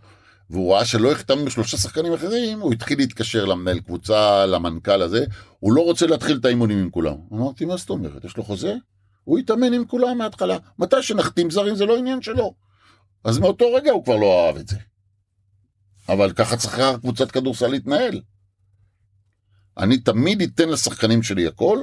והוא 0.51 0.75
ראה 0.75 0.85
שלא 0.85 1.13
החתמנו 1.13 1.51
שלושה 1.51 1.77
שחקנים 1.77 2.13
אחרים, 2.13 2.61
הוא 2.61 2.73
התחיל 2.73 2.99
להתקשר 2.99 3.45
למנהל 3.45 3.81
קבוצה, 3.81 4.47
למנכ"ל 4.47 5.03
הזה, 5.03 5.25
הוא 5.59 5.73
לא 5.73 5.81
רוצה 5.83 6.07
להתחיל 6.07 6.37
את 6.37 6.45
האימונים 6.45 6.79
עם 6.79 6.91
כולם. 6.91 7.17
אמרתי, 7.33 7.65
מה 7.65 7.77
זאת 7.77 7.91
אומרת, 7.91 8.25
יש 8.25 8.37
לו 8.37 8.45
חוזה? 8.45 8.75
הוא 9.25 9.39
יתאמן 9.39 9.73
עם 9.73 9.85
כולם 9.85 10.19
מההתחלה. 10.19 10.57
מתי 10.79 11.03
שנחתים 11.03 11.51
זרים 11.51 11.75
זה 11.75 11.87
לא 11.87 11.99
עניין 11.99 12.23
שלו. 12.23 12.55
אז 13.25 13.39
מאותו 13.39 13.75
רגע 13.75 13.93
הוא 13.93 14.05
כבר 14.05 14.17
לא 14.17 14.47
אהב 14.47 14.57
את 14.57 14.69
זה. 14.69 14.77
אבל 16.13 16.33
ככה 16.33 16.57
צריכה 16.57 16.99
קבוצת 16.99 17.31
כדורסל 17.31 17.67
להתנהל. 17.69 18.21
אני 19.79 19.99
תמיד 19.99 20.43
אתן 20.43 20.69
לשחקנים 20.69 21.23
שלי 21.23 21.47
הכל, 21.47 21.79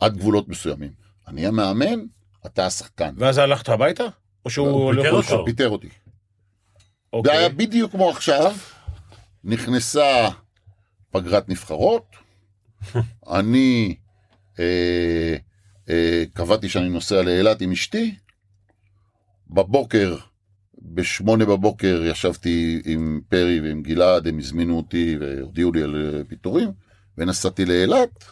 עד 0.00 0.16
גבולות 0.16 0.48
מסוימים. 0.48 0.92
אני 1.28 1.46
המאמן, 1.46 2.00
אתה 2.46 2.66
השחקן. 2.66 3.14
ואז 3.16 3.38
הלכת 3.38 3.68
הביתה? 3.68 4.04
או 4.44 4.50
שהוא 4.50 4.68
הוא 4.68 4.84
הולך 4.84 5.04
פיטר? 5.04 5.16
אותו. 5.16 5.44
פיטר 5.44 5.68
אותי. 5.68 5.88
זה 5.88 5.92
אוקיי. 7.12 7.36
היה 7.36 7.48
בדיוק 7.48 7.92
כמו 7.92 8.10
עכשיו, 8.10 8.56
נכנסה 9.44 10.28
פגרת 11.10 11.48
נבחרות, 11.48 12.06
אני 13.38 13.94
אה, 14.58 15.36
אה, 15.88 16.24
קבעתי 16.34 16.68
שאני 16.68 16.88
נוסע 16.88 17.22
לאילת 17.22 17.60
עם 17.60 17.72
אשתי, 17.72 18.14
בבוקר, 19.50 20.16
בשמונה 20.82 21.44
בבוקר 21.44 22.02
ישבתי 22.04 22.82
עם 22.84 23.20
פרי 23.28 23.60
ועם 23.60 23.82
גלעד, 23.82 24.28
הם 24.28 24.38
הזמינו 24.38 24.76
אותי 24.76 25.16
והודיעו 25.20 25.72
לי 25.72 25.82
על 25.82 26.14
אה, 26.14 26.24
פיטורים, 26.24 26.72
ונסעתי 27.18 27.64
לאילת. 27.64 28.24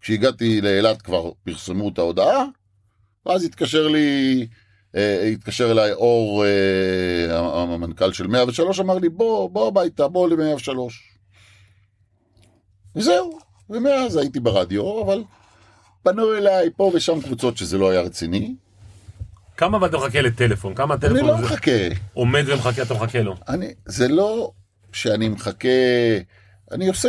כשהגעתי 0.00 0.60
לאילת 0.60 1.02
כבר 1.02 1.30
פרסמו 1.44 1.88
את 1.88 1.98
ההודעה, 1.98 2.44
ואז 3.26 3.44
התקשר 3.44 3.88
לי 3.88 4.46
אה, 4.96 5.22
התקשר 5.32 5.70
אליי 5.70 5.92
אור, 5.92 6.44
אה, 6.44 7.38
המנכ"ל 7.74 8.12
של 8.12 8.26
103, 8.26 8.80
אמר 8.80 8.98
לי, 8.98 9.08
בוא, 9.08 9.50
בוא 9.50 9.68
הביתה, 9.68 10.08
בוא 10.08 10.28
ל-103. 10.28 10.70
וזהו, 12.96 13.38
ומאז 13.70 14.16
הייתי 14.16 14.40
ברדיו, 14.40 15.02
אבל 15.04 15.22
פנו 16.02 16.34
אליי 16.34 16.70
פה 16.76 16.90
ושם 16.94 17.20
קבוצות 17.20 17.56
שזה 17.56 17.78
לא 17.78 17.90
היה 17.90 18.00
רציני. 18.00 18.54
כמה 19.56 19.76
אבל 19.76 19.88
אתה 19.88 19.96
מחכה 19.96 20.20
לטלפון? 20.20 20.74
כמה 20.74 20.94
אני 20.94 21.06
הטלפון 21.06 21.28
לא 21.28 21.34
הזה 21.34 21.44
מחכה, 21.44 21.70
עומד 22.14 22.44
ומחכה, 22.46 22.82
אתה 22.82 22.94
מחכה 22.94 23.22
לו. 23.22 23.34
אני, 23.48 23.66
זה 23.86 24.08
לא 24.08 24.52
שאני 24.92 25.28
מחכה, 25.28 25.68
אני 26.72 26.88
עושה 26.88 27.08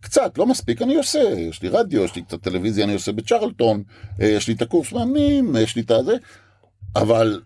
קצת, 0.00 0.38
לא 0.38 0.46
מספיק, 0.46 0.82
אני 0.82 0.94
עושה, 0.94 1.18
יש 1.18 1.62
לי 1.62 1.68
רדיו, 1.68 2.04
יש 2.04 2.16
לי 2.16 2.22
קצת 2.22 2.42
טלוויזיה, 2.42 2.84
אני 2.84 2.94
עושה 2.94 3.12
בצ'רלטון, 3.12 3.82
אה, 4.20 4.26
יש 4.26 4.48
לי 4.48 4.54
את 4.54 4.62
הקורס 4.62 4.92
מאמנים, 4.92 5.56
יש 5.56 5.76
לי 5.76 5.82
את 5.82 5.90
הזה, 5.90 6.14
אבל 6.96 7.40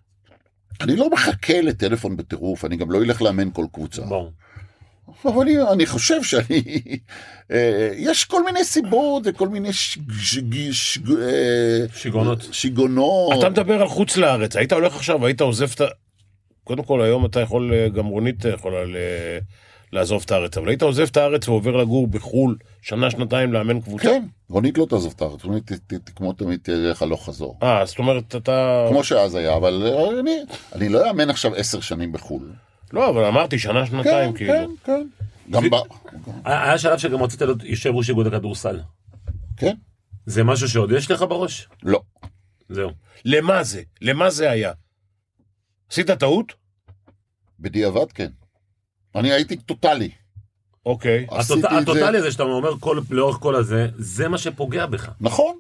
אני 0.81 0.97
לא 0.97 1.11
מחכה 1.11 1.61
לטלפון 1.61 2.17
בטירוף, 2.17 2.65
אני 2.65 2.77
גם 2.77 2.91
לא 2.91 3.03
אלך 3.03 3.23
לאמן 3.23 3.51
כל 3.51 3.67
קבוצה. 3.73 4.03
ברור. 4.03 4.33
אבל 5.25 5.43
אני, 5.43 5.57
אני 5.73 5.87
חושב 5.87 6.23
שאני... 6.23 6.63
אה, 7.51 7.91
יש 7.97 8.25
כל 8.25 8.45
מיני 8.45 8.65
סיבות 8.65 9.23
וכל 9.27 9.49
מיני 9.49 9.69
אה, 9.69 9.73
שיגעונות. 11.95 12.49
שיגעונות. 12.53 13.39
אתה 13.39 13.49
מדבר 13.49 13.81
על 13.83 13.89
חוץ 13.89 14.17
לארץ, 14.17 14.57
היית 14.57 14.73
הולך 14.73 14.97
עכשיו, 14.97 15.27
היית 15.27 15.41
עוזב 15.41 15.69
את 15.75 15.81
ה... 15.81 15.85
קודם 16.65 16.83
כל, 16.83 17.03
היום 17.03 17.27
אתה 17.27 17.41
יכול, 17.41 17.73
אה, 17.75 17.89
גם 17.89 18.07
רונית 18.07 18.45
יכולה 18.45 18.85
ל- 18.85 18.97
לעזוב 19.93 20.23
את 20.27 20.31
הארץ, 20.31 20.57
אבל 20.59 20.69
היית 20.69 20.83
עוזב 20.83 21.07
את 21.11 21.17
הארץ 21.17 21.49
ועובר 21.49 21.77
לגור 21.77 22.07
בחו"ל 22.07 22.57
שנה, 22.83 23.11
שנתיים 23.11 23.53
לאמן 23.53 23.81
קבוצה? 23.81 24.03
כן, 24.05 24.23
רונית 24.51 24.79
לא 24.79 24.87
תעזוב 24.91 25.13
את 25.17 25.23
הארץ, 25.23 25.45
רונית 25.45 25.73
ת- 25.73 25.93
ת- 25.95 26.09
כמו 26.17 26.33
תמיד 26.33 26.61
תלך 26.63 27.03
הלוך 27.03 27.27
חזור. 27.27 27.59
אה, 27.63 27.83
זאת 27.87 27.99
אומרת, 27.99 28.37
אתה... 28.37 28.87
כמו 28.91 29.05
שאז 29.05 29.35
היה, 29.35 29.57
אבל 29.57 29.93
אני, 30.21 30.37
אני 30.73 30.89
לא 30.89 31.09
אאמן 31.11 31.31
עכשיו 31.31 31.55
עשר 31.55 31.81
שנים 31.81 32.13
בחו"ל. 32.13 32.51
לא, 32.97 33.11
אבל 33.11 33.25
אמרתי 33.25 33.59
שנה, 33.59 33.87
שנתיים, 33.87 34.33
כן, 34.33 34.37
כאילו. 34.39 34.53
כן, 34.85 34.93
כן. 34.93 35.07
גם 35.51 35.71
ב... 35.71 35.75
היה 36.45 36.79
שלב 36.79 36.99
שגם 36.99 37.23
רצית 37.23 37.43
להיות 37.43 37.63
יושב 37.65 37.91
ראש 37.95 38.09
איגוד 38.09 38.27
הכדורסל. 38.27 38.81
כן? 39.57 39.75
זה 40.27 40.45
משהו 40.45 40.69
שעוד 40.69 40.91
יש 40.93 41.11
לך 41.11 41.23
בראש? 41.23 41.69
לא. 41.83 42.01
זהו. 42.69 42.91
למה 43.25 43.63
זה? 43.65 43.83
למה 44.01 44.31
זה 44.31 44.51
היה? 44.51 44.73
עשית 45.91 46.11
טעות? 46.11 46.53
בדיעבד 47.61 48.13
כן. 48.13 48.31
אני 49.15 49.33
הייתי 49.33 49.57
טוטאלי. 49.57 50.11
אוקיי. 50.87 51.27
עשיתי 51.31 51.59
הטוט- 51.61 51.65
את 51.67 51.71
זה- 51.71 51.79
הטוטלי 51.93 52.19
הזה 52.19 52.33
שאתה 52.33 52.43
אומר 52.43 52.79
כל- 52.81 53.01
לאורך 53.11 53.37
כל 53.37 53.55
הזה, 53.55 53.89
זה 53.97 54.29
מה 54.29 54.39
שפוגע 54.39 54.87
בך. 54.87 55.11
נכון. 55.21 55.59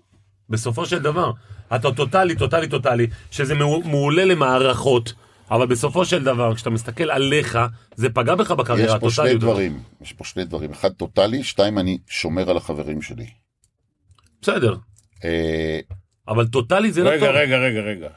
בסופו 0.48 0.86
של 0.86 0.98
דבר. 0.98 1.32
אתה 1.76 1.92
טוטאלי, 1.92 2.36
טוטאלי, 2.36 2.68
טוטאלי, 2.68 3.06
שזה 3.30 3.54
מעו- 3.54 3.82
מעולה 3.84 4.24
למערכות, 4.24 5.12
אבל 5.50 5.66
בסופו 5.66 6.04
של 6.04 6.24
דבר, 6.24 6.54
כשאתה 6.54 6.70
מסתכל 6.70 7.10
עליך, 7.10 7.58
זה 7.94 8.08
פגע 8.10 8.34
בך 8.34 8.50
יש 8.50 8.56
בקריירה, 8.56 9.00
פה 9.00 9.10
שני 9.10 9.22
הטוטליות 9.24 9.42
הזאת. 9.42 9.52
דברים. 9.52 9.80
יש 10.00 10.12
פה 10.12 10.24
שני 10.24 10.44
דברים. 10.44 10.70
אחד 10.70 10.92
טוטאלי, 10.92 11.44
שתיים 11.44 11.78
אני 11.78 11.98
שומר 12.08 12.50
על 12.50 12.56
החברים 12.56 13.02
שלי. 13.02 13.26
בסדר, 14.42 14.76
אה, 15.24 15.80
אבל 16.28 16.46
טוטאלי 16.46 16.92
זה 16.92 17.04
לא 17.04 17.10
רגע, 17.10 17.26
טוב. 17.26 17.34
רגע, 17.34 17.56
רגע, 17.58 17.80
רגע. 17.80 18.08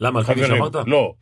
למה, 0.00 0.18
על 0.20 0.24
כפי 0.24 0.46
שאמרת? 0.46 0.74
לא. 0.86 1.14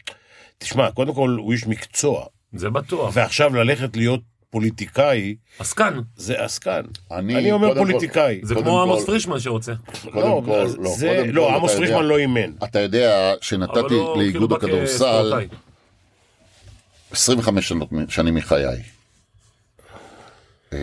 תשמע, 0.59 0.91
קודם 0.91 1.15
כל, 1.15 1.37
הוא 1.39 1.53
איש 1.53 1.67
מקצוע, 1.67 2.27
זה 2.53 2.71
בטוח. 2.71 3.11
ועכשיו 3.15 3.55
ללכת 3.55 3.97
להיות 3.97 4.21
פוליטיקאי 4.59 5.35
עסקן. 5.59 5.99
זה 6.17 6.45
עסקן. 6.45 6.81
אני, 7.11 7.37
אני 7.37 7.53
אומר 7.53 7.69
קודם 7.69 7.81
כל- 7.81 7.93
פוליטיקאי. 7.93 8.41
זה 8.43 8.55
קודם 8.55 8.67
כמו 8.67 8.75
כל- 8.77 8.83
עמוס 8.83 9.05
פרישמן 9.05 9.41
שרוצה. 9.41 9.73
קודם 10.13 10.45
כל, 10.45 10.67
לא, 10.79 10.91
זה, 10.97 11.07
קודם 11.17 11.27
כל, 11.27 11.31
לא, 11.33 11.47
אתה 11.49 11.57
עמוס 11.57 11.73
יודע- 11.73 11.85
פרישמן 11.87 12.05
לא 12.05 12.19
אימן. 12.19 12.51
אתה 12.65 12.81
יודע 12.81 13.31
אבל 13.31 13.39
שנתתי 13.41 13.79
לא, 13.81 14.15
לאיגוד 14.19 14.33
כאילו, 14.33 14.49
בא 14.49 14.57
הכדורסל 14.57 14.85
כספורטאי. 15.23 15.49
25 17.11 17.69
שנות, 17.69 17.89
שנים 18.09 18.35
מחיי. 18.35 18.83
אה, 20.73 20.79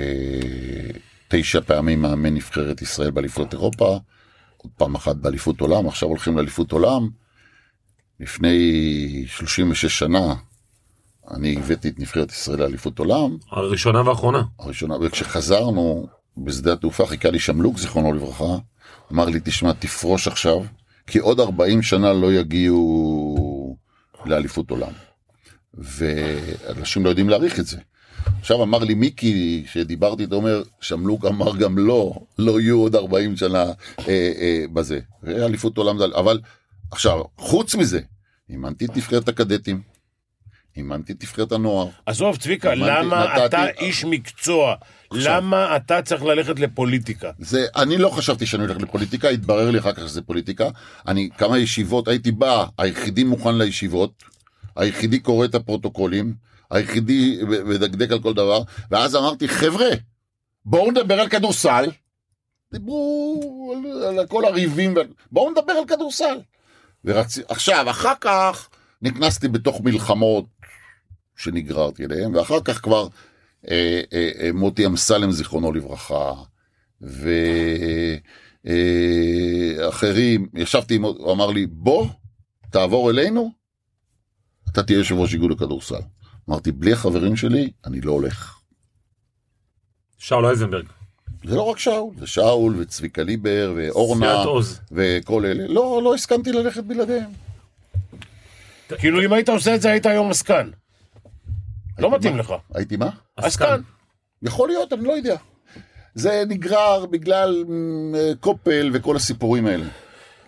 תשע 1.28 1.61
פעמים 1.61 2.01
מאמן 2.01 2.34
נבחרת 2.34 2.82
ישראל 2.82 3.11
באליפות 3.11 3.53
אירופה, 3.53 3.99
עוד 4.57 4.72
פעם 4.78 4.95
אחת 4.95 5.15
באליפות 5.15 5.61
עולם, 5.61 5.88
עכשיו 5.88 6.09
הולכים 6.09 6.38
לאליפות 6.38 6.72
עולם. 6.72 7.09
לפני 8.19 8.57
36 9.28 9.99
שנה 9.99 10.34
אני 11.34 11.58
הבאתי 11.58 11.90
את 11.90 12.00
נבחרת 12.00 12.32
ישראל 12.32 12.60
לאליפות 12.60 13.00
עולם, 13.00 13.38
הראשונה 13.52 14.02
והאחרונה. 14.02 14.44
הראשונה, 14.60 14.96
וכשחזרנו 15.02 16.08
בשדה 16.38 16.74
התעופה 16.74 17.06
חיכה 17.06 17.30
לי 17.30 17.40
שמלוק, 17.40 17.78
זיכרונו 17.78 18.14
לברכה, 18.14 18.58
אמר 19.12 19.26
לי, 19.26 19.40
תשמע, 19.44 19.72
תפרוש 19.74 20.28
עכשיו, 20.28 20.58
כי 21.08 21.20
עוד 21.20 21.40
40 21.40 21.82
שנה 21.82 22.14
לא 22.14 22.34
יגיעו 22.34 23.78
לאליפות 24.26 24.72
עולם. 24.72 24.92
ואנשים 25.74 27.06
לא 27.06 27.10
יודעים 27.10 27.30
להעריך 27.30 27.60
את 27.60 27.66
זה. 27.66 27.78
עכשיו 28.40 28.64
אמר 28.64 28.80
לי 28.80 28.94
מיקי, 28.94 29.64
שדיברתי 29.68 30.24
איתו, 30.24 30.36
אומר, 30.36 30.64
שמלוק 30.82 31.26
אמר 31.26 31.56
גם 31.56 31.78
לא, 31.78 32.14
לא 32.40 32.62
יהיו 32.62 32.80
עוד 32.80 32.96
40 32.96 33.38
שנה 33.38 33.64
אה, 33.64 33.74
אה, 34.08 34.66
בזה. 34.74 35.00
ואליפות 35.24 35.78
עולם. 35.78 36.02
אבל 36.02 36.40
עכשיו, 36.92 37.22
חוץ 37.38 37.76
מזה, 37.76 38.00
אימנתי 38.50 38.86
את 38.86 38.98
נבחרת 38.98 39.28
הקדטים, 39.30 39.82
אימנתי 40.78 41.13
את 41.13 41.24
נבחרת 41.24 41.51
הנוער. 41.51 41.88
עזוב, 42.05 42.38
צביקה, 42.38 42.69
האמנתי, 42.69 42.91
למה 42.91 43.26
נתתי- 43.26 43.45
אתה 43.45 43.65
איש 43.80 44.05
מקצוע? 44.05 44.76
עכשיו. 45.11 45.38
למה 45.38 45.76
אתה 45.76 46.01
צריך 46.01 46.24
ללכת 46.24 46.59
לפוליטיקה? 46.59 47.32
זה, 47.39 47.65
אני 47.76 47.97
לא 47.97 48.09
חשבתי 48.09 48.45
שאני 48.45 48.63
הולך 48.63 48.78
לפוליטיקה, 48.78 49.30
התברר 49.30 49.72
לי 49.72 49.80
אחר 49.80 49.93
כך 49.93 50.01
שזה 50.07 50.22
פוליטיקה. 50.22 50.69
אני, 51.07 51.30
כמה 51.38 51.57
ישיבות, 51.57 52.07
הייתי 52.07 52.32
בא, 52.32 52.65
היחידי 52.78 53.24
מוכן 53.24 53.57
לישיבות, 53.57 54.24
היחידי 54.76 55.19
קורא 55.19 55.45
את 55.45 55.55
הפרוטוקולים, 55.55 56.34
היחידי 56.72 57.39
מדקדק 57.65 58.11
על 58.11 58.19
כל 58.19 58.34
דבר, 58.34 58.61
ואז 58.91 59.15
אמרתי, 59.15 59.47
חבר'ה, 59.47 59.89
בואו 60.65 60.91
נדבר 60.91 61.19
על 61.19 61.30
כדורסל. 61.30 61.86
דיברו 62.74 63.76
על, 64.07 64.19
על 64.19 64.28
כל 64.28 64.45
הריבים, 64.45 64.93
בואו 65.32 65.51
נדבר 65.51 65.74
על 65.74 65.86
כדורסל. 65.88 66.39
ורצ... 67.05 67.39
עכשיו, 67.49 67.86
אחר 67.89 68.13
כך 68.22 68.69
נכנסתי 69.01 69.47
בתוך 69.47 69.82
מלחמות 69.82 70.45
שנגררתי 71.42 72.06
אליהן, 72.06 72.36
ואחר 72.36 72.62
כך 72.66 72.82
כבר 72.82 73.08
אה, 73.70 74.02
אה, 74.14 74.32
אה, 74.39 74.52
מוטי 74.54 74.86
אמסלם, 74.86 75.32
זיכרונו 75.32 75.72
לברכה, 75.74 76.34
ואחרים, 79.82 80.48
ישבתי 80.54 80.96
עם, 80.96 81.04
הוא 81.04 81.34
אמר 81.34 81.48
לי, 81.48 81.68
בוא, 81.68 82.08
תעבור 82.70 83.10
אלינו, 83.10 83.52
אתה 84.72 84.84
תהיה 84.84 84.98
יושב 84.98 85.16
ראש 85.16 85.34
איגוד 85.34 85.52
הכדורסל. 85.52 86.02
אמרתי, 86.50 86.72
בלי 86.72 86.94
החברים 86.94 87.36
שלי, 87.36 87.72
אני 87.86 88.02
לא 88.02 88.12
הולך. 88.12 88.60
שאול 90.18 90.46
אייזנברג. 90.46 90.86
זה 91.44 91.56
לא 91.56 91.62
רק 91.62 91.80
שאול, 91.80 92.14
זה 92.18 92.28
שאול 92.28 92.76
וצביקה 92.80 93.24
ליבר 93.24 93.74
ואורנה. 93.76 94.44
וכל 94.92 95.46
אלה. 95.46 95.68
לא, 95.68 96.02
לא 96.04 96.16
הסכמתי 96.16 96.52
ללכת 96.52 96.84
בלעדיהם. 96.84 97.32
כאילו, 98.98 99.26
אם 99.26 99.34
היית 99.34 99.50
עושה 99.50 99.76
את 99.76 99.82
זה, 99.82 99.92
היית 99.92 100.06
היום 100.06 100.30
עסקן. 100.30 100.70
לא 102.02 102.12
מתאים 102.16 102.38
לך. 102.38 102.54
הייתי 102.76 102.97
מה? 102.97 103.10
עסקן. 103.38 103.82
יכול 104.43 104.70
להיות, 104.70 104.93
אני 104.93 105.04
לא 105.04 105.12
יודע. 105.14 105.36
זה 106.16 106.43
נגרר 106.47 107.06
בגלל 107.06 107.64
מ, 107.68 108.14
קופל 108.39 108.89
וכל 108.93 109.16
הסיפורים 109.16 109.68
האלה. 109.68 109.86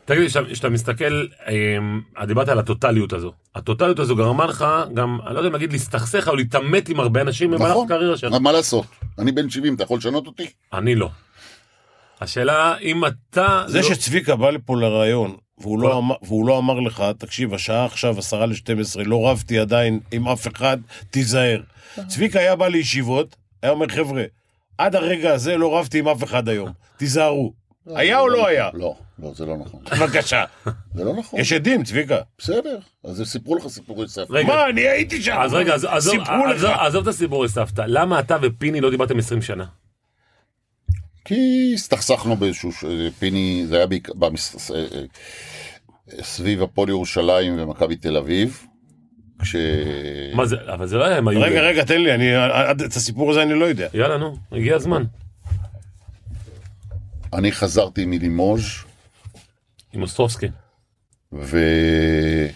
תגיד 0.06 0.22
לי, 0.22 0.28
כשאתה- 0.54 0.70
מסתכל, 0.70 1.26
אמ, 1.50 2.02
את 2.24 2.28
דיברת 2.28 2.50
על 2.50 2.60
הטוטליות 2.60 3.14
הזו. 3.14 3.32
הטוטליות 3.56 4.00
הזו 4.00 4.16
גרמה 4.16 4.46
לך 4.46 4.66
גם, 4.94 5.18
אני 5.26 5.34
לא 5.34 5.40
יודע 5.40 5.48
אם 5.48 5.54
להגיד 5.54 5.72
להסתכסך 5.72 6.28
או 6.28 6.36
להתעמת 6.36 6.90
עם 6.90 7.00
הרבה 7.00 7.22
אנשים 7.22 7.52
במהלך 7.52 7.72
נכון, 7.72 7.86
הקריירה 7.86 8.18
שלך. 8.18 8.34
מה 8.34 8.52
לעשות? 8.52 8.86
אני 9.20 9.32
בן 9.32 9.50
70, 9.50 9.76
אתה 9.76 9.84
יכול 9.84 9.98
לשנות 9.98 10.28
אותי? 10.28 10.48
אני 10.74 10.96
לא. 10.96 11.10
השאלה 12.22 12.78
אם 12.78 13.06
אתה... 13.06 13.64
זה 13.68 13.78
לא- 13.78 13.84
שצביקה 13.84 14.36
בא 14.36 14.50
לפה 14.50 14.78
לראיון, 14.78 15.36
והוא 15.64 15.80
לא 15.80 15.98
אמר- 15.98 16.16
והוא 16.22 16.48
לא 16.48 16.58
אמר 16.58 16.80
לך, 16.80 17.04
תקשיב, 17.18 17.54
השעה 17.54 17.86
עכשיו 17.86 18.20
עשרה 18.20 18.46
לשתים 18.46 18.80
עשרה, 18.80 19.04
לא 19.04 19.30
רבתי 19.30 19.60
עדיין 19.60 20.00
עם 20.12 20.28
אף 20.28 20.48
אחד, 20.48 20.78
תיזהר. 21.10 21.62
צביקה 22.08 22.40
היה 22.40 22.56
בא 22.56 22.68
לישיבות, 22.68 23.36
היה 23.64 23.72
אומר, 23.72 23.88
חבר'ה, 23.88 24.24
עד 24.78 24.96
הרגע 24.96 25.34
הזה 25.34 25.58
לא 25.58 25.78
רבתי 25.78 26.00
עם 26.00 26.08
אף 26.08 26.24
אחד 26.24 26.50
היום, 26.50 26.70
תיזהרו. 26.98 27.54
היה 27.96 28.20
או 28.20 28.28
לא 28.30 28.48
היה? 28.48 28.70
לא, 28.74 28.96
לא, 29.20 29.32
זה 29.36 29.46
לא 29.46 29.58
נכון. 29.58 29.80
בבקשה. 30.00 30.44
זה 30.94 31.04
לא 31.04 31.14
נכון. 31.14 31.40
יש 31.40 31.54
עדים, 31.54 31.84
צביקה. 31.84 32.18
בסדר, 32.38 32.78
אז 33.04 33.20
הם 33.20 33.26
סיפרו 33.26 33.56
לך 33.56 33.68
סיפורי 33.68 34.08
סבתא. 34.08 34.42
מה, 34.48 34.70
אני 34.70 34.82
הייתי 34.82 35.22
שם. 35.22 35.36
אז 35.40 35.54
רגע, 35.54 35.76
עזוב 36.80 37.02
את 37.02 37.08
הסיפורי 37.08 37.50
סבתא. 37.50 37.84
למה 37.88 38.20
אתה 38.20 38.38
ופיני 38.42 38.82
לא 38.82 38.90
דיברתם 38.90 39.20
20 39.20 39.42
שנה? 39.42 39.66
כי 41.26 41.72
הסתכסכנו 41.74 42.36
באיזשהו, 42.36 42.72
ש- 42.72 42.86
פיני, 43.20 43.64
זה 43.68 43.78
היה 43.78 43.88
בעיקר, 43.88 44.14
במס- 44.14 44.72
אה, 44.72 44.80
אה, 44.80 44.86
סביב 46.24 46.64
הפועל 46.64 46.90
ירושלים 46.90 47.56
ומכבי 47.60 47.96
תל 47.96 48.18
אביב. 48.18 48.66
כש... 49.42 49.56
מה 50.36 50.46
זה, 50.46 50.56
אבל 50.74 50.88
זה 50.88 50.98
לא 50.98 51.06
היה, 51.06 51.18
הם 51.18 51.28
היו... 51.28 51.42
רגע, 51.42 51.62
רגע, 51.62 51.84
תן 51.84 52.02
לי, 52.02 52.14
אני- 52.16 52.36
עד- 52.36 52.82
את 52.82 52.96
הסיפור 52.96 53.32
הזה 53.32 53.44
אני 53.44 53.54
לא 53.54 53.66
יודע. 53.66 53.88
יאללה, 53.94 54.18
נו, 54.18 54.38
הגיע 54.52 54.76
הזמן. 54.76 55.04
אני 57.34 57.52
חזרתי 57.52 58.06
מלימוז' 58.06 58.66
עם 59.94 60.02
אוסטרובסקי. 60.02 60.48
וקיבלתי 61.32 62.54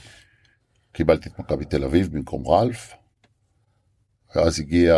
את 1.30 1.40
מכבי 1.40 1.66
תל 1.66 1.84
אביב 1.84 2.10
במקום 2.14 2.48
רלף. 2.48 2.94
ואז 4.36 4.60
הגיע, 4.60 4.96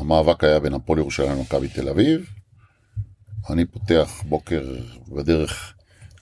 המאבק 0.00 0.44
היה 0.44 0.60
בין 0.60 0.74
הפועל 0.74 0.98
ירושלים 0.98 1.30
למכבי 1.30 1.68
תל 1.68 1.88
אביב. 1.88 2.30
אני 3.50 3.64
פותח 3.64 4.22
בוקר 4.28 4.76
בדרך, 5.08 5.74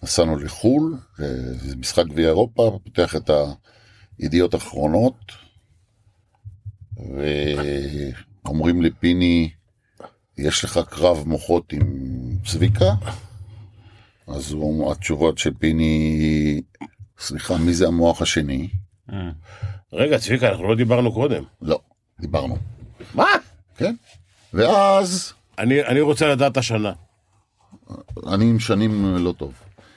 נסענו 0.02 0.36
לחו"ל, 0.36 0.96
זה 1.56 1.76
משחק 1.76 2.06
גביע 2.06 2.28
אירופה, 2.28 2.78
פותח 2.84 3.16
את 3.16 3.30
הידיעות 4.18 4.54
האחרונות, 4.54 5.32
ואומרים 8.44 8.82
לי, 8.82 8.90
פיני, 8.90 9.50
יש 10.38 10.64
לך 10.64 10.80
קרב 10.88 11.24
מוחות 11.26 11.72
עם 11.72 11.82
צביקה? 12.46 12.94
אז 14.26 14.52
הוא, 14.52 14.92
התשובות 14.92 15.38
של 15.38 15.54
פיני 15.54 16.62
סליחה, 17.18 17.58
מי 17.58 17.74
זה 17.74 17.86
המוח 17.86 18.22
השני? 18.22 18.68
רגע, 19.92 20.18
צביקה, 20.18 20.48
אנחנו 20.48 20.68
לא 20.68 20.74
דיברנו 20.74 21.12
קודם. 21.12 21.44
לא, 21.62 21.80
דיברנו. 22.20 22.56
מה? 23.14 23.26
כן? 23.76 23.94
ואז 24.54 25.32
אני 25.58 25.84
אני 25.84 26.00
רוצה 26.00 26.28
לדעת 26.28 26.56
השנה. 26.56 26.92
אני 28.26 28.44
עם 28.44 28.58
שנים 28.58 29.16
לא 29.18 29.32
טוב. 29.32 29.52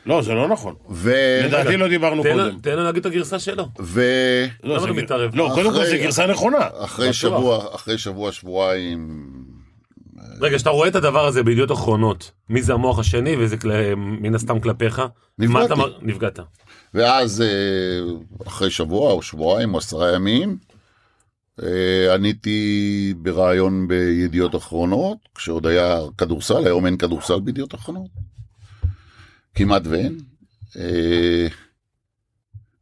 לא, 0.05 0.21
זה 0.21 0.33
לא 0.33 0.47
נכון. 0.47 0.75
ו... 0.89 1.13
לדעתי 1.43 1.77
לא 1.77 1.87
דיברנו 1.87 2.23
תן 2.23 2.33
קודם. 2.33 2.59
תן 2.61 2.75
לו 2.75 2.83
להגיד 2.83 3.05
את 3.05 3.11
הגרסה 3.11 3.39
שלו. 3.39 3.65
ו... 3.79 4.01
לא, 4.63 4.69
למה 4.73 4.79
זה 4.79 4.85
אתה 4.85 4.93
מתערב? 4.93 5.35
לא, 5.35 5.51
קודם 5.53 5.71
כל 5.71 5.85
זה 5.85 5.97
גרסה 5.97 6.27
נכונה. 6.27 6.57
אחרי 6.77 7.05
בטוח. 7.05 7.15
שבוע, 7.15 7.75
אחרי 7.75 7.97
שבוע, 7.97 8.31
שבועיים, 8.31 9.29
רגע, 10.41 10.55
כשאתה 10.55 10.69
רואה 10.69 10.87
את 10.87 10.95
הדבר 10.95 11.25
הזה 11.25 11.43
בידיעות 11.43 11.71
אחרונות, 11.71 12.31
מי 12.49 12.61
זה 12.61 12.73
המוח 12.73 12.99
השני 12.99 13.35
וזה 13.39 13.57
כל- 13.57 13.69
מן 13.97 14.35
הסתם 14.35 14.59
כלפיך, 14.59 15.01
נפגעתי. 15.39 15.53
מה 15.75 15.85
אתה 15.85 15.95
נפגעת? 16.01 16.39
ואז 16.93 17.41
אה, 17.41 17.47
אחרי 18.47 18.69
שבוע 18.69 19.11
או 19.11 19.21
שבועיים 19.21 19.73
או 19.73 19.77
עשרה 19.79 20.15
ימים, 20.15 20.49
אה, 20.49 20.68
עניתי 22.15 23.13
בריאיון 23.17 23.87
בידיעות 23.87 24.55
אחרונות, 24.55 25.17
כשעוד 25.35 25.67
היה 25.67 25.99
כדורסל, 26.17 26.65
היום 26.67 26.85
אין 26.85 26.97
כדורסל 26.97 27.39
בידיעות 27.39 27.75
אחרונות. 27.75 28.09
כמעט 29.55 29.81
ואין. 29.85 30.17
אה, 30.79 31.47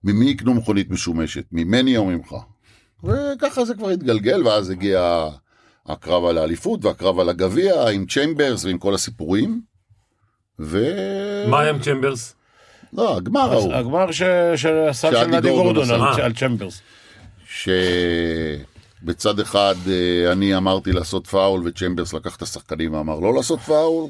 ממי 0.03 0.25
יקנו 0.29 0.53
מכונית 0.53 0.89
משומשת? 0.89 1.43
ממני 1.51 1.97
או 1.97 2.05
ממך? 2.05 2.35
וככה 3.03 3.65
זה 3.65 3.73
כבר 3.75 3.89
התגלגל, 3.89 4.47
ואז 4.47 4.69
הגיע 4.69 5.27
הקרב 5.85 6.25
על 6.25 6.37
האליפות 6.37 6.85
והקרב 6.85 7.19
על 7.19 7.29
הגביע 7.29 7.87
עם 7.89 8.05
צ'יימברס 8.05 8.65
ועם 8.65 8.77
כל 8.77 8.93
הסיפורים. 8.95 9.61
ו... 10.59 10.91
מה 11.49 11.59
היה 11.59 11.69
עם 11.69 11.79
צ'מברס? 11.79 12.35
לא, 12.93 13.17
הגמר 13.17 13.51
ההוא. 13.51 13.73
הגמר 13.73 14.11
ש- 14.11 14.21
של 14.55 14.77
הסל 14.89 15.11
של 15.11 15.25
נדי 15.27 15.49
גורדון 15.49 15.91
על- 15.91 16.01
עשה. 16.13 16.25
שבצד 17.49 19.39
אחד 19.39 19.75
אה, 19.87 20.31
אני 20.31 20.57
אמרתי 20.57 20.91
לעשות 20.91 21.27
פאול 21.27 21.61
וצ'מברס 21.65 22.13
לקח 22.13 22.35
את 22.35 22.41
השחקנים 22.41 22.93
ואמר 22.93 23.19
לא 23.19 23.33
לעשות 23.33 23.59
פאול. 23.59 24.09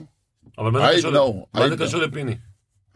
אבל 0.58 0.72
מה 0.72 0.80
זה 1.02 1.10
I 1.56 1.78
קשור 1.78 2.02
לפיני? 2.02 2.36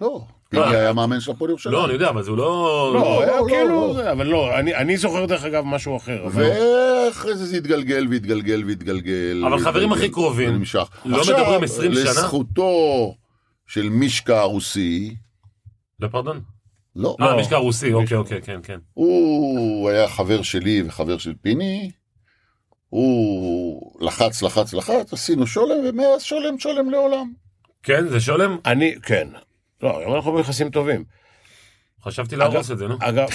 לא. 0.02 0.22
פיני 0.50 0.64
לא. 0.64 0.70
היה 0.70 0.94
מאמן 0.94 1.20
של 1.20 1.32
הפועל 1.32 1.50
ירושלים. 1.50 1.74
לא, 1.74 1.86
אני 1.86 1.94
יודע, 1.94 2.10
אבל 2.10 2.24
זה 2.24 2.32
לא... 2.32 2.92
לא, 2.94 3.24
היה 3.24 3.40
לא, 3.40 3.46
כאילו, 3.48 3.70
לא. 3.88 3.94
זה, 3.94 4.12
אבל 4.12 4.28
לא, 4.28 4.60
אני- 4.60 4.98
זוכר 4.98 5.26
דרך 5.26 5.44
אגב 5.44 5.64
משהו 5.66 5.98
אחר. 5.98 6.26
ואחרי 6.32 7.36
זה 7.36 7.46
זה 7.46 7.58
התגלגל 7.58 8.08
והתגלגל 8.10 8.64
והתגלגל. 8.68 9.44
אבל 9.48 9.60
חברים 9.60 9.92
הכי 9.94 10.10
קרובים. 10.10 10.64
לא 11.06 11.18
עכשיו, 11.18 11.38
מדברים 11.38 11.64
20 11.64 11.94
שנה? 11.94 12.04
לזכותו 12.04 13.16
של 13.68 13.90
מישקה 13.90 14.40
הרוסי, 14.40 15.16
לא, 16.00 16.08
פרדון? 16.08 16.42
לא, 16.96 17.16
אה, 17.22 17.26
לא. 17.26 17.40
משקע 17.40 17.56
רוסי, 17.58 17.94
אוקיי, 17.94 18.18
אוקיי, 18.18 18.42
כן, 18.42 18.60
כן. 18.64 18.80
הוא 18.94 19.90
היה 19.90 20.08
חבר 20.08 20.42
שלי 20.42 20.84
וחבר 20.86 21.18
של 21.18 21.34
פיני, 21.42 21.92
הוא 22.90 24.06
לחץ, 24.06 24.42
לחץ, 24.44 24.74
לחץ, 24.74 25.14
עשינו 25.14 25.48
שולם, 25.48 25.76
ומאז 25.90 26.24
שולם, 26.24 26.60
שולם 26.60 26.90
לעולם. 26.90 27.32
כן, 27.84 28.08
זה 28.08 28.20
שולם? 28.20 28.58
אני, 28.66 28.96
כן. 29.04 29.28
לא, 29.84 30.00
היום 30.00 30.16
אנחנו 30.16 30.34
ביחסים 30.34 30.70
טובים. 30.70 31.04
חשבתי 32.04 32.36
להרוס 32.36 32.72
את 32.72 32.78
זה, 32.78 32.88
נו. 32.88 32.96
אגב, 33.00 33.28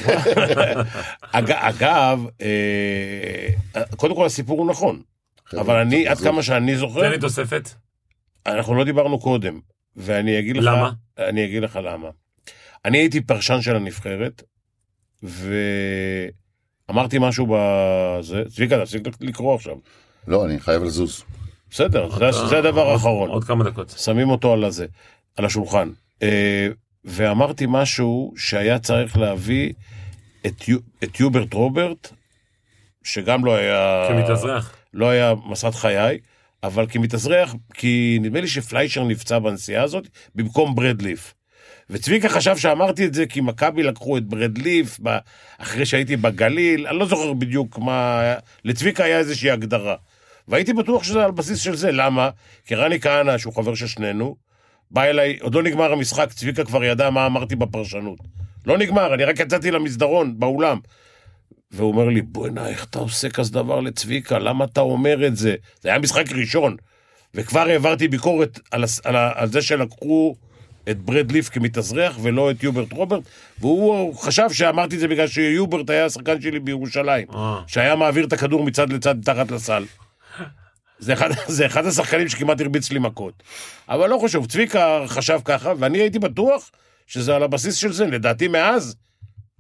אג- 1.33 1.51
אגב, 1.53 2.21
אה, 2.43 3.49
קודם 3.97 4.15
כל 4.15 4.27
הסיפור 4.27 4.59
הוא 4.59 4.71
נכון, 4.71 5.03
אבל 5.61 5.77
אני, 5.77 6.09
עד 6.09 6.19
כמה 6.19 6.43
שאני 6.43 6.73
תן 6.73 6.79
זוכר, 6.79 7.09
לי 7.11 7.19
תוספת. 7.19 7.69
אנחנו 8.47 8.75
לא 8.75 8.85
דיברנו 8.85 9.19
קודם, 9.19 9.61
ואני 9.97 10.39
אגיד 10.39 10.57
לך... 10.57 10.65
למה? 10.65 10.91
אני 11.19 11.45
אגיד 11.45 11.63
לך 11.63 11.79
למה. 11.83 12.09
אני 12.85 12.99
הייתי 12.99 13.21
פרשן 13.21 13.61
של 13.63 13.77
הנבחרת, 13.77 14.43
ואמרתי 16.89 17.17
משהו 17.21 17.47
בזה, 17.51 18.43
צביקה, 18.49 18.79
תפסיק 18.85 19.03
לקרוא 19.21 19.55
עכשיו. 19.55 19.75
לא, 20.27 20.45
אני 20.47 20.61
חייב 20.61 20.83
לזוז. 20.83 21.23
בסדר, 21.71 22.09
זה- 22.33 22.47
זה 22.47 22.59
הדבר 22.59 22.91
האחרון. 22.91 23.31
עוד 23.31 23.45
כמה 23.45 23.65
דקות. 23.65 23.91
שמים 23.99 24.31
אותו 24.31 24.53
על 24.53 24.65
הזה, 24.65 24.87
על 25.37 25.45
השולחן. 25.45 25.91
אה, 26.23 26.69
ואמרתי 27.05 27.65
משהו 27.69 28.35
שהיה 28.37 28.79
צריך 28.79 29.17
להביא 29.17 29.73
את, 30.47 30.69
יו- 30.69 30.79
את 31.05 31.21
יוברט 31.21 31.53
רוברט, 31.55 32.13
שגם 33.05 33.45
לא 33.45 33.55
היה... 33.55 34.07
כמתאזרח. 34.09 34.77
לא 34.95 35.09
היה 35.11 35.35
מסעת 35.47 35.75
חיי, 35.75 36.19
אבל 36.63 36.87
כמתאזרח, 36.89 37.55
כי 37.75 38.19
נדמה 38.21 38.41
לי 38.41 38.49
שפליישר 38.49 39.05
נפצע 39.05 39.39
בנסיעה 39.39 39.83
הזאת, 39.85 40.09
במקום 40.35 40.75
ברדליף. 40.75 41.35
וצביקה 41.91 42.29
חשב 42.29 42.57
שאמרתי 42.57 43.07
את 43.07 43.15
זה 43.15 43.27
כי 43.27 43.41
מכבי 43.41 43.83
לקחו 43.83 44.17
את 44.17 44.25
ברדליף 44.27 44.99
ב- 45.03 45.19
אחרי 45.59 45.87
שהייתי 45.87 46.17
בגליל, 46.17 46.87
אני 46.87 46.99
לא 46.99 47.07
זוכר 47.07 47.33
בדיוק 47.33 47.79
מה... 47.79 48.23
לצביקה 48.65 49.05
היה 49.05 49.19
איזושהי 49.19 49.51
הגדרה. 49.51 49.95
והייתי 50.49 50.73
בטוח 50.73 51.03
שזה 51.05 51.25
על 51.25 51.31
בסיס 51.31 51.59
של 51.59 51.77
זה, 51.77 51.93
למה? 51.93 52.31
כי 52.67 52.75
רני 52.75 53.01
כהנא, 53.01 53.39
שהוא 53.39 53.55
חבר 53.55 53.75
של 53.75 53.87
שנינו, 53.87 54.37
בא 54.91 55.05
אליי, 55.05 55.39
עוד 55.41 55.55
לא 55.55 55.63
נגמר 55.63 55.93
המשחק, 55.93 56.33
צביקה 56.33 56.65
כבר 56.65 56.85
ידע 56.85 57.11
מה 57.11 57.27
אמרתי 57.27 57.57
בפרשנות. 57.57 58.19
לא 58.67 58.79
נגמר, 58.79 59.15
אני 59.15 59.25
רק 59.25 59.41
יצאתי 59.41 59.71
למסדרון, 59.71 60.39
באולם. 60.39 60.79
והוא 61.71 61.93
אומר 61.93 62.09
לי, 62.09 62.23
בוא'נה, 62.23 62.69
איך 62.69 62.85
אתה 62.85 62.99
עושה 62.99 63.31
כזה 63.31 63.53
דבר 63.53 63.81
לצביקה? 63.81 64.39
למה 64.39 64.65
אתה 64.65 64.81
אומר 64.81 65.27
את 65.27 65.37
זה? 65.37 65.55
זה 65.81 65.89
היה 65.89 65.99
משחק 65.99 66.33
ראשון. 66.33 66.77
וכבר 67.35 67.61
העברתי 67.61 68.09
ביקורת 68.09 68.61
על, 68.71 68.85
על, 69.05 69.17
על 69.17 69.49
זה 69.49 69.63
שלקחו 69.63 70.35
את 70.91 70.99
ברד 70.99 71.33
ליף 71.33 71.49
כמתאזרח 71.49 72.17
ולא 72.23 72.51
את 72.51 72.63
יוברט 72.63 72.93
רוברט, 72.93 73.23
והוא 73.61 74.17
חשב 74.17 74.53
שאמרתי 74.53 74.95
את 74.95 75.01
זה 75.01 75.09
בגלל 75.09 75.27
שיוברט 75.27 75.91
היה 75.91 76.05
השחקן 76.05 76.41
שלי 76.41 76.61
בירושלים, 76.61 77.27
אה. 77.35 77.61
שהיה 77.67 77.97
מעביר 77.97 78.27
את 78.27 78.33
הכדור 78.33 78.65
מצד 78.65 78.93
לצד 78.93 79.19
מתחת 79.19 79.51
לסל. 79.51 79.85
זה 80.99 81.13
אחד, 81.13 81.31
זה 81.47 81.67
אחד 81.67 81.87
השחקנים 81.87 82.29
שכמעט 82.29 82.61
הרביץ 82.61 82.91
לי 82.93 82.99
מכות. 82.99 83.43
אבל 83.89 84.11
לא 84.11 84.19
חשוב, 84.25 84.47
צביקה 84.47 85.05
חשב 85.07 85.41
ככה, 85.45 85.73
ואני 85.79 85.99
הייתי 85.99 86.19
בטוח 86.19 86.71
שזה 87.07 87.37
על 87.37 87.43
הבסיס 87.43 87.75
של 87.75 87.93
זה, 87.93 88.07
לדעתי 88.07 88.49
מאז, 88.49 88.97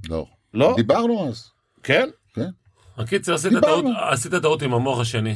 לא. 0.09 0.27
לא? 0.55 0.73
דיברנו 0.77 1.28
אז. 1.28 1.51
כן? 1.82 2.09
כן. 2.35 2.48
הקיצר, 2.97 3.35
עשית. 3.35 3.53
טעות- 3.62 3.85
עשית 4.11 4.35
טעות 4.35 4.62
עם 4.62 4.74
המוח 4.74 5.01
השני. 5.01 5.35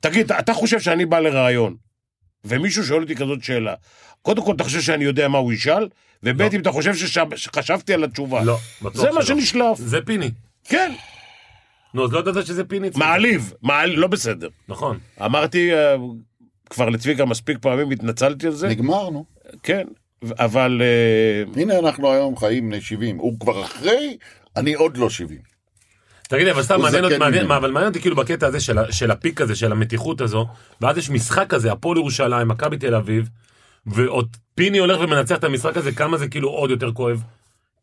תגיד, 0.00 0.32
אתה 0.32 0.54
חושב 0.54 0.80
שאני 0.80 1.06
בא 1.06 1.18
לראיון, 1.18 1.76
ומישהו 2.44 2.84
שואל 2.84 3.02
אותי 3.02 3.16
כזאת 3.16 3.44
שאלה, 3.44 3.74
קודם 4.24 4.42
כל 4.44 4.54
אתה 4.54 4.64
חושב 4.64 4.80
שאני 4.80 5.04
יודע 5.04 5.28
מה 5.28 5.38
הוא 5.38 5.52
ישאל, 5.52 5.88
וב' 6.22 6.42
לא. 6.42 6.48
אם 6.52 6.60
אתה 6.60 6.72
חושב 6.72 6.94
שחשבתי 7.36 7.94
על 7.94 8.04
התשובה. 8.04 8.44
לא, 8.44 8.58
בטוח 8.82 8.96
זה 9.02 9.12
מה 9.12 9.22
שלא. 9.22 9.36
שנשלף. 9.36 9.76
זה 9.78 9.98
פיני. 10.06 10.30
כן, 10.64 10.92
נו, 11.94 12.04
אז 12.04 12.12
לא 12.12 12.18
ידעת 12.18 12.46
שזה 12.46 12.64
פיני? 12.64 12.88
מעליב, 12.96 13.52
מעל- 13.62 13.90
לא 13.94 14.06
בסדר. 14.06 14.48
נכון. 14.68 14.98
אמרתי 15.24 15.74
אה, 15.74 15.94
כבר 16.70 16.88
לצביקה 16.88 17.24
מספיק 17.24 17.58
פעמים, 17.60 17.90
התנצלתי 17.90 18.46
על 18.46 18.52
זה, 18.52 18.68
נגמרנו. 18.68 19.24
כן, 19.62 19.86
אבל 20.38 20.82
אה, 20.84 21.60
הנה 21.62 21.78
אנחנו 21.78 22.12
היום 22.12 22.36
חיים 22.36 22.68
בני 22.70 22.80
70. 22.80 23.18
הוא 23.18 23.40
כבר 23.40 23.64
אחרי, 23.64 24.16
אני 24.56 24.74
עוד 24.74 24.96
לא 24.96 25.10
70. 25.10 25.38
תגיד 26.28 26.44
לי, 26.44 26.50
אבל 26.50 26.62
סתם 26.62 26.80
מעניין 26.80 27.04
אותי, 27.04 27.18
מעניין- 27.18 27.50
אבל 27.50 27.70
מעניין 27.70 27.88
אותי 27.88 28.00
כאילו 28.00 28.16
בקטע 28.16 28.46
הזה 28.46 28.60
של 28.60 28.76
של 28.92 29.10
הפיק 29.10 29.40
הזה, 29.40 29.54
של 29.56 29.72
המתיחות 29.72 30.20
הזו, 30.20 30.46
ואז 30.80 30.98
יש 30.98 31.10
משחק 31.10 31.46
כזה, 31.48 31.72
הפועל 31.72 31.98
ירושלים, 31.98 32.48
מכבי 32.48 32.76
תל 32.76 32.94
אביב, 32.94 33.28
ועוד 33.86 34.26
פיני 34.54 34.78
הולך 34.78 35.00
ומנצח 35.00 35.36
את 35.36 35.44
המשחק 35.44 35.76
הזה, 35.76 35.92
כמה 35.92 36.18
זה 36.18 36.28
כאילו 36.28 36.48
עוד 36.50 36.70
יותר 36.70 36.92
כואב. 36.92 37.22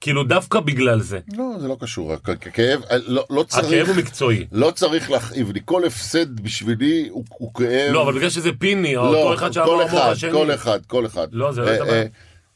כאילו 0.02 0.24
דווקא 0.24 0.60
בגלל 0.60 1.02
זה. 1.02 1.20
לא, 1.38 1.46
זה 1.60 1.68
לא 1.68 1.78
קשור. 1.80 2.14
הכ- 2.14 2.18
הכ- 2.30 2.50
כאב, 2.54 2.82
לא, 3.08 3.26
לא 3.30 3.42
הכאב 3.42 3.62
צריך, 3.62 3.88
הוא 3.88 3.96
מקצועי. 3.96 4.46
לא 4.52 4.72
צריך 4.72 5.12
להכאיב 5.12 5.52
לי. 5.52 5.60
כל 5.66 5.86
הפסד 5.86 6.40
בשבילי 6.40 7.08
הוא, 7.10 7.24
הוא 7.38 7.54
כאב. 7.54 7.92
לא, 7.94 8.02
אבל 8.04 8.14
בגלל 8.14 8.30
שזה 8.30 8.50
פיני, 8.60 8.96
או 8.96 9.04
לא, 9.14 9.18
אותו 9.24 9.34
אחד 9.34 9.52
שאמר 9.52 9.66
כל 9.66 9.82
המוח 9.82 9.94
אחד, 10.02 10.12
השני. 10.12 10.32
כל 10.32 10.54
אחד, 10.54 10.80
כל 10.88 11.06
אחד. 11.06 11.28
לא, 11.32 11.52
זה 11.52 11.62
לא 11.62 11.66
אה, 11.66 11.72
הייתה 11.72 11.86
בעיה. 11.86 12.02
אה, 12.02 12.08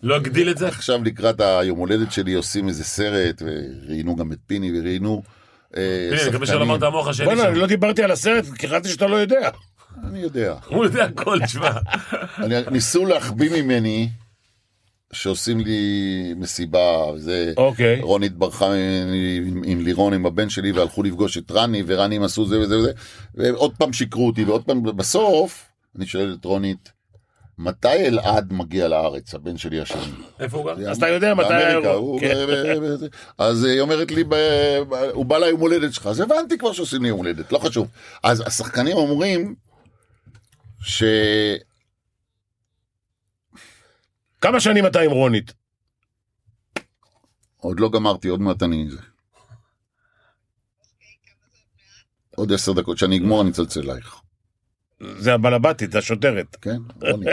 לא 0.03 0.15
הגדיל 0.15 0.49
את 0.49 0.57
זה? 0.57 0.67
עכשיו 0.67 1.03
לקראת 1.03 1.39
היום 1.39 1.79
הולדת 1.79 2.11
שלי 2.11 2.33
עושים 2.33 2.67
איזה 2.67 2.83
סרט, 2.83 3.41
וראיינו 3.45 4.15
גם 4.15 4.31
את 4.31 4.37
פיני 4.47 4.79
וראיינו 4.79 5.23
אה, 5.77 5.81
פיני, 6.09 6.21
אני 6.21 6.29
מקווה 6.29 6.45
שלא 6.47 6.55
שחקנים. 6.55 6.61
אמרת 6.71 6.83
המוח 6.83 7.07
השני 7.07 7.25
בוא'נה. 7.25 7.47
אני 7.47 7.59
לא 7.59 7.67
דיברתי 7.67 8.03
על 8.03 8.11
הסרט, 8.11 8.45
כי 8.57 8.67
חשבתי 8.67 8.89
שאתה 8.89 9.07
לא 9.07 9.15
יודע. 9.15 9.49
אני 10.03 10.19
יודע. 10.19 10.55
הוא 10.67 10.85
יודע 10.85 11.03
הכל, 11.03 11.39
תשמע. 11.45 11.69
ניסו 12.71 13.05
להחביא 13.05 13.61
ממני 13.63 14.09
שעושים 15.13 15.59
לי 15.59 15.79
מסיבה, 16.37 17.05
וזה... 17.15 17.53
אוקיי. 17.57 18.01
רונית 18.01 18.33
ברחה 18.33 18.69
ממני 18.69 19.41
עם, 19.47 19.61
עם 19.65 19.81
לירון, 19.81 20.13
עם 20.13 20.25
הבן 20.25 20.49
שלי, 20.49 20.71
והלכו 20.71 21.03
לפגוש 21.03 21.37
את 21.37 21.51
רני, 21.51 21.83
ורני 21.87 22.19
עשו 22.25 22.45
זה 22.47 22.59
וזה 22.59 22.77
וזה, 22.79 22.91
ועוד 23.35 23.73
פעם 23.77 23.93
שיקרו 23.93 24.27
אותי, 24.27 24.43
ועוד 24.43 24.63
פעם, 24.63 24.83
בסוף, 24.83 25.65
אני 25.97 26.05
שואל 26.05 26.35
את 26.39 26.45
רונית, 26.45 26.91
מתי 27.57 27.87
אלעד 28.07 28.53
מגיע 28.53 28.87
לארץ, 28.87 29.33
הבן 29.35 29.57
שלי 29.57 29.81
השני? 29.81 30.01
איפה 30.39 30.57
הוא 30.57 30.65
גר? 30.65 30.89
אז 30.91 30.97
אתה 30.97 31.07
יודע 31.09 31.33
מתי 31.33 31.53
האירוע. 31.53 31.91
הוא- 31.93 32.19
כן. 32.19 32.35
אז 33.37 33.63
היא 33.63 33.81
אומרת 33.81 34.11
לי, 34.11 34.23
הוא 35.13 35.25
בא 35.25 35.37
ליום 35.37 35.59
הולדת 35.59 35.93
שלך, 35.93 36.07
אז 36.07 36.19
הבנתי 36.19 36.57
כבר 36.57 36.73
שעושים 36.73 37.01
לי 37.01 37.07
יום 37.07 37.17
הולדת, 37.17 37.51
לא 37.51 37.57
חשוב. 37.59 37.87
אז 38.23 38.43
השחקנים 38.47 38.97
אומרים 38.97 39.55
ש... 40.85 41.03
כמה 44.41 44.59
שנים 44.59 44.85
אתה 44.85 44.99
עם 44.99 45.11
רונית? 45.11 45.53
עוד 47.57 47.79
לא 47.79 47.89
גמרתי, 47.89 48.27
עוד 48.27 48.41
מעט 48.41 48.63
אני 48.63 48.87
זה. 48.89 48.97
עוד 52.35 52.53
עשר 52.53 52.73
דקות, 52.73 52.97
כשאני 52.97 53.17
אגמור 53.17 53.41
אני 53.41 53.49
אצלצל 53.49 53.91
אלייך, 53.91 54.21
זה 55.17 55.33
הבלבטית, 55.33 55.95
השוטרת. 55.95 56.55
כן? 56.61 56.77
רוני. 57.11 57.25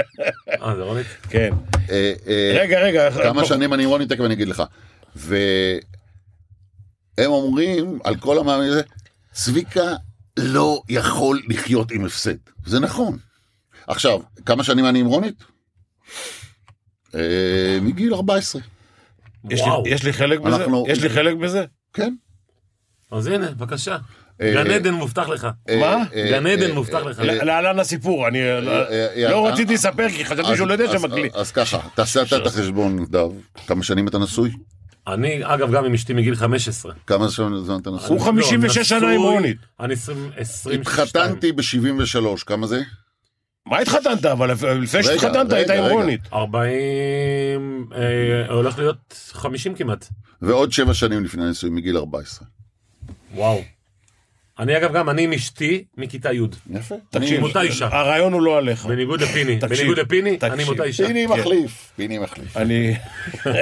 אה, 0.63 0.77
זה 0.77 0.83
רונית? 0.83 1.07
כן. 1.31 1.51
אה, 1.91 2.13
אה, 2.27 2.59
רגע, 2.61 2.81
רגע. 2.81 3.11
כמה 3.23 3.45
שנים 3.45 3.75
אני 3.75 3.83
עם 3.83 3.89
רוני, 3.89 4.07
תכף 4.07 4.21
אני 4.21 4.35
אגיד 4.35 4.49
לך. 4.49 4.63
והם 5.17 5.81
אומרים 7.19 7.99
על 8.05 8.17
כל 8.17 8.39
המאמין 8.39 8.69
הזה, 8.69 8.83
צביקה 9.33 9.95
לא 10.37 10.83
יכול 10.89 11.43
לחיות 11.49 11.91
עם 11.91 12.05
הפסד. 12.05 12.37
זה 12.67 12.81
נכון. 12.81 13.19
עכשיו, 13.93 14.19
כמה 14.47 14.65
שנים 14.65 14.87
אני 14.87 15.01
עם 15.01 15.07
רונית? 15.07 15.45
אה, 17.15 17.79
מגיל 17.83 18.15
14, 18.15 18.63
יש 19.51 19.61
לי- 19.61 19.67
וואו. 19.67 19.83
יש 19.87 20.03
לי 20.05 20.13
חלק 20.13 20.41
בזה? 20.41 20.57
אנחנו- 20.57 20.85
יש 20.89 21.03
לי 21.03 21.09
חלק 21.09 21.37
בזה? 21.37 21.65
כן. 21.93 22.15
אז 23.11 23.27
הנה, 23.27 23.51
בבקשה. 23.51 23.97
אה, 24.41 24.53
גן 24.55 24.71
עדן 24.71 24.95
מובטח 24.95 25.29
לך. 25.29 25.49
אה, 25.69 25.77
מה? 25.81 25.97
אה, 26.15 26.27
גן 26.31 26.47
עדן 26.47 26.69
אה, 26.71 26.75
מובטח 26.75 26.99
לך. 27.05 27.19
להלן 27.19 27.79
הסיפור, 27.79 28.29
אני 28.29 28.39
לא- 28.63 28.71
אה, 28.71 29.31
לא 29.31 29.47
אה, 29.47 29.53
רציתי 29.53 29.71
אה, 29.71 29.75
לספר 29.75 30.09
כי 30.09 30.25
חשבתי 30.25 30.49
אז- 30.51 30.57
שהוא 30.57 30.69
לא 30.69 30.73
יודע 30.73 30.85
אז- 30.85 30.93
שמקליט. 31.01 31.35
אז 31.35 31.53
ככה, 31.53 31.79
תעשה 31.95 32.23
אתה 32.23 32.37
את 32.37 32.47
החשבון, 32.47 32.99
נדב. 32.99 33.29
כמה 33.67 33.83
שנים 33.83 34.09
אתה 34.09 34.19
נשוי? 34.19 34.51
אני, 35.07 35.41
אגב, 35.43 35.73
גם 35.73 35.85
עם 35.85 35.95
אשתי 35.95 36.13
מגיל 36.15 36.35
15. 36.35 36.93
כמה 37.07 37.31
שנים 37.31 37.59
זמן 37.65 37.79
אתה 37.83 37.91
נשוי? 37.91 38.09
הוא 38.09 38.21
56 38.21 38.77
לא, 38.79 38.85
שנה 38.85 38.99
עם 38.99 39.15
נשוי, 39.15 39.17
רונית. 39.33 39.57
אני 39.81 39.95
20, 39.95 40.31
22. 40.37 40.81
התחתנתי 40.81 41.53
ב-73, 41.53 42.45
כמה 42.47 42.67
זה? 42.67 42.83
מה 43.67 43.79
התחתנת? 43.79 44.25
אבל 44.25 44.51
לפני 44.53 45.03
שהתחתנת 45.03 45.53
היית 45.53 45.71
רגע, 45.71 45.81
עם 45.81 45.85
רגע. 45.85 45.95
רונית. 45.95 46.21
40, 46.33 47.89
אה, 47.95 48.53
הולך 48.55 48.79
להיות 48.79 49.31
50 49.33 49.75
כמעט. 49.75 50.09
ועוד 50.43 50.73
שבע 50.73 50.95
שנים 50.95 51.25
לפני 51.25 51.45
הנישואים, 51.45 51.75
מגיל 51.75 51.97
14. 51.97 52.49
וואו. 53.35 53.63
אני 54.59 54.77
אגב 54.77 54.93
גם, 54.93 55.11
אני 55.11 55.25
עם 55.25 55.33
אשתי 55.33 55.85
מכיתה 55.97 56.33
י'. 56.33 56.41
יפה. 56.71 56.95
תקשיב, 57.11 57.39
עם 57.39 57.43
אותה 57.43 57.61
אישה. 57.61 57.89
הרעיון 57.93 58.33
הוא 58.33 58.43
לא 58.43 58.59
עליך. 58.59 58.87
בניגוד 58.87 59.21
לפיני. 59.21 59.57
בניגוד 59.57 59.99
לפיני. 59.99 60.39
אני 60.43 60.63
עם 60.63 60.69
אותה 60.69 60.85
אישה. 60.85 61.07
פיני 61.07 61.27
מחליף, 61.27 61.93
פיני 61.97 62.19
מחליף. 62.19 62.57
אני... 62.57 62.95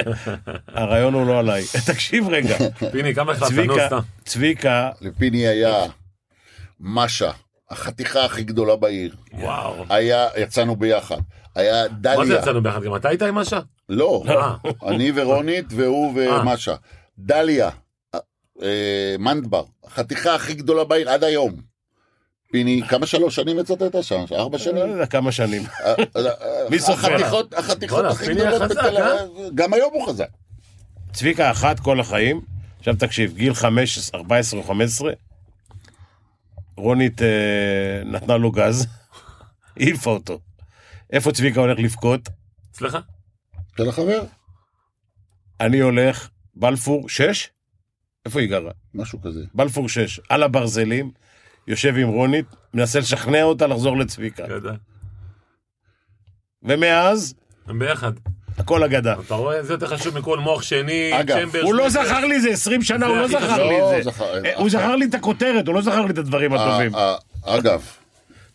הרעיון 0.67 1.13
הוא 1.13 1.27
לא 1.27 1.39
עליי. 1.39 1.63
תקשיב 1.91 2.29
רגע, 2.29 2.57
פיני, 2.91 3.15
כמה 3.15 3.39
צביקה, 3.39 3.87
סתם. 3.87 3.99
צביקה, 4.25 4.89
לפיני 5.01 5.47
היה 5.47 5.83
משה, 6.79 7.31
החתיכה 7.71 8.25
הכי 8.25 8.43
גדולה 8.43 8.75
בעיר. 8.75 9.15
וואו. 9.33 9.85
היה, 9.89 10.27
יצאנו 10.37 10.75
ביחד. 10.75 11.17
היה 11.55 11.83
מה 11.83 11.87
זה 11.87 11.95
דליה. 12.01 12.39
יצאנו 12.39 12.63
ביחד? 12.63 12.83
גם 12.83 12.95
אתה 12.95 13.09
היית 13.09 13.21
עם 13.21 13.35
משה? 13.35 13.59
לא, 13.89 14.23
אה. 14.29 14.55
אני 14.87 15.11
ורונית 15.15 15.65
והוא 15.69 16.19
אה. 16.19 16.41
ומשה. 16.41 16.75
דליה, 17.19 17.69
אה, 18.61 19.15
מנדבר, 19.19 19.63
החתיכה 19.83 20.35
הכי 20.35 20.53
גדולה 20.53 20.83
בעיר 20.83 21.09
עד 21.09 21.23
היום. 21.23 21.71
פיני, 22.51 22.81
כמה 22.89 23.05
שלוש 23.05 23.35
שנים 23.35 23.59
יצאת 23.59 24.03
שם? 24.03 24.23
ארבע 24.31 24.57
לא 24.57 24.63
שנים? 24.63 24.89
יודע 24.89 25.05
כמה 25.05 25.31
שנים. 25.31 25.63
מי 26.69 26.79
סופר? 26.79 27.15
החתיכות, 27.57 28.07
הכי 28.11 28.33
גדולות 28.33 28.61
בתל? 28.71 28.97
אביב. 28.97 29.51
גם 29.55 29.73
היום 29.73 29.89
הוא 29.93 30.07
חזק. 30.07 30.27
צביקה 31.13 31.51
אחת 31.51 31.79
כל 31.79 31.99
החיים, 31.99 32.41
עכשיו 32.79 32.95
תקשיב, 32.99 33.33
גיל 33.33 33.53
5, 33.53 34.11
14 34.15 34.59
או 34.59 34.65
15, 34.65 35.11
רונית 36.81 37.21
אה, 37.21 38.01
נתנה 38.05 38.37
לו 38.37 38.51
גז, 38.51 38.87
העיפה 39.77 40.09
אותו. 40.09 40.39
איפה 41.11 41.31
צביקה 41.31 41.59
הולך 41.59 41.79
לבכות? 41.79 42.29
אצלך? 42.71 42.97
של 43.77 43.89
החבר, 43.89 44.23
אני 45.59 45.79
הולך, 45.79 46.29
בלפור 46.55 47.09
6? 47.09 47.49
איפה 48.25 48.39
היא 48.39 48.49
גרה? 48.49 48.71
משהו 48.93 49.21
כזה. 49.21 49.39
בלפור 49.53 49.89
6, 49.89 50.19
על 50.29 50.43
הברזלים, 50.43 51.11
יושב 51.67 51.93
עם 51.97 52.07
רונית, 52.07 52.45
מנסה 52.73 52.99
לשכנע 52.99 53.43
אותה 53.43 53.67
לחזור 53.67 53.97
לצביקה. 53.97 54.47
גדל. 54.47 54.75
ומאז, 56.63 57.33
הם 57.65 57.79
ביחד. 57.79 58.11
הכל 58.57 58.83
אגדה. 58.83 59.15
אתה 59.27 59.33
רואה? 59.35 59.63
זה 59.63 59.73
יותר 59.73 59.87
חשוב 59.87 60.17
מכל 60.19 60.39
מוח 60.39 60.61
שני, 60.61 61.19
אגב, 61.19 61.37
צ'מברס. 61.39 61.63
הוא 61.63 61.73
לא. 61.75 61.89
זכר 61.89 62.25
לי 62.25 62.41
זה 62.41 62.49
20 62.49 62.81
שנה, 62.81 63.05
הוא 63.05 63.17
לא 63.17 63.27
זכר. 63.27 63.67
לי 63.67 63.79
לא 63.79 63.97
את 63.97 64.03
זה. 64.03 64.11
זכר- 64.11 64.45
אה, 64.45 64.55
הוא 64.57 64.69
זכר 64.69 64.95
לי 64.95 65.05
את 65.05 65.13
הכותרת, 65.13 65.67
הוא 65.67 65.75
לא 65.75 65.81
זכר 65.81 66.01
לי 66.05 66.11
את 66.13 66.17
הדברים 66.17 66.53
הטובים. 66.53 66.95
אה, 66.95 67.15
אה, 67.47 67.57
אגב, 67.57 67.81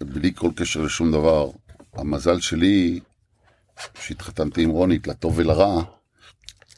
בלי 0.00 0.32
כל 0.34 0.50
קשר 0.56 0.80
לשום 0.80 1.12
דבר, 1.12 1.50
המזל 1.94 2.40
שלי, 2.40 3.00
שהתחתנתי 4.02 4.62
עם 4.62 4.70
רונית, 4.70 5.06
לטוב 5.06 5.32
ולרע, 5.38 5.82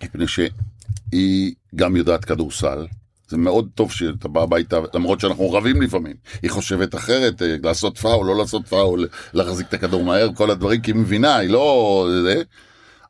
מפני 0.03 0.25
שהיא 0.29 1.55
גם 1.75 1.97
יודעת 1.97 2.25
כדורסל. 2.25 2.87
זה 3.29 3.37
מאוד 3.37 3.69
טוב 3.75 3.93
שאתה 3.93 4.29
בא 4.29 4.43
הביתה, 4.43 4.77
למרות 4.95 5.21
שאנחנו 5.21 5.51
רבים 5.53 5.83
לפעמים. 5.83 6.17
היא 6.43 6.51
חושבת 6.51 6.95
אחרת, 6.95 7.43
אה, 7.43 7.57
לעשות 7.63 7.99
פאול, 7.99 8.27
לא 8.27 8.37
לעשות 8.37 8.69
פאול, 8.69 9.09
להחזיק 9.35 9.69
את 9.69 9.75
הכדור 9.75 10.05
מהר, 10.05 10.29
כל 10.35 10.51
הדברים, 10.51 10.81
כי 10.81 10.91
היא 10.91 10.97
מבינה, 11.01 11.37
היא 11.37 11.51
לא... 11.51 12.09
זה. 12.25 12.43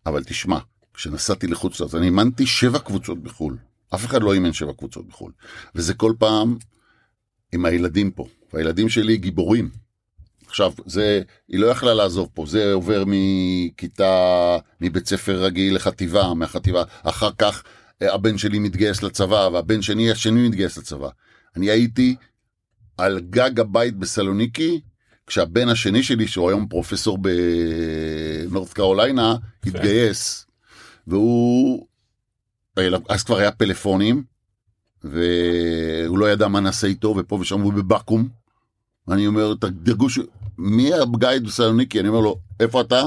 אבל 0.08 0.24
תשמע, 0.24 0.58
כשנסעתי 0.94 1.46
לחוץ 1.46 1.80
לארץ, 1.80 1.94
אני 1.94 2.06
אימנתי 2.06 2.46
שבע 2.46 2.78
קבוצות 2.78 3.22
בחו"ל. 3.22 3.56
אף 3.94 4.04
אחד 4.04 4.22
לא 4.22 4.34
אימן 4.34 4.52
שבע 4.52 4.72
קבוצות 4.72 5.08
בחו"ל. 5.08 5.32
וזה 5.74 5.94
כל 5.94 6.12
פעם 6.18 6.56
עם 7.52 7.64
הילדים 7.64 8.10
פה. 8.10 8.26
והילדים 8.52 8.88
שלי 8.88 9.16
גיבורים. 9.16 9.70
עכשיו, 10.46 10.72
זה, 10.86 11.22
היא 11.48 11.60
לא 11.60 11.66
יכלה 11.66 11.94
לעזוב 11.94 12.28
פה, 12.34 12.46
זה 12.46 12.72
עובר 12.72 13.04
מכיתה, 13.06 14.56
מבית 14.80 15.06
ספר 15.06 15.44
רגיל 15.44 15.74
לחטיבה, 15.76 16.34
מהחטיבה, 16.34 16.82
אחר 17.02 17.30
כך 17.38 17.62
אה, 18.02 18.14
הבן 18.14 18.38
שלי 18.38 18.58
מתגייס 18.58 19.02
לצבא, 19.02 19.48
והבן 19.52 19.82
שני 19.82 20.10
השני 20.10 20.48
מתגייס 20.48 20.78
לצבא. 20.78 21.08
אני 21.56 21.70
הייתי 21.70 22.16
על 22.96 23.20
גג 23.20 23.60
הבית 23.60 23.96
בסלוניקי, 23.96 24.80
כשהבן 25.28 25.68
השני 25.68 26.02
שלי, 26.02 26.28
שהוא 26.28 26.48
היום 26.48 26.66
פרופסור 26.66 27.18
בנורת 28.48 28.72
קרוליינה, 28.72 29.36
התגייס, 29.66 30.46
והוא, 31.06 31.86
אז 33.08 33.22
כבר 33.24 33.36
היה 33.36 33.50
פלאפונים, 33.50 34.22
והוא 35.04 36.18
לא 36.18 36.30
ידע 36.30 36.48
מה 36.48 36.60
נעשה 36.60 36.86
איתו, 36.86 37.14
ופה 37.18 37.38
ושם 37.40 37.60
הוא 37.60 37.72
בבקו"ם. 37.72 38.28
אני 39.08 39.26
אומר, 39.26 39.54
תדרגו 39.54 40.10
ש... 40.10 40.18
מי 40.58 40.90
הגייד 40.94 41.44
בסלוניקי? 41.44 42.00
אני 42.00 42.08
אומר 42.08 42.20
לו, 42.20 42.38
איפה 42.60 42.80
אתה? 42.80 43.02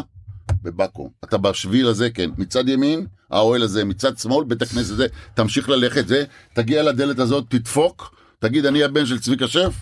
בבקו"ם. 0.63 1.09
אתה 1.23 1.37
בשביל 1.37 1.87
הזה, 1.87 2.09
כן. 2.09 2.29
מצד 2.37 2.69
ימין, 2.69 3.05
האוהל 3.31 3.63
הזה, 3.63 3.85
מצד 3.85 4.17
שמאל, 4.17 4.45
בית 4.45 4.61
הכנסת 4.61 4.91
הזה, 4.91 5.07
תמשיך 5.33 5.69
ללכת, 5.69 6.07
זה, 6.07 6.23
תגיע 6.53 6.83
לדלת 6.83 7.19
הזאת, 7.19 7.45
תדפוק, 7.49 8.15
תגיד, 8.39 8.65
אני 8.65 8.83
הבן 8.83 9.05
של 9.05 9.19
צביקה 9.19 9.47
שף, 9.47 9.73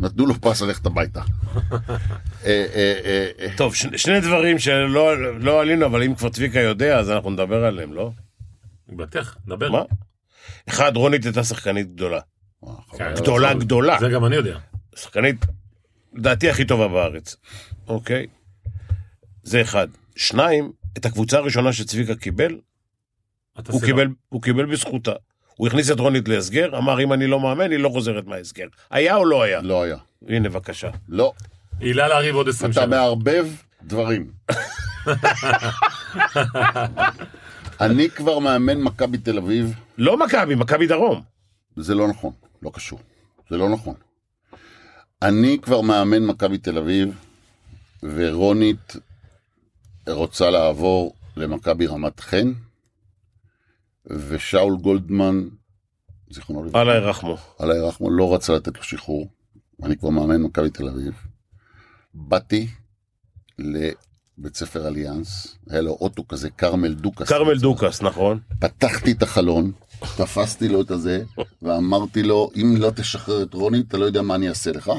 נתנו 0.00 0.26
לו 0.26 0.34
פס 0.40 0.62
ללכת 0.62 0.86
הביתה. 0.86 1.20
אה, 2.44 2.66
אה, 2.74 3.30
אה, 3.38 3.48
טוב, 3.56 3.74
שני 3.74 4.20
דברים 4.20 4.58
שלא 4.58 5.38
לא 5.38 5.60
עלינו, 5.60 5.86
אבל 5.86 6.02
אם 6.02 6.14
כבר 6.14 6.28
צביקה 6.28 6.60
יודע, 6.60 6.98
אז 6.98 7.10
אנחנו 7.10 7.30
נדבר 7.30 7.64
עליהם, 7.64 7.92
לא? 7.92 8.10
בטח, 8.88 9.36
דבר. 9.46 9.70
מה? 9.70 9.82
אחד, 10.68 10.96
רונית 10.96 11.24
הייתה 11.24 11.44
שחקנית 11.44 11.94
גדולה. 11.94 12.20
כן, 12.98 13.14
גדולה 13.16 13.48
זה- 13.52 13.58
גדולה. 13.64 13.96
זה 14.00 14.08
גם 14.08 14.24
אני 14.24 14.36
יודע. 14.36 14.58
שחקנית, 14.96 15.36
לדעתי, 16.14 16.50
הכי 16.50 16.64
טובה 16.64 16.88
בארץ. 16.88 17.36
אוקיי? 17.88 18.26
זה 19.42 19.62
אחד. 19.62 19.88
שניים, 20.16 20.72
את 20.98 21.06
הקבוצה 21.06 21.38
הראשונה 21.38 21.72
שצביקה. 21.72 22.14
קיבל, 22.14 22.58
הוא 24.28 24.42
קיבל 24.42 24.66
בזכותה. 24.66 25.12
הוא 25.56 25.66
הכניס 25.68 25.90
את 25.90 26.00
רונית 26.00 26.28
להסגר, 26.28 26.78
אמר, 26.78 27.00
אם 27.00 27.12
אני 27.12 27.26
לא 27.26 27.40
מאמן, 27.40 27.70
היא 27.70 27.78
לא 27.78 27.88
חוזרת 27.88 28.26
מההסגר. 28.26 28.66
היה 28.90 29.16
או 29.16 29.24
לא 29.24 29.42
היה? 29.42 29.60
לא 29.62 29.82
היה. 29.82 29.96
הנה, 30.28 30.48
בבקשה. 30.48 30.90
לא. 31.08 31.32
עילה 31.80 32.08
להריב 32.08 32.34
עוד 32.34 32.48
20 32.48 32.70
אתה 32.70 32.80
שנה. 32.80 32.86
מערבב 32.86 33.46
דברים. 33.82 34.30
אני 37.80 38.10
כבר 38.10 38.38
מאמן 38.38 38.80
מכבי 38.80 39.18
תל 39.18 39.38
אביב, 39.38 39.74
לא 39.98 40.16
מכבי, 40.16 40.54
מכבי 40.54 40.86
דרום. 40.86 41.22
זה 41.76 41.94
לא 41.94 42.08
נכון, 42.08 42.32
לא 42.62 42.70
קשור. 42.74 42.98
זה 43.50 43.56
לא 43.56 43.68
נכון. 43.68 43.94
אני 45.22 45.58
כבר 45.62 45.80
מאמן 45.80 46.22
מכבי 46.22 46.58
תל 46.58 46.78
אביב, 46.78 47.08
ורונית 48.02 48.96
רוצה 50.08 50.50
לעבור 50.50 51.14
למכבי 51.36 51.86
רמת 51.86 52.20
חן, 52.20 52.52
ושאול 54.06 54.76
גולדמן, 54.76 55.44
זיכרונו 56.30 56.64
לברכה, 56.64 56.82
אללה 56.82 56.94
ירחמו. 56.94 57.36
אללה 57.60 57.76
ירחמו, 57.76 58.10
לא 58.10 58.34
רצה 58.34 58.52
לתת 58.52 58.76
לו 58.76 58.82
שחרור. 58.82 59.28
אני 59.82 59.96
כבר 59.96 60.10
מאמן 60.10 60.42
מכבי 60.42 60.70
תל 60.70 60.88
אביב. 60.88 61.14
באתי 62.14 62.68
לבית 63.58 64.56
ספר 64.56 64.88
אליאנס, 64.88 65.56
היה 65.70 65.80
לו 65.80 65.96
אוטו 66.00 66.28
כזה, 66.28 66.50
כרמל 66.50 66.94
דוכס. 66.94 67.28
כרמל 67.28 67.58
דוכס, 67.58 68.02
נכון. 68.02 68.40
פתחתי 68.58 69.12
את 69.12 69.22
החלון, 69.22 69.72
תפסתי 70.00 70.68
לו 70.68 70.80
את 70.80 70.90
הזה, 70.90 71.22
ואמרתי 71.62 72.22
לו, 72.22 72.50
אם 72.56 72.74
לא 72.78 72.90
תשחרר 72.90 73.42
את 73.42 73.54
רוני, 73.54 73.82
אתה 73.88 73.96
לא 73.96 74.04
יודע 74.04 74.22
מה 74.22 74.34
אני 74.34 74.48
אעשה 74.48 74.72
לך. 74.72 74.92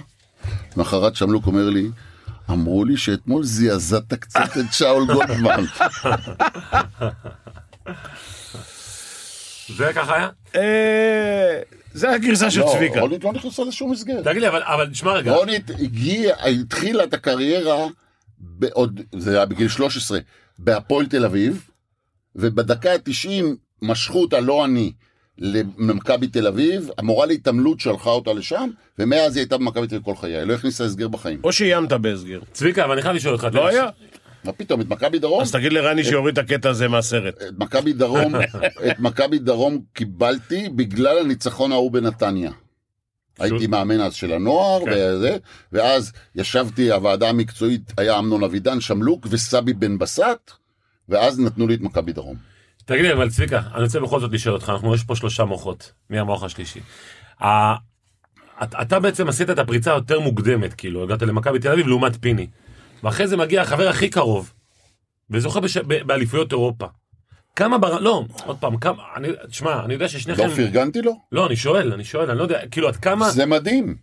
למחרת 0.77 1.15
שמלוק 1.15 1.47
אומר 1.47 1.69
לי, 1.69 1.89
אמרו 2.49 2.85
לי 2.85 2.97
שאתמול 2.97 3.43
זעזעת 3.43 4.13
קצת 4.13 4.57
את 4.59 4.73
שאול 4.73 5.05
גולדמן. 5.05 5.63
זה 9.69 9.91
ככה 9.95 10.15
היה? 10.15 10.29
אה, 10.55 11.59
זה 11.93 12.09
הגרסה 12.11 12.51
של 12.51 12.59
לא, 12.59 12.73
צביקה. 12.77 12.99
רונית 13.01 13.23
לא 13.23 13.33
נכנסה 13.33 13.63
לשום 13.63 13.91
מסגרת. 13.91 14.23
תגיד 14.23 14.41
לי, 14.41 14.47
אבל- 14.47 14.63
אבל 14.63 14.89
תשמע 14.89 15.13
רגע. 15.13 15.35
רונית 15.35 15.69
הגיעה, 15.69 16.47
התחילה 16.47 17.03
את 17.03 17.13
הקריירה, 17.13 17.85
זה 19.15 19.35
היה 19.37 19.45
בגיל 19.45 19.67
13, 19.67 20.19
בהפועל 20.59 21.05
תל 21.05 21.25
אביב, 21.25 21.65
ובדקה 22.35 22.91
ה-90 22.93 23.43
משכו 23.81 24.21
אותה, 24.21 24.39
לא 24.39 24.65
אני, 24.65 24.91
למכבי 25.37 26.27
תל 26.27 26.47
אביב, 26.47 26.89
המורה 26.97 27.25
להתעמלות 27.25 27.79
שלחה 27.79 28.09
אותה 28.09 28.33
לשם, 28.33 28.69
ומאז 28.99 29.35
היא 29.35 29.41
הייתה 29.41 29.57
במכבי 29.57 29.87
תל 29.87 29.95
אביב 29.95 30.05
כל 30.05 30.15
חייה, 30.15 30.39
היא 30.39 30.47
לא 30.47 30.53
הכניסה 30.53 30.85
הסגר 30.85 31.07
בחיים. 31.07 31.39
או 31.43 31.51
שאיימת 31.53 31.93
בהסגר. 31.93 32.39
צביקה, 32.51 32.83
אבל 32.85 32.91
אני 32.93 33.01
חייב 33.01 33.15
לשאול 33.15 33.33
אותך. 33.33 33.47
לא 33.53 33.67
היה? 33.67 33.85
מה 34.45 34.51
פתאום, 34.51 34.81
את 34.81 34.89
מכבי 34.89 35.19
דרום? 35.19 35.41
אז 35.41 35.51
תגיד 35.51 35.73
לרני 35.73 36.03
שיוריד 36.03 36.39
את 36.39 36.45
הקטע 36.45 36.69
הזה 36.69 36.87
מהסרט. 36.87 37.41
את 37.41 37.53
מכבי 37.59 37.93
דרום, 37.93 38.35
את 38.91 38.99
מכבי 38.99 39.39
דרום 39.39 39.81
קיבלתי 39.93 40.69
בגלל 40.69 41.17
הניצחון 41.17 41.71
ההוא 41.71 41.91
בנתניה. 41.91 42.51
הייתי 43.39 43.67
מאמן 43.67 44.01
אז 44.01 44.13
של 44.13 44.33
הנוער, 44.33 44.85
כן. 44.85 44.91
וזה, 44.91 45.37
ואז 45.71 46.11
ישבתי, 46.35 46.91
הוועדה 46.91 47.29
המקצועית 47.29 47.93
היה 47.97 48.19
אמנון 48.19 48.43
אבידן, 48.43 48.79
שמלוק 48.79 49.27
וסבי 49.29 49.73
בן 49.73 49.97
בסט, 49.97 50.51
ואז 51.09 51.39
נתנו 51.39 51.67
לי 51.67 51.73
את 51.73 51.81
מכבי 51.81 52.13
דרום. 52.13 52.37
תגיד 52.85 53.01
לי, 53.01 53.13
אבל 53.13 53.29
צביקה, 53.29 53.61
אני 53.75 53.83
רוצה 53.83 53.99
בכל 53.99 54.19
זאת 54.19 54.33
לשאול 54.33 54.55
אותך, 54.55 54.69
אנחנו 54.69 54.95
יש 54.95 55.03
פה 55.03 55.15
שלושה 55.15 55.45
מוחות, 55.45 55.91
מי 56.09 56.19
המוח 56.19 56.43
השלישי. 56.43 56.79
אתה 58.81 58.99
בעצם 58.99 59.27
עשית 59.27 59.49
את 59.49 59.59
הפריצה 59.59 59.91
היותר 59.91 60.19
מוקדמת, 60.19 60.73
כאילו, 60.73 61.03
הגעת 61.03 61.21
למכבי 61.21 61.59
תל 61.59 61.71
אביב 61.71 61.87
לעומת 61.87 62.17
פיני. 62.21 62.47
ואחרי 63.05 63.27
זה 63.27 63.37
מגיע 63.37 63.61
החבר 63.61 63.87
הכי 63.87 64.09
קרוב, 64.09 64.53
וזוכה 65.29 65.59
בש- 65.59 65.77
ב- 65.77 66.03
באליפויות 66.07 66.51
אירופה. 66.51 66.85
כמה 67.55 67.77
בר... 67.77 67.99
לא, 67.99 68.23
עוד 68.45 68.57
פעם, 68.57 68.77
כמה... 68.77 69.03
אני... 69.15 69.27
תשמע, 69.49 69.83
אני 69.85 69.93
יודע 69.93 70.07
ששניכם... 70.07 70.47
לא 70.47 70.55
פרגנתי 70.55 71.01
לו? 71.01 71.13
לא, 71.31 71.47
אני 71.47 71.55
שואל, 71.55 71.93
אני 71.93 72.03
שואל, 72.03 72.29
אני 72.29 72.37
לא 72.37 72.43
יודע, 72.43 72.59
כאילו, 72.71 72.87
עד 72.87 72.95
כמה... 72.95 73.29
זה 73.29 73.45
מדהים. 73.45 73.95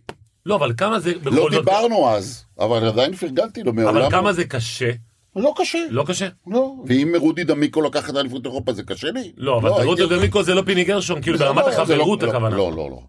לא, 0.45 0.55
אבל 0.55 0.73
כמה 0.77 0.99
זה... 0.99 1.13
לא 1.25 1.31
זאת- 1.31 1.51
דיברנו 1.51 2.09
אז, 2.09 2.45
אבל 2.59 2.87
עדיין 2.87 3.15
פרגנתי 3.15 3.63
לו, 3.63 3.73
מעולם 3.73 3.89
אבל 3.89 3.99
לא. 4.05 4.09
כמה 4.09 4.33
זה 4.33 4.45
קשה? 4.45 4.91
לא 5.35 5.53
קשה. 5.57 5.77
לא 5.89 6.03
קשה? 6.07 6.27
לא. 6.47 6.73
ואם 6.87 7.13
רודי 7.19 7.43
דמיקו 7.43 7.81
לקח 7.81 8.09
את 8.09 8.15
אליפות 8.15 8.45
אירופה 8.45 8.73
זה 8.73 8.83
קשה 8.83 9.11
לי? 9.11 9.31
לא, 9.37 9.57
אבל 9.57 9.69
הייתי 9.69 9.85
רודי 9.85 10.15
דמיקו 10.17 10.43
זה 10.43 10.55
לא 10.55 10.61
פיני 10.65 10.83
גרשון, 10.83 11.21
כאילו 11.21 11.37
זה 11.37 11.43
ברמת 11.43 11.57
לא- 11.65 11.71
זה 11.71 11.81
החברות 11.81 12.23
לא- 12.23 12.29
הכוונה. 12.29 12.55
לא, 12.57 12.71
לא, 12.75 12.89
לא. 12.89 12.99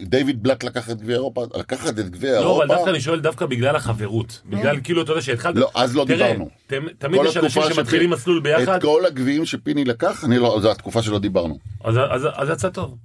דיוויד 0.00 0.42
בלאט 0.42 0.64
לקח 0.64 0.90
את 0.90 1.00
גביע 1.00 1.14
אירופה, 1.16 1.44
לקחת 1.58 1.98
את 1.98 2.10
גביע 2.10 2.32
לא, 2.32 2.36
אבל 2.38 2.44
אירופה. 2.46 2.66
דווקא 2.66 2.90
אני 2.90 3.00
שואל 3.00 3.20
דווקא 3.20 3.46
בגלל 3.46 3.76
החברות. 3.76 4.42
בגלל 4.46 4.80
כאילו, 4.84 5.02
אתה 5.02 5.12
יודע 5.12 5.22
שהתחלת... 5.22 5.56
לא, 5.56 5.70
אז 5.74 5.96
לא 5.96 6.04
תראה, 6.08 6.26
דיברנו. 6.32 6.48
תמ- 6.66 6.88
תמיד 6.98 7.20
כל 7.20 7.26
יש 7.28 7.36
אנשים 7.36 7.62
שמתחילים 7.74 8.10
מסלול 8.10 8.40
ביחד, 8.40 8.68
את 8.76 8.82
כל 8.82 9.02
הגביעים 9.06 9.46
שפיני 9.46 9.84
לקח, 9.84 10.24
אני 10.24 10.38
לא, 10.38 10.58
זו 10.62 10.70
התקופה 10.70 11.02
שלא 11.02 11.18
דיברנו. 11.18 11.58
אז- 11.84 11.96
אז 12.10 12.28
אז 12.34 12.48
יצא 12.50 12.68
טוב. 12.68 12.96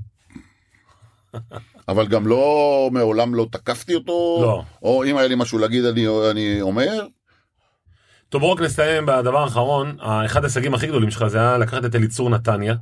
אבל 1.87 2.07
גם 2.07 2.27
לא, 2.27 2.89
מעולם 2.91 3.35
לא 3.35 3.47
תקפתי 3.51 3.95
אותו. 3.95 4.39
לא. 4.41 4.63
או 4.83 5.03
אם 5.05 5.17
היה 5.17 5.27
לי 5.27 5.35
משהו 5.37 5.57
להגיד, 5.57 5.85
אני, 5.85 6.07
אני 6.31 6.61
אומר. 6.61 7.05
טוב, 8.29 8.41
בואו 8.41 8.51
רק 8.53 8.61
נסיים 8.61 9.05
בדבר 9.05 9.37
האחרון. 9.43 9.97
אחד 9.99 10.43
ההישגים 10.43 10.73
הכי 10.73 10.87
גדולים 10.87 11.11
שלך 11.11 11.27
זה 11.27 11.37
היה 11.39 11.57
לקחת 11.57 11.85
את 11.85 11.95
אליצור 11.95 12.29
נתניה, 12.29 12.75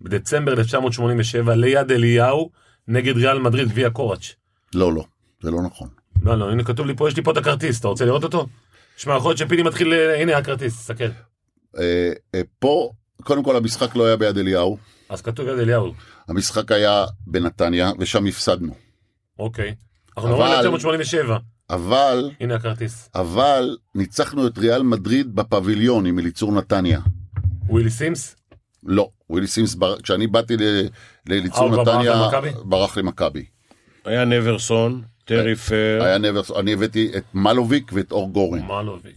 בדצמבר 0.00 0.52
1987, 0.52 1.54
ליד 1.54 1.90
אליהו, 1.92 2.50
נגד 2.88 3.16
ריאל 3.16 3.38
מדריד, 3.38 3.68
גביע 3.68 3.90
קוראץ'. 3.90 4.32
לא, 4.74 4.92
לא, 4.92 5.04
זה 5.42 5.50
לא 5.50 5.62
נכון. 5.62 5.88
לא, 6.22 6.38
לא, 6.38 6.50
הנה 6.50 6.64
כתוב 6.64 6.86
לי 6.86 6.96
פה, 6.96 7.08
יש 7.08 7.16
לי 7.16 7.22
פה 7.22 7.30
את 7.30 7.36
הכרטיס, 7.36 7.80
אתה 7.80 7.88
רוצה 7.88 8.04
לראות 8.04 8.24
אותו? 8.24 8.46
שמע, 8.96 9.16
יכול 9.16 9.28
להיות 9.30 9.38
שפיני 9.38 9.62
מתחיל, 9.62 9.92
אה, 9.92 10.22
הנה 10.22 10.36
הכרטיס, 10.36 10.76
תסתכל. 10.78 11.04
אה, 11.78 12.12
אה, 12.34 12.40
פה, 12.58 12.90
קודם 13.22 13.42
כל 13.44 13.56
המשחק 13.56 13.96
לא 13.96 14.06
היה 14.06 14.16
ביד 14.16 14.38
אליהו, 14.38 14.78
אז 15.08 15.22
כתוב 15.22 15.48
יד 15.48 15.58
אליהו, 15.58 15.92
המשחק 16.28 16.72
היה 16.72 17.04
בנתניה, 17.26 17.90
ושם 17.98 18.26
הפסדנו. 18.26 18.74
אוקיי. 19.38 19.74
אנחנו 20.16 20.28
מדברים 20.30 20.46
על 20.46 20.52
אבל- 20.52 20.58
1987, 20.66 21.38
אבל, 21.70 22.30
הנה 22.40 22.54
הכרטיס. 22.54 23.08
אבל, 23.14 23.76
ניצחנו 23.94 24.46
את 24.46 24.58
ריאל 24.58 24.82
מדריד 24.82 25.34
בפביליון 25.34 26.06
עם 26.06 26.18
אליצור 26.18 26.52
נתניה. 26.52 27.00
ווילי 27.68 27.90
סימס? 27.90 28.36
לא, 28.86 29.08
ווילי 29.30 29.46
סימס, 29.46 29.74
בר- 29.74 30.00
כשאני 30.00 30.26
באתי 30.26 30.56
ל- 30.56 30.62
אה, 30.62 30.82
לאליצור 31.26 31.82
נתניה? 31.82 32.28
ברח 32.64 32.96
למכבי. 32.98 33.44
היה 34.04 34.24
נברסון, 34.24 35.02
טרי 35.24 35.54
פר, 35.56 35.98
היה 36.04 36.18
נברס, 36.18 36.50
אני 36.50 36.72
הבאתי 36.72 37.10
את 37.16 37.24
מלוביק 37.34 37.90
ואת 37.94 38.12
אור 38.12 38.30
גורן. 38.30 38.62
מלוביק. 38.62 39.16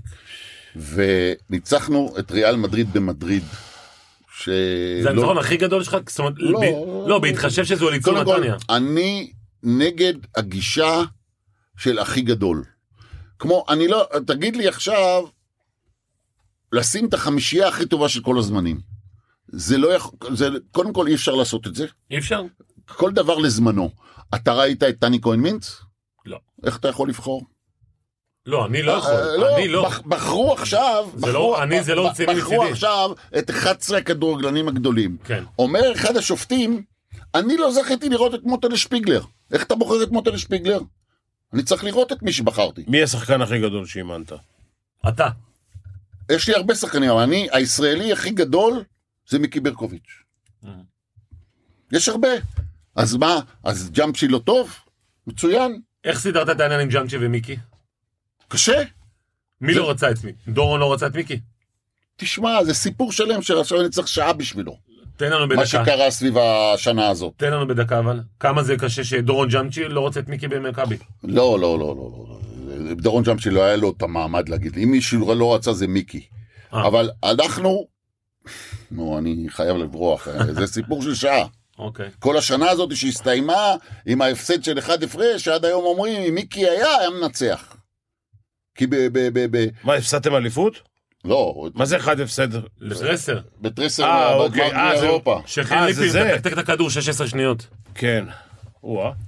וניצחנו 0.76 2.16
את 2.20 2.32
ריאל 2.32 2.56
מדריד 2.56 2.94
במדריד. 2.94 3.44
ש... 4.38 4.50
זה 5.04 5.10
הניצחון 5.10 5.38
הכי 5.38 5.58
גדול 5.58 5.84
שלך? 5.84 5.98
זאת 6.10 6.20
אומרת, 6.20 6.34
לא. 6.38 6.60
ב- 6.60 7.10
לא, 7.10 7.20
בהתחשב 7.20 7.64
שזו 7.66 7.90
אליצור 7.90 8.14
קודם 8.14 8.26
כל, 8.26 8.36
נתניה. 8.38 8.56
אני 8.70 9.32
נגד 9.64 10.14
הגישה 10.36 11.02
של 11.78 12.00
הכי 12.00 12.22
גדול. 12.22 12.64
כמו, 13.40 13.66
אני 13.70 13.88
לא, 13.88 14.08
תגיד 14.28 14.56
לי 14.56 14.68
עכשיו, 14.68 15.24
לשים 16.72 17.06
את 17.06 17.14
החמישייה 17.14 17.68
הכי 17.68 17.86
טובה 17.86 18.10
של 18.10 18.22
כל 18.22 18.38
הזמנים. 18.38 18.80
זה 19.52 19.78
לא 19.78 19.94
יכול, 19.94 20.36
זה, 20.36 20.50
קודם 20.72 20.94
כל 20.94 21.08
אי 21.08 21.16
אפשר 21.16 21.36
לעשות 21.36 21.68
את 21.68 21.76
זה. 21.76 21.86
אי 22.12 22.18
אפשר? 22.18 22.42
כל 22.86 23.12
דבר 23.12 23.38
לזמנו. 23.38 23.90
אתה 24.36 24.54
ראית 24.54 24.84
את 24.84 24.96
טני 25.00 25.22
כהן 25.22 25.40
מינץ? 25.40 25.82
לא. 26.26 26.40
איך 26.66 26.78
אתה 26.78 26.88
יכול 26.88 27.10
לבחור? 27.10 27.44
לא, 28.46 28.66
אני 28.66 28.82
לא 28.82 28.92
יכול, 28.92 29.12
אה, 29.14 29.56
אני 29.56 29.68
לא. 29.68 29.86
בח- 29.86 30.02
בחרו 30.02 30.54
עכשיו, 30.54 31.10
זה 31.16 31.22
בחרו- 31.22 31.34
לא- 31.34 31.64
אני 31.64 31.84
זה 31.84 31.96
לא 31.96 32.08
רציני 32.08 32.36
בחרו 32.36 32.54
מצידי. 32.56 32.72
עכשיו 32.72 33.10
את 33.40 33.50
11 33.50 33.98
הכדורגלנים 33.98 34.68
הגדולים. 34.68 35.18
כן. 35.24 35.44
אומר 35.60 35.92
אחד 35.96 36.18
השופטים, 36.18 36.84
אני 37.36 37.58
לא 37.58 37.72
זכיתי 37.72 38.10
לראות 38.10 38.36
את 38.36 38.44
מוטלה 38.44 38.78
שפיגלר. 38.78 39.22
איך 39.54 39.64
אתה 39.64 39.76
בוחר 39.76 40.04
את 40.04 40.12
מוטלה 40.12 40.38
שפיגלר? 40.38 40.80
אני 41.54 41.64
צריך 41.64 41.84
לראות 41.84 42.12
את 42.12 42.24
מי 42.24 42.34
שבחרתי. 42.34 42.84
מי 42.88 43.04
השחקן 43.04 43.42
הכי 43.42 43.60
גדול 43.60 43.86
שאימנת? 43.86 44.32
אתה. 45.08 45.28
יש 46.32 46.48
לי 46.50 46.56
הרבה 46.56 46.76
שחקנים, 46.76 47.10
אבל 47.10 47.22
אני, 47.22 47.48
הישראלי 47.52 48.14
הכי 48.14 48.30
גדול 48.30 48.84
זה 49.30 49.40
מיקי 49.40 49.60
ברקוביץ'. 49.60 50.10
יש 51.92 52.10
הרבה. 52.10 52.28
אז 52.96 53.16
מה, 53.16 53.40
אז 53.64 53.92
ג'אמפשי 53.92 54.28
לא 54.28 54.40
טוב? 54.40 54.76
מצוין. 55.28 55.82
איך 56.04 56.20
סידרת 56.20 56.50
את 56.50 56.60
העניין 56.60 56.80
עם 56.80 56.90
ג'אנצ'י 56.90 57.18
ומיקי? 57.22 57.56
קשה. 58.48 58.82
מי 59.62 59.74
זה- 59.74 59.80
לא 59.80 59.90
רצה 59.90 60.12
את 60.12 60.24
מי? 60.24 60.32
דורון 60.48 60.80
לא 60.80 60.94
רצה 60.94 61.08
את 61.08 61.16
מיקי? 61.16 61.40
תשמע, 62.16 62.64
זה 62.64 62.74
סיפור 62.74 63.12
שלם 63.12 63.42
שעכשיו 63.42 63.82
אני 63.82 63.90
צריך 63.90 64.08
שעה 64.08 64.34
בשבילו. 64.34 64.78
תן 65.18 65.32
לנו 65.32 65.40
מה 65.40 65.48
בדקה. 65.48 65.66
שקרה 65.66 66.12
סביב 66.12 66.38
השנה 66.38 67.10
הזאת. 67.10 67.34
תן 67.38 67.54
לנו 67.54 67.68
בדקה 67.68 68.00
אבל. 68.00 68.20
כמה 68.40 68.64
זה 68.64 68.78
קשה 68.78 69.04
שדורון 69.04 69.50
ג'אנצ'י 69.50 69.84
לא 69.84 70.00
רוצה 70.00 70.20
את 70.20 70.28
מיקי 70.30 70.48
במכבי. 70.48 70.98
לא, 71.24 71.60
לא, 71.60 71.80
לא, 71.80 71.80
לא, 71.80 71.96
לא. 71.96 72.40
דורון 72.94 73.24
ג'אמפשי 73.24 73.50
לא 73.50 73.64
היה 73.64 73.76
לו 73.76 73.94
את 73.98 74.02
המעמד 74.02 74.50
להגיד. 74.50 74.78
אם 74.78 74.92
מישהו 74.92 75.36
לא 75.36 75.56
רצה 75.56 75.74
זה 75.74 75.88
מיקי. 75.88 76.28
אה. 76.74 76.88
אבל 76.88 77.10
אנחנו... 77.24 77.88
נו, 78.92 79.18
אני 79.18 79.46
חייב 79.50 79.78
לברוח, 79.78 80.28
זה 80.52 80.68
סיפור 80.68 81.02
של 81.02 81.16
שעה. 81.16 81.46
אוקיי. 81.80 82.10
כל 82.20 82.38
השנה 82.38 82.70
הזאת 82.70 82.96
שהסתיימה 82.96 83.76
עם 84.06 84.22
ההפסד 84.22 84.64
של 84.64 84.80
אחד 84.80 85.04
הפרש, 85.04 85.44
שעד 85.44 85.66
היום 85.66 85.86
אומרים, 85.86 86.22
אם 86.22 86.36
מיקי 86.36 86.70
היה, 86.70 86.98
היה 86.98 87.10
מנצח. 87.10 87.76
כי 88.76 88.88
ב... 88.88 88.96
ב, 88.96 89.20
ב, 89.34 89.58
ב 89.58 89.68
מה, 89.84 89.94
הפסדתם 89.94 90.36
אליפות? 90.36 90.82
לא, 91.26 91.70
מה 91.76 91.86
זה 91.86 91.98
אחד 91.98 92.20
הפסד? 92.20 92.48
לברסר. 92.80 93.40
בטרסר, 93.62 94.04
אה, 94.04 94.10
בגמר 94.10 94.46
אוקיי, 94.46 94.72
אה, 94.72 94.94
אירופה. 94.94 95.42
אה, 95.72 95.94
זה. 95.94 96.32
מתקתק 96.34 96.54
את 96.54 96.58
הכדור 96.58 96.90
16 96.90 97.28
שניות. 97.28 97.68
כן. 97.96 98.26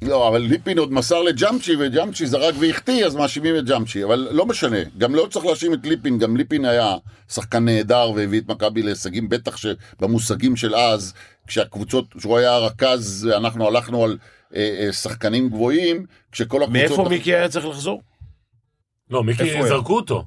לא, 0.02 0.28
אבל 0.28 0.42
ליפין 0.42 0.78
עוד 0.78 0.92
מסר 0.92 1.22
לג'אמצ'י, 1.22 1.76
וג'אמצ'י 1.80 2.28
זרק 2.28 2.56
והחטיא, 2.60 3.06
אז 3.06 3.16
מאשימים 3.16 3.58
את 3.58 3.66
ג'אמצ'י. 3.66 4.04
אבל 4.04 4.28
לא 4.32 4.46
משנה, 4.46 4.78
גם 4.98 5.16
לא 5.16 5.28
צריך 5.30 5.46
להאשים 5.46 5.74
את 5.74 5.80
ליפין, 5.84 6.18
גם 6.18 6.38
ליפין 6.38 6.66
היה 6.66 6.96
שחקן 7.30 7.66
נהדר 7.66 8.12
והביא 8.16 8.42
את 8.42 8.48
מכבי 8.48 8.84
להישגים, 8.84 9.30
בטח 9.30 9.58
שבמושגים 9.58 10.56
של 10.56 10.76
אז, 10.76 11.14
כשהקבוצות, 11.48 12.14
כשהוא 12.18 12.38
היה 12.38 12.58
רכז, 12.58 13.30
אנחנו 13.38 13.68
הלכנו 13.68 14.04
על 14.04 14.18
אה, 14.56 14.86
אה, 14.86 14.94
שחקנים 14.94 15.50
גבוהים, 15.50 16.06
כשכל 16.32 16.64
הקבוצות... 16.64 16.90
מאיפה 16.90 17.10
מיקי 17.10 17.36
היה 17.36 17.50
צריך 17.50 17.66
לחזור? 17.66 18.02
לא, 19.10 19.24
מיקי 19.24 19.64
זרקו 19.68 19.96
אותו. 19.96 20.24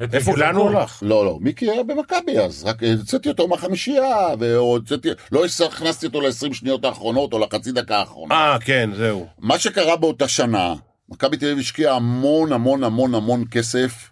איפה, 0.00 0.36
לאן 0.36 0.54
הוא. 0.54 0.70
הלך? 0.70 0.98
לא, 1.02 1.24
לא, 1.24 1.38
מיקי 1.40 1.70
היה 1.70 1.82
במכבי 1.82 2.38
אז, 2.38 2.64
רק 2.64 2.82
הוצאתי 2.82 3.28
אותו 3.28 3.48
מהחמישייה, 3.48 4.26
והוצאתי, 4.38 5.08
לא 5.32 5.44
הכנסתי 5.66 6.06
אותו 6.06 6.20
ל-20 6.20 6.54
שניות 6.54 6.84
האחרונות 6.84 7.32
או 7.32 7.38
לחצי 7.38 7.72
דקה 7.72 7.98
האחרונה. 7.98 8.34
אה, 8.34 8.58
כן, 8.60 8.90
זהו. 8.96 9.26
מה 9.38 9.58
שקרה 9.58 9.96
באותה 9.96 10.28
שנה, 10.28 10.74
מכבי 11.08 11.36
תל 11.36 11.46
אביב 11.46 11.58
השקיעה 11.58 11.96
המון 11.96 12.52
המון 12.52 12.84
המון 12.84 13.14
המון 13.14 13.44
כסף 13.50 14.10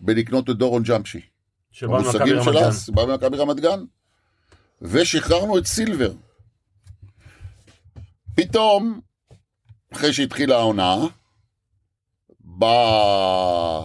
בלקנות 0.00 0.50
את 0.50 0.56
דורון 0.56 0.82
ג'אמשי. 0.82 1.20
שבא 1.70 1.98
ממכבי 1.98 2.32
רמת 2.32 2.54
גן. 2.54 2.64
אז, 2.64 2.90
בא 2.90 3.04
ממכבי 3.04 3.36
רמת 3.36 3.60
גן. 3.60 3.84
ושחררנו 4.82 5.58
את 5.58 5.66
סילבר. 5.66 6.12
פתאום, 8.36 9.00
אחרי 9.92 10.12
שהתחילה 10.12 10.56
העונה, 10.56 10.96
בא 12.40 13.84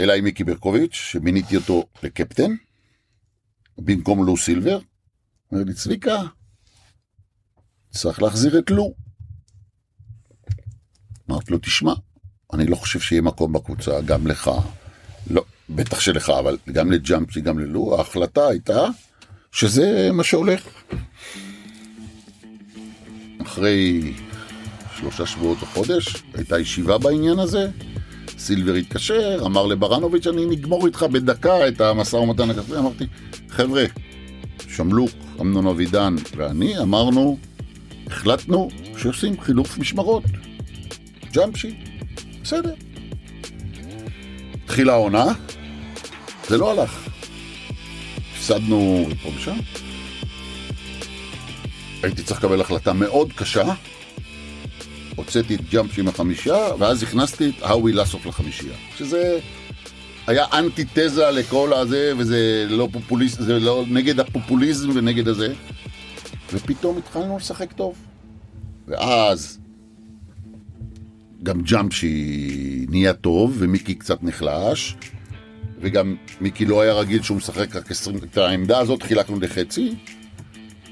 אליי 0.00 0.20
מיקי 0.20 0.44
ברקוביץ', 0.44 0.94
שמיניתי 0.94 1.56
אותו 1.56 1.84
לקפטן, 2.02 2.54
במקום 3.78 4.26
לו 4.26 4.36
סילבר. 4.36 4.78
אומר 5.52 5.64
לי, 5.64 5.74
צביקה, 5.74 6.22
צריך 7.90 8.22
להחזיר 8.22 8.58
את 8.58 8.70
לו. 8.70 8.94
אמרתי 11.30 11.52
לו, 11.52 11.58
תשמע, 11.58 11.92
אני 12.52 12.66
לא 12.66 12.76
חושב 12.76 13.00
שיהיה 13.00 13.22
מקום 13.22 13.52
בקבוצה, 13.52 14.00
גם 14.00 14.26
לך, 14.26 14.50
לא, 15.30 15.44
בטח 15.70 16.00
שלך, 16.00 16.30
אבל 16.38 16.58
גם 16.72 16.92
לג'אמפי, 16.92 17.40
גם 17.40 17.58
ללו, 17.58 17.98
ההחלטה 17.98 18.48
הייתה 18.48 18.84
שזה 19.52 20.10
מה 20.12 20.24
שהולך. 20.24 20.68
אחרי 23.42 24.12
שלושה 24.96 25.26
שבועות 25.26 25.58
או 25.62 25.66
חודש, 25.66 26.22
הייתה 26.34 26.58
ישיבה 26.58 26.98
בעניין 26.98 27.38
הזה, 27.38 27.70
סילבר 28.38 28.74
התקשר, 28.74 29.42
אמר 29.46 29.66
לברנוביץ', 29.66 30.26
אני 30.26 30.46
נגמור 30.46 30.86
איתך 30.86 31.02
בדקה 31.02 31.68
את 31.68 31.80
המשא 31.80 32.16
ומתן 32.16 32.50
הכספי, 32.50 32.76
אמרתי, 32.76 33.06
חבר'ה, 33.48 33.84
שמלוק, 34.68 35.10
אמנון 35.40 35.66
אבידן 35.66 36.14
ואני 36.36 36.78
אמרנו, 36.78 37.38
החלטנו 38.06 38.68
שעושים 38.96 39.40
חילוף 39.40 39.78
משמרות. 39.78 40.24
ג'אמשי, 41.32 41.74
בסדר. 42.42 42.74
התחילה 44.64 44.92
העונה, 44.92 45.24
זה 46.48 46.58
לא 46.58 46.70
הלך. 46.70 47.08
הפסדנו 48.34 49.06
פה 49.22 49.28
ושם. 49.36 49.56
הייתי 52.02 52.22
צריך 52.22 52.44
לקבל 52.44 52.60
החלטה 52.60 52.92
מאוד 52.92 53.32
קשה. 53.32 53.64
הוצאתי 55.16 55.54
את 55.54 55.60
ג'אמשי 55.70 56.02
מהחמישייה, 56.02 56.74
ואז 56.78 57.02
הכנסתי 57.02 57.48
את 57.48 57.62
האווי 57.62 57.92
לסוף 57.92 58.26
לחמישייה. 58.26 58.74
שזה 58.96 59.38
היה 60.26 60.44
אנטיתזה 60.52 61.30
לכל 61.30 61.72
הזה, 61.72 62.12
וזה 62.18 62.66
לא 62.68 62.88
פופוליסט, 62.92 63.40
זה 63.40 63.60
לא 63.60 63.84
נגד 63.88 64.20
הפופוליזם 64.20 64.90
ונגד 64.94 65.28
הזה. 65.28 65.54
ופתאום 66.52 66.98
התחלנו 66.98 67.36
לשחק 67.36 67.72
טוב. 67.72 67.96
ואז 68.88 69.58
גם 71.42 71.62
ג'אמשי 71.62 72.86
נהיה 72.88 73.12
טוב, 73.12 73.56
ומיקי 73.58 73.94
קצת 73.94 74.22
נחלש, 74.22 74.96
וגם 75.80 76.16
מיקי 76.40 76.64
לא 76.64 76.80
היה 76.80 76.92
רגיל 76.92 77.22
שהוא 77.22 77.36
משחק 77.36 77.76
רק 77.76 77.90
20... 77.90 78.16
את 78.16 78.38
העמדה 78.38 78.78
הזאת 78.78 79.02
חילקנו 79.02 79.40
לחצי, 79.40 79.94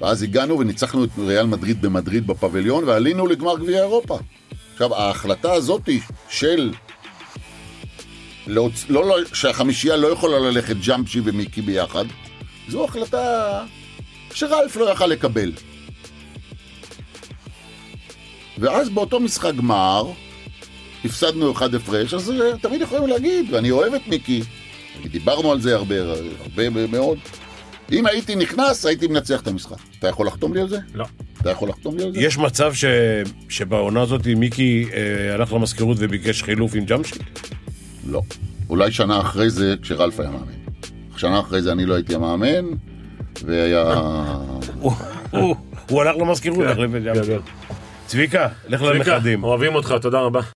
ואז 0.03 0.23
הגענו 0.23 0.59
וניצחנו 0.59 1.05
את 1.05 1.11
ריאל 1.19 1.47
מדריד 1.47 1.83
במדריד 1.83 2.27
בפביליון, 2.27 2.85
ועלינו 2.85 3.27
לגמר 3.27 3.59
גביע 3.59 3.79
אירופה. 3.79 4.19
עכשיו, 4.73 4.95
ההחלטה 4.95 5.53
הזאת 5.53 5.89
של... 6.29 6.73
לא, 8.47 8.71
לא, 8.89 9.17
שהחמישייה 9.35 9.97
לא 9.97 10.09
יכולה 10.09 10.39
ללכת 10.39 10.77
ג'אמשי 10.77 11.21
ומיקי 11.25 11.63
ביחד, 11.63 12.05
זו 12.69 12.85
החלטה 12.85 13.65
שרלף 14.35 14.77
לא 14.77 14.91
יכל 14.91 15.07
לקבל. 15.07 15.53
ואז 18.59 18.89
באותו 18.89 19.21
משחק 19.21 19.55
גמר, 19.55 20.11
הפסדנו 21.05 21.53
אחד 21.53 21.75
הפרש, 21.75 22.15
אז 22.15 22.31
אה, 22.31 22.59
תמיד 22.59 22.81
יכולים 22.81 23.07
להגיד, 23.07 23.53
ואני 23.53 23.71
אוהב 23.71 23.95
את 23.95 24.07
מיקי, 24.07 24.43
דיברנו 25.05 25.53
על 25.53 25.61
זה 25.61 25.75
הרבה, 25.75 25.95
הרבה 26.41 26.87
מאוד. 26.87 27.19
אם 27.93 28.07
הייתי 28.07 28.35
נכנס, 28.37 28.87
הייתי 28.87 29.07
מנצח 29.07 29.41
את 29.41 29.47
המשחק. 29.49 29.77
אתה 29.99 30.09
יכול 30.09 30.27
לחתום 30.27 30.55
לי 30.55 30.61
על 30.61 30.69
זה? 30.69 30.79
לא. 30.95 31.05
אתה 31.41 31.51
יכול 31.51 31.69
לחתום 31.69 31.97
לי 31.99 32.05
על 32.05 32.13
זה? 32.13 32.21
יש 32.21 32.39
מצב 32.39 32.75
ש... 32.75 32.85
שבעונה 33.49 34.01
הזאת 34.01 34.27
מיקי 34.27 34.87
אה, 34.93 35.35
הלך 35.35 35.53
למזכירות 35.53 35.97
וביקש 36.01 36.43
חילוף 36.43 36.75
עם 36.75 36.85
ג'אמשי? 36.85 37.15
לא. 38.11 38.23
אולי 38.71 38.93
שנה 38.93 39.21
אחרי 39.21 39.51
זה, 39.51 39.75
כשרלף 39.83 40.21
היה 40.21 40.31
מאמן. 40.31 40.53
שנה 41.17 41.41
אחרי 41.41 41.63
זה 41.63 41.73
אני 41.73 41.87
לא 41.87 41.95
הייתי 41.95 42.15
המאמן, 42.15 42.65
והיה... 43.45 43.95
הוא- 44.81 44.93
הלך 46.03 46.17
למזכירות, 46.17 46.59
כן, 46.59 46.67
להחליף 46.67 46.91
את 46.97 47.03
ג'אמשי. 47.05 47.21
גדול. 47.23 47.41
צביקה, 48.07 48.49
לך 48.69 48.83
לנכדים. 48.83 49.45
אוהבים 49.45 49.75
אותך, 49.75 49.95
תודה 50.03 50.21
רבה. 50.21 50.41